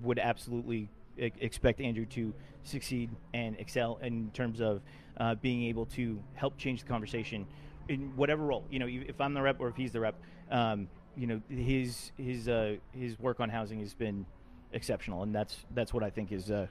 would 0.00 0.18
absolutely 0.18 0.88
expect 1.16 1.80
Andrew 1.80 2.06
to 2.06 2.34
succeed 2.62 3.10
and 3.32 3.56
excel 3.58 3.98
in 4.02 4.30
terms 4.32 4.60
of 4.60 4.82
uh, 5.18 5.34
being 5.36 5.64
able 5.64 5.86
to 5.86 6.18
help 6.34 6.56
change 6.58 6.80
the 6.82 6.88
conversation 6.88 7.46
in 7.88 8.16
whatever 8.16 8.44
role. 8.44 8.64
You 8.70 8.78
know, 8.78 8.86
if 8.88 9.20
I'm 9.20 9.34
the 9.34 9.42
rep 9.42 9.60
or 9.60 9.68
if 9.68 9.76
he's 9.76 9.92
the 9.92 10.00
rep, 10.00 10.14
um, 10.50 10.88
you 11.16 11.26
know, 11.26 11.40
his 11.48 12.12
his 12.16 12.48
uh, 12.48 12.76
his 12.92 13.18
work 13.18 13.40
on 13.40 13.48
housing 13.48 13.80
has 13.80 13.94
been 13.94 14.26
exceptional, 14.72 15.22
and 15.22 15.34
that's 15.34 15.64
that's 15.74 15.94
what 15.94 16.02
I 16.02 16.10
think 16.10 16.32
is 16.32 16.50
uh, 16.50 16.66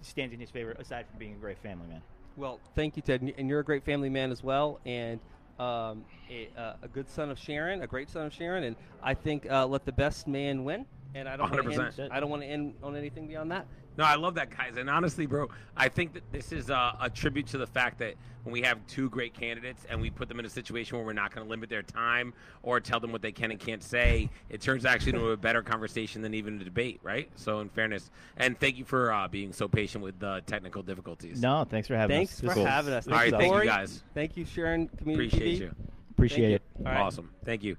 stands 0.00 0.32
in 0.32 0.40
his 0.40 0.50
favor. 0.50 0.72
Aside 0.72 1.06
from 1.10 1.18
being 1.18 1.32
a 1.34 1.36
great 1.36 1.58
family 1.58 1.86
man. 1.88 2.02
Well, 2.36 2.60
thank 2.74 2.96
you, 2.96 3.02
Ted, 3.02 3.20
and- 3.36 3.48
you're 3.48 3.60
a 3.60 3.64
great 3.64 3.84
family 3.84 4.08
man 4.08 4.32
as 4.32 4.42
well, 4.42 4.80
and 4.86 5.20
um, 5.58 6.04
a, 6.30 6.48
uh, 6.56 6.74
a 6.80 6.88
good 6.88 7.10
son 7.10 7.30
of 7.30 7.38
Sharon, 7.38 7.82
a 7.82 7.86
great 7.86 8.08
son 8.08 8.26
of 8.26 8.32
Sharon, 8.32 8.64
and 8.64 8.76
I 9.02 9.12
think 9.12 9.50
uh, 9.50 9.66
let 9.66 9.84
the 9.84 9.92
best 9.92 10.26
man 10.26 10.64
win. 10.64 10.86
And 11.14 11.28
I 11.28 11.36
don't 11.36 11.50
want 11.50 11.70
to 11.72 12.02
end. 12.02 12.12
I 12.12 12.20
don't 12.20 12.30
want 12.30 12.42
to 12.42 12.48
end 12.48 12.74
on 12.82 12.96
anything 12.96 13.26
beyond 13.26 13.50
that. 13.52 13.66
No, 13.98 14.04
I 14.04 14.14
love 14.14 14.34
that, 14.36 14.48
guys. 14.56 14.78
And 14.78 14.88
honestly, 14.88 15.26
bro, 15.26 15.48
I 15.76 15.88
think 15.90 16.14
that 16.14 16.22
this 16.32 16.50
is 16.50 16.70
a, 16.70 16.96
a 16.98 17.10
tribute 17.10 17.46
to 17.48 17.58
the 17.58 17.66
fact 17.66 17.98
that 17.98 18.14
when 18.44 18.52
we 18.54 18.62
have 18.62 18.78
two 18.86 19.10
great 19.10 19.34
candidates 19.34 19.84
and 19.90 20.00
we 20.00 20.08
put 20.08 20.28
them 20.30 20.40
in 20.40 20.46
a 20.46 20.48
situation 20.48 20.96
where 20.96 21.04
we're 21.04 21.12
not 21.12 21.34
going 21.34 21.46
to 21.46 21.50
limit 21.50 21.68
their 21.68 21.82
time 21.82 22.32
or 22.62 22.80
tell 22.80 22.98
them 23.00 23.12
what 23.12 23.20
they 23.20 23.32
can 23.32 23.50
and 23.50 23.60
can't 23.60 23.82
say, 23.82 24.30
it 24.48 24.62
turns 24.62 24.86
actually 24.86 25.12
into 25.12 25.28
a 25.30 25.36
better 25.36 25.62
conversation 25.62 26.22
than 26.22 26.32
even 26.32 26.58
a 26.58 26.64
debate, 26.64 27.00
right? 27.02 27.28
So, 27.36 27.60
in 27.60 27.68
fairness, 27.68 28.10
and 28.38 28.58
thank 28.58 28.78
you 28.78 28.86
for 28.86 29.12
uh, 29.12 29.28
being 29.28 29.52
so 29.52 29.68
patient 29.68 30.02
with 30.02 30.18
the 30.18 30.42
technical 30.46 30.82
difficulties. 30.82 31.42
No, 31.42 31.64
thanks 31.68 31.86
for 31.86 31.94
having 31.96 32.16
Thanks 32.16 32.32
us. 32.32 32.40
Thanks 32.40 32.54
for 32.54 32.60
This 32.60 32.64
was- 32.64 32.72
having 32.72 32.94
us. 32.94 33.04
this 33.04 33.12
All 33.12 33.18
right, 33.18 33.32
was 33.32 33.40
thank 33.40 33.54
you, 33.54 33.64
guys. 33.64 34.02
Thank 34.14 34.36
you, 34.38 34.46
Sharon 34.46 34.88
Community 34.96 35.26
Appreciate 35.28 35.58
TV. 35.58 35.60
you. 35.60 35.74
Appreciate 36.12 36.48
you. 36.48 36.54
it. 36.56 36.62
All 36.78 36.84
right. 36.92 37.00
Awesome. 37.00 37.30
Thank 37.44 37.62
you. 37.62 37.76